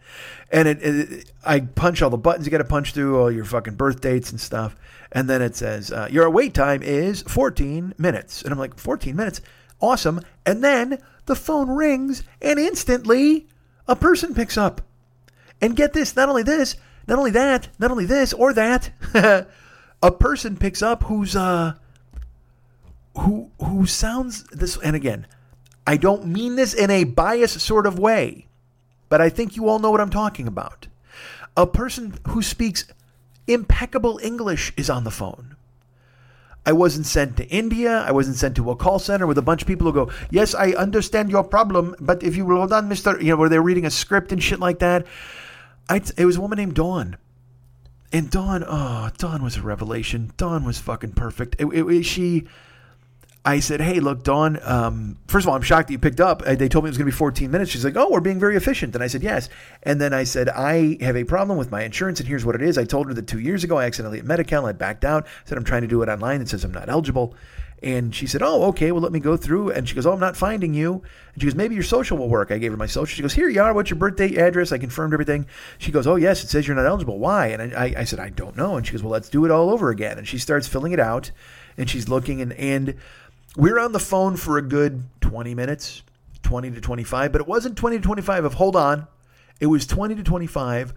And 0.51 0.67
it, 0.67 0.83
it 0.83 1.31
I 1.45 1.61
punch 1.61 2.01
all 2.01 2.09
the 2.09 2.17
buttons 2.17 2.45
you 2.45 2.51
got 2.51 2.57
to 2.57 2.65
punch 2.65 2.93
through, 2.93 3.17
all 3.17 3.31
your 3.31 3.45
fucking 3.45 3.75
birth 3.75 4.01
dates 4.01 4.29
and 4.29 4.41
stuff. 4.41 4.75
And 5.13 5.29
then 5.29 5.41
it 5.41 5.55
says 5.55 5.89
uh, 5.89 6.09
your 6.11 6.29
wait 6.29 6.53
time 6.53 6.83
is 6.83 7.21
14 7.23 7.95
minutes, 7.97 8.41
and 8.41 8.51
I'm 8.51 8.59
like, 8.59 8.77
14 8.77 9.15
minutes, 9.15 9.39
awesome. 9.79 10.19
And 10.45 10.61
then 10.61 11.01
the 11.25 11.35
phone 11.35 11.69
rings, 11.69 12.23
and 12.41 12.59
instantly 12.59 13.47
a 13.87 13.95
person 13.95 14.35
picks 14.35 14.57
up. 14.57 14.81
And 15.61 15.77
get 15.77 15.93
this, 15.93 16.13
not 16.13 16.27
only 16.27 16.43
this, 16.43 16.75
not 17.07 17.19
only 17.19 17.31
that, 17.31 17.69
not 17.79 17.89
only 17.89 18.05
this 18.05 18.33
or 18.33 18.51
that, 18.53 18.89
a 20.03 20.11
person 20.11 20.57
picks 20.57 20.81
up 20.81 21.03
who's 21.03 21.37
uh 21.37 21.75
who 23.17 23.51
who 23.59 23.85
sounds 23.85 24.43
this 24.45 24.77
and 24.77 24.95
again, 24.95 25.27
I 25.85 25.97
don't 25.97 26.27
mean 26.27 26.55
this 26.55 26.73
in 26.73 26.89
a 26.89 27.03
biased 27.03 27.59
sort 27.59 27.85
of 27.85 27.99
way, 27.99 28.47
but 29.09 29.21
I 29.21 29.29
think 29.29 29.55
you 29.55 29.67
all 29.67 29.79
know 29.79 29.91
what 29.91 30.01
I'm 30.01 30.09
talking 30.09 30.47
about. 30.47 30.87
A 31.55 31.67
person 31.67 32.15
who 32.29 32.41
speaks 32.41 32.85
impeccable 33.47 34.19
English 34.23 34.73
is 34.77 34.89
on 34.89 35.03
the 35.03 35.11
phone. 35.11 35.55
I 36.65 36.71
wasn't 36.71 37.05
sent 37.05 37.37
to 37.37 37.47
India. 37.49 38.03
I 38.07 38.11
wasn't 38.11 38.37
sent 38.37 38.55
to 38.55 38.71
a 38.71 38.75
call 38.75 38.97
center 38.97 39.27
with 39.27 39.37
a 39.37 39.41
bunch 39.41 39.61
of 39.61 39.67
people 39.67 39.85
who 39.85 40.05
go, 40.05 40.11
Yes, 40.31 40.55
I 40.55 40.71
understand 40.71 41.29
your 41.29 41.43
problem, 41.43 41.95
but 41.99 42.23
if 42.23 42.37
you 42.37 42.45
will 42.45 42.57
hold 42.57 42.71
on, 42.71 42.89
Mr. 42.89 43.21
You 43.21 43.29
know, 43.29 43.35
where 43.35 43.49
they're 43.49 43.61
reading 43.61 43.85
a 43.85 43.91
script 43.91 44.31
and 44.31 44.41
shit 44.41 44.59
like 44.59 44.79
that. 44.79 45.05
I, 45.89 46.01
it 46.17 46.25
was 46.25 46.37
a 46.37 46.41
woman 46.41 46.57
named 46.57 46.75
Dawn. 46.75 47.17
And 48.13 48.29
Dawn, 48.29 48.63
oh, 48.65 49.09
Dawn 49.17 49.43
was 49.43 49.57
a 49.57 49.61
revelation. 49.61 50.31
Dawn 50.37 50.63
was 50.63 50.79
fucking 50.79 51.13
perfect. 51.13 51.55
It, 51.59 51.65
it, 51.65 52.03
she 52.03 52.47
I 53.45 53.59
said, 53.59 53.81
hey, 53.81 53.99
look, 53.99 54.23
Dawn, 54.23 54.57
um, 54.63 55.17
first 55.27 55.43
of 55.45 55.49
all, 55.49 55.55
I'm 55.55 55.61
shocked 55.61 55.87
that 55.87 55.93
you 55.93 55.99
picked 55.99 56.21
up. 56.21 56.45
They 56.45 56.69
told 56.69 56.85
me 56.85 56.87
it 56.87 56.91
was 56.91 56.97
going 56.97 57.07
to 57.07 57.11
be 57.11 57.17
14 57.17 57.51
minutes. 57.51 57.71
She's 57.71 57.83
like, 57.83 57.97
oh, 57.97 58.09
we're 58.09 58.21
being 58.21 58.39
very 58.39 58.55
efficient. 58.55 58.95
And 58.95 59.03
I 59.03 59.07
said, 59.07 59.21
yes. 59.21 59.49
And 59.83 59.99
then 59.99 60.13
I 60.13 60.23
said, 60.23 60.47
I 60.47 60.97
have 61.01 61.17
a 61.17 61.25
problem 61.25 61.57
with 61.57 61.69
my 61.69 61.83
insurance, 61.83 62.21
and 62.21 62.29
here's 62.29 62.45
what 62.45 62.55
it 62.55 62.61
is. 62.61 62.77
I 62.77 62.85
told 62.85 63.07
her 63.07 63.13
that 63.13 63.27
two 63.27 63.39
years 63.39 63.65
ago 63.65 63.77
I 63.77 63.85
accidentally 63.85 64.19
had 64.19 64.27
Medi-Cal. 64.27 64.65
I 64.65 64.71
backed 64.71 65.03
out, 65.03 65.25
I 65.25 65.29
said 65.43 65.57
I'm 65.57 65.65
trying 65.65 65.81
to 65.81 65.89
do 65.89 66.01
it 66.03 66.09
online. 66.09 66.39
It 66.39 66.47
says 66.47 66.63
I'm 66.63 66.71
not 66.71 66.87
eligible. 66.87 67.35
And 67.81 68.15
she 68.15 68.27
said, 68.27 68.41
oh, 68.41 68.63
okay, 68.67 68.93
well, 68.93 69.01
let 69.01 69.11
me 69.11 69.19
go 69.19 69.35
through. 69.35 69.71
And 69.71 69.89
she 69.89 69.93
goes, 69.93 70.05
oh, 70.05 70.13
I'm 70.13 70.19
not 70.21 70.37
finding 70.37 70.73
you. 70.73 71.03
And 71.33 71.41
she 71.41 71.47
goes, 71.47 71.55
maybe 71.55 71.75
your 71.75 71.83
social 71.83 72.17
will 72.17 72.29
work. 72.29 72.49
I 72.49 72.57
gave 72.57 72.71
her 72.71 72.77
my 72.77 72.85
social. 72.85 73.13
She 73.13 73.21
goes, 73.21 73.33
here 73.33 73.49
you 73.49 73.61
are. 73.61 73.73
What's 73.73 73.89
your 73.89 73.99
birthday 73.99 74.35
address? 74.35 74.71
I 74.71 74.77
confirmed 74.77 75.11
everything. 75.11 75.47
She 75.79 75.91
goes, 75.91 76.07
oh, 76.07 76.15
yes, 76.15 76.45
it 76.45 76.49
says 76.49 76.65
you're 76.65 76.77
not 76.77 76.85
eligible. 76.85 77.19
Why? 77.19 77.47
And 77.47 77.75
I, 77.75 77.93
I 77.97 78.03
said, 78.05 78.21
I 78.21 78.29
don't 78.29 78.55
know. 78.55 78.77
And 78.77 78.87
she 78.87 78.93
goes, 78.93 79.03
well, 79.03 79.11
let's 79.11 79.27
do 79.27 79.43
it 79.43 79.51
all 79.51 79.69
over 79.69 79.89
again. 79.89 80.17
And 80.17 80.25
she 80.25 80.37
starts 80.37 80.65
filling 80.65 80.93
it 80.93 80.99
out, 81.01 81.31
and 81.77 81.89
she's 81.89 82.07
looking, 82.07 82.41
and, 82.41 82.53
and– 82.53 82.95
we 83.55 83.71
are 83.71 83.79
on 83.79 83.91
the 83.91 83.99
phone 83.99 84.35
for 84.35 84.57
a 84.57 84.61
good 84.61 85.03
20 85.21 85.55
minutes, 85.55 86.03
20 86.43 86.71
to 86.71 86.81
25, 86.81 87.31
but 87.31 87.41
it 87.41 87.47
wasn't 87.47 87.77
20 87.77 87.97
to 87.97 88.03
25 88.03 88.45
of 88.45 88.53
hold 88.55 88.75
on. 88.75 89.07
It 89.59 89.67
was 89.67 89.85
20 89.85 90.15
to 90.15 90.23
25 90.23 90.93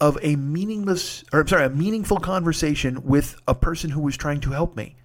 of 0.00 0.18
a 0.22 0.36
meaningless, 0.36 1.24
or 1.32 1.40
I'm 1.40 1.48
sorry, 1.48 1.64
a 1.64 1.70
meaningful 1.70 2.18
conversation 2.18 3.04
with 3.04 3.36
a 3.46 3.54
person 3.54 3.90
who 3.90 4.00
was 4.00 4.16
trying 4.16 4.40
to 4.40 4.50
help 4.50 4.76
me. 4.76 4.96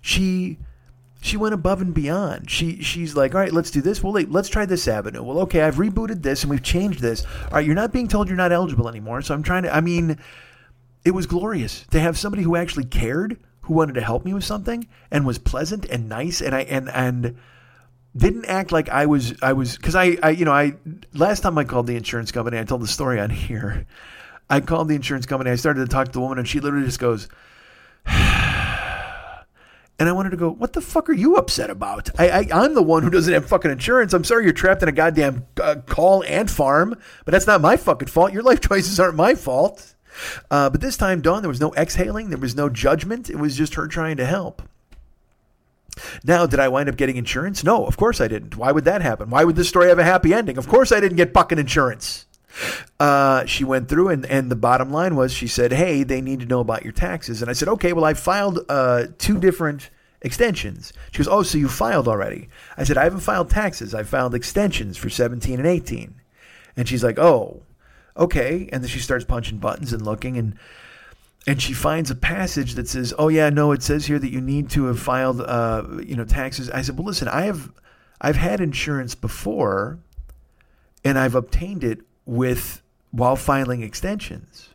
She 0.00 0.58
she 1.20 1.36
went 1.36 1.54
above 1.54 1.80
and 1.80 1.94
beyond. 1.94 2.50
She 2.50 2.82
she's 2.82 3.14
like, 3.14 3.34
all 3.34 3.40
right, 3.40 3.52
let's 3.52 3.70
do 3.70 3.80
this. 3.80 4.02
Well, 4.02 4.12
wait, 4.12 4.30
let's 4.30 4.48
try 4.48 4.64
this 4.64 4.88
avenue. 4.88 5.22
Well, 5.22 5.40
okay, 5.40 5.62
I've 5.62 5.76
rebooted 5.76 6.22
this 6.22 6.42
and 6.42 6.50
we've 6.50 6.62
changed 6.62 7.00
this. 7.00 7.24
All 7.44 7.52
right, 7.52 7.66
you're 7.66 7.74
not 7.74 7.92
being 7.92 8.08
told 8.08 8.28
you're 8.28 8.36
not 8.36 8.52
eligible 8.52 8.88
anymore. 8.88 9.22
So 9.22 9.34
I'm 9.34 9.42
trying 9.42 9.64
to. 9.64 9.74
I 9.74 9.80
mean, 9.80 10.18
it 11.04 11.12
was 11.12 11.26
glorious 11.26 11.84
to 11.90 12.00
have 12.00 12.18
somebody 12.18 12.42
who 12.42 12.56
actually 12.56 12.84
cared 12.84 13.38
who 13.62 13.74
wanted 13.74 13.94
to 13.94 14.00
help 14.00 14.24
me 14.24 14.34
with 14.34 14.44
something 14.44 14.86
and 15.10 15.26
was 15.26 15.38
pleasant 15.38 15.84
and 15.86 16.08
nice 16.08 16.40
and 16.40 16.54
I 16.54 16.62
and 16.62 16.90
and 16.90 17.36
didn't 18.16 18.44
act 18.46 18.72
like 18.72 18.88
I 18.88 19.06
was 19.06 19.34
I 19.40 19.52
was 19.52 19.76
because 19.76 19.94
I, 19.94 20.16
I 20.22 20.30
you 20.30 20.44
know 20.44 20.52
I 20.52 20.74
last 21.14 21.40
time 21.40 21.56
I 21.56 21.64
called 21.64 21.86
the 21.86 21.96
insurance 21.96 22.32
company 22.32 22.58
I 22.58 22.64
told 22.64 22.82
the 22.82 22.88
story 22.88 23.20
on 23.20 23.30
here. 23.30 23.86
I 24.50 24.60
called 24.60 24.88
the 24.88 24.94
insurance 24.94 25.26
company 25.26 25.50
I 25.50 25.54
started 25.54 25.80
to 25.80 25.86
talk 25.86 26.06
to 26.06 26.12
the 26.12 26.20
woman 26.20 26.38
and 26.38 26.46
she 26.46 26.60
literally 26.60 26.84
just 26.84 26.98
goes 26.98 27.28
and 28.06 28.16
I 29.98 30.12
wanted 30.12 30.30
to 30.30 30.36
go 30.36 30.50
what 30.50 30.72
the 30.72 30.80
fuck 30.80 31.08
are 31.08 31.14
you 31.14 31.36
upset 31.36 31.70
about? 31.70 32.10
I, 32.18 32.30
I 32.30 32.46
I'm 32.52 32.74
the 32.74 32.82
one 32.82 33.04
who 33.04 33.10
doesn't 33.10 33.32
have 33.32 33.46
fucking 33.46 33.70
insurance. 33.70 34.12
I'm 34.12 34.24
sorry 34.24 34.44
you're 34.44 34.52
trapped 34.52 34.82
in 34.82 34.88
a 34.88 34.92
goddamn 34.92 35.46
uh, 35.62 35.76
call 35.86 36.24
and 36.24 36.50
farm 36.50 36.96
but 37.24 37.30
that's 37.30 37.46
not 37.46 37.60
my 37.60 37.76
fucking 37.76 38.08
fault. 38.08 38.32
Your 38.32 38.42
life 38.42 38.60
choices 38.68 38.98
aren't 38.98 39.14
my 39.14 39.36
fault 39.36 39.94
uh, 40.50 40.70
but 40.70 40.80
this 40.80 40.96
time 40.96 41.20
Dawn 41.20 41.42
there 41.42 41.48
was 41.48 41.60
no 41.60 41.74
exhaling 41.74 42.30
there 42.30 42.38
was 42.38 42.54
no 42.56 42.68
judgment 42.68 43.30
it 43.30 43.38
was 43.38 43.56
just 43.56 43.74
her 43.74 43.86
trying 43.86 44.16
to 44.16 44.26
help 44.26 44.62
now, 46.24 46.46
did 46.46 46.60
I 46.60 46.68
wind 46.68 46.88
up 46.88 46.96
getting 46.96 47.16
insurance? 47.16 47.62
No, 47.64 47.86
of 47.86 47.96
course 47.96 48.20
I 48.20 48.28
didn't. 48.28 48.56
Why 48.56 48.72
would 48.72 48.84
that 48.84 49.02
happen? 49.02 49.30
Why 49.30 49.44
would 49.44 49.56
this 49.56 49.68
story 49.68 49.88
have 49.88 49.98
a 49.98 50.04
happy 50.04 50.32
ending? 50.32 50.56
Of 50.56 50.68
course 50.68 50.92
I 50.92 51.00
didn't 51.00 51.16
get 51.16 51.34
fucking 51.34 51.58
insurance. 51.58 52.26
Uh, 53.00 53.44
she 53.46 53.64
went 53.64 53.88
through, 53.88 54.08
and, 54.08 54.26
and 54.26 54.50
the 54.50 54.56
bottom 54.56 54.90
line 54.90 55.16
was 55.16 55.32
she 55.32 55.46
said, 55.46 55.72
Hey, 55.72 56.02
they 56.02 56.20
need 56.20 56.40
to 56.40 56.46
know 56.46 56.60
about 56.60 56.84
your 56.84 56.92
taxes. 56.92 57.40
And 57.40 57.50
I 57.50 57.54
said, 57.54 57.68
Okay, 57.68 57.92
well, 57.92 58.04
I 58.04 58.14
filed 58.14 58.60
uh, 58.68 59.06
two 59.18 59.38
different 59.38 59.90
extensions. 60.20 60.92
She 61.10 61.18
goes, 61.18 61.28
Oh, 61.28 61.42
so 61.42 61.58
you 61.58 61.68
filed 61.68 62.08
already? 62.08 62.48
I 62.76 62.84
said, 62.84 62.98
I 62.98 63.04
haven't 63.04 63.20
filed 63.20 63.50
taxes. 63.50 63.94
I 63.94 64.02
filed 64.02 64.34
extensions 64.34 64.96
for 64.96 65.08
17 65.08 65.58
and 65.58 65.66
18. 65.66 66.14
And 66.76 66.88
she's 66.88 67.04
like, 67.04 67.18
Oh, 67.18 67.62
okay. 68.16 68.68
And 68.72 68.82
then 68.82 68.88
she 68.88 68.98
starts 68.98 69.24
punching 69.24 69.58
buttons 69.58 69.92
and 69.92 70.02
looking. 70.02 70.36
And 70.36 70.56
and 71.46 71.60
she 71.60 71.72
finds 71.72 72.10
a 72.10 72.14
passage 72.14 72.74
that 72.74 72.88
says, 72.88 73.12
"Oh 73.18 73.28
yeah, 73.28 73.50
no, 73.50 73.72
it 73.72 73.82
says 73.82 74.06
here 74.06 74.18
that 74.18 74.30
you 74.30 74.40
need 74.40 74.70
to 74.70 74.84
have 74.84 75.00
filed, 75.00 75.40
uh, 75.40 75.84
you 76.04 76.14
know, 76.14 76.24
taxes." 76.24 76.70
I 76.70 76.82
said, 76.82 76.96
"Well, 76.96 77.06
listen, 77.06 77.28
I 77.28 77.42
have, 77.42 77.72
I've 78.20 78.36
had 78.36 78.60
insurance 78.60 79.14
before, 79.14 79.98
and 81.04 81.18
I've 81.18 81.34
obtained 81.34 81.82
it 81.82 82.00
with 82.26 82.82
while 83.10 83.36
filing 83.36 83.82
extensions." 83.82 84.68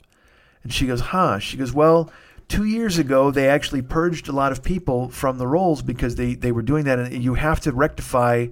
And 0.64 0.74
she 0.74 0.88
goes, 0.88 1.00
"Huh?" 1.00 1.40
She 1.40 1.58
goes, 1.58 1.74
"Well." 1.74 2.12
Two 2.50 2.64
years 2.64 2.98
ago, 2.98 3.30
they 3.30 3.50
actually 3.50 3.82
purged 3.82 4.30
a 4.30 4.32
lot 4.32 4.54
of 4.54 4.64
people 4.64 5.10
from 5.10 5.38
the 5.38 5.46
rolls 5.46 5.82
because 5.82 6.16
they, 6.16 6.34
they 6.34 6.54
were 6.54 6.62
doing 6.62 6.86
that, 6.86 6.98
and 6.98 7.22
you 7.22 7.34
have 7.34 7.60
to 7.60 7.74
rectify 7.74 8.48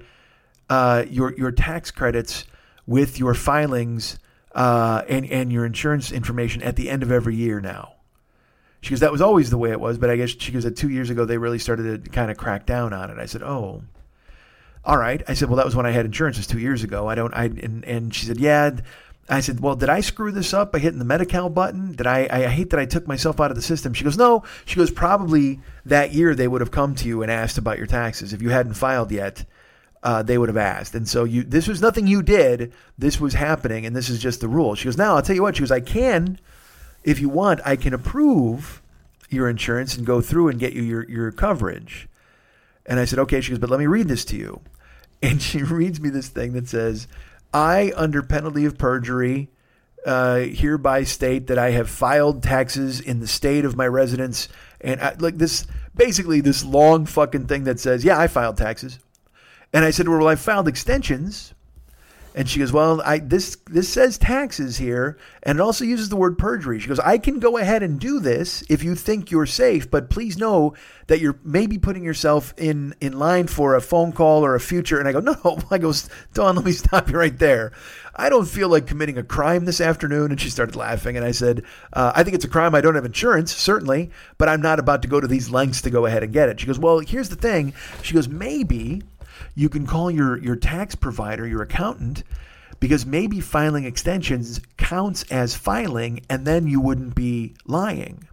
uh, 0.70 1.06
your 1.10 1.34
your 1.38 1.52
tax 1.54 1.92
credits 1.92 2.46
with 2.86 3.20
your 3.20 3.34
filings 3.34 4.20
uh, 4.56 5.04
and 5.08 5.26
and 5.30 5.52
your 5.52 5.66
insurance 5.66 6.12
information 6.12 6.64
at 6.64 6.76
the 6.78 6.90
end 6.90 7.04
of 7.04 7.12
every 7.12 7.36
year 7.36 7.60
now. 7.60 7.94
She 8.82 8.92
goes, 8.92 9.00
that 9.00 9.12
was 9.12 9.22
always 9.22 9.50
the 9.50 9.58
way 9.58 9.72
it 9.72 9.80
was, 9.80 9.98
but 9.98 10.10
I 10.10 10.16
guess 10.16 10.36
she 10.38 10.52
goes 10.52 10.64
that 10.64 10.78
two 10.78 10.90
years 10.90 11.10
ago 11.10 11.26
they 11.26 11.38
really 11.38 11.60
started 11.60 12.06
to 12.06 12.10
kind 12.10 12.30
of 12.30 12.38
crack 12.38 12.66
down 12.66 12.94
on 12.94 13.10
it. 13.10 13.18
I 13.18 13.26
said, 13.26 13.42
oh, 13.42 13.82
all 14.84 14.98
right. 14.98 15.24
I 15.28 15.34
said, 15.34 15.50
well, 15.50 15.58
that 15.58 15.66
was 15.66 15.76
when 15.76 15.88
I 15.88 15.92
had 15.92 16.06
insurance. 16.06 16.38
It 16.38 16.42
was 16.42 16.48
two 16.48 16.60
years 16.60 16.84
ago. 16.84 17.08
I 17.10 17.16
don't. 17.16 17.34
I 17.34 17.46
and 17.46 17.84
and 17.86 18.14
she 18.14 18.26
said, 18.26 18.40
yeah. 18.40 18.72
I 19.28 19.40
said, 19.40 19.60
well, 19.60 19.76
did 19.76 19.90
I 19.90 20.02
screw 20.02 20.32
this 20.32 20.54
up 20.54 20.72
by 20.72 20.78
hitting 20.78 21.00
the 21.00 21.06
Medi-Cal 21.06 21.50
button? 21.50 21.94
Did 21.94 22.06
I? 22.06 22.28
I 22.30 22.48
hate 22.48 22.70
that 22.70 22.80
I 22.80 22.86
took 22.86 23.08
myself 23.08 23.42
out 23.42 23.50
of 23.50 23.58
the 23.58 23.64
system. 23.64 23.94
She 23.96 24.04
goes, 24.04 24.18
no. 24.18 24.44
She 24.66 24.76
goes, 24.76 24.92
probably 24.92 25.62
that 25.86 26.14
year 26.14 26.36
they 26.36 26.48
would 26.48 26.62
have 26.62 26.70
come 26.70 26.94
to 26.96 27.08
you 27.08 27.24
and 27.24 27.32
asked 27.32 27.58
about 27.58 27.80
your 27.80 27.88
taxes 27.88 28.34
if 28.34 28.44
you 28.44 28.50
hadn't 28.50 28.76
filed 28.76 29.12
yet. 29.12 29.46
Uh, 30.06 30.22
they 30.22 30.38
would 30.38 30.50
have 30.50 30.58
asked. 30.58 30.94
And 30.94 31.10
so 31.10 31.24
you, 31.24 31.44
this 31.44 31.68
was 31.68 31.82
nothing 31.82 32.06
you 32.06 32.22
did. 32.22 32.72
This 32.96 33.20
was 33.20 33.34
happening, 33.34 33.86
and 33.86 33.96
this 33.96 34.08
is 34.08 34.20
just 34.20 34.40
the 34.40 34.48
rule. 34.48 34.76
She 34.76 34.86
goes, 34.86 34.98
now 34.98 35.16
I'll 35.16 35.22
tell 35.22 35.36
you 35.36 35.42
what. 35.42 35.56
She 35.56 35.62
goes, 35.62 35.72
I 35.72 35.80
can 35.80 36.40
if 37.06 37.20
you 37.20 37.30
want, 37.30 37.62
I 37.64 37.76
can 37.76 37.94
approve 37.94 38.82
your 39.30 39.48
insurance 39.48 39.96
and 39.96 40.06
go 40.06 40.22
through 40.22 40.50
and 40.50 40.60
get 40.60 40.74
you 40.74 40.82
your, 40.82 41.08
your 41.08 41.32
coverage. 41.32 42.10
And 42.86 43.00
I 43.00 43.06
said, 43.06 43.20
okay. 43.20 43.42
She 43.42 43.52
goes, 43.52 43.60
but 43.60 43.70
let 43.70 43.80
me 43.80 43.86
read 43.86 44.10
this 44.10 44.26
to 44.26 44.36
you. 44.36 44.60
And 45.24 45.42
she 45.42 45.64
reads 45.64 46.00
me 46.02 46.10
this 46.10 46.28
thing 46.28 46.54
that 46.54 46.68
says, 46.68 47.08
I, 47.52 47.94
under 47.96 48.22
penalty 48.22 48.66
of 48.66 48.78
perjury, 48.78 49.50
uh, 50.06 50.40
hereby 50.40 51.04
state 51.04 51.48
that 51.48 51.58
I 51.58 51.72
have 51.72 51.90
filed 51.90 52.44
taxes 52.44 53.00
in 53.00 53.22
the 53.22 53.28
state 53.28 53.66
of 53.66 53.78
my 53.78 53.88
residence. 53.88 54.50
And 54.82 55.02
I, 55.02 55.16
like 55.18 55.38
this, 55.38 55.66
basically, 55.96 56.42
this 56.42 56.66
long 56.66 57.08
fucking 57.08 57.48
thing 57.48 57.64
that 57.64 57.80
says, 57.80 58.04
yeah, 58.04 58.20
I 58.20 58.28
filed 58.28 58.58
taxes. 58.58 59.00
And 59.76 59.84
I 59.84 59.92
said, 59.92 60.08
well, 60.08 60.28
I 60.28 60.36
filed 60.36 60.70
extensions 60.70 61.54
and 62.36 62.50
she 62.50 62.60
goes, 62.60 62.74
"Well, 62.74 63.02
I 63.06 63.20
this 63.20 63.56
this 63.68 63.88
says 63.88 64.18
taxes 64.18 64.78
here, 64.78 65.18
and 65.42 65.58
it 65.58 65.62
also 65.62 65.86
uses 65.86 66.10
the 66.10 66.18
word 66.18 66.38
perjury." 66.38 66.80
She 66.80 66.90
goes, 66.90 67.00
"I 67.00 67.18
can 67.18 67.40
go 67.40 67.58
ahead 67.58 67.82
and 67.82 67.98
do 67.98 68.20
this 68.20 68.62
if 68.70 68.84
you 68.84 68.94
think 68.94 69.32
you're 69.32 69.46
safe, 69.46 69.90
but 69.90 70.10
please 70.10 70.38
know 70.38 70.74
that 71.08 71.22
you're 71.22 71.40
maybe 71.46 71.78
putting 71.78 72.04
yourself 72.04 72.54
in 72.58 72.94
in 73.00 73.18
line 73.18 73.48
for 73.48 73.74
a 73.74 73.82
phone 73.82 74.12
call 74.12 74.46
or 74.46 74.54
a 74.54 74.60
future." 74.60 75.00
And 75.00 75.08
I 75.08 75.14
go, 75.14 75.22
"No." 75.22 75.60
I 75.72 75.78
go, 75.78 75.94
"Dawn, 76.34 76.58
let 76.58 76.66
me 76.66 76.74
stop 76.74 77.10
you 77.10 77.18
right 77.18 77.40
there. 77.40 77.72
I 78.18 78.28
don't 78.28 78.48
feel 78.48 78.68
like 78.68 78.86
committing 78.86 79.18
a 79.18 79.24
crime 79.24 79.64
this 79.64 79.80
afternoon." 79.80 80.32
And 80.32 80.40
she 80.40 80.50
started 80.50 80.76
laughing, 80.76 81.16
and 81.16 81.26
I 81.26 81.32
said, 81.32 81.64
uh, 81.94 82.12
"I 82.14 82.24
think 82.24 82.36
it's 82.36 82.46
a 82.46 82.50
crime. 82.50 82.76
I 82.76 82.82
don't 82.82 82.96
have 82.96 83.06
insurance, 83.06 83.56
certainly, 83.56 84.12
but 84.38 84.50
I'm 84.50 84.62
not 84.62 84.80
about 84.80 85.02
to 85.04 85.08
go 85.08 85.22
to 85.22 85.28
these 85.28 85.50
lengths 85.50 85.82
to 85.84 85.90
go 85.90 86.06
ahead 86.06 86.22
and 86.22 86.34
get 86.34 86.50
it." 86.50 86.60
She 86.60 86.68
goes, 86.68 86.80
"Well, 86.80 87.00
here's 87.00 87.30
the 87.30 87.38
thing." 87.38 87.74
She 88.02 88.14
goes, 88.14 88.28
"Maybe." 88.28 89.04
You 89.56 89.70
can 89.70 89.88
call 89.88 90.12
your, 90.12 90.38
your 90.38 90.56
tax 90.56 90.96
provider, 90.96 91.48
your 91.48 91.62
accountant, 91.62 92.24
because 92.80 93.06
maybe 93.06 93.40
filing 93.40 93.86
extensions 93.86 94.60
counts 94.78 95.24
as 95.32 95.56
filing 95.56 96.20
and 96.30 96.46
then 96.46 96.68
you 96.68 96.82
wouldn't 96.82 97.16
be 97.16 97.56
lying. 97.66 98.28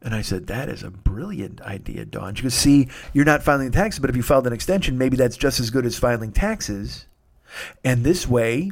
And 0.00 0.14
I 0.14 0.22
said, 0.22 0.48
that 0.48 0.68
is 0.68 0.82
a 0.82 0.90
brilliant 0.90 1.62
idea, 1.62 2.04
Dawn. 2.04 2.34
She 2.34 2.42
goes, 2.42 2.54
see, 2.54 2.88
you're 3.12 3.24
not 3.24 3.42
filing 3.42 3.70
taxes, 3.70 4.00
but 4.00 4.10
if 4.10 4.16
you 4.16 4.22
filed 4.22 4.46
an 4.46 4.52
extension, 4.52 4.98
maybe 4.98 5.16
that's 5.16 5.36
just 5.36 5.60
as 5.60 5.70
good 5.70 5.86
as 5.86 5.98
filing 5.98 6.32
taxes. 6.32 7.06
And 7.84 8.04
this 8.04 8.28
way, 8.28 8.70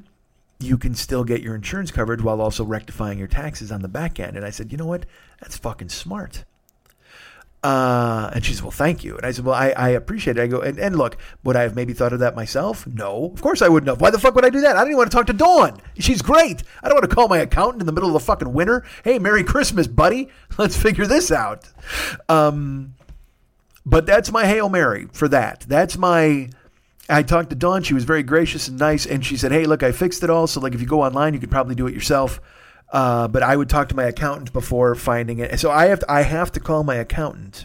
you 0.59 0.77
can 0.77 0.95
still 0.95 1.25
get 1.25 1.41
your 1.41 1.55
insurance 1.55 1.91
covered 1.91 2.21
while 2.21 2.41
also 2.41 2.65
rectifying 2.65 3.19
your 3.19 3.29
taxes 3.29 3.73
on 3.73 3.83
the 3.83 3.89
back 3.89 4.21
end. 4.21 4.37
And 4.37 4.45
I 4.45 4.51
said, 4.51 4.73
you 4.73 4.79
know 4.79 4.87
what? 4.87 5.07
That's 5.41 5.57
fucking 5.57 5.89
smart. 5.89 6.45
Uh, 7.63 8.29
and 8.35 8.45
she 8.45 8.55
said, 8.55 8.63
well, 8.63 8.73
thank 8.73 9.05
you. 9.05 9.17
And 9.17 9.25
I 9.25 9.31
said, 9.31 9.45
well, 9.45 9.55
I, 9.55 9.71
I 9.71 9.91
appreciate 9.91 10.37
it. 10.37 10.43
I 10.43 10.47
go, 10.49 10.61
and, 10.61 10.79
and 10.81 10.97
look, 10.97 11.17
would 11.45 11.55
I 11.55 11.63
have 11.63 11.77
maybe 11.77 11.93
thought 11.93 12.13
of 12.13 12.19
that 12.19 12.35
myself? 12.35 12.87
No, 12.89 13.27
of 13.27 13.41
course 13.41 13.63
I 13.63 13.69
wouldn't 13.69 13.89
have. 13.89 14.01
Why 14.01 14.11
the 14.11 14.19
fuck 14.19 14.35
would 14.35 14.45
I 14.45 14.51
do 14.51 14.61
that? 14.63 14.75
I 14.75 14.81
didn't 14.81 14.89
even 14.89 14.99
want 14.99 15.13
to 15.13 15.17
talk 15.17 15.27
to 15.27 15.33
Dawn. 15.33 15.81
She's 15.97 16.23
great. 16.23 16.65
I 16.83 16.89
don't 16.89 16.97
want 16.97 17.09
to 17.09 17.15
call 17.15 17.29
my 17.29 17.39
accountant 17.39 17.81
in 17.81 17.87
the 17.87 17.93
middle 17.93 18.09
of 18.09 18.15
the 18.15 18.21
fucking 18.21 18.53
winter. 18.53 18.85
Hey, 19.05 19.21
Merry 19.21 19.45
Christmas, 19.45 19.87
buddy. 19.87 20.29
Let's 20.59 20.77
figure 20.77 21.07
this 21.07 21.31
out. 21.31 21.69
Um, 22.29 22.95
but 23.87 24.07
that's 24.07 24.33
my 24.33 24.45
Hail 24.47 24.69
Mary 24.69 25.07
for 25.13 25.29
that. 25.29 25.65
That's 25.69 25.97
my, 25.97 26.51
I 27.09 27.23
talked 27.23 27.51
to 27.51 27.57
Dawn. 27.57 27.85
She 27.85 27.95
was 27.95 28.03
very 28.03 28.25
gracious 28.25 28.67
and 28.67 28.77
nice. 28.77 29.07
And 29.07 29.25
she 29.25 29.37
said, 29.37 29.53
hey, 29.53 29.67
look, 29.67 29.85
I 29.85 29.93
fixed 29.93 30.25
it 30.25 30.31
all. 30.31 30.49
So 30.49 30.59
like, 30.59 30.75
if 30.75 30.81
you 30.81 30.87
go 30.89 31.03
online, 31.03 31.33
you 31.33 31.39
could 31.39 31.51
probably 31.51 31.77
do 31.77 31.87
it 31.87 31.95
yourself. 31.95 32.41
Uh, 32.93 33.27
but 33.27 33.43
I 33.43 33.57
would 33.57 33.71
talk 33.71 33.89
to 33.89 33.97
my 33.97 34.05
accountant 34.05 34.53
before 34.53 34.95
finding 34.95 35.39
it. 35.39 35.59
So 35.59 35.71
I 35.71 35.87
have 35.87 36.01
to, 36.01 36.13
I 36.13 36.23
have 36.23 36.53
to 36.53 36.61
call 36.61 36.85
my 36.85 36.97
accountant 36.97 37.65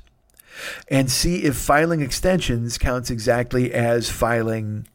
and 0.87 1.11
see 1.11 1.43
if 1.43 1.55
filing 1.55 2.01
extensions 2.01 2.77
counts 2.77 3.11
exactly 3.11 3.73
as 3.73 4.09
filing 4.09 4.87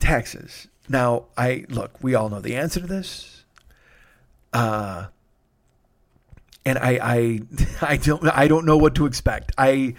taxes. 0.00 0.66
Now, 0.88 1.26
I 1.38 1.66
look, 1.68 2.02
we 2.02 2.16
all 2.16 2.28
know 2.28 2.40
the 2.40 2.56
answer 2.56 2.80
to 2.80 2.86
this. 2.86 3.44
Uh, 4.52 5.06
and 6.64 6.76
I, 6.78 6.98
I, 7.00 7.40
I 7.82 7.96
don't, 7.96 8.26
I 8.26 8.48
don't 8.48 8.66
know 8.66 8.76
what 8.76 8.96
to 8.96 9.06
expect. 9.06 9.52
I, 9.56 9.94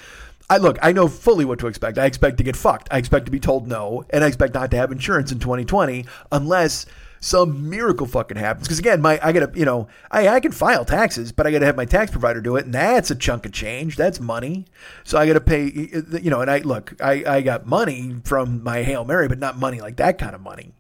I 0.50 0.58
look, 0.58 0.78
I 0.82 0.92
know 0.92 1.08
fully 1.08 1.46
what 1.46 1.60
to 1.60 1.68
expect. 1.68 1.98
I 1.98 2.06
expect 2.06 2.38
to 2.38 2.44
get 2.44 2.58
fucked. 2.58 2.90
I 2.92 2.98
expect 2.98 3.26
to 3.26 3.32
be 3.32 3.40
told 3.40 3.68
no, 3.68 4.06
and 4.10 4.24
I 4.24 4.28
expect 4.28 4.54
not 4.54 4.72
to 4.72 4.78
have 4.78 4.92
insurance 4.92 5.32
in 5.32 5.40
2020 5.40 6.06
unless 6.32 6.86
some 7.20 7.70
miracle 7.70 8.08
fucking 8.08 8.38
happens. 8.38 8.68
Because 8.68 8.80
again, 8.80 9.02
my 9.02 9.20
I 9.22 9.32
gotta 9.32 9.52
you 9.58 9.66
know 9.66 9.88
I 10.12 10.28
I 10.28 10.40
can 10.40 10.52
file 10.52 10.86
taxes, 10.86 11.32
but 11.32 11.48
I 11.48 11.52
gotta 11.52 11.66
have 11.66 11.76
my 11.76 11.86
tax 11.86 12.12
provider 12.12 12.42
do 12.42 12.56
it, 12.56 12.66
and 12.66 12.74
that's 12.74 13.12
a 13.12 13.16
chunk 13.16 13.46
of 13.46 13.52
change. 13.52 13.96
That's 13.96 14.20
money. 14.20 14.66
So 15.04 15.18
I 15.18 15.28
gotta 15.28 15.42
pay 15.42 15.66
you 15.66 16.30
know. 16.30 16.42
And 16.42 16.52
I 16.52 16.60
look, 16.60 16.94
I 17.02 17.24
I 17.26 17.42
got 17.42 17.66
money 17.66 18.16
from 18.24 18.64
my 18.64 18.84
hail 18.84 19.06
mary, 19.06 19.28
but 19.28 19.40
not 19.40 19.58
money 19.58 19.82
like 19.82 19.98
that 19.98 20.18
kind 20.18 20.36
of 20.36 20.42
money. 20.42 20.74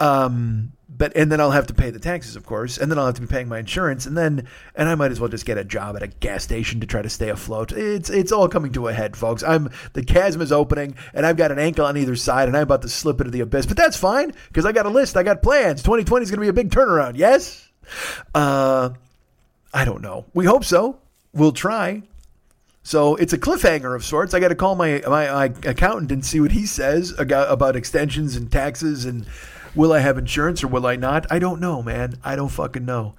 Um, 0.00 0.72
but 0.96 1.16
and 1.16 1.30
then 1.30 1.40
I'll 1.40 1.50
have 1.50 1.66
to 1.68 1.74
pay 1.74 1.90
the 1.90 1.98
taxes, 1.98 2.36
of 2.36 2.46
course, 2.46 2.78
and 2.78 2.90
then 2.90 2.98
I'll 2.98 3.06
have 3.06 3.16
to 3.16 3.20
be 3.20 3.26
paying 3.26 3.48
my 3.48 3.58
insurance, 3.58 4.06
and 4.06 4.16
then 4.16 4.46
and 4.74 4.88
I 4.88 4.94
might 4.94 5.10
as 5.10 5.18
well 5.18 5.28
just 5.28 5.46
get 5.46 5.58
a 5.58 5.64
job 5.64 5.96
at 5.96 6.02
a 6.02 6.06
gas 6.06 6.44
station 6.44 6.80
to 6.80 6.86
try 6.86 7.02
to 7.02 7.08
stay 7.08 7.30
afloat. 7.30 7.72
It's 7.72 8.10
it's 8.10 8.32
all 8.32 8.48
coming 8.48 8.72
to 8.72 8.88
a 8.88 8.92
head, 8.92 9.16
folks. 9.16 9.42
I'm 9.42 9.70
the 9.92 10.04
chasm 10.04 10.40
is 10.40 10.52
opening, 10.52 10.94
and 11.12 11.26
I've 11.26 11.36
got 11.36 11.50
an 11.50 11.58
ankle 11.58 11.84
on 11.84 11.96
either 11.96 12.16
side, 12.16 12.48
and 12.48 12.56
I'm 12.56 12.62
about 12.62 12.82
to 12.82 12.88
slip 12.88 13.20
into 13.20 13.30
the 13.30 13.40
abyss. 13.40 13.66
But 13.66 13.76
that's 13.76 13.96
fine 13.96 14.32
because 14.48 14.66
I 14.66 14.72
got 14.72 14.86
a 14.86 14.90
list, 14.90 15.16
I 15.16 15.22
got 15.22 15.42
plans. 15.42 15.82
2020 15.82 16.22
is 16.22 16.30
going 16.30 16.38
to 16.38 16.44
be 16.44 16.48
a 16.48 16.52
big 16.52 16.70
turnaround. 16.70 17.16
Yes, 17.16 17.68
uh, 18.34 18.90
I 19.72 19.84
don't 19.84 20.02
know. 20.02 20.26
We 20.32 20.44
hope 20.44 20.64
so. 20.64 20.98
We'll 21.32 21.52
try. 21.52 22.02
So 22.84 23.16
it's 23.16 23.32
a 23.32 23.38
cliffhanger 23.38 23.96
of 23.96 24.04
sorts. 24.04 24.34
I 24.34 24.40
got 24.40 24.48
to 24.48 24.54
call 24.54 24.74
my, 24.74 25.02
my, 25.06 25.26
my 25.32 25.44
accountant 25.64 26.12
and 26.12 26.24
see 26.24 26.38
what 26.38 26.52
he 26.52 26.66
says 26.66 27.18
about, 27.18 27.50
about 27.50 27.76
extensions 27.76 28.36
and 28.36 28.52
taxes 28.52 29.06
and 29.06 29.26
Will 29.74 29.92
I 29.92 29.98
have 30.00 30.18
insurance 30.18 30.62
or 30.62 30.68
will 30.68 30.86
I 30.86 30.94
not? 30.96 31.26
I 31.30 31.38
don't 31.38 31.60
know, 31.60 31.82
man. 31.82 32.14
I 32.22 32.36
don't 32.36 32.48
fucking 32.48 32.84
know. 32.84 33.14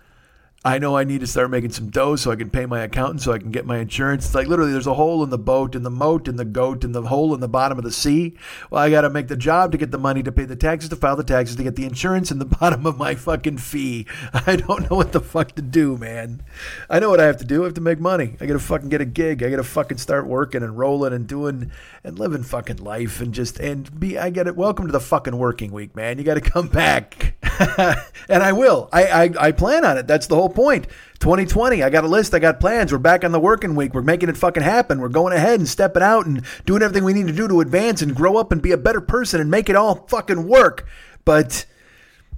I 0.65 0.79
know 0.79 0.97
I 0.97 1.03
need 1.03 1.21
to 1.21 1.27
start 1.27 1.51
making 1.51 1.73
some 1.73 1.91
dough 1.91 2.15
so 2.15 2.31
I 2.31 2.35
can 2.35 2.49
pay 2.49 2.65
my 2.65 2.81
accountant 2.81 3.21
so 3.21 3.31
I 3.31 3.37
can 3.37 3.51
get 3.51 3.67
my 3.67 3.77
insurance. 3.77 4.25
It's 4.25 4.33
like 4.33 4.47
literally 4.47 4.71
there's 4.71 4.87
a 4.87 4.95
hole 4.95 5.23
in 5.23 5.29
the 5.29 5.37
boat, 5.37 5.75
in 5.75 5.83
the 5.83 5.91
moat, 5.91 6.27
in 6.27 6.37
the 6.37 6.43
goat, 6.43 6.83
in 6.83 6.91
the 6.91 7.03
hole 7.03 7.35
in 7.35 7.39
the 7.39 7.47
bottom 7.47 7.77
of 7.77 7.83
the 7.83 7.91
sea. 7.91 8.35
Well, 8.71 8.81
I 8.81 8.89
got 8.89 9.01
to 9.01 9.11
make 9.11 9.27
the 9.27 9.37
job 9.37 9.73
to 9.73 9.77
get 9.77 9.91
the 9.91 9.99
money 9.99 10.23
to 10.23 10.31
pay 10.31 10.45
the 10.45 10.55
taxes, 10.55 10.89
to 10.89 10.95
file 10.95 11.15
the 11.15 11.23
taxes, 11.23 11.55
to 11.57 11.63
get 11.63 11.75
the 11.75 11.85
insurance 11.85 12.31
in 12.31 12.39
the 12.39 12.45
bottom 12.59 12.87
of 12.87 12.97
my 12.97 13.13
fucking 13.13 13.59
fee. 13.59 14.07
I 14.33 14.55
don't 14.55 14.89
know 14.89 14.97
what 14.97 15.11
the 15.11 15.19
fuck 15.19 15.51
to 15.51 15.61
do, 15.61 15.97
man. 15.97 16.41
I 16.89 16.97
know 16.97 17.11
what 17.11 17.19
I 17.19 17.25
have 17.25 17.37
to 17.37 17.45
do. 17.45 17.61
I 17.61 17.65
have 17.65 17.75
to 17.75 17.81
make 17.81 17.99
money. 17.99 18.35
I 18.41 18.47
got 18.47 18.53
to 18.53 18.59
fucking 18.59 18.89
get 18.89 19.01
a 19.01 19.05
gig. 19.05 19.43
I 19.43 19.51
got 19.51 19.57
to 19.57 19.63
fucking 19.63 19.99
start 19.99 20.25
working 20.25 20.63
and 20.63 20.75
rolling 20.75 21.13
and 21.13 21.27
doing 21.27 21.69
and 22.03 22.17
living 22.17 22.41
fucking 22.41 22.77
life 22.77 23.21
and 23.21 23.35
just 23.35 23.59
and 23.59 23.99
be. 23.99 24.17
I 24.17 24.31
get 24.31 24.47
it. 24.47 24.55
Welcome 24.55 24.87
to 24.87 24.91
the 24.91 24.99
fucking 24.99 25.37
working 25.37 25.71
week, 25.71 25.95
man. 25.95 26.17
You 26.17 26.23
got 26.23 26.35
to 26.35 26.41
come 26.41 26.69
back, 26.69 27.35
and 28.29 28.43
I 28.43 28.51
will. 28.51 28.89
I, 28.91 29.05
I 29.05 29.47
I 29.47 29.51
plan 29.51 29.85
on 29.85 29.97
it. 29.97 30.07
That's 30.07 30.27
the 30.27 30.35
whole 30.35 30.49
point. 30.49 30.87
2020, 31.19 31.81
I 31.81 31.89
got 31.89 32.03
a 32.03 32.07
list, 32.07 32.33
I 32.33 32.39
got 32.39 32.59
plans. 32.59 32.91
We're 32.91 32.99
back 32.99 33.23
on 33.23 33.31
the 33.31 33.39
working 33.39 33.75
week. 33.75 33.93
We're 33.93 34.01
making 34.01 34.29
it 34.29 34.37
fucking 34.37 34.63
happen. 34.63 34.99
We're 34.99 35.09
going 35.09 35.33
ahead 35.33 35.59
and 35.59 35.67
stepping 35.67 36.03
out 36.03 36.25
and 36.25 36.43
doing 36.65 36.81
everything 36.81 37.03
we 37.03 37.13
need 37.13 37.27
to 37.27 37.33
do 37.33 37.47
to 37.47 37.61
advance 37.61 38.01
and 38.01 38.15
grow 38.15 38.37
up 38.37 38.51
and 38.51 38.61
be 38.61 38.71
a 38.71 38.77
better 38.77 39.01
person 39.01 39.39
and 39.39 39.49
make 39.49 39.69
it 39.69 39.75
all 39.75 40.05
fucking 40.07 40.47
work. 40.47 40.85
But 41.23 41.65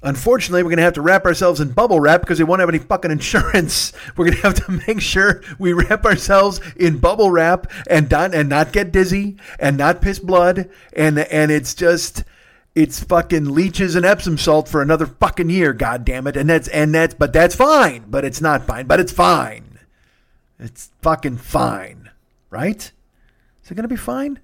unfortunately, 0.03 0.63
we're 0.63 0.69
going 0.69 0.77
to 0.77 0.83
have 0.83 0.93
to 0.93 1.01
wrap 1.01 1.25
ourselves 1.25 1.59
in 1.59 1.71
bubble 1.71 1.99
wrap 1.99 2.21
because 2.21 2.39
we 2.39 2.45
won't 2.45 2.59
have 2.59 2.69
any 2.69 2.77
fucking 2.77 3.11
insurance. 3.11 3.93
We're 4.15 4.25
going 4.25 4.37
to 4.37 4.43
have 4.43 4.65
to 4.65 4.81
make 4.87 5.01
sure 5.01 5.41
we 5.59 5.73
wrap 5.73 6.05
ourselves 6.05 6.61
in 6.75 6.99
bubble 6.99 7.31
wrap 7.31 7.71
and 7.89 8.07
done 8.07 8.33
and 8.33 8.47
not 8.47 8.71
get 8.71 8.91
dizzy 8.91 9.37
and 9.59 9.75
not 9.77 10.01
piss 10.01 10.19
blood 10.19 10.69
and 10.93 11.19
and 11.19 11.51
it's 11.51 11.73
just 11.73 12.23
it's 12.77 13.03
fucking 13.03 13.45
leeches 13.55 13.95
and 13.95 14.05
Epsom 14.05 14.37
salt 14.37 14.69
for 14.69 14.83
another 14.83 15.07
fucking 15.07 15.49
year, 15.49 15.73
god 15.73 16.05
damn 16.05 16.27
it. 16.27 16.37
And 16.37 16.47
that's 16.47 16.67
and 16.67 16.93
that's 16.93 17.15
but 17.15 17.33
that's 17.33 17.55
fine. 17.55 18.05
But 18.07 18.23
it's 18.23 18.39
not 18.39 18.67
fine. 18.67 18.85
But 18.85 18.99
it's 18.99 19.11
fine. 19.11 19.79
It's 20.59 20.91
fucking 21.01 21.37
fine. 21.37 22.11
Right? 22.51 22.91
Is 23.63 23.71
it 23.71 23.75
gonna 23.75 23.87
be 23.87 23.95
fine? 23.95 24.39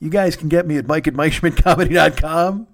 You 0.00 0.10
guys 0.10 0.34
can 0.34 0.48
get 0.48 0.66
me 0.66 0.78
at 0.78 0.88
Mike 0.88 1.06
at 1.06 1.14
MikeSchmidtComedy.com. 1.14 2.66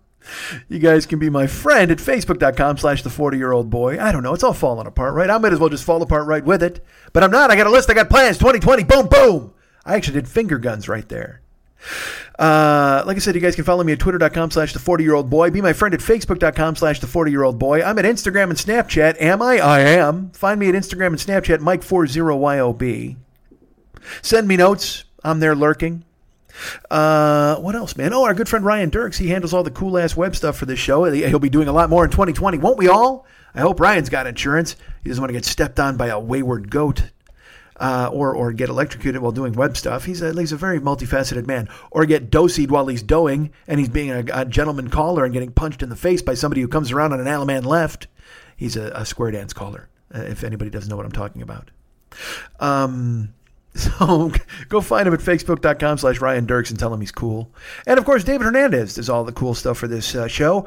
You 0.70 0.78
guys 0.78 1.04
can 1.04 1.18
be 1.18 1.28
my 1.28 1.46
friend 1.46 1.90
at 1.90 1.98
Facebook.com 1.98 2.78
slash 2.78 3.02
the 3.02 3.10
40 3.10 3.36
year 3.36 3.52
old 3.52 3.68
boy. 3.68 4.00
I 4.00 4.12
don't 4.12 4.22
know. 4.22 4.32
It's 4.32 4.42
all 4.42 4.54
falling 4.54 4.86
apart, 4.86 5.12
right? 5.12 5.28
I 5.28 5.36
might 5.36 5.52
as 5.52 5.60
well 5.60 5.68
just 5.68 5.84
fall 5.84 6.00
apart 6.00 6.26
right 6.26 6.44
with 6.44 6.62
it. 6.62 6.82
But 7.12 7.22
I'm 7.22 7.30
not. 7.30 7.50
I 7.50 7.56
got 7.56 7.66
a 7.66 7.70
list. 7.70 7.90
I 7.90 7.94
got 7.94 8.08
plans. 8.08 8.38
2020. 8.38 8.84
Boom, 8.84 9.08
boom. 9.08 9.52
I 9.84 9.94
actually 9.94 10.14
did 10.14 10.28
finger 10.28 10.56
guns 10.56 10.88
right 10.88 11.06
there. 11.06 11.42
Uh, 12.38 13.02
like 13.04 13.16
I 13.16 13.20
said, 13.20 13.34
you 13.34 13.40
guys 13.40 13.56
can 13.56 13.64
follow 13.64 13.82
me 13.82 13.92
at 13.92 13.98
twitter.com 13.98 14.52
slash 14.52 14.72
the 14.72 14.78
40 14.78 15.02
year 15.02 15.14
old 15.14 15.28
boy. 15.28 15.50
Be 15.50 15.60
my 15.60 15.72
friend 15.72 15.92
at 15.92 16.00
facebook.com 16.00 16.76
slash 16.76 17.00
the 17.00 17.06
40 17.06 17.30
year 17.30 17.42
old 17.42 17.58
boy. 17.58 17.82
I'm 17.82 17.98
at 17.98 18.04
Instagram 18.04 18.44
and 18.44 18.52
Snapchat. 18.52 19.20
Am 19.20 19.42
I? 19.42 19.58
I 19.58 19.80
am. 19.80 20.30
Find 20.30 20.60
me 20.60 20.68
at 20.68 20.74
Instagram 20.74 21.08
and 21.08 21.16
Snapchat, 21.16 21.58
Mike40YOB. 21.58 23.16
Send 24.22 24.46
me 24.46 24.56
notes. 24.56 25.04
I'm 25.24 25.40
there 25.40 25.56
lurking. 25.56 26.04
Uh, 26.90 27.56
what 27.56 27.74
else, 27.74 27.96
man? 27.96 28.12
Oh, 28.12 28.24
our 28.24 28.34
good 28.34 28.48
friend 28.48 28.64
Ryan 28.64 28.90
Dirks. 28.90 29.18
He 29.18 29.28
handles 29.28 29.52
all 29.52 29.62
the 29.62 29.70
cool 29.70 29.98
ass 29.98 30.16
web 30.16 30.34
stuff 30.36 30.56
for 30.56 30.66
this 30.66 30.78
show. 30.78 31.04
He'll 31.04 31.38
be 31.38 31.48
doing 31.50 31.68
a 31.68 31.72
lot 31.72 31.90
more 31.90 32.04
in 32.04 32.10
2020, 32.10 32.58
won't 32.58 32.78
we 32.78 32.88
all? 32.88 33.26
I 33.54 33.60
hope 33.60 33.80
Ryan's 33.80 34.08
got 34.08 34.26
insurance. 34.26 34.76
He 35.02 35.08
doesn't 35.08 35.20
want 35.20 35.30
to 35.30 35.34
get 35.34 35.44
stepped 35.44 35.80
on 35.80 35.96
by 35.96 36.08
a 36.08 36.20
wayward 36.20 36.70
goat 36.70 37.10
uh, 37.78 38.10
or 38.12 38.34
or 38.34 38.52
get 38.52 38.68
electrocuted 38.68 39.20
while 39.20 39.32
doing 39.32 39.52
web 39.52 39.76
stuff. 39.76 40.04
He's 40.04 40.22
a, 40.22 40.32
he's 40.32 40.52
a 40.52 40.56
very 40.56 40.80
multifaceted 40.80 41.46
man. 41.46 41.68
Or 41.90 42.06
get 42.06 42.30
dosied 42.30 42.70
while 42.70 42.86
he's 42.86 43.02
doing 43.02 43.50
and 43.66 43.78
he's 43.78 43.88
being 43.88 44.10
a, 44.10 44.24
a, 44.32 44.44
gentleman 44.44 44.88
caller 44.88 45.24
and 45.24 45.32
getting 45.32 45.52
punched 45.52 45.82
in 45.82 45.88
the 45.88 45.96
face 45.96 46.22
by 46.22 46.34
somebody 46.34 46.60
who 46.60 46.68
comes 46.68 46.92
around 46.92 47.12
on 47.12 47.20
an 47.20 47.26
allemande 47.26 47.64
left. 47.64 48.08
He's 48.56 48.76
a, 48.76 48.90
a 48.94 49.04
square 49.04 49.30
dance 49.30 49.52
caller. 49.52 49.88
Uh, 50.14 50.20
if 50.20 50.42
anybody 50.42 50.70
doesn't 50.70 50.88
know 50.88 50.96
what 50.96 51.06
I'm 51.06 51.12
talking 51.12 51.42
about. 51.42 51.70
Um, 52.60 53.34
so 53.74 54.32
go 54.68 54.80
find 54.80 55.06
him 55.06 55.14
at 55.14 55.20
facebook.com 55.20 55.98
slash 55.98 56.20
Ryan 56.20 56.46
Dirks 56.46 56.70
and 56.70 56.78
tell 56.78 56.92
him 56.92 57.00
he's 57.00 57.12
cool. 57.12 57.50
And 57.86 57.98
of 57.98 58.04
course, 58.04 58.24
David 58.24 58.44
Hernandez 58.44 58.94
does 58.94 59.08
all 59.08 59.24
the 59.24 59.32
cool 59.32 59.54
stuff 59.54 59.78
for 59.78 59.86
this 59.86 60.14
uh, 60.14 60.26
show. 60.26 60.66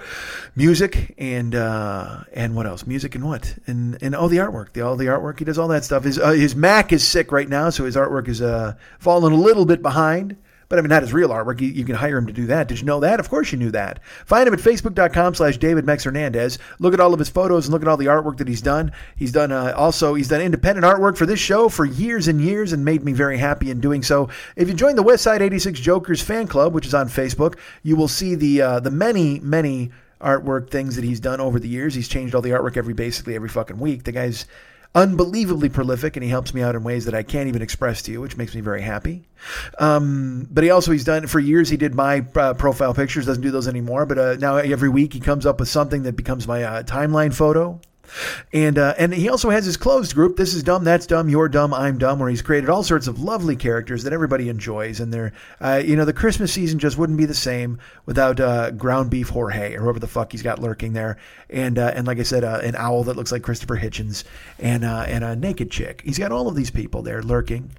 Music 0.55 1.13
and 1.17 1.55
uh, 1.55 2.23
and 2.33 2.55
what 2.55 2.67
else? 2.67 2.85
Music 2.85 3.15
and 3.15 3.25
what? 3.25 3.55
And 3.67 3.97
and 4.01 4.15
all 4.15 4.27
the 4.27 4.37
artwork. 4.37 4.73
The 4.73 4.81
all 4.81 4.95
the 4.95 5.07
artwork. 5.07 5.39
He 5.39 5.45
does 5.45 5.57
all 5.57 5.67
that 5.69 5.83
stuff. 5.83 6.03
His 6.03 6.19
uh, 6.19 6.31
his 6.31 6.55
Mac 6.55 6.93
is 6.93 7.05
sick 7.05 7.31
right 7.31 7.49
now, 7.49 7.69
so 7.69 7.85
his 7.85 7.95
artwork 7.95 8.27
is 8.27 8.41
uh, 8.41 8.75
falling 8.99 9.33
a 9.33 9.37
little 9.37 9.65
bit 9.65 9.81
behind. 9.81 10.37
But 10.71 10.79
I 10.79 10.83
mean, 10.83 10.89
not 10.89 11.01
his 11.01 11.11
real 11.11 11.31
artwork. 11.31 11.59
You, 11.59 11.67
you, 11.67 11.83
can 11.83 11.95
hire 11.95 12.17
him 12.17 12.27
to 12.27 12.31
do 12.31 12.45
that. 12.45 12.69
Did 12.69 12.79
you 12.79 12.85
know 12.85 13.01
that? 13.01 13.19
Of 13.19 13.29
course 13.29 13.51
you 13.51 13.57
knew 13.57 13.71
that. 13.71 14.01
Find 14.25 14.47
him 14.47 14.53
at 14.53 14.61
facebook.com 14.61 15.35
slash 15.35 15.57
David 15.57 15.85
Mex 15.85 16.05
Hernandez. 16.05 16.59
Look 16.79 16.93
at 16.93 17.01
all 17.01 17.11
of 17.11 17.19
his 17.19 17.27
photos 17.27 17.65
and 17.65 17.73
look 17.73 17.81
at 17.81 17.89
all 17.89 17.97
the 17.97 18.05
artwork 18.05 18.37
that 18.37 18.47
he's 18.47 18.61
done. 18.61 18.93
He's 19.17 19.33
done 19.33 19.51
uh, 19.51 19.73
also, 19.75 20.13
he's 20.13 20.29
done 20.29 20.39
independent 20.39 20.85
artwork 20.85 21.17
for 21.17 21.25
this 21.25 21.41
show 21.41 21.67
for 21.67 21.83
years 21.83 22.29
and 22.29 22.39
years 22.39 22.71
and 22.71 22.85
made 22.85 23.03
me 23.03 23.11
very 23.11 23.37
happy 23.37 23.69
in 23.69 23.81
doing 23.81 24.01
so. 24.01 24.29
If 24.55 24.69
you 24.69 24.73
join 24.73 24.95
the 24.95 25.03
Westside 25.03 25.41
86 25.41 25.77
Jokers 25.81 26.21
fan 26.21 26.47
club, 26.47 26.73
which 26.73 26.85
is 26.85 26.93
on 26.93 27.09
Facebook, 27.09 27.57
you 27.83 27.97
will 27.97 28.07
see 28.07 28.35
the, 28.35 28.61
uh, 28.61 28.79
the 28.79 28.91
many, 28.91 29.41
many 29.41 29.91
artwork 30.21 30.69
things 30.69 30.95
that 30.95 31.03
he's 31.03 31.19
done 31.19 31.41
over 31.41 31.59
the 31.59 31.67
years. 31.67 31.93
He's 31.93 32.07
changed 32.07 32.33
all 32.33 32.41
the 32.41 32.51
artwork 32.51 32.77
every, 32.77 32.93
basically 32.93 33.35
every 33.35 33.49
fucking 33.49 33.77
week. 33.77 34.05
The 34.05 34.13
guy's, 34.13 34.45
unbelievably 34.93 35.69
prolific, 35.69 36.15
and 36.15 36.23
he 36.23 36.29
helps 36.29 36.53
me 36.53 36.61
out 36.61 36.75
in 36.75 36.83
ways 36.83 37.05
that 37.05 37.13
I 37.13 37.23
can't 37.23 37.47
even 37.47 37.61
express 37.61 38.01
to 38.03 38.11
you, 38.11 38.21
which 38.21 38.35
makes 38.37 38.53
me 38.53 38.61
very 38.61 38.81
happy. 38.81 39.23
Um, 39.79 40.47
but 40.51 40.63
he 40.63 40.69
also 40.69 40.91
he's 40.91 41.05
done 41.05 41.27
for 41.27 41.39
years. 41.39 41.69
He 41.69 41.77
did 41.77 41.95
my 41.95 42.25
uh, 42.35 42.53
profile 42.55 42.93
pictures, 42.93 43.25
doesn't 43.25 43.43
do 43.43 43.51
those 43.51 43.67
anymore. 43.67 44.05
But 44.05 44.17
uh, 44.17 44.35
now 44.39 44.57
every 44.57 44.89
week 44.89 45.13
he 45.13 45.19
comes 45.19 45.45
up 45.45 45.59
with 45.59 45.69
something 45.69 46.03
that 46.03 46.15
becomes 46.15 46.47
my 46.47 46.63
uh, 46.63 46.83
timeline 46.83 47.33
photo. 47.33 47.79
And 48.53 48.77
uh, 48.77 48.93
and 48.97 49.13
he 49.13 49.29
also 49.29 49.49
has 49.49 49.65
his 49.65 49.77
closed 49.77 50.13
group. 50.13 50.35
This 50.35 50.53
is 50.53 50.63
dumb, 50.63 50.83
that's 50.83 51.07
dumb, 51.07 51.29
you're 51.29 51.47
dumb, 51.47 51.73
I'm 51.73 51.97
dumb, 51.97 52.19
where 52.19 52.29
he's 52.29 52.41
created 52.41 52.69
all 52.69 52.83
sorts 52.83 53.07
of 53.07 53.21
lovely 53.21 53.55
characters 53.55 54.03
that 54.03 54.13
everybody 54.13 54.49
enjoys. 54.49 54.99
And 54.99 55.13
they're, 55.13 55.31
uh, 55.59 55.81
you 55.83 55.95
know, 55.95 56.05
the 56.05 56.13
Christmas 56.13 56.51
season 56.51 56.79
just 56.79 56.97
wouldn't 56.97 57.17
be 57.17 57.25
the 57.25 57.33
same 57.33 57.79
without 58.05 58.39
uh, 58.39 58.71
ground 58.71 59.09
beef 59.09 59.29
Jorge 59.29 59.75
or 59.75 59.81
whoever 59.81 59.99
the 59.99 60.07
fuck 60.07 60.31
he's 60.31 60.41
got 60.41 60.59
lurking 60.59 60.93
there. 60.93 61.17
And 61.49 61.79
uh, 61.79 61.93
and 61.95 62.05
like 62.05 62.19
I 62.19 62.23
said, 62.23 62.43
uh, 62.43 62.59
an 62.63 62.75
owl 62.75 63.03
that 63.05 63.15
looks 63.15 63.31
like 63.31 63.43
Christopher 63.43 63.77
Hitchens, 63.77 64.23
and 64.59 64.83
uh, 64.83 65.05
and 65.07 65.23
a 65.23 65.35
naked 65.35 65.71
chick. 65.71 66.01
He's 66.03 66.19
got 66.19 66.31
all 66.31 66.47
of 66.47 66.55
these 66.55 66.71
people 66.71 67.01
there 67.01 67.23
lurking. 67.23 67.71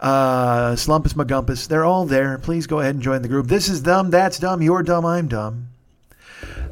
Slumpus 0.00 1.14
McGumpus, 1.14 1.68
they're 1.68 1.84
all 1.84 2.06
there. 2.06 2.38
Please 2.38 2.66
go 2.66 2.80
ahead 2.80 2.94
and 2.94 3.02
join 3.02 3.22
the 3.22 3.28
group. 3.28 3.48
This 3.48 3.68
is 3.68 3.80
dumb, 3.80 4.10
that's 4.10 4.38
dumb, 4.38 4.62
you're 4.62 4.82
dumb, 4.82 5.04
I'm 5.04 5.28
dumb. 5.28 5.68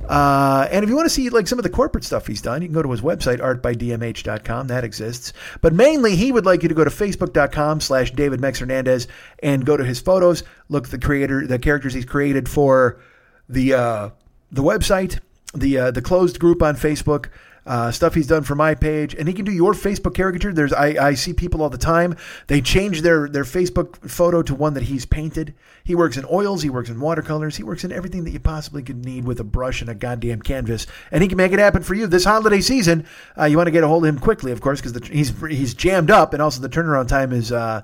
Uh, 0.08 0.68
and 0.70 0.84
if 0.84 0.88
you 0.88 0.96
want 0.96 1.06
to 1.06 1.14
see 1.14 1.28
like 1.30 1.48
some 1.48 1.58
of 1.58 1.62
the 1.62 1.70
corporate 1.70 2.04
stuff 2.04 2.26
he's 2.26 2.40
done, 2.40 2.62
you 2.62 2.68
can 2.68 2.74
go 2.74 2.82
to 2.82 2.90
his 2.90 3.00
website, 3.00 3.40
artbydmh.com. 3.40 4.68
That 4.68 4.84
exists. 4.84 5.32
But 5.60 5.72
mainly, 5.72 6.16
he 6.16 6.30
would 6.32 6.46
like 6.46 6.62
you 6.62 6.68
to 6.68 6.74
go 6.74 6.84
to 6.84 6.90
facebook.com 6.90 7.80
slash 7.80 8.12
David 8.12 8.40
Mex 8.40 8.60
Hernandez 8.60 9.08
and 9.42 9.66
go 9.66 9.76
to 9.76 9.84
his 9.84 10.00
photos, 10.00 10.44
look 10.68 10.84
at 10.84 10.90
the 10.90 10.98
creator, 10.98 11.46
the 11.46 11.58
characters 11.58 11.94
he's 11.94 12.04
created 12.04 12.48
for 12.48 13.00
the 13.48 13.74
uh, 13.74 14.10
the 14.52 14.62
website, 14.62 15.18
the 15.54 15.78
uh, 15.78 15.90
the 15.90 16.02
closed 16.02 16.38
group 16.38 16.62
on 16.62 16.76
Facebook 16.76 17.28
uh, 17.66 17.90
stuff 17.90 18.14
he's 18.14 18.26
done 18.26 18.44
for 18.44 18.54
my 18.54 18.74
page, 18.74 19.14
and 19.14 19.26
he 19.26 19.34
can 19.34 19.44
do 19.44 19.52
your 19.52 19.72
Facebook 19.72 20.14
caricature. 20.14 20.52
There's 20.52 20.72
I, 20.72 21.08
I 21.08 21.14
see 21.14 21.32
people 21.32 21.62
all 21.62 21.70
the 21.70 21.78
time. 21.78 22.16
They 22.46 22.60
change 22.60 23.02
their 23.02 23.28
their 23.28 23.44
Facebook 23.44 24.08
photo 24.08 24.42
to 24.42 24.54
one 24.54 24.74
that 24.74 24.84
he's 24.84 25.04
painted. 25.04 25.54
He 25.82 25.94
works 25.94 26.16
in 26.16 26.24
oils, 26.30 26.62
he 26.62 26.70
works 26.70 26.88
in 26.88 27.00
watercolors, 27.00 27.56
he 27.56 27.64
works 27.64 27.84
in 27.84 27.92
everything 27.92 28.24
that 28.24 28.30
you 28.30 28.40
possibly 28.40 28.82
could 28.82 29.04
need 29.04 29.24
with 29.24 29.40
a 29.40 29.44
brush 29.44 29.80
and 29.80 29.90
a 29.90 29.94
goddamn 29.94 30.42
canvas, 30.42 30.86
and 31.10 31.22
he 31.22 31.28
can 31.28 31.36
make 31.36 31.52
it 31.52 31.58
happen 31.58 31.82
for 31.82 31.94
you 31.94 32.06
this 32.06 32.24
holiday 32.24 32.60
season. 32.60 33.06
Uh, 33.38 33.44
you 33.44 33.56
want 33.56 33.66
to 33.66 33.72
get 33.72 33.84
a 33.84 33.88
hold 33.88 34.04
of 34.04 34.08
him 34.08 34.20
quickly, 34.20 34.52
of 34.52 34.60
course, 34.60 34.80
because 34.80 35.06
he's 35.08 35.32
he's 35.48 35.74
jammed 35.74 36.10
up, 36.10 36.32
and 36.32 36.42
also 36.42 36.60
the 36.60 36.68
turnaround 36.68 37.08
time 37.08 37.32
is. 37.32 37.52
Uh, 37.52 37.82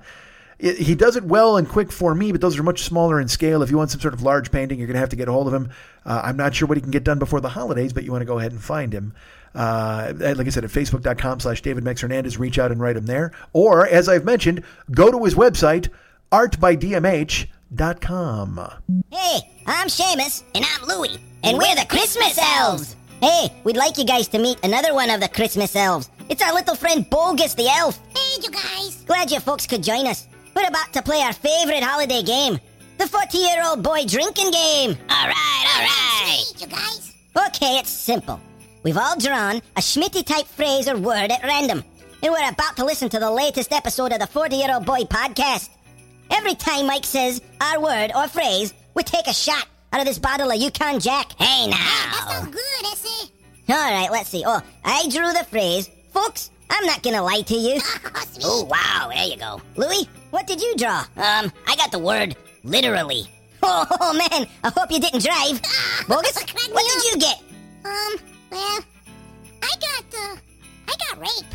it, 0.62 0.78
he 0.78 0.94
does 0.94 1.16
it 1.16 1.24
well 1.24 1.56
and 1.56 1.68
quick 1.68 1.90
for 1.90 2.14
me, 2.14 2.30
but 2.30 2.40
those 2.40 2.56
are 2.56 2.62
much 2.62 2.84
smaller 2.84 3.20
in 3.20 3.26
scale. 3.26 3.62
If 3.62 3.70
you 3.70 3.76
want 3.76 3.90
some 3.90 4.00
sort 4.00 4.14
of 4.14 4.22
large 4.22 4.52
painting, 4.52 4.78
you're 4.78 4.86
going 4.86 4.94
to 4.94 5.00
have 5.00 5.08
to 5.08 5.16
get 5.16 5.28
a 5.28 5.32
hold 5.32 5.48
of 5.48 5.54
him. 5.54 5.70
Uh, 6.06 6.22
I'm 6.24 6.36
not 6.36 6.54
sure 6.54 6.68
what 6.68 6.78
he 6.78 6.80
can 6.80 6.92
get 6.92 7.02
done 7.02 7.18
before 7.18 7.40
the 7.40 7.48
holidays, 7.48 7.92
but 7.92 8.04
you 8.04 8.12
want 8.12 8.22
to 8.22 8.26
go 8.26 8.38
ahead 8.38 8.52
and 8.52 8.62
find 8.62 8.94
him. 8.94 9.12
Uh, 9.56 10.12
like 10.16 10.46
I 10.46 10.50
said, 10.50 10.64
at 10.64 10.70
facebook.com 10.70 11.40
slash 11.40 11.62
David 11.62 11.82
Mex 11.82 12.00
Hernandez, 12.00 12.38
reach 12.38 12.60
out 12.60 12.70
and 12.70 12.80
write 12.80 12.96
him 12.96 13.06
there. 13.06 13.32
Or, 13.52 13.88
as 13.88 14.08
I've 14.08 14.24
mentioned, 14.24 14.62
go 14.92 15.10
to 15.10 15.24
his 15.24 15.34
website, 15.34 15.88
artbydmh.com. 16.30 17.48
Hey, 19.10 19.40
I'm 19.66 19.88
Seamus. 19.88 20.44
And 20.54 20.64
I'm 20.64 20.86
Louie. 20.86 21.18
And 21.42 21.58
we're 21.58 21.74
the 21.74 21.86
Christmas 21.88 22.38
Elves. 22.40 22.94
Hey, 23.20 23.52
we'd 23.64 23.76
like 23.76 23.98
you 23.98 24.04
guys 24.04 24.28
to 24.28 24.38
meet 24.38 24.58
another 24.64 24.94
one 24.94 25.10
of 25.10 25.20
the 25.20 25.28
Christmas 25.28 25.74
Elves. 25.74 26.08
It's 26.28 26.40
our 26.40 26.54
little 26.54 26.76
friend 26.76 27.08
Bogus 27.10 27.54
the 27.54 27.68
Elf. 27.68 27.98
Hey, 28.16 28.42
you 28.42 28.50
guys. 28.50 29.02
Glad 29.06 29.32
you 29.32 29.40
folks 29.40 29.66
could 29.66 29.82
join 29.82 30.06
us. 30.06 30.28
We're 30.54 30.68
about 30.68 30.92
to 30.92 31.02
play 31.02 31.20
our 31.20 31.32
favorite 31.32 31.82
holiday 31.82 32.22
game, 32.22 32.58
the 32.98 33.06
40 33.06 33.38
year 33.38 33.62
old 33.64 33.82
boy 33.82 34.04
drinking 34.06 34.50
game. 34.50 34.96
All 35.10 35.26
right, 35.26 35.64
all 35.74 35.82
right. 35.82 36.44
Sweet, 36.46 36.60
you 36.60 36.66
guys. 36.68 37.12
Okay, 37.48 37.78
it's 37.78 37.90
simple. 37.90 38.40
We've 38.82 38.96
all 38.98 39.16
drawn 39.18 39.56
a 39.76 39.80
Schmitty 39.80 40.24
type 40.26 40.46
phrase 40.46 40.88
or 40.88 40.96
word 40.96 41.30
at 41.30 41.42
random, 41.44 41.84
and 42.22 42.32
we're 42.32 42.48
about 42.48 42.76
to 42.76 42.84
listen 42.84 43.08
to 43.10 43.18
the 43.18 43.30
latest 43.30 43.72
episode 43.72 44.12
of 44.12 44.18
the 44.18 44.26
40 44.26 44.56
year 44.56 44.74
old 44.74 44.84
boy 44.84 45.02
podcast. 45.02 45.70
Every 46.30 46.54
time 46.54 46.86
Mike 46.86 47.04
says 47.04 47.40
our 47.60 47.80
word 47.80 48.12
or 48.14 48.26
phrase, 48.28 48.74
we 48.94 49.02
take 49.02 49.26
a 49.26 49.34
shot 49.34 49.66
out 49.92 50.00
of 50.00 50.06
this 50.06 50.18
bottle 50.18 50.50
of 50.50 50.56
Yukon 50.60 50.98
Jack. 51.00 51.32
Hey 51.38 51.66
now. 51.68 51.76
That 51.76 52.26
sounds 52.30 52.54
good, 52.54 52.92
Essie. 52.92 53.32
All 53.68 53.76
right, 53.76 54.10
let's 54.10 54.28
see. 54.30 54.42
Oh, 54.46 54.60
I 54.84 55.08
drew 55.08 55.32
the 55.32 55.46
phrase. 55.50 55.88
Folks, 56.12 56.50
I'm 56.72 56.86
not 56.86 57.02
gonna 57.02 57.22
lie 57.22 57.42
to 57.42 57.54
you. 57.54 57.80
oh, 58.44 58.64
wow. 58.64 59.10
There 59.14 59.26
you 59.26 59.36
go. 59.36 59.60
Louis, 59.76 60.08
what 60.30 60.46
did 60.46 60.60
you 60.60 60.74
draw? 60.76 61.00
Um, 61.16 61.52
I 61.68 61.76
got 61.76 61.92
the 61.92 61.98
word 61.98 62.34
literally. 62.64 63.30
Oh, 63.62 64.28
man, 64.30 64.46
I 64.64 64.72
hope 64.74 64.90
you 64.90 64.98
didn't 64.98 65.22
drive. 65.22 65.60
Bogus, 66.08 66.34
what 66.72 66.84
did 66.86 67.04
you 67.12 67.18
get? 67.18 67.38
Um, 67.84 68.14
well, 68.50 68.80
I 69.62 69.74
got, 69.80 70.04
uh, 70.14 70.36
I 70.88 70.94
got 71.08 71.20
rape. 71.20 71.54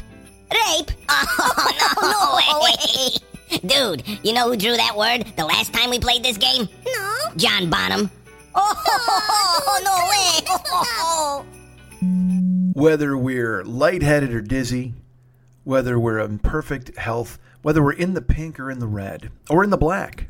Rape? 0.51 0.91
Oh, 1.09 1.91
no, 2.01 2.53
no 2.53 2.61
way. 2.63 3.59
Dude, 3.65 4.25
you 4.25 4.33
know 4.33 4.49
who 4.49 4.55
drew 4.55 4.77
that 4.77 4.95
word 4.95 5.25
the 5.35 5.45
last 5.45 5.73
time 5.73 5.89
we 5.89 5.99
played 5.99 6.23
this 6.23 6.37
game? 6.37 6.69
No. 6.85 7.17
John 7.35 7.69
Bonham. 7.69 8.09
Oh, 8.55 9.81
no 9.83 11.43
way. 11.43 12.71
Whether 12.73 13.17
we're 13.17 13.63
lightheaded 13.63 14.33
or 14.33 14.41
dizzy, 14.41 14.93
whether 15.67 15.99
we're 15.99 16.17
in 16.17 16.39
perfect 16.39 16.97
health, 16.97 17.37
whether 17.61 17.83
we're 17.83 17.91
in 17.91 18.13
the 18.13 18.21
pink 18.21 18.57
or 18.57 18.71
in 18.71 18.79
the 18.79 18.87
red, 18.87 19.29
or 19.49 19.65
in 19.65 19.69
the 19.69 19.75
black. 19.75 20.29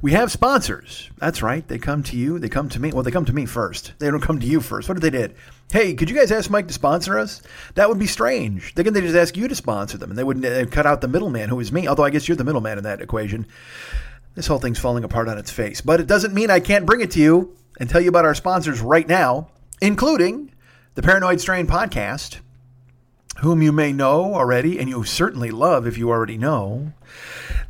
We 0.00 0.12
have 0.12 0.32
sponsors. 0.32 1.10
That's 1.18 1.42
right. 1.42 1.68
They 1.68 1.78
come 1.78 2.02
to 2.04 2.16
you. 2.16 2.38
They 2.38 2.48
come 2.48 2.70
to 2.70 2.80
me. 2.80 2.90
Well, 2.90 3.02
they 3.02 3.10
come 3.10 3.26
to 3.26 3.34
me 3.34 3.44
first. 3.44 3.92
They 3.98 4.10
don't 4.10 4.22
come 4.22 4.40
to 4.40 4.46
you 4.46 4.62
first. 4.62 4.88
What 4.88 4.96
if 4.96 5.02
they 5.02 5.10
did? 5.10 5.34
Hey, 5.70 5.92
could 5.92 6.08
you 6.08 6.16
guys 6.16 6.32
ask 6.32 6.48
Mike 6.48 6.66
to 6.68 6.72
sponsor 6.72 7.18
us? 7.18 7.42
That 7.74 7.90
would 7.90 7.98
be 7.98 8.06
strange. 8.06 8.74
They 8.74 8.84
can 8.84 8.94
they 8.94 9.02
just 9.02 9.14
ask 9.14 9.36
you 9.36 9.48
to 9.48 9.54
sponsor 9.54 9.98
them, 9.98 10.08
and 10.08 10.18
they 10.18 10.24
wouldn't 10.24 10.72
cut 10.72 10.86
out 10.86 11.02
the 11.02 11.08
middleman, 11.08 11.50
who 11.50 11.60
is 11.60 11.70
me. 11.70 11.86
Although 11.86 12.04
I 12.04 12.10
guess 12.10 12.26
you're 12.26 12.36
the 12.38 12.42
middleman 12.44 12.78
in 12.78 12.84
that 12.84 13.02
equation. 13.02 13.46
This 14.34 14.46
whole 14.46 14.58
thing's 14.58 14.78
falling 14.78 15.04
apart 15.04 15.28
on 15.28 15.36
its 15.36 15.50
face. 15.50 15.82
But 15.82 16.00
it 16.00 16.06
doesn't 16.06 16.32
mean 16.32 16.48
I 16.48 16.60
can't 16.60 16.86
bring 16.86 17.02
it 17.02 17.10
to 17.10 17.20
you 17.20 17.54
and 17.78 17.90
tell 17.90 18.00
you 18.00 18.08
about 18.08 18.24
our 18.24 18.34
sponsors 18.34 18.80
right 18.80 19.06
now, 19.06 19.50
including 19.82 20.54
the 20.94 21.02
Paranoid 21.02 21.38
Strain 21.42 21.66
podcast, 21.66 22.38
whom 23.40 23.62
you 23.62 23.72
may 23.72 23.92
know 23.92 24.34
already, 24.34 24.78
and 24.78 24.88
you 24.88 25.04
certainly 25.04 25.50
love 25.50 25.86
if 25.86 25.96
you 25.96 26.10
already 26.10 26.38
know. 26.38 26.92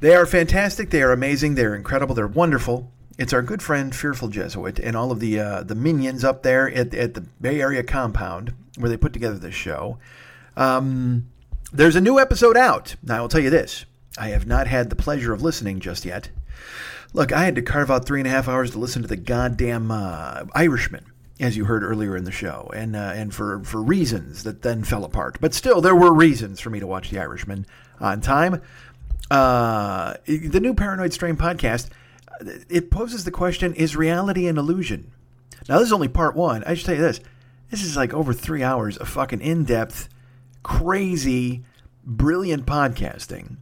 They 0.01 0.15
are 0.15 0.27
fantastic. 0.27 0.91
They 0.91 1.03
are 1.03 1.13
amazing. 1.13 1.55
They're 1.55 1.75
incredible. 1.75 2.15
They're 2.15 2.27
wonderful. 2.27 2.91
It's 3.19 3.33
our 3.33 3.43
good 3.43 3.63
friend 3.63 3.95
Fearful 3.95 4.29
Jesuit 4.29 4.79
and 4.79 4.97
all 4.97 5.11
of 5.11 5.19
the 5.19 5.41
uh, 5.41 5.63
the 5.65 5.75
minions 5.75 6.23
up 6.23 6.43
there 6.43 6.71
at, 6.73 6.95
at 6.95 7.15
the 7.15 7.23
Bay 7.41 7.61
Area 7.61 7.83
compound 7.83 8.55
where 8.77 8.89
they 8.89 8.97
put 8.97 9.13
together 9.13 9.39
this 9.39 9.55
show. 9.55 9.99
Um, 10.57 11.29
there's 11.73 11.97
a 11.97 12.01
new 12.01 12.19
episode 12.19 12.57
out. 12.57 12.95
Now, 13.03 13.19
I 13.19 13.21
will 13.21 13.29
tell 13.29 13.41
you 13.41 13.51
this 13.51 13.85
I 14.17 14.29
have 14.29 14.47
not 14.47 14.67
had 14.67 14.89
the 14.89 14.97
pleasure 14.97 15.33
of 15.33 15.43
listening 15.43 15.81
just 15.81 16.05
yet. 16.05 16.31
Look, 17.13 17.33
I 17.33 17.45
had 17.45 17.55
to 17.57 17.63
carve 17.63 17.91
out 17.91 18.05
three 18.05 18.21
and 18.21 18.27
a 18.27 18.31
half 18.31 18.49
hours 18.49 18.73
to 18.73 18.79
listen 18.79 19.03
to 19.03 19.09
the 19.09 19.17
goddamn 19.17 19.91
uh, 19.91 20.45
Irishman, 20.55 21.08
as 21.41 21.57
you 21.57 21.65
heard 21.65 21.83
earlier 21.83 22.17
in 22.17 22.25
the 22.25 22.33
show, 22.33 22.71
and 22.75 22.97
uh, 22.97 23.13
and 23.15 23.35
for 23.35 23.63
for 23.65 23.83
reasons 23.83 24.45
that 24.45 24.63
then 24.63 24.85
fell 24.85 25.05
apart. 25.05 25.39
But 25.41 25.55
still, 25.55 25.81
there 25.81 25.95
were 25.95 26.13
reasons 26.13 26.61
for 26.61 26.71
me 26.71 26.81
to 26.81 26.87
watch 26.87 27.11
the 27.11 27.19
Irishman 27.19 27.67
on 28.01 28.21
time. 28.21 28.63
Uh, 29.31 30.15
the 30.27 30.61
new 30.61 30.75
Paranoid 30.75 31.13
Strain 31.13 31.37
podcast 31.37 31.89
it 32.69 32.91
poses 32.91 33.25
the 33.25 33.31
question: 33.31 33.75
Is 33.75 33.97
reality 33.97 34.47
an 34.47 34.59
illusion? 34.59 35.13
Now, 35.69 35.79
this 35.79 35.87
is 35.87 35.93
only 35.93 36.09
part 36.09 36.35
one. 36.35 36.65
I 36.65 36.75
should 36.75 36.87
tell 36.87 36.95
you 36.95 37.03
this: 37.03 37.21
this 37.71 37.83
is 37.83 37.97
like 37.97 38.15
over 38.15 38.33
three 38.33 38.63
hours 38.63 38.97
of 38.97 39.09
fucking 39.09 39.41
in-depth, 39.41 40.09
crazy, 40.63 41.65
brilliant 42.05 42.67
podcasting. 42.67 43.57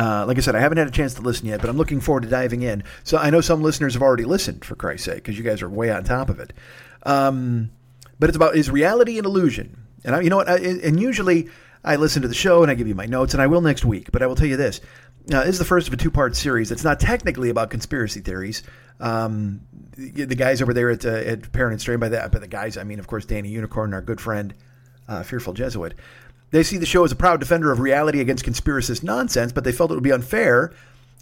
Uh, 0.00 0.24
like 0.26 0.38
I 0.38 0.40
said, 0.40 0.54
I 0.54 0.60
haven't 0.60 0.78
had 0.78 0.88
a 0.88 0.90
chance 0.90 1.12
to 1.14 1.20
listen 1.20 1.46
yet, 1.46 1.60
but 1.60 1.68
I'm 1.68 1.76
looking 1.76 2.00
forward 2.00 2.22
to 2.22 2.28
diving 2.30 2.62
in. 2.62 2.84
So 3.04 3.18
I 3.18 3.28
know 3.28 3.42
some 3.42 3.60
listeners 3.60 3.92
have 3.92 4.02
already 4.02 4.24
listened, 4.24 4.64
for 4.64 4.74
Christ's 4.74 5.04
sake, 5.04 5.16
because 5.16 5.36
you 5.36 5.44
guys 5.44 5.60
are 5.60 5.68
way 5.68 5.90
on 5.90 6.04
top 6.04 6.30
of 6.30 6.40
it. 6.40 6.54
Um, 7.02 7.70
but 8.18 8.30
it's 8.30 8.36
about 8.36 8.56
is 8.56 8.70
reality 8.70 9.18
an 9.18 9.26
illusion? 9.26 9.76
And 10.02 10.16
I, 10.16 10.22
you 10.22 10.30
know 10.30 10.36
what? 10.36 10.48
I, 10.48 10.56
and 10.56 10.98
usually 10.98 11.50
I 11.84 11.96
listen 11.96 12.22
to 12.22 12.28
the 12.28 12.34
show 12.34 12.62
and 12.62 12.70
I 12.70 12.74
give 12.76 12.88
you 12.88 12.94
my 12.94 13.04
notes, 13.04 13.34
and 13.34 13.42
I 13.42 13.46
will 13.46 13.60
next 13.60 13.84
week. 13.84 14.10
But 14.10 14.22
I 14.22 14.26
will 14.26 14.36
tell 14.36 14.46
you 14.46 14.56
this: 14.56 14.80
uh, 15.34 15.44
this 15.44 15.50
is 15.50 15.58
the 15.58 15.66
first 15.66 15.86
of 15.86 15.92
a 15.92 15.98
two-part 15.98 16.34
series. 16.34 16.70
It's 16.70 16.84
not 16.84 16.98
technically 16.98 17.50
about 17.50 17.68
conspiracy 17.68 18.20
theories. 18.20 18.62
Um, 19.00 19.60
the, 19.96 20.34
guys 20.34 20.62
over 20.62 20.72
there 20.72 20.90
at, 20.90 21.04
uh, 21.04 21.10
at 21.10 21.52
Paranoid 21.52 21.80
Strain, 21.80 21.98
by 21.98 22.08
that, 22.10 22.32
by 22.32 22.38
the 22.38 22.48
guys, 22.48 22.78
I 22.78 22.84
mean, 22.84 23.00
of 23.00 23.06
course, 23.06 23.26
Danny 23.26 23.50
Unicorn, 23.50 23.92
our 23.92 24.00
good 24.00 24.20
friend, 24.20 24.54
uh, 25.08 25.22
Fearful 25.22 25.52
Jesuit. 25.52 25.94
They 26.50 26.62
see 26.62 26.78
the 26.78 26.86
show 26.86 27.04
as 27.04 27.12
a 27.12 27.16
proud 27.16 27.40
defender 27.40 27.70
of 27.70 27.78
reality 27.78 28.20
against 28.20 28.44
conspiracist 28.44 29.02
nonsense, 29.02 29.52
but 29.52 29.64
they 29.64 29.72
felt 29.72 29.90
it 29.90 29.94
would 29.94 30.02
be 30.02 30.12
unfair 30.12 30.72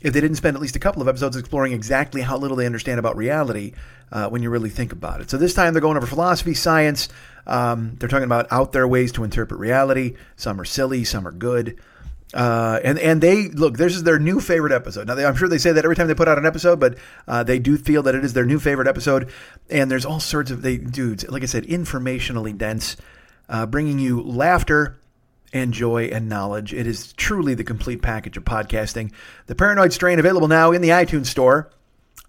if 0.00 0.12
they 0.12 0.20
didn't 0.20 0.36
spend 0.36 0.56
at 0.56 0.62
least 0.62 0.76
a 0.76 0.78
couple 0.78 1.02
of 1.02 1.08
episodes 1.08 1.36
exploring 1.36 1.72
exactly 1.72 2.22
how 2.22 2.36
little 2.36 2.56
they 2.56 2.66
understand 2.66 2.98
about 2.98 3.16
reality 3.16 3.72
uh, 4.12 4.28
when 4.28 4.42
you 4.42 4.50
really 4.50 4.70
think 4.70 4.92
about 4.92 5.20
it. 5.20 5.30
So 5.30 5.36
this 5.36 5.54
time 5.54 5.74
they're 5.74 5.82
going 5.82 5.96
over 5.96 6.06
philosophy, 6.06 6.54
science. 6.54 7.08
Um, 7.46 7.96
they're 7.98 8.08
talking 8.08 8.24
about 8.24 8.46
out 8.50 8.72
there 8.72 8.86
ways 8.86 9.12
to 9.12 9.24
interpret 9.24 9.58
reality. 9.58 10.16
Some 10.36 10.60
are 10.60 10.64
silly, 10.64 11.04
some 11.04 11.26
are 11.26 11.32
good. 11.32 11.78
Uh, 12.34 12.78
and 12.84 12.98
and 12.98 13.22
they 13.22 13.48
look. 13.48 13.78
This 13.78 13.96
is 13.96 14.02
their 14.02 14.18
new 14.18 14.38
favorite 14.38 14.72
episode. 14.72 15.06
Now 15.06 15.14
they, 15.14 15.24
I'm 15.24 15.34
sure 15.34 15.48
they 15.48 15.56
say 15.56 15.72
that 15.72 15.84
every 15.84 15.96
time 15.96 16.08
they 16.08 16.14
put 16.14 16.28
out 16.28 16.36
an 16.36 16.44
episode, 16.44 16.78
but 16.78 16.98
uh, 17.26 17.42
they 17.42 17.58
do 17.58 17.78
feel 17.78 18.02
that 18.02 18.14
it 18.14 18.22
is 18.22 18.34
their 18.34 18.44
new 18.44 18.58
favorite 18.58 18.86
episode. 18.86 19.30
And 19.70 19.90
there's 19.90 20.04
all 20.04 20.20
sorts 20.20 20.50
of 20.50 20.60
they 20.60 20.76
dudes. 20.76 21.26
Like 21.28 21.42
I 21.42 21.46
said, 21.46 21.64
informationally 21.64 22.56
dense, 22.56 22.98
uh, 23.48 23.64
bringing 23.64 23.98
you 23.98 24.20
laughter 24.22 24.97
and 25.52 25.72
joy 25.72 26.04
and 26.04 26.28
knowledge. 26.28 26.74
It 26.74 26.86
is 26.86 27.12
truly 27.14 27.54
the 27.54 27.64
complete 27.64 28.02
package 28.02 28.36
of 28.36 28.44
podcasting. 28.44 29.12
The 29.46 29.54
Paranoid 29.54 29.92
Strain 29.92 30.18
available 30.18 30.48
now 30.48 30.72
in 30.72 30.82
the 30.82 30.90
iTunes 30.90 31.26
Store. 31.26 31.70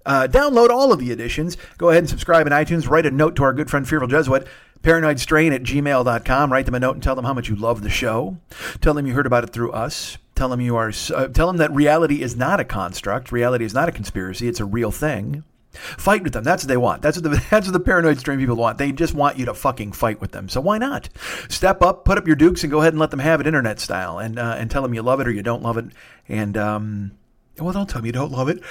Uh, 0.06 0.28
download 0.28 0.70
all 0.70 0.94
of 0.94 1.00
the 1.00 1.12
editions. 1.12 1.58
Go 1.78 1.90
ahead 1.90 2.04
and 2.04 2.10
subscribe 2.10 2.48
in 2.48 2.54
iTunes. 2.54 2.90
Write 2.90 3.06
a 3.06 3.12
note 3.12 3.36
to 3.36 3.44
our 3.44 3.54
good 3.54 3.70
friend 3.70 3.88
Fearful 3.88 4.08
Jesuit, 4.08 4.48
paranoidstrain 4.82 5.54
at 5.54 5.64
gmail.com. 5.64 6.52
Write 6.52 6.66
them 6.66 6.76
a 6.76 6.80
note 6.80 6.96
and 6.96 7.04
tell 7.04 7.16
them 7.16 7.26
how 7.26 7.34
much 7.34 7.50
you 7.50 7.56
love 7.56 7.82
the 7.82 7.90
show. 7.90 8.38
Tell 8.82 8.94
them 8.94 9.06
you 9.06 9.14
heard 9.14 9.26
about 9.26 9.44
it 9.44 9.52
through 9.52 9.72
us. 9.72 10.18
Tell 10.36 10.50
them 10.50 10.62
you 10.62 10.78
are. 10.78 10.92
Uh, 11.14 11.28
tell 11.28 11.48
them 11.48 11.58
that 11.58 11.72
reality 11.74 12.22
is 12.22 12.38
not 12.38 12.62
a 12.62 12.64
construct. 12.64 13.32
Reality 13.32 13.66
is 13.66 13.74
not 13.74 13.90
a 13.90 13.92
conspiracy. 13.92 14.48
It's 14.48 14.62
a 14.62 14.66
real 14.66 14.90
thing. 14.92 15.44
Fight 15.80 16.24
with 16.24 16.34
them. 16.34 16.44
That's 16.44 16.64
what 16.64 16.68
they 16.68 16.78
want. 16.78 17.02
That's 17.02 17.18
what 17.18 17.24
the 17.24 17.46
that's 17.50 17.68
what 17.68 17.74
the 17.74 17.80
paranoid 17.80 18.20
strain 18.20 18.40
people 18.40 18.56
want. 18.56 18.78
They 18.78 18.92
just 18.92 19.14
want 19.14 19.38
you 19.38 19.46
to 19.46 19.54
fucking 19.54 19.94
fight 19.94 20.22
with 20.22 20.32
them. 20.32 20.50
So 20.50 20.62
why 20.62 20.78
not 20.78 21.10
step 21.50 21.82
up, 21.82 22.06
put 22.06 22.18
up 22.18 22.28
your 22.28 22.36
dukes, 22.36 22.64
and 22.64 22.72
go 22.72 22.82
ahead 22.82 22.94
and 22.94 23.00
let 23.00 23.12
them 23.12 23.20
have 23.20 23.42
it 23.42 23.48
internet 23.48 23.80
style, 23.80 24.20
and 24.20 24.38
uh, 24.38 24.56
and 24.58 24.70
tell 24.70 24.82
them 24.82 24.94
you 24.94 25.02
love 25.02 25.20
it 25.20 25.28
or 25.28 25.32
you 25.32 25.44
don't 25.44 25.64
love 25.64 25.78
it. 25.78 25.86
And 26.28 26.58
um, 26.58 27.12
well, 27.58 27.74
don't 27.74 27.90
tell 27.90 28.02
me 28.02 28.10
you 28.10 28.14
don't 28.14 28.32
love 28.32 28.50
it. 28.50 28.64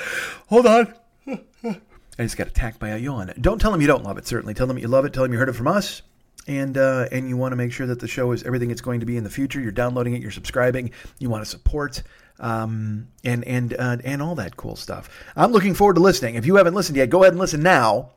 Hold 0.49 0.67
on. 0.67 0.95
I 2.19 2.25
just 2.25 2.37
got 2.37 2.49
attacked 2.49 2.81
by 2.81 2.89
a 2.89 2.99
yawn. 2.99 3.33
Don't 3.41 3.61
tell 3.61 3.71
them 3.71 3.81
you 3.81 3.87
don't 3.87 4.03
love 4.03 4.19
it. 4.19 4.27
Certainly, 4.27 4.55
tell 4.55 4.67
them 4.67 4.79
you 4.79 4.89
love 4.89 5.05
it. 5.05 5.13
Tell 5.13 5.23
them 5.23 5.33
you 5.33 5.39
heard 5.39 5.49
it 5.49 5.55
from 5.55 5.69
us, 5.69 6.03
and 6.49 6.77
uh, 6.77 7.07
and 7.13 7.29
you 7.29 7.37
want 7.37 7.53
to 7.53 7.57
make 7.57 7.73
sure 7.73 7.87
that 7.87 8.01
the 8.01 8.09
show 8.09 8.33
is 8.33 8.43
everything 8.43 8.71
it's 8.71 8.81
going 8.81 9.01
to 9.01 9.07
be 9.07 9.17
in 9.17 9.25
the 9.25 9.31
future. 9.31 9.61
You're 9.61 9.71
downloading 9.71 10.15
it. 10.15 10.23
You're 10.23 10.33
subscribing. 10.33 10.91
You 11.19 11.31
want 11.31 11.45
to 11.45 11.51
support. 11.51 12.03
Um, 12.41 13.09
and 13.25 13.45
and 13.45 13.75
uh, 13.77 13.97
and 14.05 14.23
all 14.23 14.37
that 14.37 14.57
cool 14.57 14.77
stuff. 14.77 15.11
I'm 15.35 15.51
looking 15.51 15.75
forward 15.75 15.95
to 15.95 16.01
listening. 16.01 16.37
If 16.37 16.47
you 16.47 16.57
haven't 16.57 16.75
listened 16.75 16.97
yet, 16.97 17.11
go 17.11 17.23
ahead 17.23 17.33
and 17.33 17.41
listen 17.41 17.63
now. 17.63 18.11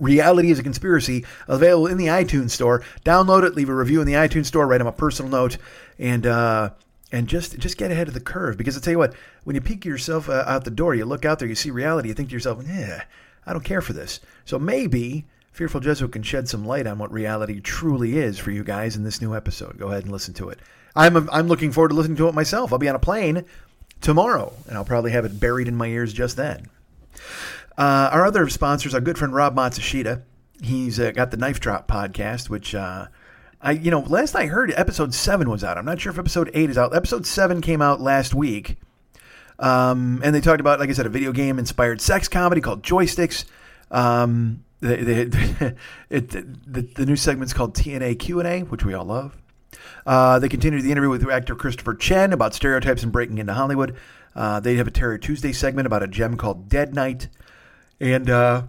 Reality 0.00 0.50
is 0.50 0.58
a 0.58 0.64
Conspiracy, 0.64 1.24
available 1.46 1.86
in 1.86 1.96
the 1.96 2.06
iTunes 2.06 2.50
Store. 2.50 2.82
Download 3.04 3.44
it, 3.44 3.54
leave 3.54 3.68
a 3.68 3.74
review 3.74 4.00
in 4.00 4.06
the 4.06 4.14
iTunes 4.14 4.46
Store, 4.46 4.66
write 4.66 4.78
them 4.78 4.88
a 4.88 4.92
personal 4.92 5.30
note, 5.30 5.58
and 5.98 6.26
uh, 6.26 6.70
and 7.12 7.28
just 7.28 7.56
just 7.58 7.78
get 7.78 7.92
ahead 7.92 8.08
of 8.08 8.14
the 8.14 8.20
curve. 8.20 8.56
Because 8.56 8.76
I 8.76 8.80
tell 8.80 8.92
you 8.92 8.98
what, 8.98 9.14
when 9.44 9.54
you 9.54 9.62
peek 9.62 9.84
yourself 9.84 10.28
uh, 10.28 10.44
out 10.46 10.64
the 10.64 10.70
door, 10.72 10.94
you 10.94 11.04
look 11.04 11.24
out 11.24 11.38
there, 11.38 11.48
you 11.48 11.54
see 11.54 11.70
reality, 11.70 12.08
you 12.08 12.14
think 12.14 12.30
to 12.30 12.34
yourself, 12.34 12.62
"Yeah, 12.66 13.04
I 13.46 13.52
don't 13.52 13.64
care 13.64 13.80
for 13.80 13.92
this." 13.92 14.18
So 14.44 14.58
maybe 14.58 15.24
Fearful 15.56 15.80
Jesuit 15.80 16.12
can 16.12 16.22
shed 16.22 16.50
some 16.50 16.66
light 16.66 16.86
on 16.86 16.98
what 16.98 17.10
reality 17.10 17.62
truly 17.62 18.18
is 18.18 18.38
for 18.38 18.50
you 18.50 18.62
guys 18.62 18.94
in 18.94 19.04
this 19.04 19.22
new 19.22 19.34
episode. 19.34 19.78
Go 19.78 19.88
ahead 19.88 20.02
and 20.02 20.12
listen 20.12 20.34
to 20.34 20.50
it. 20.50 20.58
I'm 20.94 21.30
I'm 21.30 21.48
looking 21.48 21.72
forward 21.72 21.88
to 21.88 21.94
listening 21.94 22.18
to 22.18 22.28
it 22.28 22.34
myself. 22.34 22.74
I'll 22.74 22.78
be 22.78 22.90
on 22.90 22.94
a 22.94 22.98
plane 22.98 23.42
tomorrow, 24.02 24.52
and 24.68 24.76
I'll 24.76 24.84
probably 24.84 25.12
have 25.12 25.24
it 25.24 25.40
buried 25.40 25.66
in 25.66 25.74
my 25.74 25.86
ears 25.86 26.12
just 26.12 26.36
then. 26.36 26.68
Uh, 27.78 28.10
our 28.12 28.26
other 28.26 28.46
sponsors, 28.50 28.92
our 28.92 29.00
good 29.00 29.16
friend 29.16 29.32
Rob 29.32 29.56
Matsushita. 29.56 30.24
He's 30.62 31.00
uh, 31.00 31.12
got 31.12 31.30
the 31.30 31.38
Knife 31.38 31.58
Drop 31.58 31.88
podcast, 31.88 32.50
which 32.50 32.74
uh, 32.74 33.06
I, 33.62 33.70
you 33.72 33.90
know, 33.90 34.00
last 34.00 34.36
I 34.36 34.44
heard, 34.44 34.74
episode 34.76 35.14
seven 35.14 35.48
was 35.48 35.64
out. 35.64 35.78
I'm 35.78 35.86
not 35.86 35.98
sure 36.02 36.12
if 36.12 36.18
episode 36.18 36.50
eight 36.52 36.68
is 36.68 36.76
out. 36.76 36.94
Episode 36.94 37.24
seven 37.24 37.62
came 37.62 37.80
out 37.80 38.02
last 38.02 38.34
week, 38.34 38.76
um, 39.58 40.20
and 40.22 40.34
they 40.34 40.42
talked 40.42 40.60
about, 40.60 40.80
like 40.80 40.90
I 40.90 40.92
said, 40.92 41.06
a 41.06 41.08
video 41.08 41.32
game 41.32 41.58
inspired 41.58 42.02
sex 42.02 42.28
comedy 42.28 42.60
called 42.60 42.82
Joysticks. 42.82 43.46
Um, 43.90 44.64
they, 44.80 45.02
they, 45.02 45.74
it, 46.10 46.28
the, 46.30 46.82
the 46.94 47.06
new 47.06 47.16
segment's 47.16 47.52
called 47.52 47.74
TNA 47.74 48.18
Q 48.18 48.40
and 48.40 48.48
A, 48.48 48.60
which 48.60 48.84
we 48.84 48.94
all 48.94 49.04
love. 49.04 49.36
Uh, 50.06 50.38
they 50.38 50.48
continue 50.48 50.80
the 50.80 50.92
interview 50.92 51.10
with 51.10 51.28
actor 51.28 51.54
Christopher 51.54 51.94
Chen 51.94 52.32
about 52.32 52.54
stereotypes 52.54 53.02
and 53.02 53.12
breaking 53.12 53.38
into 53.38 53.54
Hollywood. 53.54 53.96
Uh, 54.34 54.60
they 54.60 54.76
have 54.76 54.86
a 54.86 54.90
Terror 54.90 55.18
Tuesday 55.18 55.52
segment 55.52 55.86
about 55.86 56.02
a 56.02 56.06
gem 56.06 56.36
called 56.36 56.68
Dead 56.68 56.94
Night. 56.94 57.28
And 58.00 58.28
uh, 58.28 58.62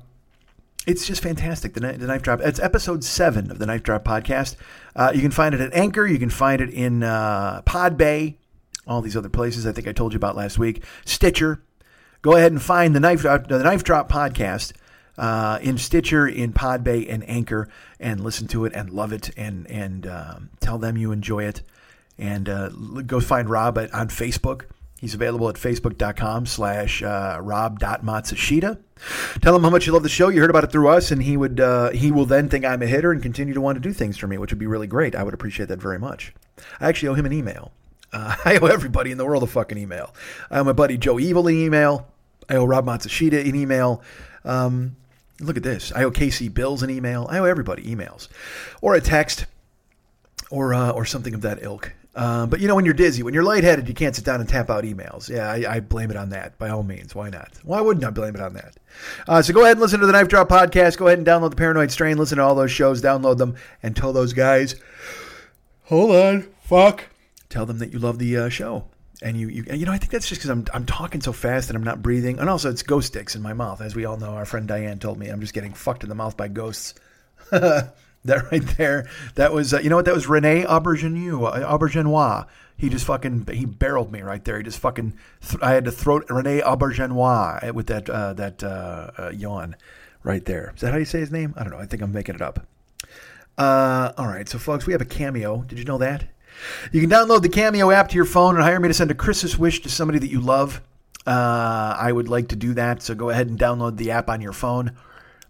it's 0.87 1.05
just 1.05 1.21
fantastic. 1.21 1.73
The, 1.73 1.81
the 1.81 2.07
Knife 2.07 2.21
Drop. 2.21 2.39
It's 2.41 2.59
episode 2.59 3.03
seven 3.03 3.51
of 3.51 3.59
the 3.59 3.65
Knife 3.65 3.83
Drop 3.83 4.05
podcast. 4.05 4.55
Uh, 4.95 5.11
you 5.13 5.21
can 5.21 5.31
find 5.31 5.53
it 5.53 5.61
at 5.61 5.73
Anchor. 5.73 6.07
You 6.07 6.17
can 6.17 6.29
find 6.29 6.61
it 6.61 6.69
in 6.69 7.03
uh, 7.03 7.61
Podbay, 7.65 8.35
all 8.87 9.01
these 9.01 9.17
other 9.17 9.29
places 9.29 9.67
I 9.67 9.73
think 9.73 9.87
I 9.87 9.91
told 9.91 10.13
you 10.13 10.17
about 10.17 10.35
last 10.35 10.57
week. 10.57 10.83
Stitcher. 11.05 11.61
Go 12.21 12.35
ahead 12.35 12.51
and 12.51 12.61
find 12.61 12.95
the 12.95 12.99
Knife 12.99 13.23
the 13.23 13.61
Knife 13.63 13.83
Drop 13.83 14.09
podcast. 14.09 14.73
Uh, 15.17 15.59
in 15.61 15.77
Stitcher, 15.77 16.27
in 16.27 16.53
Podbay, 16.53 17.11
and 17.11 17.27
Anchor, 17.29 17.69
and 17.99 18.23
listen 18.23 18.47
to 18.49 18.65
it 18.65 18.73
and 18.73 18.89
love 18.89 19.11
it, 19.11 19.31
and 19.37 19.69
and 19.69 20.07
um, 20.07 20.49
tell 20.59 20.77
them 20.77 20.97
you 20.97 21.11
enjoy 21.11 21.43
it, 21.43 21.61
and 22.17 22.47
uh, 22.47 22.69
go 23.05 23.19
find 23.19 23.49
Rob 23.49 23.77
at, 23.77 23.93
on 23.93 24.09
Facebook. 24.09 24.65
He's 24.99 25.13
available 25.13 25.47
at 25.47 25.55
facebook.com 25.55 26.47
slash 26.47 27.03
uh, 27.03 27.37
rob.matsushita. 27.39 28.79
Tell 29.41 29.55
him 29.55 29.61
how 29.61 29.69
much 29.69 29.85
you 29.85 29.93
love 29.93 30.01
the 30.01 30.09
show. 30.09 30.29
You 30.29 30.41
heard 30.41 30.49
about 30.49 30.63
it 30.63 30.71
through 30.71 30.89
us, 30.89 31.11
and 31.11 31.21
he 31.21 31.37
would 31.37 31.59
uh, 31.59 31.91
he 31.91 32.11
will 32.11 32.25
then 32.25 32.49
think 32.49 32.65
I'm 32.65 32.81
a 32.81 32.87
hitter 32.87 33.11
and 33.11 33.21
continue 33.21 33.53
to 33.53 33.61
want 33.61 33.75
to 33.75 33.79
do 33.79 33.93
things 33.93 34.17
for 34.17 34.27
me, 34.27 34.37
which 34.37 34.51
would 34.51 34.59
be 34.59 34.67
really 34.67 34.87
great. 34.87 35.15
I 35.15 35.23
would 35.23 35.33
appreciate 35.33 35.69
that 35.69 35.79
very 35.79 35.99
much. 35.99 36.33
I 36.79 36.89
actually 36.89 37.09
owe 37.09 37.13
him 37.13 37.25
an 37.25 37.33
email. 37.33 37.71
Uh, 38.11 38.35
I 38.45 38.57
owe 38.57 38.65
everybody 38.65 39.11
in 39.11 39.17
the 39.17 39.25
world 39.25 39.43
a 39.43 39.47
fucking 39.47 39.77
email. 39.77 40.13
I 40.49 40.59
owe 40.59 40.63
my 40.63 40.73
buddy 40.73 40.97
Joe 40.97 41.19
Evil 41.19 41.47
an 41.47 41.55
email. 41.55 42.07
I 42.49 42.55
owe 42.55 42.65
Rob 42.65 42.85
Matsushita 42.85 43.47
an 43.47 43.55
email. 43.55 44.01
Um, 44.45 44.95
look 45.39 45.57
at 45.57 45.63
this. 45.63 45.91
I 45.95 46.03
owe 46.03 46.11
Casey 46.11 46.49
Bills 46.49 46.83
an 46.83 46.89
email. 46.89 47.27
I 47.29 47.39
owe 47.39 47.45
everybody 47.45 47.83
emails 47.83 48.27
or 48.81 48.95
a 48.95 49.01
text 49.01 49.45
or 50.49 50.73
uh, 50.73 50.91
or 50.91 51.05
something 51.05 51.33
of 51.33 51.41
that 51.41 51.61
ilk. 51.61 51.93
Uh, 52.15 52.47
but 52.47 52.59
you 52.59 52.67
know, 52.67 52.73
when 52.73 52.83
you're 52.83 52.95
dizzy, 52.95 53.21
when 53.21 53.35
you're 53.35 53.43
lightheaded, 53.43 53.87
you 53.87 53.93
can't 53.93 54.15
sit 54.15 54.25
down 54.25 54.39
and 54.39 54.49
tap 54.49 54.71
out 54.71 54.83
emails. 54.83 55.29
Yeah, 55.29 55.51
I, 55.51 55.75
I 55.75 55.79
blame 55.81 56.09
it 56.09 56.17
on 56.17 56.29
that. 56.29 56.57
By 56.57 56.69
all 56.69 56.81
means, 56.81 57.13
why 57.13 57.29
not? 57.29 57.51
Why 57.63 57.79
wouldn't 57.79 58.03
I 58.03 58.09
blame 58.09 58.33
it 58.33 58.41
on 58.41 58.53
that? 58.53 58.75
Uh, 59.27 59.41
so 59.43 59.53
go 59.53 59.61
ahead 59.61 59.73
and 59.73 59.81
listen 59.81 59.99
to 59.99 60.07
the 60.07 60.11
Knife 60.13 60.27
Drop 60.27 60.49
podcast. 60.49 60.97
Go 60.97 61.05
ahead 61.05 61.19
and 61.19 61.27
download 61.27 61.51
the 61.51 61.55
Paranoid 61.55 61.91
Strain. 61.91 62.17
Listen 62.17 62.39
to 62.39 62.43
all 62.43 62.55
those 62.55 62.71
shows. 62.71 63.03
Download 63.03 63.37
them 63.37 63.55
and 63.83 63.95
tell 63.95 64.13
those 64.13 64.33
guys. 64.33 64.75
Hold 65.83 66.15
on, 66.15 66.47
fuck. 66.63 67.05
Tell 67.49 67.67
them 67.67 67.77
that 67.77 67.93
you 67.93 67.99
love 67.99 68.17
the 68.17 68.35
uh, 68.35 68.49
show. 68.49 68.85
And 69.21 69.35
you, 69.35 69.49
you, 69.49 69.65
you 69.73 69.85
know, 69.85 69.91
I 69.91 69.97
think 69.97 70.11
that's 70.11 70.29
just 70.29 70.41
because 70.41 70.51
I'm, 70.51 70.65
I'm 70.73 70.85
talking 70.85 71.21
so 71.21 71.33
fast 71.33 71.69
and 71.69 71.77
I'm 71.77 71.83
not 71.83 72.03
breathing. 72.03 72.39
And 72.39 72.49
also, 72.49 72.69
it's 72.69 72.83
ghost 72.83 73.07
sticks 73.07 73.35
in 73.35 73.41
my 73.41 73.53
mouth, 73.53 73.81
as 73.81 73.95
we 73.95 74.05
all 74.05 74.17
know. 74.17 74.31
Our 74.31 74.45
friend 74.45 74.67
Diane 74.67 74.99
told 74.99 75.17
me 75.17 75.27
I'm 75.29 75.41
just 75.41 75.53
getting 75.53 75.73
fucked 75.73 76.03
in 76.03 76.09
the 76.09 76.15
mouth 76.15 76.37
by 76.37 76.47
ghosts. 76.47 76.93
that 77.49 77.93
right 78.51 78.67
there, 78.77 79.09
that 79.35 79.53
was, 79.53 79.73
uh, 79.73 79.79
you 79.79 79.89
know 79.89 79.95
what? 79.95 80.05
That 80.05 80.13
was 80.13 80.27
Rene 80.27 80.63
Auberjonois. 80.65 81.63
Auberjonois. 81.65 82.47
He 82.77 82.89
just 82.89 83.05
fucking, 83.05 83.47
he 83.51 83.65
barreled 83.65 84.11
me 84.11 84.21
right 84.21 84.43
there. 84.45 84.57
He 84.57 84.63
just 84.63 84.79
fucking, 84.79 85.17
th- 85.41 85.63
I 85.63 85.71
had 85.71 85.85
to 85.85 85.91
throw 85.91 86.19
Rene 86.29 86.61
Auberjonois 86.61 87.71
with 87.71 87.87
that, 87.87 88.07
uh, 88.07 88.33
that 88.33 88.63
uh, 88.63 89.11
uh, 89.17 89.29
yawn 89.29 89.75
right 90.21 90.45
there. 90.45 90.73
Is 90.75 90.81
that 90.81 90.91
how 90.91 90.99
you 90.99 91.05
say 91.05 91.19
his 91.19 91.31
name? 91.31 91.55
I 91.57 91.63
don't 91.63 91.71
know. 91.71 91.79
I 91.79 91.87
think 91.87 92.03
I'm 92.03 92.11
making 92.11 92.35
it 92.35 92.41
up. 92.41 92.67
Uh, 93.57 94.11
all 94.15 94.27
right, 94.27 94.47
so 94.47 94.59
folks, 94.59 94.85
we 94.85 94.93
have 94.93 95.01
a 95.01 95.05
cameo. 95.05 95.63
Did 95.63 95.79
you 95.79 95.85
know 95.85 95.97
that? 95.97 96.25
You 96.91 97.01
can 97.01 97.09
download 97.09 97.41
the 97.41 97.49
Cameo 97.49 97.91
app 97.91 98.09
to 98.09 98.15
your 98.15 98.25
phone 98.25 98.55
and 98.55 98.63
hire 98.63 98.79
me 98.79 98.87
to 98.87 98.93
send 98.93 99.11
a 99.11 99.15
Christmas 99.15 99.57
wish 99.57 99.81
to 99.81 99.89
somebody 99.89 100.19
that 100.19 100.29
you 100.29 100.41
love. 100.41 100.81
Uh, 101.25 101.95
I 101.99 102.11
would 102.11 102.29
like 102.29 102.49
to 102.49 102.55
do 102.55 102.73
that, 102.75 103.01
so 103.01 103.13
go 103.13 103.29
ahead 103.29 103.47
and 103.47 103.59
download 103.59 103.97
the 103.97 104.11
app 104.11 104.29
on 104.29 104.41
your 104.41 104.53
phone. 104.53 104.93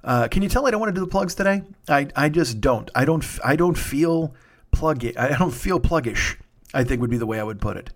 Uh, 0.03 0.27
can 0.27 0.41
you 0.41 0.49
tell 0.49 0.65
I 0.65 0.71
don't 0.71 0.79
want 0.79 0.93
to 0.93 0.99
do 0.99 1.05
the 1.05 1.11
plugs 1.11 1.35
today? 1.35 1.63
I, 1.87 2.07
I 2.15 2.29
just 2.29 2.61
don't. 2.61 2.89
I 2.95 3.05
don't. 3.05 3.23
I 3.43 3.55
don't 3.55 3.77
feel 3.77 4.33
plug. 4.71 5.05
I 5.17 5.37
don't 5.37 5.51
feel 5.51 5.79
pluggish. 5.79 6.37
I 6.73 6.83
think 6.83 7.01
would 7.01 7.09
be 7.09 7.17
the 7.17 7.25
way 7.25 7.39
I 7.39 7.43
would 7.43 7.61
put 7.61 7.77
it. 7.77 7.91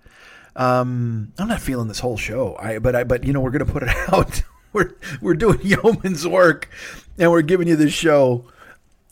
Um, 0.55 1.31
I'm 1.38 1.47
not 1.47 1.61
feeling 1.61 1.88
this 1.88 1.99
whole 1.99 2.17
show. 2.17 2.55
I 2.59 2.79
but 2.79 2.95
I 2.95 3.03
but 3.03 3.23
you 3.23 3.33
know 3.33 3.39
we're 3.39 3.51
gonna 3.51 3.65
put 3.65 3.83
it 3.83 3.89
out. 4.13 4.43
we're 4.73 4.95
we're 5.21 5.33
doing 5.33 5.59
yeoman's 5.63 6.27
work, 6.27 6.69
and 7.17 7.31
we're 7.31 7.41
giving 7.41 7.67
you 7.67 7.75
this 7.75 7.93
show. 7.93 8.45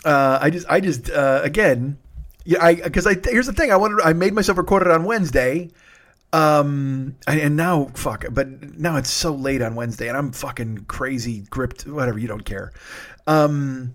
Uh, 0.03 0.39
I 0.41 0.49
just 0.49 0.67
I 0.69 0.79
just 0.79 1.09
uh, 1.09 1.41
again 1.43 1.97
yeah, 2.45 2.63
I 2.63 2.75
because 2.75 3.05
I 3.05 3.15
here's 3.23 3.47
the 3.47 3.53
thing. 3.53 3.71
I 3.71 3.77
wanted 3.77 4.01
I 4.01 4.13
made 4.13 4.33
myself 4.33 4.57
record 4.57 4.83
it 4.83 4.91
on 4.91 5.03
Wednesday, 5.03 5.69
um, 6.33 7.15
and 7.27 7.55
now 7.55 7.85
fuck. 7.93 8.25
But 8.31 8.77
now 8.77 8.97
it's 8.97 9.09
so 9.09 9.33
late 9.33 9.61
on 9.61 9.75
Wednesday, 9.75 10.07
and 10.07 10.17
I'm 10.17 10.31
fucking 10.31 10.85
crazy 10.87 11.43
gripped. 11.49 11.85
Whatever, 11.87 12.17
you 12.17 12.27
don't 12.27 12.45
care. 12.45 12.71
Um, 13.27 13.93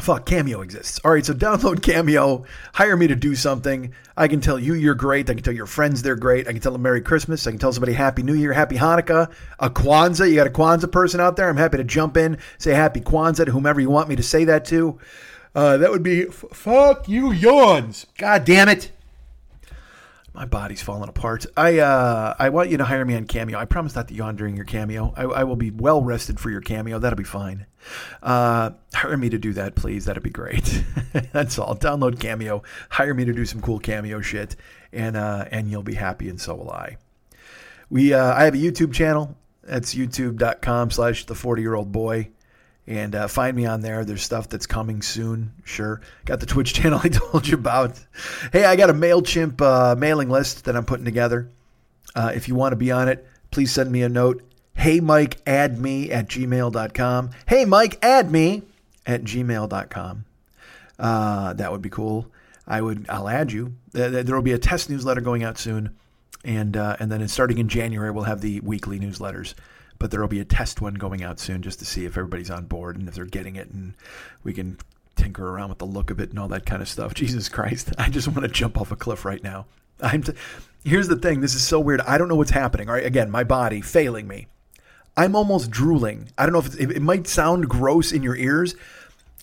fuck, 0.00 0.26
Cameo 0.26 0.60
exists. 0.60 1.00
All 1.04 1.12
right, 1.12 1.24
so 1.24 1.34
download 1.34 1.82
Cameo, 1.82 2.44
hire 2.74 2.96
me 2.96 3.06
to 3.06 3.16
do 3.16 3.34
something. 3.34 3.92
I 4.16 4.28
can 4.28 4.40
tell 4.40 4.58
you 4.58 4.74
you're 4.74 4.94
great. 4.94 5.30
I 5.30 5.34
can 5.34 5.42
tell 5.42 5.54
your 5.54 5.66
friends 5.66 6.02
they're 6.02 6.16
great. 6.16 6.46
I 6.46 6.52
can 6.52 6.60
tell 6.60 6.72
them 6.72 6.82
Merry 6.82 7.00
Christmas. 7.00 7.46
I 7.46 7.50
can 7.50 7.58
tell 7.58 7.72
somebody 7.72 7.92
Happy 7.92 8.22
New 8.22 8.34
Year, 8.34 8.52
Happy 8.52 8.76
Hanukkah, 8.76 9.30
a 9.58 9.70
Kwanzaa. 9.70 10.28
You 10.28 10.36
got 10.36 10.46
a 10.46 10.50
Kwanzaa 10.50 10.92
person 10.92 11.20
out 11.20 11.36
there? 11.36 11.48
I'm 11.48 11.56
happy 11.56 11.78
to 11.78 11.84
jump 11.84 12.16
in, 12.16 12.38
say 12.58 12.72
Happy 12.72 13.00
Kwanzaa 13.00 13.46
to 13.46 13.52
whomever 13.52 13.80
you 13.80 13.90
want 13.90 14.08
me 14.08 14.16
to 14.16 14.22
say 14.22 14.44
that 14.44 14.64
to. 14.66 14.98
Uh, 15.54 15.76
that 15.76 15.90
would 15.90 16.02
be 16.02 16.28
f- 16.28 16.44
fuck 16.52 17.08
you 17.08 17.32
yawns. 17.32 18.06
God 18.18 18.44
damn 18.44 18.68
it. 18.68 18.92
My 20.32 20.44
body's 20.44 20.80
falling 20.80 21.08
apart. 21.08 21.44
I 21.56 21.80
uh, 21.80 22.34
I 22.38 22.50
want 22.50 22.70
you 22.70 22.78
to 22.78 22.84
hire 22.84 23.04
me 23.04 23.16
on 23.16 23.26
Cameo. 23.26 23.58
I 23.58 23.64
promise 23.64 23.96
not 23.96 24.06
to 24.08 24.14
yawn 24.14 24.36
during 24.36 24.54
your 24.54 24.64
Cameo. 24.64 25.12
I, 25.16 25.24
I 25.24 25.44
will 25.44 25.56
be 25.56 25.72
well 25.72 26.02
rested 26.02 26.38
for 26.38 26.50
your 26.50 26.60
Cameo. 26.60 27.00
That'll 27.00 27.16
be 27.16 27.24
fine. 27.24 27.66
Uh, 28.22 28.70
hire 28.94 29.16
me 29.16 29.28
to 29.28 29.38
do 29.38 29.52
that, 29.54 29.74
please. 29.74 30.04
That'd 30.04 30.22
be 30.22 30.30
great. 30.30 30.84
That's 31.32 31.58
all. 31.58 31.74
Download 31.74 32.20
Cameo. 32.20 32.62
Hire 32.90 33.12
me 33.12 33.24
to 33.24 33.32
do 33.32 33.44
some 33.44 33.60
cool 33.60 33.80
Cameo 33.80 34.20
shit, 34.20 34.54
and 34.92 35.16
uh, 35.16 35.46
and 35.50 35.68
you'll 35.68 35.82
be 35.82 35.94
happy, 35.94 36.28
and 36.28 36.40
so 36.40 36.54
will 36.54 36.70
I. 36.70 36.98
We 37.88 38.14
uh, 38.14 38.32
I 38.32 38.44
have 38.44 38.54
a 38.54 38.58
YouTube 38.58 38.92
channel. 38.92 39.36
That's 39.64 39.94
youtube.com 39.94 40.90
slash 40.90 41.26
the 41.26 41.34
40 41.34 41.62
year 41.62 41.74
old 41.74 41.92
boy 41.92 42.30
and 42.90 43.14
uh, 43.14 43.28
find 43.28 43.56
me 43.56 43.66
on 43.66 43.82
there. 43.82 44.04
There's 44.04 44.22
stuff 44.22 44.48
that's 44.48 44.66
coming 44.66 45.00
soon. 45.00 45.52
Sure. 45.64 46.00
Got 46.24 46.40
the 46.40 46.46
Twitch 46.46 46.74
channel 46.74 47.00
I 47.02 47.08
told 47.08 47.46
you 47.46 47.54
about. 47.54 47.98
Hey, 48.52 48.64
I 48.64 48.74
got 48.74 48.90
a 48.90 48.94
MailChimp 48.94 49.60
uh, 49.62 49.94
mailing 49.94 50.28
list 50.28 50.64
that 50.64 50.76
I'm 50.76 50.84
putting 50.84 51.04
together. 51.04 51.48
Uh, 52.16 52.32
if 52.34 52.48
you 52.48 52.56
want 52.56 52.72
to 52.72 52.76
be 52.76 52.90
on 52.90 53.08
it, 53.08 53.24
please 53.52 53.70
send 53.70 53.92
me 53.92 54.02
a 54.02 54.08
note. 54.08 54.42
Hey, 54.74 54.98
Mike, 54.98 55.38
add 55.46 55.78
me 55.78 56.10
at 56.10 56.26
gmail.com. 56.26 57.30
Hey, 57.46 57.64
Mike, 57.64 57.98
add 58.02 58.32
me 58.32 58.62
at 59.06 59.22
gmail.com. 59.22 60.24
Uh, 60.98 61.52
that 61.52 61.70
would 61.70 61.82
be 61.82 61.90
cool. 61.90 62.26
I 62.66 62.80
would. 62.80 63.06
I'll 63.08 63.28
add 63.28 63.52
you. 63.52 63.74
There 63.92 64.34
will 64.34 64.42
be 64.42 64.52
a 64.52 64.58
test 64.58 64.90
newsletter 64.90 65.20
going 65.20 65.42
out 65.42 65.58
soon, 65.58 65.96
and 66.44 66.76
uh, 66.76 66.96
and 67.00 67.10
then 67.10 67.26
starting 67.26 67.58
in 67.58 67.68
January 67.68 68.10
we'll 68.10 68.24
have 68.24 68.40
the 68.42 68.60
weekly 68.60 69.00
newsletters 69.00 69.54
but 70.00 70.10
there 70.10 70.20
will 70.20 70.28
be 70.28 70.40
a 70.40 70.44
test 70.44 70.80
one 70.80 70.94
going 70.94 71.22
out 71.22 71.38
soon 71.38 71.62
just 71.62 71.78
to 71.78 71.84
see 71.84 72.06
if 72.06 72.16
everybody's 72.16 72.50
on 72.50 72.64
board 72.64 72.96
and 72.96 73.06
if 73.06 73.14
they're 73.14 73.26
getting 73.26 73.54
it 73.54 73.70
and 73.70 73.94
we 74.42 74.52
can 74.52 74.78
tinker 75.14 75.46
around 75.46 75.68
with 75.68 75.78
the 75.78 75.86
look 75.86 76.10
of 76.10 76.18
it 76.18 76.30
and 76.30 76.38
all 76.38 76.48
that 76.48 76.66
kind 76.66 76.82
of 76.82 76.88
stuff. 76.88 77.14
Jesus 77.14 77.48
Christ, 77.48 77.92
I 77.98 78.08
just 78.08 78.26
want 78.26 78.40
to 78.40 78.48
jump 78.48 78.80
off 78.80 78.90
a 78.90 78.96
cliff 78.96 79.24
right 79.24 79.44
now. 79.44 79.66
I'm 80.00 80.24
t- 80.24 80.32
Here's 80.82 81.08
the 81.08 81.16
thing, 81.16 81.42
this 81.42 81.54
is 81.54 81.62
so 81.62 81.78
weird. 81.78 82.00
I 82.00 82.16
don't 82.16 82.28
know 82.28 82.34
what's 82.34 82.50
happening. 82.50 82.88
All 82.88 82.94
right, 82.94 83.04
again, 83.04 83.30
my 83.30 83.44
body 83.44 83.82
failing 83.82 84.26
me. 84.26 84.46
I'm 85.16 85.36
almost 85.36 85.70
drooling. 85.70 86.30
I 86.38 86.46
don't 86.46 86.54
know 86.54 86.60
if 86.60 86.80
it 86.80 87.02
might 87.02 87.26
sound 87.26 87.68
gross 87.68 88.10
in 88.10 88.22
your 88.22 88.36
ears. 88.36 88.74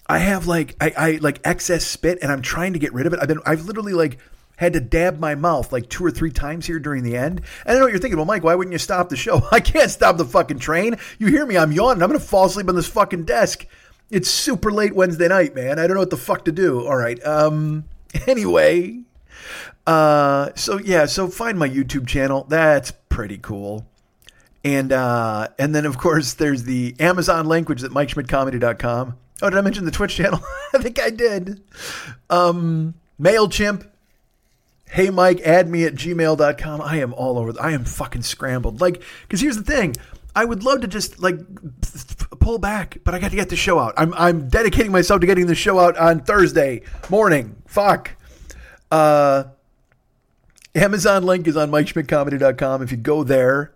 I 0.08 0.18
have 0.18 0.48
like 0.48 0.76
I, 0.82 0.94
I 0.98 1.12
like 1.22 1.40
excess 1.44 1.86
spit 1.86 2.18
and 2.24 2.32
I'm 2.32 2.42
trying 2.42 2.74
to 2.74 2.80
get 2.80 2.94
rid 2.94 3.06
of 3.06 3.14
it. 3.14 3.20
I've 3.22 3.28
been 3.28 3.42
I've 3.46 3.66
literally 3.66 3.94
like 3.94 4.18
had 4.58 4.74
to 4.74 4.80
dab 4.80 5.20
my 5.20 5.34
mouth 5.34 5.72
like 5.72 5.90
two 5.90 6.06
or 6.06 6.12
three 6.12 6.32
times 6.32 6.66
here 6.66 6.80
during 6.80 7.04
the 7.04 7.16
end. 7.16 7.42
And 7.66 7.76
I 7.76 7.80
know 7.80 7.86
what 7.86 7.92
you're 7.92 8.00
thinking. 8.00 8.18
Well, 8.18 8.26
Mike, 8.26 8.44
why 8.44 8.54
wouldn't 8.54 8.74
you 8.74 8.80
stop 8.80 9.10
the 9.10 9.16
show? 9.16 9.42
I 9.52 9.60
can't 9.60 9.90
stop 9.90 10.18
the 10.18 10.26
fucking 10.26 10.60
train. 10.60 10.98
You 11.18 11.28
hear 11.28 11.46
me? 11.46 11.58
I'm 11.58 11.72
yawning. 11.72 12.04
I'm 12.04 12.10
going 12.10 12.20
to 12.20 12.26
fall 12.26 12.46
asleep 12.46 12.68
on 12.68 12.76
this 12.76 12.88
fucking 12.88 13.24
desk. 13.24 13.66
It's 14.10 14.30
super 14.30 14.72
late 14.72 14.96
Wednesday 14.96 15.28
night, 15.28 15.56
man. 15.56 15.80
I 15.80 15.88
don't 15.88 15.96
know 15.96 16.02
what 16.02 16.10
the 16.10 16.18
fuck 16.18 16.46
to 16.46 16.52
do. 16.52 16.86
All 16.86 16.98
right. 16.98 17.24
Um. 17.26 17.86
Anyway. 18.26 19.02
Uh. 19.86 20.50
So 20.56 20.80
yeah. 20.80 21.06
So 21.06 21.28
find 21.28 21.60
my 21.60 21.70
YouTube 21.70 22.08
channel. 22.08 22.46
That's 22.50 22.92
pretty 23.10 23.38
cool. 23.38 23.86
And 24.64 24.92
uh, 24.92 25.50
and 25.60 25.76
then 25.76 25.86
of 25.86 25.98
course 25.98 26.34
there's 26.34 26.64
the 26.64 26.96
Amazon 27.00 27.46
is 27.46 27.84
at 27.84 27.92
MikeSchmidtComedy.com. 27.92 29.18
Oh, 29.42 29.50
did 29.50 29.58
I 29.58 29.62
mention 29.62 29.86
the 29.86 29.92
Twitch 29.92 30.16
channel? 30.16 30.40
I 30.74 30.80
think 30.80 31.00
I 31.00 31.10
did. 31.10 31.62
Um, 32.30 32.96
Mailchimp, 33.22 33.88
hey 34.90 35.10
mike 35.10 35.42
add 35.42 35.68
me 35.68 35.84
at 35.84 35.96
gmail.com 35.96 36.82
i 36.82 36.98
am 36.98 37.14
all 37.14 37.38
over 37.38 37.54
i 37.62 37.72
am 37.72 37.84
fucking 37.84 38.22
scrambled 38.22 38.82
like 38.82 39.02
because 39.24 39.42
here's 39.42 39.58
the 39.58 39.64
thing 39.64 39.96
i 40.36 40.46
would 40.46 40.64
love 40.64 40.82
to 40.82 40.88
just 40.88 41.20
like 41.20 41.38
pull 42.40 42.58
back 42.58 42.98
but 43.04 43.14
i 43.14 43.20
got 43.20 43.32
to 43.32 43.36
get 43.36 43.50
the 43.50 43.56
show 43.56 43.80
out 43.80 43.94
i'm, 43.98 44.14
I'm 44.14 44.48
dedicating 44.48 44.92
myself 44.92 45.22
to 45.22 45.28
getting 45.28 45.48
the 45.48 45.56
show 45.56 45.80
out 45.80 45.98
on 45.98 46.22
thursday 46.22 46.82
morning 47.10 47.56
fuck 47.66 48.12
uh 48.92 49.46
amazon 50.76 51.24
link 51.24 51.48
is 51.48 51.58
on 51.58 51.72
MikeSchmidtComedy.com 51.72 52.82
if 52.82 52.92
you 52.92 52.98
go 52.98 53.24
there 53.24 53.74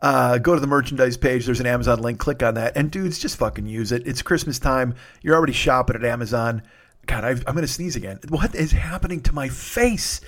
uh, 0.00 0.38
go 0.38 0.54
to 0.54 0.60
the 0.60 0.66
merchandise 0.66 1.16
page. 1.16 1.46
There's 1.46 1.60
an 1.60 1.66
Amazon 1.66 2.00
link. 2.00 2.18
Click 2.18 2.42
on 2.42 2.54
that. 2.54 2.76
And 2.76 2.90
dudes, 2.90 3.18
just 3.18 3.36
fucking 3.36 3.66
use 3.66 3.92
it. 3.92 4.06
It's 4.06 4.22
Christmas 4.22 4.58
time. 4.58 4.94
You're 5.22 5.34
already 5.34 5.52
shopping 5.52 5.96
at 5.96 6.04
Amazon. 6.04 6.62
God, 7.06 7.24
i 7.24 7.30
am 7.30 7.42
going 7.42 7.58
to 7.58 7.68
sneeze 7.68 7.96
again. 7.96 8.18
What 8.28 8.54
is 8.54 8.72
happening 8.72 9.20
to 9.22 9.32
my 9.32 9.48
face? 9.48 10.20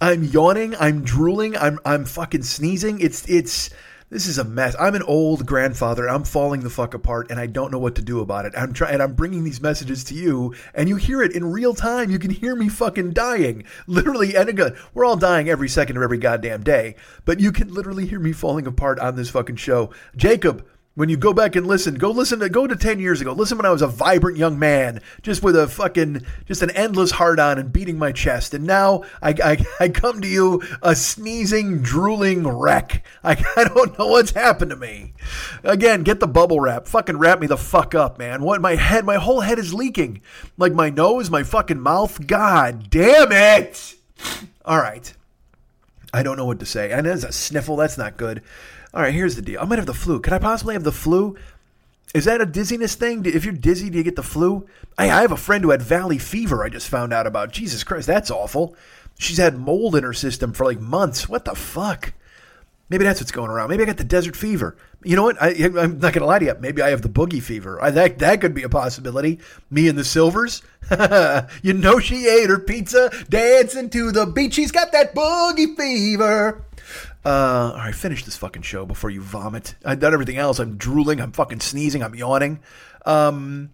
I'm 0.00 0.24
yawning. 0.24 0.74
I'm 0.78 1.02
drooling. 1.02 1.56
I'm 1.56 1.78
I'm 1.84 2.04
fucking 2.04 2.42
sneezing. 2.42 3.00
It's 3.00 3.28
it's 3.28 3.70
this 4.10 4.26
is 4.26 4.38
a 4.38 4.44
mess. 4.44 4.76
I'm 4.78 4.94
an 4.94 5.02
old 5.02 5.46
grandfather. 5.46 6.08
I'm 6.08 6.24
falling 6.24 6.60
the 6.60 6.70
fuck 6.70 6.94
apart, 6.94 7.30
and 7.30 7.40
I 7.40 7.46
don't 7.46 7.72
know 7.72 7.78
what 7.78 7.96
to 7.96 8.02
do 8.02 8.20
about 8.20 8.44
it. 8.44 8.52
I'm 8.56 8.72
trying, 8.72 8.94
and 8.94 9.02
I'm 9.02 9.14
bringing 9.14 9.44
these 9.44 9.60
messages 9.60 10.04
to 10.04 10.14
you, 10.14 10.54
and 10.74 10.88
you 10.88 10.96
hear 10.96 11.22
it 11.22 11.32
in 11.32 11.50
real 11.50 11.74
time. 11.74 12.10
You 12.10 12.18
can 12.18 12.30
hear 12.30 12.54
me 12.54 12.68
fucking 12.68 13.12
dying, 13.12 13.64
literally. 13.86 14.36
And 14.36 14.48
again, 14.48 14.76
we're 14.92 15.04
all 15.04 15.16
dying 15.16 15.48
every 15.48 15.68
second 15.68 15.96
of 15.96 16.02
every 16.02 16.18
goddamn 16.18 16.62
day, 16.62 16.96
but 17.24 17.40
you 17.40 17.50
can 17.50 17.72
literally 17.72 18.06
hear 18.06 18.20
me 18.20 18.32
falling 18.32 18.66
apart 18.66 19.00
on 19.00 19.16
this 19.16 19.30
fucking 19.30 19.56
show. 19.56 19.90
Jacob, 20.14 20.64
When 20.96 21.08
you 21.08 21.16
go 21.16 21.32
back 21.32 21.56
and 21.56 21.66
listen, 21.66 21.96
go 21.96 22.12
listen 22.12 22.38
to 22.38 22.48
go 22.48 22.68
to 22.68 22.76
ten 22.76 23.00
years 23.00 23.20
ago. 23.20 23.32
Listen 23.32 23.58
when 23.58 23.66
I 23.66 23.70
was 23.70 23.82
a 23.82 23.88
vibrant 23.88 24.38
young 24.38 24.60
man, 24.60 25.00
just 25.22 25.42
with 25.42 25.56
a 25.56 25.66
fucking 25.66 26.24
just 26.46 26.62
an 26.62 26.70
endless 26.70 27.10
heart 27.10 27.40
on 27.40 27.58
and 27.58 27.72
beating 27.72 27.98
my 27.98 28.12
chest. 28.12 28.54
And 28.54 28.64
now 28.64 29.02
I, 29.20 29.34
I, 29.42 29.66
I 29.80 29.88
come 29.88 30.20
to 30.20 30.28
you 30.28 30.62
a 30.82 30.94
sneezing, 30.94 31.82
drooling 31.82 32.46
wreck. 32.46 33.04
I, 33.24 33.32
I 33.56 33.64
don't 33.64 33.98
know 33.98 34.06
what's 34.06 34.30
happened 34.30 34.70
to 34.70 34.76
me. 34.76 35.14
Again, 35.64 36.04
get 36.04 36.20
the 36.20 36.28
bubble 36.28 36.60
wrap. 36.60 36.86
Fucking 36.86 37.18
wrap 37.18 37.40
me 37.40 37.48
the 37.48 37.56
fuck 37.56 37.96
up, 37.96 38.16
man. 38.16 38.44
What 38.44 38.60
my 38.60 38.76
head, 38.76 39.04
my 39.04 39.16
whole 39.16 39.40
head 39.40 39.58
is 39.58 39.74
leaking. 39.74 40.22
Like 40.56 40.74
my 40.74 40.90
nose, 40.90 41.28
my 41.28 41.42
fucking 41.42 41.80
mouth. 41.80 42.24
God 42.24 42.88
damn 42.88 43.32
it! 43.32 43.96
All 44.64 44.78
right. 44.78 45.12
I 46.12 46.22
don't 46.22 46.36
know 46.36 46.46
what 46.46 46.60
to 46.60 46.66
say. 46.66 46.92
And 46.92 47.08
as 47.08 47.24
a 47.24 47.32
sniffle. 47.32 47.74
That's 47.74 47.98
not 47.98 48.16
good. 48.16 48.42
All 48.94 49.02
right, 49.02 49.12
here's 49.12 49.34
the 49.34 49.42
deal. 49.42 49.60
I 49.60 49.64
might 49.64 49.80
have 49.80 49.86
the 49.86 49.94
flu. 49.94 50.20
Could 50.20 50.32
I 50.32 50.38
possibly 50.38 50.74
have 50.74 50.84
the 50.84 50.92
flu? 50.92 51.36
Is 52.14 52.26
that 52.26 52.40
a 52.40 52.46
dizziness 52.46 52.94
thing? 52.94 53.26
If 53.26 53.44
you're 53.44 53.52
dizzy, 53.52 53.90
do 53.90 53.98
you 53.98 54.04
get 54.04 54.14
the 54.14 54.22
flu? 54.22 54.68
I, 54.96 55.10
I 55.10 55.22
have 55.22 55.32
a 55.32 55.36
friend 55.36 55.64
who 55.64 55.70
had 55.70 55.82
valley 55.82 56.18
fever. 56.18 56.62
I 56.62 56.68
just 56.68 56.88
found 56.88 57.12
out 57.12 57.26
about. 57.26 57.50
Jesus 57.50 57.82
Christ, 57.82 58.06
that's 58.06 58.30
awful. 58.30 58.76
She's 59.18 59.38
had 59.38 59.58
mold 59.58 59.96
in 59.96 60.04
her 60.04 60.12
system 60.12 60.52
for 60.52 60.64
like 60.64 60.80
months. 60.80 61.28
What 61.28 61.44
the 61.44 61.56
fuck? 61.56 62.12
Maybe 62.88 63.02
that's 63.02 63.20
what's 63.20 63.32
going 63.32 63.50
around. 63.50 63.70
Maybe 63.70 63.82
I 63.82 63.86
got 63.86 63.96
the 63.96 64.04
desert 64.04 64.36
fever. 64.36 64.76
You 65.02 65.16
know 65.16 65.24
what? 65.24 65.42
I, 65.42 65.50
am 65.54 65.98
not 65.98 66.12
gonna 66.12 66.26
lie 66.26 66.38
to 66.38 66.44
you. 66.44 66.54
Maybe 66.60 66.80
I 66.80 66.90
have 66.90 67.02
the 67.02 67.08
boogie 67.08 67.42
fever. 67.42 67.82
I, 67.82 67.90
that 67.90 68.20
that 68.20 68.40
could 68.40 68.54
be 68.54 68.62
a 68.62 68.68
possibility. 68.68 69.40
Me 69.70 69.88
and 69.88 69.98
the 69.98 70.04
Sylvers. 70.04 70.62
you 71.62 71.72
know 71.72 71.98
she 71.98 72.28
ate 72.28 72.48
her 72.48 72.60
pizza, 72.60 73.10
dancing 73.28 73.90
to 73.90 74.12
the 74.12 74.26
beat. 74.26 74.54
She's 74.54 74.70
got 74.70 74.92
that 74.92 75.16
boogie 75.16 75.76
fever. 75.76 76.64
Uh, 77.24 77.72
all 77.72 77.78
right, 77.78 77.94
finish 77.94 78.24
this 78.24 78.36
fucking 78.36 78.62
show 78.62 78.84
before 78.84 79.08
you 79.10 79.22
vomit. 79.22 79.74
I've 79.84 80.00
done 80.00 80.12
everything 80.12 80.36
else. 80.36 80.58
I'm 80.58 80.76
drooling. 80.76 81.20
I'm 81.20 81.32
fucking 81.32 81.60
sneezing. 81.60 82.02
I'm 82.02 82.14
yawning. 82.14 82.60
Um, 83.06 83.70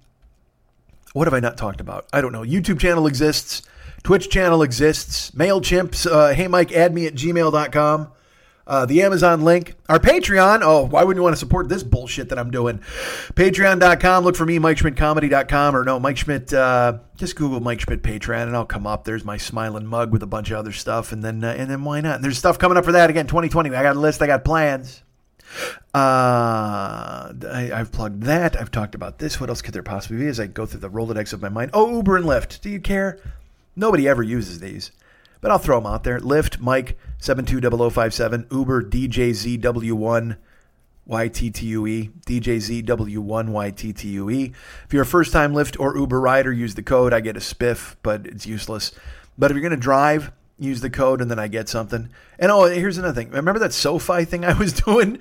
what 1.12 1.27
have 1.27 1.35
I 1.35 1.40
not 1.40 1.56
talked 1.56 1.81
about? 1.81 2.06
I 2.12 2.20
don't 2.20 2.32
know. 2.32 2.43
YouTube 2.43 2.78
channel 2.78 3.06
exists. 3.06 3.62
Twitch 4.05 4.31
channel 4.31 4.62
exists. 4.62 5.32
MailChimps. 5.32 6.06
Uh, 6.10 6.32
hey, 6.32 6.47
Mike, 6.47 6.72
add 6.72 6.94
me 6.94 7.06
at 7.06 7.14
gmail.com. 7.14 8.12
Uh, 8.70 8.86
the 8.86 9.02
Amazon 9.02 9.42
link, 9.42 9.74
our 9.88 9.98
Patreon. 9.98 10.60
Oh, 10.62 10.86
why 10.86 11.02
wouldn't 11.02 11.18
you 11.18 11.24
want 11.24 11.34
to 11.34 11.40
support 11.40 11.68
this 11.68 11.82
bullshit 11.82 12.28
that 12.28 12.38
I'm 12.38 12.52
doing? 12.52 12.78
Patreon.com. 13.34 14.22
Look 14.22 14.36
for 14.36 14.47
me, 14.47 14.60
MikeSchmidtComedy.com, 14.60 15.74
or 15.74 15.82
no, 15.82 15.98
Mike 15.98 16.16
Schmidt. 16.16 16.52
Uh, 16.52 16.98
just 17.16 17.34
Google 17.34 17.59
Mike 17.59 17.80
Schmidt 17.80 18.05
Patreon, 18.05 18.44
and 18.44 18.55
I'll 18.55 18.64
come 18.64 18.86
up. 18.86 19.02
There's 19.02 19.24
my 19.24 19.38
smiling 19.38 19.86
mug 19.86 20.12
with 20.12 20.22
a 20.22 20.26
bunch 20.28 20.52
of 20.52 20.59
other 20.59 20.70
stuff, 20.70 21.10
and 21.10 21.24
then 21.24 21.42
uh, 21.42 21.52
and 21.59 21.68
then 21.68 21.82
why 21.82 22.01
not? 22.01 22.14
And 22.14 22.24
there's 22.24 22.38
stuff 22.38 22.60
coming 22.60 22.78
up 22.78 22.84
for 22.84 22.92
that 22.92 23.10
again. 23.10 23.26
2020. 23.26 23.74
I 23.74 23.82
got 23.82 23.97
a 23.97 23.98
list. 23.98 24.22
I 24.22 24.28
got 24.28 24.44
plans. 24.44 25.02
Uh, 25.92 27.34
I, 27.51 27.70
have 27.72 27.90
plugged 27.90 28.22
that. 28.22 28.55
I've 28.55 28.70
talked 28.70 28.94
about 28.94 29.18
this. 29.18 29.40
What 29.40 29.48
else 29.48 29.62
could 29.62 29.74
there 29.74 29.82
possibly 29.82 30.18
be 30.18 30.26
as 30.28 30.38
I 30.38 30.47
go 30.47 30.64
through 30.64 30.78
the 30.78 30.90
Rolodex 30.90 31.32
of 31.32 31.42
my 31.42 31.48
mind? 31.48 31.72
Oh, 31.74 31.92
Uber 31.97 32.18
and 32.18 32.24
Lyft. 32.24 32.60
Do 32.60 32.70
you 32.70 32.78
care? 32.78 33.18
Nobody 33.74 34.06
ever 34.06 34.22
uses 34.22 34.60
these 34.60 34.92
but 35.40 35.50
I'll 35.50 35.58
throw 35.58 35.78
them 35.80 35.86
out 35.86 36.04
there. 36.04 36.20
Lyft, 36.20 36.60
Mike, 36.60 36.98
720057, 37.18 38.46
Uber, 38.50 38.82
DJZW1, 38.84 40.36
YTTUE, 41.08 42.12
DJZW1, 42.26 42.84
YTTUE. 43.48 44.54
If 44.84 44.92
you're 44.92 45.02
a 45.02 45.06
first 45.06 45.32
time 45.32 45.52
Lyft 45.52 45.78
or 45.80 45.96
Uber 45.96 46.20
rider, 46.20 46.52
use 46.52 46.74
the 46.74 46.82
code. 46.82 47.12
I 47.12 47.20
get 47.20 47.36
a 47.36 47.40
spiff, 47.40 47.96
but 48.02 48.26
it's 48.26 48.46
useless. 48.46 48.92
But 49.36 49.50
if 49.50 49.56
you're 49.56 49.62
going 49.62 49.70
to 49.72 49.76
drive, 49.76 50.32
use 50.58 50.80
the 50.82 50.90
code 50.90 51.20
and 51.20 51.30
then 51.30 51.38
I 51.38 51.48
get 51.48 51.68
something. 51.68 52.10
And 52.38 52.52
oh, 52.52 52.66
here's 52.66 52.98
another 52.98 53.14
thing. 53.14 53.30
Remember 53.30 53.58
that 53.60 53.72
SoFi 53.72 54.24
thing 54.24 54.44
I 54.44 54.52
was 54.52 54.72
doing? 54.84 55.18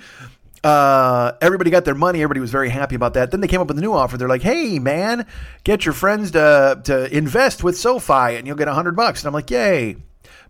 Uh, 0.63 1.31
everybody 1.41 1.71
got 1.71 1.85
their 1.85 1.95
money. 1.95 2.21
Everybody 2.21 2.41
was 2.41 2.51
very 2.51 2.69
happy 2.69 2.95
about 2.95 3.13
that. 3.13 3.31
Then 3.31 3.39
they 3.39 3.47
came 3.47 3.61
up 3.61 3.67
with 3.67 3.77
a 3.77 3.81
new 3.81 3.93
offer. 3.93 4.17
They're 4.17 4.27
like, 4.27 4.41
"Hey, 4.41 4.77
man, 4.77 5.25
get 5.63 5.85
your 5.85 5.93
friends 5.93 6.31
to 6.31 6.81
to 6.83 7.15
invest 7.15 7.63
with 7.63 7.77
SoFi, 7.77 8.35
and 8.35 8.45
you'll 8.45 8.57
get 8.57 8.67
a 8.67 8.73
hundred 8.73 8.97
bucks." 8.97 9.21
And 9.21 9.27
I'm 9.27 9.33
like, 9.33 9.49
"Yay!" 9.49 9.95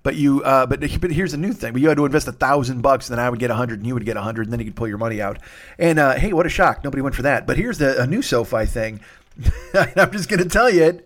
But 0.01 0.15
you, 0.15 0.41
uh, 0.43 0.65
but 0.65 0.79
but 0.79 1.11
here's 1.11 1.31
the 1.31 1.37
new 1.37 1.51
thing. 1.51 1.73
But 1.73 1.81
you 1.81 1.89
had 1.89 1.97
to 1.97 2.05
invest 2.05 2.27
a 2.27 2.31
thousand 2.31 2.81
bucks, 2.81 3.09
and 3.09 3.17
then 3.17 3.25
I 3.25 3.29
would 3.29 3.39
get 3.39 3.51
a 3.51 3.55
hundred, 3.55 3.79
and 3.79 3.87
you 3.87 3.93
would 3.93 4.05
get 4.05 4.17
a 4.17 4.21
hundred, 4.21 4.43
and 4.43 4.53
then 4.53 4.59
you 4.59 4.65
could 4.65 4.75
pull 4.75 4.87
your 4.87 4.97
money 4.97 5.21
out. 5.21 5.39
And 5.77 5.99
uh, 5.99 6.15
hey, 6.15 6.31
what 6.31 6.45
a 6.45 6.49
shock! 6.49 6.83
Nobody 6.83 7.01
went 7.01 7.15
for 7.15 7.23
that. 7.23 7.45
But 7.45 7.57
here's 7.57 7.77
the 7.77 8.01
a 8.01 8.07
new 8.07 8.21
SoFi 8.21 8.65
thing. 8.65 9.01
I'm 9.73 10.11
just 10.11 10.29
going 10.29 10.41
to 10.41 10.49
tell 10.49 10.69
you 10.69 10.83
it. 10.83 11.05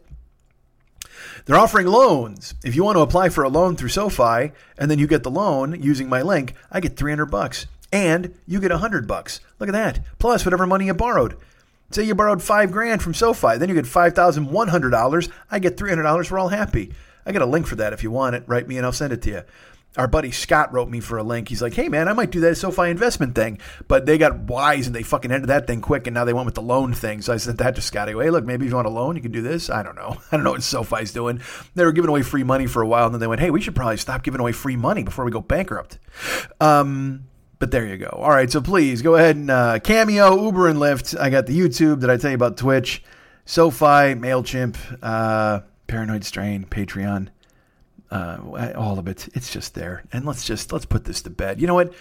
They're 1.45 1.57
offering 1.57 1.88
loans. 1.88 2.53
If 2.64 2.76
you 2.76 2.84
want 2.84 2.95
to 2.95 3.02
apply 3.02 3.30
for 3.30 3.44
a 3.44 3.49
loan 3.49 3.76
through 3.76 3.90
SoFi, 3.90 4.52
and 4.78 4.90
then 4.90 4.99
you 4.99 5.07
get 5.07 5.24
the 5.24 5.32
loan 5.32 5.82
using 5.82 6.07
my 6.07 6.22
link, 6.22 6.53
I 6.72 6.80
get 6.80 6.95
300 6.95 7.26
bucks, 7.26 7.65
and 7.91 8.34
you 8.48 8.61
get 8.61 8.72
100 8.72 9.07
bucks. 9.07 9.41
Look 9.60 9.68
at 9.68 9.74
that. 9.74 9.99
Plus 10.20 10.45
whatever 10.45 10.65
money 10.65 10.86
you 10.86 10.94
borrowed. 10.94 11.36
Say 11.91 12.03
you 12.03 12.15
borrowed 12.15 12.41
five 12.41 12.72
grand 12.72 13.03
from 13.03 13.14
SoFi, 13.14 13.57
then 13.57 13.70
you 13.70 13.76
get 13.76 13.86
five 13.86 14.15
thousand 14.15 14.49
one 14.49 14.70
hundred 14.70 14.90
dollars. 14.90 15.30
I 15.52 15.60
get 15.60 15.78
three 15.78 15.90
hundred 15.90 16.03
dollars. 16.03 16.32
We're 16.32 16.40
all 16.40 16.49
happy. 16.49 16.91
I 17.26 17.32
got 17.32 17.41
a 17.41 17.48
link 17.48 17.68
for 17.68 17.76
that 17.76 17.94
if 17.94 18.04
you 18.04 18.12
want 18.12 18.36
it. 18.36 18.44
Write 18.48 18.68
me 18.68 18.78
and 18.78 18.86
I'll 18.86 18.91
send 18.91 19.14
it 19.14 19.22
to 19.24 19.30
you. 19.30 19.41
Our 19.95 20.08
buddy 20.08 20.32
Scott 20.32 20.74
wrote 20.74 20.90
me 20.90 21.00
for 21.02 21.20
a 21.20 21.24
link. 21.24 21.50
He's 21.50 21.62
like, 21.62 21.76
"Hey 21.76 21.88
man, 21.88 22.08
I 22.08 22.14
might 22.14 22.32
do 22.32 22.40
that 22.40 22.58
SoFi 22.58 22.90
investment 22.90 23.36
thing," 23.36 23.60
but 23.88 24.08
they 24.08 24.18
got 24.18 24.40
wise 24.40 24.88
and 24.88 24.95
they 24.95 25.04
fucking 25.04 25.32
ended 25.32 25.50
that 25.50 25.68
thing 25.68 25.82
quick, 25.82 26.08
and 26.08 26.16
now 26.16 26.26
they 26.26 26.34
went 26.34 26.48
with 26.48 26.56
the 26.56 26.64
loan 26.64 26.94
thing. 26.94 27.22
So 27.22 27.32
I 27.32 27.38
sent 27.38 27.60
that 27.60 27.76
to 27.76 27.82
Scott. 27.82 28.08
Hey, 28.08 28.30
look, 28.32 28.44
maybe 28.44 28.66
if 28.66 28.72
you 28.72 28.76
want 28.76 28.88
a 28.88 28.91
loan, 28.91 29.16
you 29.16 29.22
can 29.22 29.32
do 29.32 29.44
this. 29.44 29.70
I 29.70 29.84
don't 29.84 29.95
know. 29.95 30.18
I 30.32 30.38
don't 30.38 30.44
know 30.44 30.54
what 30.54 30.64
SoFi's 30.64 31.14
doing. 31.14 31.41
They 31.76 31.86
were 31.86 31.91
giving 31.91 32.10
away 32.10 32.24
free 32.24 32.44
money 32.44 32.66
for 32.66 32.82
a 32.82 32.88
while, 32.88 33.06
and 33.06 33.14
then 33.14 33.20
they 33.20 33.28
went, 33.28 33.41
"Hey, 33.41 33.52
we 33.52 33.62
should 33.62 33.76
probably 33.76 33.98
stop 33.98 34.24
giving 34.24 34.40
away 34.40 34.52
free 34.52 34.76
money 34.76 35.04
before 35.04 35.26
we 35.26 35.32
go 35.32 35.41
bankrupt." 35.41 36.00
Um, 36.60 37.26
but 37.60 37.70
there 37.70 37.86
you 37.86 37.98
go. 37.98 38.10
All 38.10 38.32
right, 38.32 38.52
so 38.52 38.62
please 38.62 39.04
go 39.04 39.16
ahead 39.16 39.36
and 39.36 39.52
uh, 39.52 39.80
Cameo, 39.80 40.44
Uber, 40.44 40.70
and 40.70 40.80
Lyft. 40.80 41.18
I 41.20 41.30
got 41.30 41.45
the 41.45 41.58
YouTube 41.58 42.02
that 42.02 42.10
I 42.10 42.18
tell 42.18 42.32
you 42.32 42.36
about 42.36 42.58
Twitch, 42.58 43.04
SoFi, 43.45 44.16
Mailchimp, 44.16 44.76
uh, 45.04 45.62
Paranoid 45.88 46.24
Strain, 46.24 46.66
Patreon 46.66 47.30
uh, 48.14 48.74
all 48.76 49.00
of 49.00 49.08
it. 49.08 49.28
It's 49.34 49.52
just 49.52 49.74
there. 49.74 50.04
And 50.14 50.26
let's 50.26 50.46
just 50.46 50.72
let's 50.72 50.86
put 50.86 51.06
this 51.06 51.22
to 51.24 51.30
bed. 51.30 51.60
You 51.60 51.68
know 51.68 51.74
what? 51.74 51.94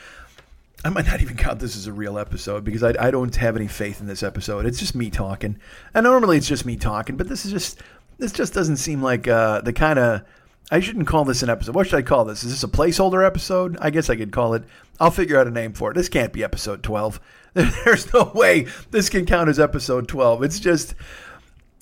I 0.85 0.91
might 0.91 1.07
not 1.07 1.23
even 1.23 1.37
count 1.37 1.61
this 1.61 1.77
as 1.77 1.87
a 1.87 1.93
real 1.93 2.19
episode 2.19 2.65
because 2.65 2.83
I, 2.83 2.93
I 2.99 3.11
don't 3.11 3.35
have 3.37 3.57
any 3.57 3.69
faith 3.69 4.01
in 4.01 4.07
this 4.07 4.23
episode. 4.23 4.67
It's 4.67 4.81
just 4.81 4.95
me 4.95 5.11
talking. 5.11 5.59
And 5.95 6.05
normally 6.05 6.37
it's 6.37 6.49
just 6.49 6.67
me 6.67 6.77
talking, 6.77 7.17
but 7.17 7.29
this 7.29 7.45
is 7.45 7.53
just 7.53 7.81
this 8.19 8.33
just 8.33 8.53
doesn't 8.53 8.77
seem 8.77 9.03
like 9.03 9.27
uh, 9.27 9.63
the 9.63 9.73
kind 9.73 9.99
of 9.99 10.23
I 10.71 10.81
shouldn't 10.81 11.07
call 11.07 11.25
this 11.25 11.43
an 11.43 11.51
episode. 11.51 11.75
What 11.75 11.87
should 11.87 11.99
I 11.99 12.03
call 12.03 12.25
this? 12.25 12.45
Is 12.45 12.51
this 12.51 12.65
a 12.65 12.69
placeholder 12.69 13.25
episode? 13.25 13.79
I 13.81 13.91
guess 13.91 14.11
I 14.11 14.17
could 14.17 14.33
call 14.33 14.55
it. 14.55 14.65
I'll 15.01 15.11
figure 15.11 15.39
out 15.39 15.47
a 15.47 15.51
name 15.51 15.73
for 15.73 15.91
it. 15.91 15.95
This 15.95 16.09
can't 16.09 16.33
be 16.33 16.45
episode 16.45 16.83
12. 16.83 17.21
There's 17.55 18.13
no 18.13 18.33
way 18.35 18.67
this 18.91 19.09
can 19.09 19.25
count 19.25 19.49
as 19.49 19.61
episode 19.61 20.09
12. 20.09 20.43
It's 20.43 20.61
just 20.61 20.95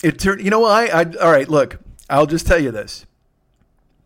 it 0.03 0.19
turned. 0.19 0.41
You 0.41 0.51
know 0.51 0.59
what? 0.59 0.93
I, 0.93 1.01
I 1.01 1.03
all 1.21 1.31
right. 1.31 1.49
Look, 1.49 1.79
I'll 2.11 2.27
just 2.27 2.45
tell 2.45 2.59
you 2.59 2.71
this 2.71 3.05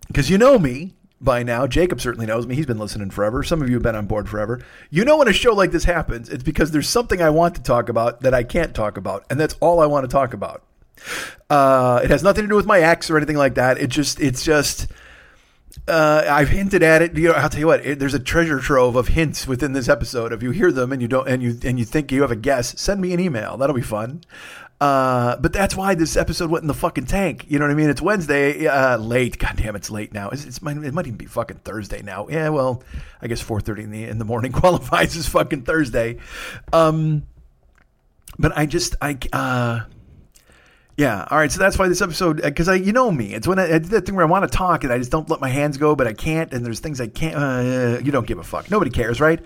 because 0.08 0.30
you 0.30 0.38
know 0.38 0.60
me 0.60 0.94
by 1.20 1.44
now. 1.44 1.68
Jacob 1.68 2.00
certainly 2.00 2.26
knows 2.26 2.46
me. 2.46 2.56
He's 2.56 2.66
been 2.66 2.78
listening 2.78 3.10
forever. 3.10 3.44
Some 3.44 3.62
of 3.62 3.70
you 3.70 3.76
have 3.76 3.84
been 3.84 3.96
on 3.96 4.06
board 4.06 4.30
forever. 4.30 4.62
You 4.90 5.04
know 5.04 5.18
when 5.18 5.28
a 5.28 5.34
show 5.34 5.54
like 5.54 5.72
this 5.72 5.86
happens, 5.86 6.30
it's 6.30 6.44
because 6.44 6.72
there's 6.72 6.88
something 6.88 7.22
I 7.22 7.32
want 7.32 7.56
to 7.56 7.64
talk 7.64 7.90
about 7.90 8.22
that 8.22 8.34
I 8.34 8.44
can't 8.44 8.74
talk 8.76 8.98
about, 8.98 9.26
and 9.30 9.40
that's 9.40 9.56
all 9.60 9.80
I 9.80 9.88
want 9.88 10.06
to 10.06 10.08
talk 10.08 10.34
about. 10.34 10.64
Uh, 11.50 12.02
it 12.04 12.10
has 12.10 12.24
nothing 12.24 12.44
to 12.44 12.48
do 12.48 12.56
with 12.56 12.66
my 12.66 12.80
ex 12.80 13.10
or 13.10 13.18
anything 13.18 13.38
like 13.38 13.56
that. 13.56 13.78
It 13.78 13.88
just, 13.88 14.22
it's 14.22 14.44
just. 14.44 14.88
Uh, 15.90 16.24
I've 16.28 16.50
hinted 16.50 16.84
at 16.84 17.02
it. 17.02 17.18
You 17.18 17.28
know, 17.28 17.34
I'll 17.34 17.50
tell 17.50 17.60
you 17.60 17.68
what. 17.68 17.86
It, 17.86 18.00
there's 18.00 18.14
a 18.14 18.20
treasure 18.20 18.60
trove 18.60 18.96
of 18.96 19.10
hints 19.10 19.46
within 19.46 19.74
this 19.74 19.90
episode. 19.90 20.32
If 20.32 20.42
you 20.42 20.52
hear 20.52 20.72
them 20.72 20.94
and 20.94 21.02
you 21.02 21.08
don't, 21.08 21.28
and 21.28 21.44
you 21.44 21.60
and 21.64 21.78
you 21.78 21.84
think 21.84 22.14
you 22.14 22.22
have 22.22 22.32
a 22.32 22.36
guess, 22.36 22.80
send 22.80 23.02
me 23.02 23.14
an 23.14 23.20
email. 23.20 23.58
That'll 23.58 23.76
be 23.76 23.82
fun. 23.82 24.22
Uh, 24.82 25.38
but 25.38 25.54
that's 25.54 25.76
why 25.76 25.96
this 25.96 26.18
episode 26.18 26.50
went 26.52 26.64
in 26.64 26.68
the 26.68 26.74
fucking 26.74 27.06
tank. 27.06 27.46
You 27.48 27.60
know 27.60 27.66
what 27.66 27.72
I 27.72 27.76
mean? 27.76 27.90
It's 27.90 28.02
Wednesday, 28.02 28.68
uh, 28.68 28.98
late. 28.98 29.40
God 29.40 29.56
damn, 29.56 29.76
it's 29.76 29.90
late 29.90 30.14
now. 30.14 30.30
It's, 30.30 30.44
it's 30.46 30.58
it 30.58 30.94
might 30.94 31.08
even 31.08 31.18
be 31.18 31.26
fucking 31.26 31.58
Thursday 31.64 32.02
now. 32.02 32.28
Yeah, 32.30 32.50
well, 32.50 32.84
I 33.22 33.28
guess 33.28 33.42
4:30 33.42 33.84
in 33.84 33.92
the 33.92 34.04
in 34.04 34.18
the 34.18 34.26
morning 34.26 34.52
qualifies 34.54 35.16
as 35.16 35.28
fucking 35.28 35.64
Thursday. 35.64 36.18
Um, 36.74 37.26
but 38.38 38.52
I 38.58 38.66
just 38.66 38.96
I 39.02 39.18
uh, 39.32 39.82
yeah. 40.98 41.28
All 41.30 41.38
right. 41.38 41.52
So 41.52 41.60
that's 41.60 41.78
why 41.78 41.88
this 41.88 42.02
episode, 42.02 42.42
because 42.42 42.70
uh, 42.70 42.74
I, 42.74 42.76
you 42.76 42.94
know 42.94 43.12
me, 43.12 43.34
it's 43.34 43.48
when 43.48 43.60
I, 43.60 43.76
I, 43.76 43.80
that 43.80 44.06
thing 44.06 44.16
where 44.16 44.26
I 44.26 44.30
want 44.30 44.50
to 44.50 44.58
talk 44.58 44.84
and 44.84 44.94
I 44.94 44.98
just 44.98 45.12
don't 45.12 45.30
let 45.30 45.42
my 45.42 45.50
hands 45.50 45.78
go, 45.78 45.96
but 45.96 46.08
I 46.08 46.14
can't. 46.14 46.54
And 46.54 46.66
there's 46.66 46.80
things 46.80 47.02
I 47.02 47.08
can't. 47.08 47.36
Uh, 47.36 48.00
you 48.04 48.12
don't 48.12 48.26
give 48.26 48.40
a 48.40 48.44
fuck. 48.44 48.72
Nobody 48.72 48.92
cares, 48.92 49.20
right? 49.20 49.40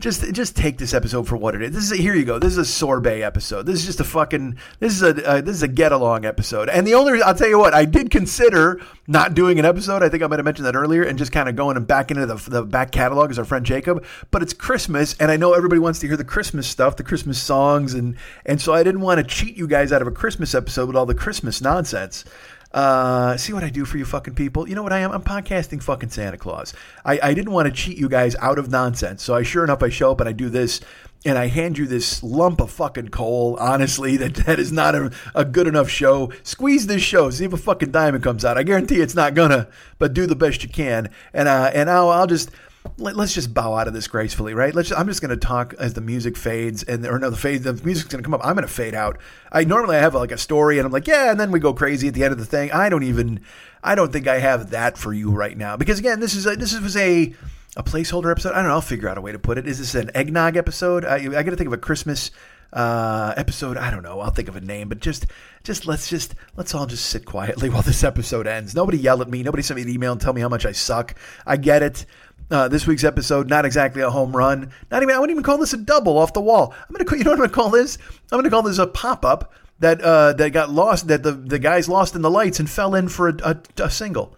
Just, 0.00 0.32
just 0.32 0.56
take 0.56 0.78
this 0.78 0.94
episode 0.94 1.28
for 1.28 1.36
what 1.36 1.54
it 1.54 1.62
is. 1.62 1.72
This 1.72 1.84
is 1.84 1.92
a, 1.92 1.96
here 1.96 2.14
you 2.14 2.24
go. 2.24 2.38
This 2.38 2.52
is 2.52 2.58
a 2.58 2.64
sorbet 2.64 3.22
episode. 3.22 3.66
This 3.66 3.76
is 3.80 3.86
just 3.86 4.00
a 4.00 4.04
fucking. 4.04 4.58
This 4.80 4.94
is 4.94 5.02
a 5.02 5.26
uh, 5.26 5.40
this 5.40 5.54
is 5.56 5.62
a 5.62 5.68
get 5.68 5.92
along 5.92 6.24
episode. 6.24 6.68
And 6.68 6.86
the 6.86 6.94
only, 6.94 7.22
I'll 7.22 7.34
tell 7.34 7.48
you 7.48 7.58
what, 7.58 7.74
I 7.74 7.84
did 7.84 8.10
consider 8.10 8.80
not 9.06 9.34
doing 9.34 9.58
an 9.58 9.64
episode. 9.64 10.02
I 10.02 10.08
think 10.08 10.22
I 10.22 10.26
might 10.26 10.38
have 10.38 10.44
mentioned 10.44 10.66
that 10.66 10.74
earlier, 10.74 11.02
and 11.02 11.18
just 11.18 11.30
kind 11.30 11.48
of 11.48 11.54
going 11.54 11.76
and 11.76 11.86
back 11.86 12.10
into 12.10 12.26
the, 12.26 12.34
the 12.34 12.62
back 12.64 12.90
catalog 12.90 13.30
as 13.30 13.38
our 13.38 13.44
friend 13.44 13.64
Jacob. 13.64 14.04
But 14.30 14.42
it's 14.42 14.52
Christmas, 14.52 15.16
and 15.18 15.30
I 15.30 15.36
know 15.36 15.52
everybody 15.52 15.78
wants 15.78 16.00
to 16.00 16.08
hear 16.08 16.16
the 16.16 16.24
Christmas 16.24 16.66
stuff, 16.66 16.96
the 16.96 17.04
Christmas 17.04 17.40
songs, 17.40 17.94
and 17.94 18.16
and 18.44 18.60
so 18.60 18.74
I 18.74 18.82
didn't 18.82 19.02
want 19.02 19.18
to 19.18 19.24
cheat 19.24 19.56
you 19.56 19.68
guys 19.68 19.92
out 19.92 20.02
of 20.02 20.08
a 20.08 20.12
Christmas 20.12 20.54
episode 20.54 20.95
with 20.96 21.00
all 21.00 21.06
the 21.06 21.14
Christmas 21.14 21.60
nonsense. 21.60 22.24
Uh, 22.72 23.36
see 23.36 23.52
what 23.52 23.62
I 23.62 23.68
do 23.68 23.84
for 23.84 23.98
you 23.98 24.06
fucking 24.06 24.34
people. 24.34 24.66
You 24.66 24.74
know 24.74 24.82
what 24.82 24.92
I 24.92 25.00
am? 25.00 25.12
I'm 25.12 25.22
podcasting 25.22 25.82
fucking 25.82 26.08
Santa 26.08 26.38
Claus. 26.38 26.72
I, 27.04 27.20
I 27.22 27.34
didn't 27.34 27.52
want 27.52 27.66
to 27.66 27.72
cheat 27.72 27.98
you 27.98 28.08
guys 28.08 28.34
out 28.36 28.58
of 28.58 28.70
nonsense. 28.70 29.22
So 29.22 29.34
I 29.34 29.42
sure 29.42 29.62
enough 29.62 29.82
I 29.82 29.90
show 29.90 30.10
up 30.10 30.20
and 30.20 30.28
I 30.28 30.32
do 30.32 30.48
this 30.48 30.80
and 31.26 31.36
I 31.36 31.48
hand 31.48 31.76
you 31.76 31.86
this 31.86 32.22
lump 32.22 32.60
of 32.60 32.70
fucking 32.70 33.08
coal, 33.08 33.56
honestly, 33.60 34.16
that, 34.16 34.34
that 34.46 34.58
is 34.58 34.72
not 34.72 34.94
a, 34.94 35.12
a 35.34 35.44
good 35.44 35.66
enough 35.66 35.90
show. 35.90 36.32
Squeeze 36.42 36.86
this 36.86 37.02
show, 37.02 37.28
see 37.28 37.44
if 37.44 37.52
a 37.52 37.58
fucking 37.58 37.90
diamond 37.90 38.24
comes 38.24 38.44
out. 38.44 38.56
I 38.56 38.62
guarantee 38.62 39.00
it's 39.00 39.14
not 39.14 39.34
gonna, 39.34 39.68
but 39.98 40.14
do 40.14 40.26
the 40.26 40.36
best 40.36 40.62
you 40.62 40.70
can. 40.70 41.10
And 41.34 41.46
uh, 41.46 41.70
and 41.74 41.90
I'll, 41.90 42.08
I'll 42.08 42.26
just 42.26 42.50
let, 42.98 43.16
us 43.16 43.34
just 43.34 43.52
bow 43.54 43.74
out 43.74 43.88
of 43.88 43.94
this 43.94 44.08
gracefully, 44.08 44.54
right? 44.54 44.74
Let's. 44.74 44.88
Just, 44.88 45.00
I'm 45.00 45.06
just 45.06 45.20
going 45.20 45.30
to 45.30 45.36
talk 45.36 45.74
as 45.78 45.94
the 45.94 46.00
music 46.00 46.36
fades, 46.36 46.82
and 46.82 47.06
or 47.06 47.18
no, 47.18 47.30
the 47.30 47.36
fade. 47.36 47.62
The 47.62 47.74
music's 47.84 48.08
going 48.08 48.22
to 48.22 48.26
come 48.26 48.34
up. 48.34 48.40
I'm 48.44 48.54
going 48.54 48.66
to 48.66 48.72
fade 48.72 48.94
out. 48.94 49.18
I 49.52 49.64
normally 49.64 49.96
I 49.96 50.00
have 50.00 50.14
like 50.14 50.32
a 50.32 50.38
story, 50.38 50.78
and 50.78 50.86
I'm 50.86 50.92
like, 50.92 51.06
yeah, 51.06 51.30
and 51.30 51.38
then 51.38 51.50
we 51.50 51.60
go 51.60 51.72
crazy 51.74 52.08
at 52.08 52.14
the 52.14 52.24
end 52.24 52.32
of 52.32 52.38
the 52.38 52.46
thing. 52.46 52.72
I 52.72 52.88
don't 52.88 53.02
even. 53.02 53.40
I 53.82 53.94
don't 53.94 54.12
think 54.12 54.26
I 54.26 54.38
have 54.38 54.70
that 54.70 54.98
for 54.98 55.12
you 55.12 55.30
right 55.30 55.56
now 55.56 55.76
because 55.76 55.98
again, 55.98 56.18
this 56.20 56.34
is 56.34 56.46
a, 56.46 56.56
this 56.56 56.78
was 56.78 56.96
a 56.96 57.34
a 57.76 57.82
placeholder 57.82 58.30
episode. 58.30 58.52
I 58.52 58.56
don't 58.56 58.66
know. 58.66 58.74
I'll 58.74 58.80
figure 58.80 59.08
out 59.08 59.18
a 59.18 59.20
way 59.20 59.32
to 59.32 59.38
put 59.38 59.58
it. 59.58 59.68
Is 59.68 59.78
this 59.78 59.94
an 59.94 60.10
eggnog 60.14 60.56
episode? 60.56 61.04
I, 61.04 61.16
I 61.16 61.42
got 61.42 61.50
to 61.50 61.56
think 61.56 61.68
of 61.68 61.74
a 61.74 61.78
Christmas 61.78 62.30
uh, 62.72 63.34
episode. 63.36 63.76
I 63.76 63.90
don't 63.90 64.02
know. 64.02 64.20
I'll 64.20 64.30
think 64.30 64.48
of 64.48 64.56
a 64.56 64.60
name, 64.60 64.88
but 64.88 65.00
just, 65.00 65.26
just 65.62 65.86
let's 65.86 66.08
just 66.08 66.34
let's 66.56 66.74
all 66.74 66.86
just 66.86 67.06
sit 67.06 67.24
quietly 67.24 67.68
while 67.70 67.82
this 67.82 68.02
episode 68.02 68.46
ends. 68.46 68.74
Nobody 68.74 68.98
yell 68.98 69.22
at 69.22 69.28
me. 69.28 69.42
Nobody 69.42 69.62
send 69.62 69.76
me 69.76 69.82
an 69.82 69.88
email 69.88 70.12
and 70.12 70.20
tell 70.20 70.32
me 70.32 70.40
how 70.40 70.48
much 70.48 70.66
I 70.66 70.72
suck. 70.72 71.14
I 71.46 71.56
get 71.56 71.82
it. 71.82 72.06
Uh, 72.48 72.68
this 72.68 72.86
week's 72.86 73.02
episode, 73.02 73.48
not 73.48 73.64
exactly 73.64 74.02
a 74.02 74.10
home 74.10 74.36
run. 74.36 74.70
Not 74.90 75.02
even. 75.02 75.14
I 75.14 75.18
wouldn't 75.18 75.34
even 75.34 75.42
call 75.42 75.58
this 75.58 75.72
a 75.72 75.76
double 75.76 76.16
off 76.16 76.32
the 76.32 76.40
wall. 76.40 76.72
I'm 76.78 76.92
gonna. 76.92 77.04
Call, 77.04 77.18
you 77.18 77.24
know 77.24 77.30
what 77.30 77.40
I'm 77.40 77.46
gonna 77.46 77.52
call 77.52 77.70
this? 77.70 77.98
I'm 78.30 78.38
gonna 78.38 78.50
call 78.50 78.62
this 78.62 78.78
a 78.78 78.86
pop 78.86 79.24
up 79.24 79.52
that 79.80 80.00
uh, 80.00 80.32
that 80.34 80.50
got 80.50 80.70
lost. 80.70 81.08
That 81.08 81.24
the 81.24 81.32
the 81.32 81.58
guys 81.58 81.88
lost 81.88 82.14
in 82.14 82.22
the 82.22 82.30
lights 82.30 82.60
and 82.60 82.70
fell 82.70 82.94
in 82.94 83.08
for 83.08 83.28
a, 83.28 83.36
a, 83.42 83.84
a 83.84 83.90
single. 83.90 84.36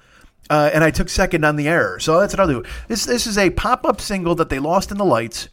Uh, 0.51 0.71
and 0.73 0.83
I 0.83 0.91
took 0.91 1.11
second 1.11 1.45
on 1.45 1.57
the 1.57 1.69
error. 1.69 2.01
So 2.01 2.19
that's 2.19 2.33
what 2.33 2.41
I'll 2.41 2.49
do. 2.49 2.65
This 2.89 3.05
this 3.05 3.27
is 3.27 3.37
a 3.37 3.51
pop 3.51 3.85
up 3.85 4.01
single 4.01 4.35
that 4.37 4.49
they 4.49 4.59
lost 4.59 4.91
in 4.91 4.97
the 4.97 5.05
lights, 5.05 5.51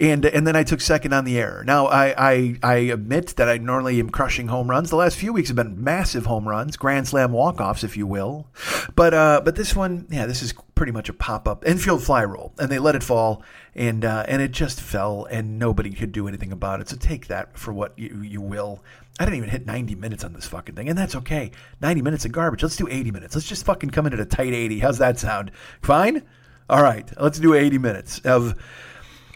and 0.00 0.24
and 0.24 0.46
then 0.46 0.56
I 0.56 0.64
took 0.64 0.80
second 0.80 1.12
on 1.12 1.24
the 1.24 1.38
error. 1.38 1.62
Now 1.64 1.86
I, 1.86 2.32
I 2.32 2.58
I 2.62 2.74
admit 2.76 3.36
that 3.36 3.48
I 3.48 3.58
normally 3.58 4.00
am 4.00 4.10
crushing 4.10 4.48
home 4.48 4.68
runs. 4.68 4.90
The 4.90 4.96
last 4.96 5.16
few 5.16 5.32
weeks 5.32 5.48
have 5.50 5.56
been 5.56 5.82
massive 5.82 6.26
home 6.26 6.48
runs, 6.48 6.76
grand 6.76 7.06
slam 7.06 7.30
walk 7.30 7.60
offs, 7.60 7.84
if 7.84 7.96
you 7.96 8.08
will. 8.08 8.48
But 8.96 9.14
uh, 9.14 9.42
but 9.44 9.54
this 9.54 9.76
one, 9.76 10.08
yeah, 10.10 10.26
this 10.26 10.42
is 10.42 10.52
pretty 10.74 10.92
much 10.92 11.08
a 11.08 11.12
pop 11.12 11.46
up 11.46 11.66
infield 11.66 12.02
fly 12.02 12.22
rule, 12.22 12.52
and 12.58 12.70
they 12.70 12.78
let 12.78 12.94
it 12.94 13.02
fall, 13.02 13.42
and 13.74 14.04
uh, 14.04 14.24
and 14.28 14.42
it 14.42 14.50
just 14.50 14.80
fell, 14.80 15.26
and 15.30 15.58
nobody 15.58 15.90
could 15.90 16.12
do 16.12 16.28
anything 16.28 16.52
about 16.52 16.80
it. 16.80 16.88
So 16.88 16.96
take 16.96 17.26
that 17.28 17.56
for 17.58 17.72
what 17.72 17.98
you 17.98 18.22
you 18.22 18.40
will. 18.40 18.82
I 19.18 19.24
didn't 19.24 19.36
even 19.36 19.50
hit 19.50 19.64
90 19.64 19.94
minutes 19.94 20.24
on 20.24 20.32
this 20.32 20.46
fucking 20.46 20.74
thing, 20.74 20.88
and 20.88 20.98
that's 20.98 21.14
okay. 21.14 21.52
90 21.80 22.02
minutes 22.02 22.24
of 22.24 22.32
garbage. 22.32 22.62
Let's 22.62 22.76
do 22.76 22.88
80 22.88 23.12
minutes. 23.12 23.34
Let's 23.36 23.48
just 23.48 23.64
fucking 23.64 23.90
come 23.90 24.06
in 24.06 24.12
at 24.12 24.18
a 24.18 24.24
tight 24.24 24.52
80. 24.52 24.80
How's 24.80 24.98
that 24.98 25.20
sound? 25.20 25.52
Fine? 25.82 26.22
All 26.68 26.82
right, 26.82 27.08
let's 27.20 27.38
do 27.38 27.54
80 27.54 27.78
minutes 27.78 28.20
of 28.20 28.54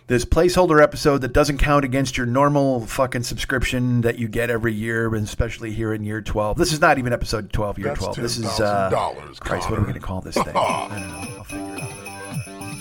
this 0.08 0.24
placeholder 0.24 0.82
episode 0.82 1.18
that 1.18 1.32
doesn't 1.34 1.58
count 1.58 1.84
against 1.84 2.16
your 2.16 2.26
normal 2.26 2.86
fucking 2.86 3.22
subscription 3.22 4.00
that 4.00 4.18
you 4.18 4.26
get 4.26 4.50
every 4.50 4.72
year, 4.72 5.14
and 5.14 5.24
especially 5.24 5.72
here 5.72 5.92
in 5.92 6.02
year 6.02 6.20
12. 6.20 6.56
This 6.58 6.72
is 6.72 6.80
not 6.80 6.98
even 6.98 7.12
episode 7.12 7.52
12, 7.52 7.78
year 7.78 7.88
That's 7.88 8.00
12. 8.00 8.16
This 8.16 8.38
is, 8.38 8.46
uh, 8.60 8.90
$10,000, 8.90 9.38
Christ, 9.40 9.70
what 9.70 9.78
are 9.78 9.82
we 9.82 9.86
going 9.88 10.00
to 10.00 10.06
call 10.06 10.20
this 10.22 10.34
thing? 10.34 10.48
I 10.48 10.88
don't 10.88 11.00
know. 11.08 11.36
I'll 11.38 11.44
figure 11.44 11.74
it 11.76 11.82
out. 11.82 11.92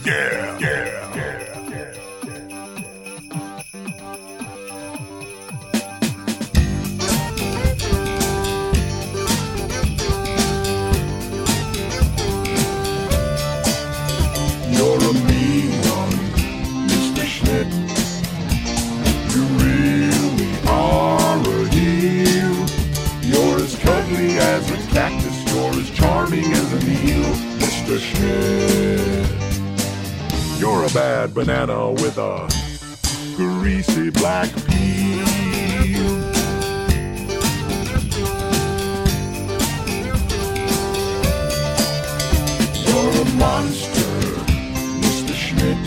Yeah, 0.06 0.58
yeah, 0.60 1.16
yeah. 1.16 1.57
Cactus. 24.98 25.38
You're 25.54 25.80
as 25.80 25.90
charming 25.92 26.52
as 26.54 26.74
an 26.74 26.82
eel, 26.90 27.32
Mr. 27.62 28.00
Schmidt. 28.00 29.30
You're 30.60 30.86
a 30.86 30.90
bad 30.90 31.36
banana 31.36 31.92
with 31.92 32.18
a 32.18 32.50
greasy 33.36 34.10
black 34.10 34.50
peel. 34.66 35.28
You're 42.88 43.14
a 43.22 43.26
monster, 43.46 44.16
Mr. 45.04 45.34
Schmidt. 45.44 45.78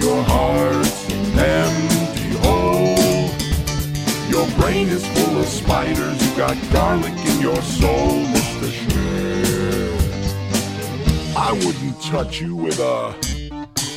Your 0.00 0.22
heart's 0.22 1.00
hole. 1.10 1.16
Your 1.34 1.89
brain 4.70 4.88
is 4.88 5.04
full 5.04 5.38
of 5.38 5.46
spiders. 5.46 6.30
You 6.30 6.36
got 6.36 6.56
garlic 6.72 7.12
in 7.26 7.40
your 7.40 7.60
soul, 7.60 8.24
Mr. 8.34 8.70
Schmidt. 8.70 10.00
I 11.36 11.52
wouldn't 11.52 12.00
touch 12.02 12.40
you 12.40 12.54
with 12.54 12.78
a 12.78 13.12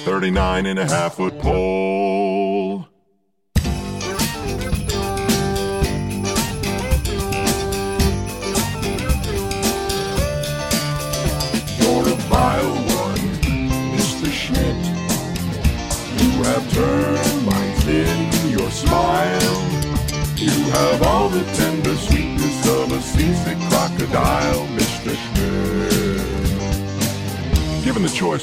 39 0.06 0.66
and 0.66 0.80
a 0.80 0.86
half 0.86 1.16
foot 1.16 1.38
pole. 1.40 2.33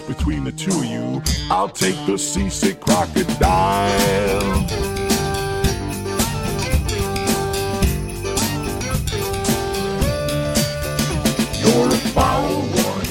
Given 0.00 0.14
between 0.14 0.44
the 0.44 0.52
two 0.52 0.70
of 0.70 0.84
you, 0.84 1.22
I'll 1.50 1.68
take 1.68 1.94
the 2.06 2.16
seasick 2.16 2.80
crocodile. 2.80 3.50
You're 11.60 11.88
a 11.88 12.00
foul 12.14 12.60
one, 12.60 13.10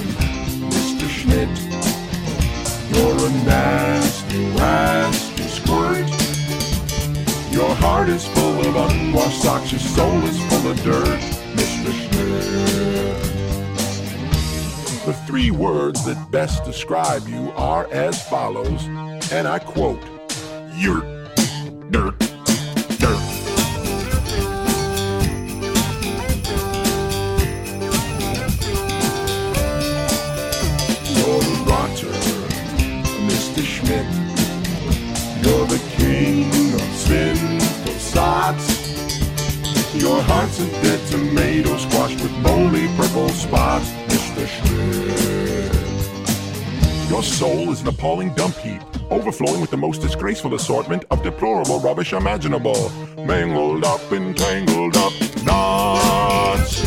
Mr. 0.69 1.07
Schmidt. 1.09 1.49
You're 2.91 3.27
a 3.27 3.31
nasty, 3.45 4.45
nasty 4.55 5.43
squirt. 5.43 6.07
Your 7.51 7.75
heart 7.75 8.09
is 8.09 8.25
full 8.27 8.59
of 8.61 8.75
unwashed 8.75 9.41
socks, 9.43 9.71
your 9.71 9.79
soul 9.79 10.23
is 10.23 10.41
full 10.45 10.71
of 10.71 10.83
dirt, 10.83 11.19
Mr. 11.55 11.91
Schmidt. 11.91 13.28
Three 15.39 15.51
words 15.51 16.03
that 16.03 16.31
best 16.31 16.65
describe 16.65 17.25
you 17.29 17.53
are 17.55 17.87
as 17.93 18.21
follows, 18.27 18.83
and 19.31 19.47
I 19.47 19.57
quote, 19.57 20.03
You're 20.75 20.99
dirt, 21.91 22.19
dirt. 22.99 23.23
You're 31.15 31.39
the 31.39 31.63
rotter, 31.69 32.11
Mr. 33.23 33.63
Schmidt. 33.63 34.05
You're 35.41 35.67
the 35.67 35.81
king 35.95 36.73
of 36.73 36.81
sinful 36.81 37.93
sots. 37.93 38.89
Your 39.95 40.21
heart's 40.21 40.59
a 40.59 40.67
dead 40.83 41.07
tomato 41.07 41.77
squash 41.77 42.21
with 42.21 42.37
moldy 42.39 42.89
purple 42.97 43.29
spots, 43.29 43.89
Mr. 44.09 44.45
Schmidt. 44.45 44.88
Soul 47.29 47.71
is 47.71 47.81
an 47.81 47.87
appalling 47.87 48.33
dump 48.33 48.55
heap, 48.55 48.81
overflowing 49.09 49.61
with 49.61 49.71
the 49.71 49.77
most 49.77 50.01
disgraceful 50.01 50.55
assortment 50.55 51.05
of 51.09 51.23
deplorable 51.23 51.79
rubbish 51.79 52.11
imaginable. 52.11 52.89
Mangled 53.17 53.85
up 53.85 54.11
and 54.11 54.37
tangled 54.37 54.97
up 54.97 55.13
knots. 55.43 56.83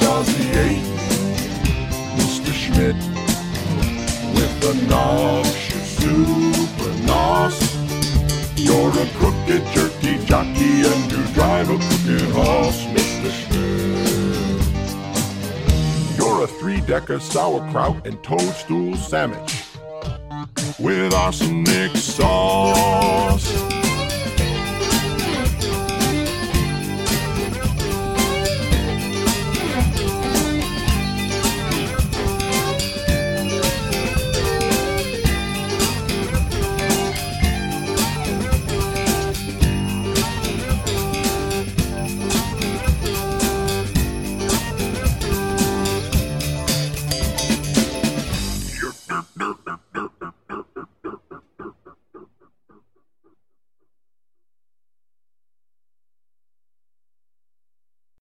nauseate 0.00 0.82
Mr. 2.16 2.52
Schmidt 2.52 2.96
with 4.34 4.64
a 4.64 4.74
noxious 4.88 5.98
super 5.98 6.92
nos. 7.06 7.58
You're 8.56 8.90
a 8.90 9.06
crooked 9.18 9.64
jerky 9.72 10.24
jockey 10.24 10.82
and 10.90 11.12
you 11.12 11.24
drive 11.34 11.70
a 11.70 11.78
crooked 11.78 12.30
horse, 12.32 12.84
A 16.40 16.46
three-decker 16.46 17.18
sauerkraut 17.18 18.06
and 18.06 18.22
toadstool 18.22 18.94
sandwich 18.94 19.64
with 20.78 21.12
arsenic 21.12 21.96
sauce. 21.96 23.77